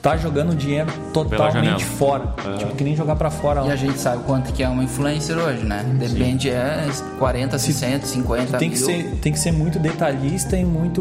tá 0.05 0.17
jogando 0.19 0.55
dinheiro 0.55 0.89
totalmente 1.15 1.83
fora. 1.85 2.35
É. 2.47 2.59
Tipo, 2.59 2.77
que 2.77 2.85
nem 2.85 2.95
jogar 2.95 3.17
pra 3.17 3.31
fora. 3.31 3.63
E 3.63 3.69
lá. 3.69 3.73
a 3.73 3.77
gente 3.77 3.99
sabe 3.99 4.23
quanto 4.25 4.53
que 4.53 4.63
é 4.63 4.69
uma 4.69 4.85
influencer 4.85 5.37
hoje, 5.37 5.65
né? 5.65 5.83
Depende, 5.99 6.51
é 6.51 6.87
40, 7.19 7.59
60, 7.59 8.07
50 8.07 8.59
tem 8.59 8.69
que 8.71 8.77
mil. 8.77 8.85
ser 8.87 9.19
tem 9.23 9.33
que 9.33 9.39
ser 9.39 9.51
muito 9.53 9.79
detalhista 9.79 10.57
e 10.57 10.65
muito 10.65 11.01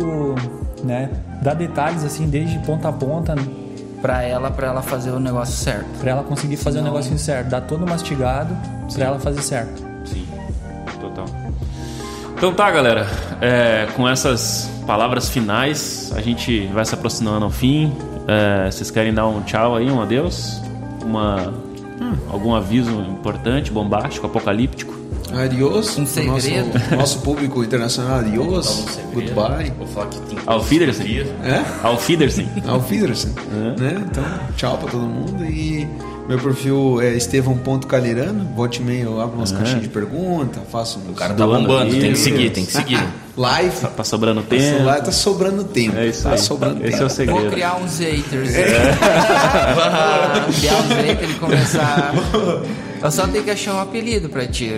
né 0.83 1.09
dar 1.41 1.53
detalhes 1.53 2.03
assim 2.03 2.27
desde 2.27 2.57
ponta 2.59 2.87
a 2.89 2.93
ponta 2.93 3.35
Pra 4.01 4.21
ela, 4.21 4.51
pra 4.51 4.67
ela 4.67 4.81
fazer 4.81 5.11
o 5.11 5.19
negócio 5.19 5.55
certo. 5.55 5.85
pra 6.01 6.11
ela 6.11 6.23
conseguir 6.23 6.57
fazer 6.57 6.79
o 6.79 6.81
Senão- 6.81 6.93
negocinho 6.93 7.17
certo 7.19 7.47
dar 7.49 7.61
todo 7.61 7.87
mastigado 7.87 8.53
pra 8.93 9.05
ela 9.05 9.19
fazer 9.19 9.41
certo 9.41 9.81
Sim, 10.05 10.25
total. 10.99 11.25
Então 12.35 12.53
tá, 12.53 12.69
galera. 12.69 13.07
É, 13.39 13.87
com 13.95 14.07
essas 14.09 14.69
palavras 14.85 15.29
finais, 15.29 16.11
a 16.15 16.19
gente 16.19 16.65
vai 16.73 16.83
se 16.83 16.93
aproximando 16.93 17.45
ao 17.45 17.51
fim. 17.51 17.93
É, 18.27 18.71
vocês 18.71 18.89
querem 18.89 19.13
dar 19.13 19.27
um 19.27 19.41
tchau 19.41 19.75
aí, 19.75 19.89
um 19.89 20.01
adeus? 20.01 20.61
Uma, 21.03 21.53
algum 22.29 22.53
aviso 22.53 22.91
importante, 23.01 23.71
bombástico, 23.71 24.25
apocalíptico? 24.25 24.93
Adiós. 25.33 25.97
Um 25.97 26.05
pro 26.05 26.39
segredo. 26.39 26.73
Nosso, 26.73 26.95
nosso 26.95 27.19
público 27.19 27.63
internacional, 27.63 28.19
adiós. 28.19 28.85
Goodbye. 29.13 29.71
Vou 29.77 29.87
falar 29.87 30.07
que 30.07 30.19
tem 30.21 30.37
Auf 30.45 30.71
Wiedersehen. 30.71 31.07
frio. 31.07 31.25
É? 31.43 31.87
Auf 31.87 32.11
Wiedersehen. 32.11 32.49
Auf 32.67 32.91
Wiedersehen. 32.91 33.33
Né? 33.79 34.03
Então, 34.05 34.23
tchau 34.55 34.77
pra 34.77 34.91
todo 34.91 35.03
mundo. 35.03 35.43
E 35.43 35.87
meu 36.27 36.37
perfil 36.39 37.01
é 37.01 37.13
estevão.calirano. 37.15 38.45
Volte 38.55 38.81
e 38.81 38.85
meia, 38.85 39.03
eu 39.03 39.19
abro 39.19 39.37
umas 39.37 39.51
caixinhas 39.51 39.81
de 39.81 39.89
pergunta, 39.89 40.61
faço 40.71 40.99
uns 40.99 41.09
O 41.09 41.13
cara 41.13 41.33
tá 41.33 41.45
bombando, 41.45 41.91
tem 41.91 42.11
que 42.11 42.19
seguir, 42.19 42.49
tem 42.51 42.65
que 42.65 42.71
seguir. 42.71 43.03
Live. 43.35 43.75
Tá, 43.81 43.87
tá 43.87 44.03
sobrando 44.03 44.41
Tá 44.41 44.49
tempo. 44.55 44.83
lá 44.83 45.01
tá 45.01 45.11
sobrando 45.11 45.63
tempo. 45.63 45.97
É 45.97 46.07
isso 46.07 46.23
tá 46.23 46.31
aí. 46.31 46.37
sobrando 46.37 46.81
Esse 46.83 46.91
tempo. 46.91 47.03
é 47.03 47.05
o 47.05 47.09
segredo. 47.09 47.41
Vou 47.41 47.49
criar 47.51 47.75
uns 47.77 47.99
haters. 47.99 48.49
criar 50.59 50.75
uns 50.77 50.89
haters 50.93 51.31
e 51.31 51.35
começar. 51.35 52.13
Eu 53.01 53.11
só 53.11 53.27
tenho 53.27 53.43
que 53.43 53.51
achar 53.51 53.73
um 53.75 53.81
apelido 53.81 54.29
pra 54.29 54.47
ti. 54.47 54.71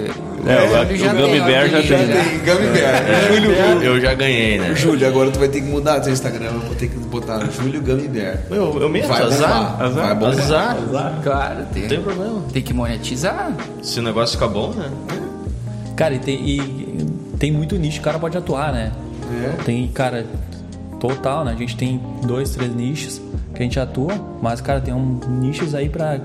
É, 0.48 0.68
o- 0.68 0.72
já 0.72 0.82
o 0.82 0.86
tem 0.88 0.98
Gummy 0.98 1.40
um 1.42 1.46
Bear 1.46 1.70
já 1.70 1.82
tem. 1.82 2.08
né? 2.08 2.42
Gummy 2.44 2.68
Bear. 2.70 3.28
Júlio, 3.34 3.52
Eu 3.84 4.02
já 4.02 4.14
ganhei, 4.16 4.58
né? 4.58 4.74
Júlio, 4.76 5.08
agora 5.08 5.30
tu 5.30 5.38
vai 5.38 5.48
ter 5.48 5.62
que 5.62 5.68
mudar 5.68 6.00
teu 6.00 6.12
Instagram. 6.12 6.48
Eu 6.54 6.60
vou 6.62 6.76
ter 6.76 6.88
que 6.88 6.98
botar 6.98 7.40
Júlio 7.52 7.80
Gummy 7.82 8.08
Bear. 8.08 8.40
Eu, 8.50 8.82
eu 8.82 8.90
mesmo, 8.90 9.10
Vai 9.10 9.22
azar. 9.22 9.50
bombar. 9.78 9.90
Vai 9.92 10.16
bombar. 10.16 10.40
Azar. 10.40 11.20
Claro, 11.22 11.66
tem, 11.72 11.82
Não 11.84 11.90
tem 11.90 12.02
problema. 12.02 12.42
tem 12.52 12.64
que 12.64 12.74
monetizar. 12.74 13.52
Se 13.84 14.00
o 14.00 14.04
negócio 14.04 14.34
ficar 14.40 14.48
bom, 14.48 14.72
né? 14.72 14.90
cara 15.96 16.16
e 16.16 16.20
tem, 16.20 16.36
e 16.36 16.85
tem 17.40 17.52
muito 17.52 17.76
nicho 17.78 17.98
que 17.98 18.02
o 18.02 18.06
cara 18.06 18.20
pode 18.20 18.38
atuar 18.38 18.72
né 18.72 18.92
É. 19.44 19.64
tem 19.64 19.88
cara 19.88 20.26
total 21.00 21.44
né 21.46 21.52
a 21.54 21.56
gente 21.56 21.76
tem 21.76 22.02
dois 22.26 22.52
três 22.52 22.74
nichos 22.76 23.22
que 23.54 23.62
a 23.62 23.64
gente 23.64 23.80
atua 23.80 24.14
mas 24.42 24.62
cara 24.62 24.80
tem 24.82 24.94
um 24.94 25.20
nichos 25.40 25.74
aí 25.76 25.90
pra 25.90 26.20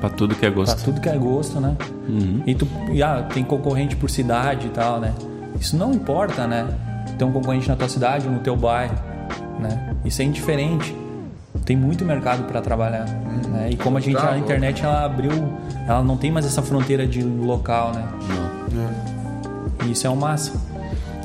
Pra 0.00 0.10
tudo 0.10 0.34
que 0.34 0.44
é 0.44 0.50
Pra 0.50 0.58
gosto. 0.60 0.84
tudo 0.84 1.00
que 1.00 1.08
é 1.08 1.16
gosto, 1.16 1.58
né? 1.58 1.74
E 2.46 2.54
tu, 2.54 2.68
e, 2.92 3.02
ah, 3.02 3.26
tem 3.32 3.42
concorrente 3.42 3.96
por 3.96 4.10
cidade 4.10 4.66
e 4.66 4.68
tal, 4.70 5.00
né? 5.00 5.14
Isso 5.58 5.74
não 5.74 5.90
importa, 5.94 6.46
né? 6.46 6.66
Tem 7.18 7.26
um 7.26 7.32
concorrente 7.32 7.66
na 7.66 7.76
tua 7.76 7.88
cidade 7.88 8.26
ou 8.26 8.32
no 8.34 8.40
teu 8.40 8.54
bairro, 8.54 8.94
né? 9.58 9.94
Isso 10.04 10.20
é 10.20 10.24
indiferente. 10.26 10.94
Tem 11.64 11.74
muito 11.74 12.04
mercado 12.04 12.42
para 12.44 12.60
trabalhar, 12.60 13.06
né? 13.48 13.68
E 13.70 13.76
como 13.76 13.96
a 13.96 14.00
gente 14.02 14.18
a 14.18 14.36
internet 14.36 14.84
ela 14.84 15.02
abriu, 15.06 15.32
ela 15.88 16.02
não 16.04 16.18
tem 16.18 16.30
mais 16.30 16.44
essa 16.44 16.60
fronteira 16.60 17.06
de 17.06 17.22
local, 17.22 17.92
né? 17.94 18.04
E 19.84 19.92
isso 19.92 20.06
é 20.06 20.10
o 20.10 20.16
máximo. 20.16 20.60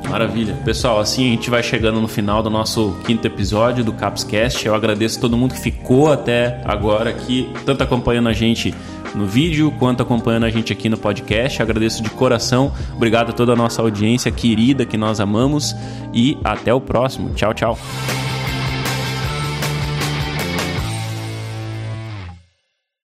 Maravilha. 0.10 0.56
Pessoal, 0.66 1.00
assim 1.00 1.28
a 1.28 1.30
gente 1.30 1.50
vai 1.50 1.64
chegando 1.64 2.02
no 2.02 2.08
final 2.08 2.42
do 2.44 2.50
nosso 2.50 2.96
quinto 3.06 3.26
episódio 3.26 3.84
do 3.84 3.94
Capscast. 3.94 4.66
Eu 4.66 4.76
agradeço 4.76 5.20
todo 5.20 5.38
mundo 5.38 5.54
que 5.54 5.60
ficou 5.60 6.12
até 6.12 6.62
agora 6.66 7.10
aqui, 7.10 7.50
tanto 7.66 7.84
acompanhando 7.84 8.28
a 8.28 8.34
gente 8.34 8.74
no 9.16 9.26
vídeo 9.26 9.72
quanto 9.78 10.02
acompanhando 10.04 10.46
a 10.46 10.50
gente 10.50 10.74
aqui 10.74 10.90
no 10.90 10.98
podcast. 10.98 11.62
Agradeço 11.62 12.02
de 12.04 12.10
coração. 12.10 12.74
Obrigado 12.96 13.30
a 13.30 13.34
toda 13.34 13.54
a 13.54 13.56
nossa 13.56 13.82
audiência 13.82 14.32
querida 14.32 14.86
que 14.86 14.98
nós 14.98 15.20
amamos 15.20 15.76
e 16.14 16.38
até 16.44 16.74
o 16.74 16.82
próximo. 16.82 17.30
Tchau, 17.34 17.54
tchau. 17.54 17.78